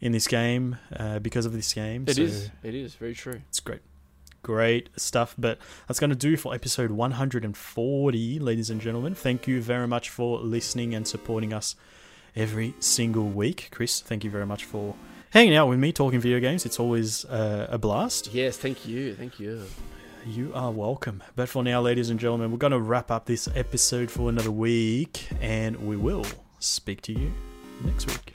in 0.00 0.12
this 0.12 0.26
game 0.26 0.76
uh, 0.96 1.18
because 1.20 1.46
of 1.46 1.52
this 1.52 1.72
game. 1.72 2.04
It 2.08 2.16
so 2.16 2.22
is. 2.22 2.50
It 2.62 2.74
is 2.74 2.94
very 2.96 3.14
true. 3.14 3.40
it's 3.48 3.60
great. 3.60 3.80
Great 4.42 4.90
stuff. 4.96 5.34
But 5.38 5.58
that's 5.88 5.98
going 6.00 6.10
to 6.10 6.16
do 6.16 6.36
for 6.36 6.54
episode 6.54 6.90
140, 6.90 8.38
ladies 8.40 8.68
and 8.70 8.80
gentlemen. 8.80 9.14
Thank 9.14 9.46
you 9.46 9.62
very 9.62 9.86
much 9.88 10.10
for 10.10 10.38
listening 10.40 10.94
and 10.94 11.06
supporting 11.08 11.54
us 11.54 11.76
every 12.36 12.74
single 12.80 13.28
week. 13.28 13.68
Chris, 13.70 14.00
thank 14.00 14.24
you 14.24 14.30
very 14.30 14.44
much 14.44 14.64
for 14.64 14.96
hanging 15.30 15.54
out 15.56 15.68
with 15.68 15.78
me, 15.78 15.92
talking 15.92 16.20
video 16.20 16.40
games. 16.40 16.66
It's 16.66 16.78
always 16.78 17.24
uh, 17.24 17.68
a 17.70 17.78
blast. 17.78 18.34
Yes, 18.34 18.58
thank 18.58 18.86
you. 18.86 19.14
Thank 19.14 19.40
you. 19.40 19.62
You 20.26 20.52
are 20.54 20.70
welcome. 20.70 21.22
But 21.36 21.50
for 21.50 21.62
now, 21.62 21.82
ladies 21.82 22.08
and 22.08 22.18
gentlemen, 22.18 22.50
we're 22.50 22.56
going 22.56 22.70
to 22.70 22.80
wrap 22.80 23.10
up 23.10 23.26
this 23.26 23.46
episode 23.54 24.10
for 24.10 24.30
another 24.30 24.50
week, 24.50 25.28
and 25.38 25.76
we 25.86 25.98
will 25.98 26.24
speak 26.60 27.02
to 27.02 27.12
you 27.12 27.30
next 27.84 28.06
week. 28.06 28.33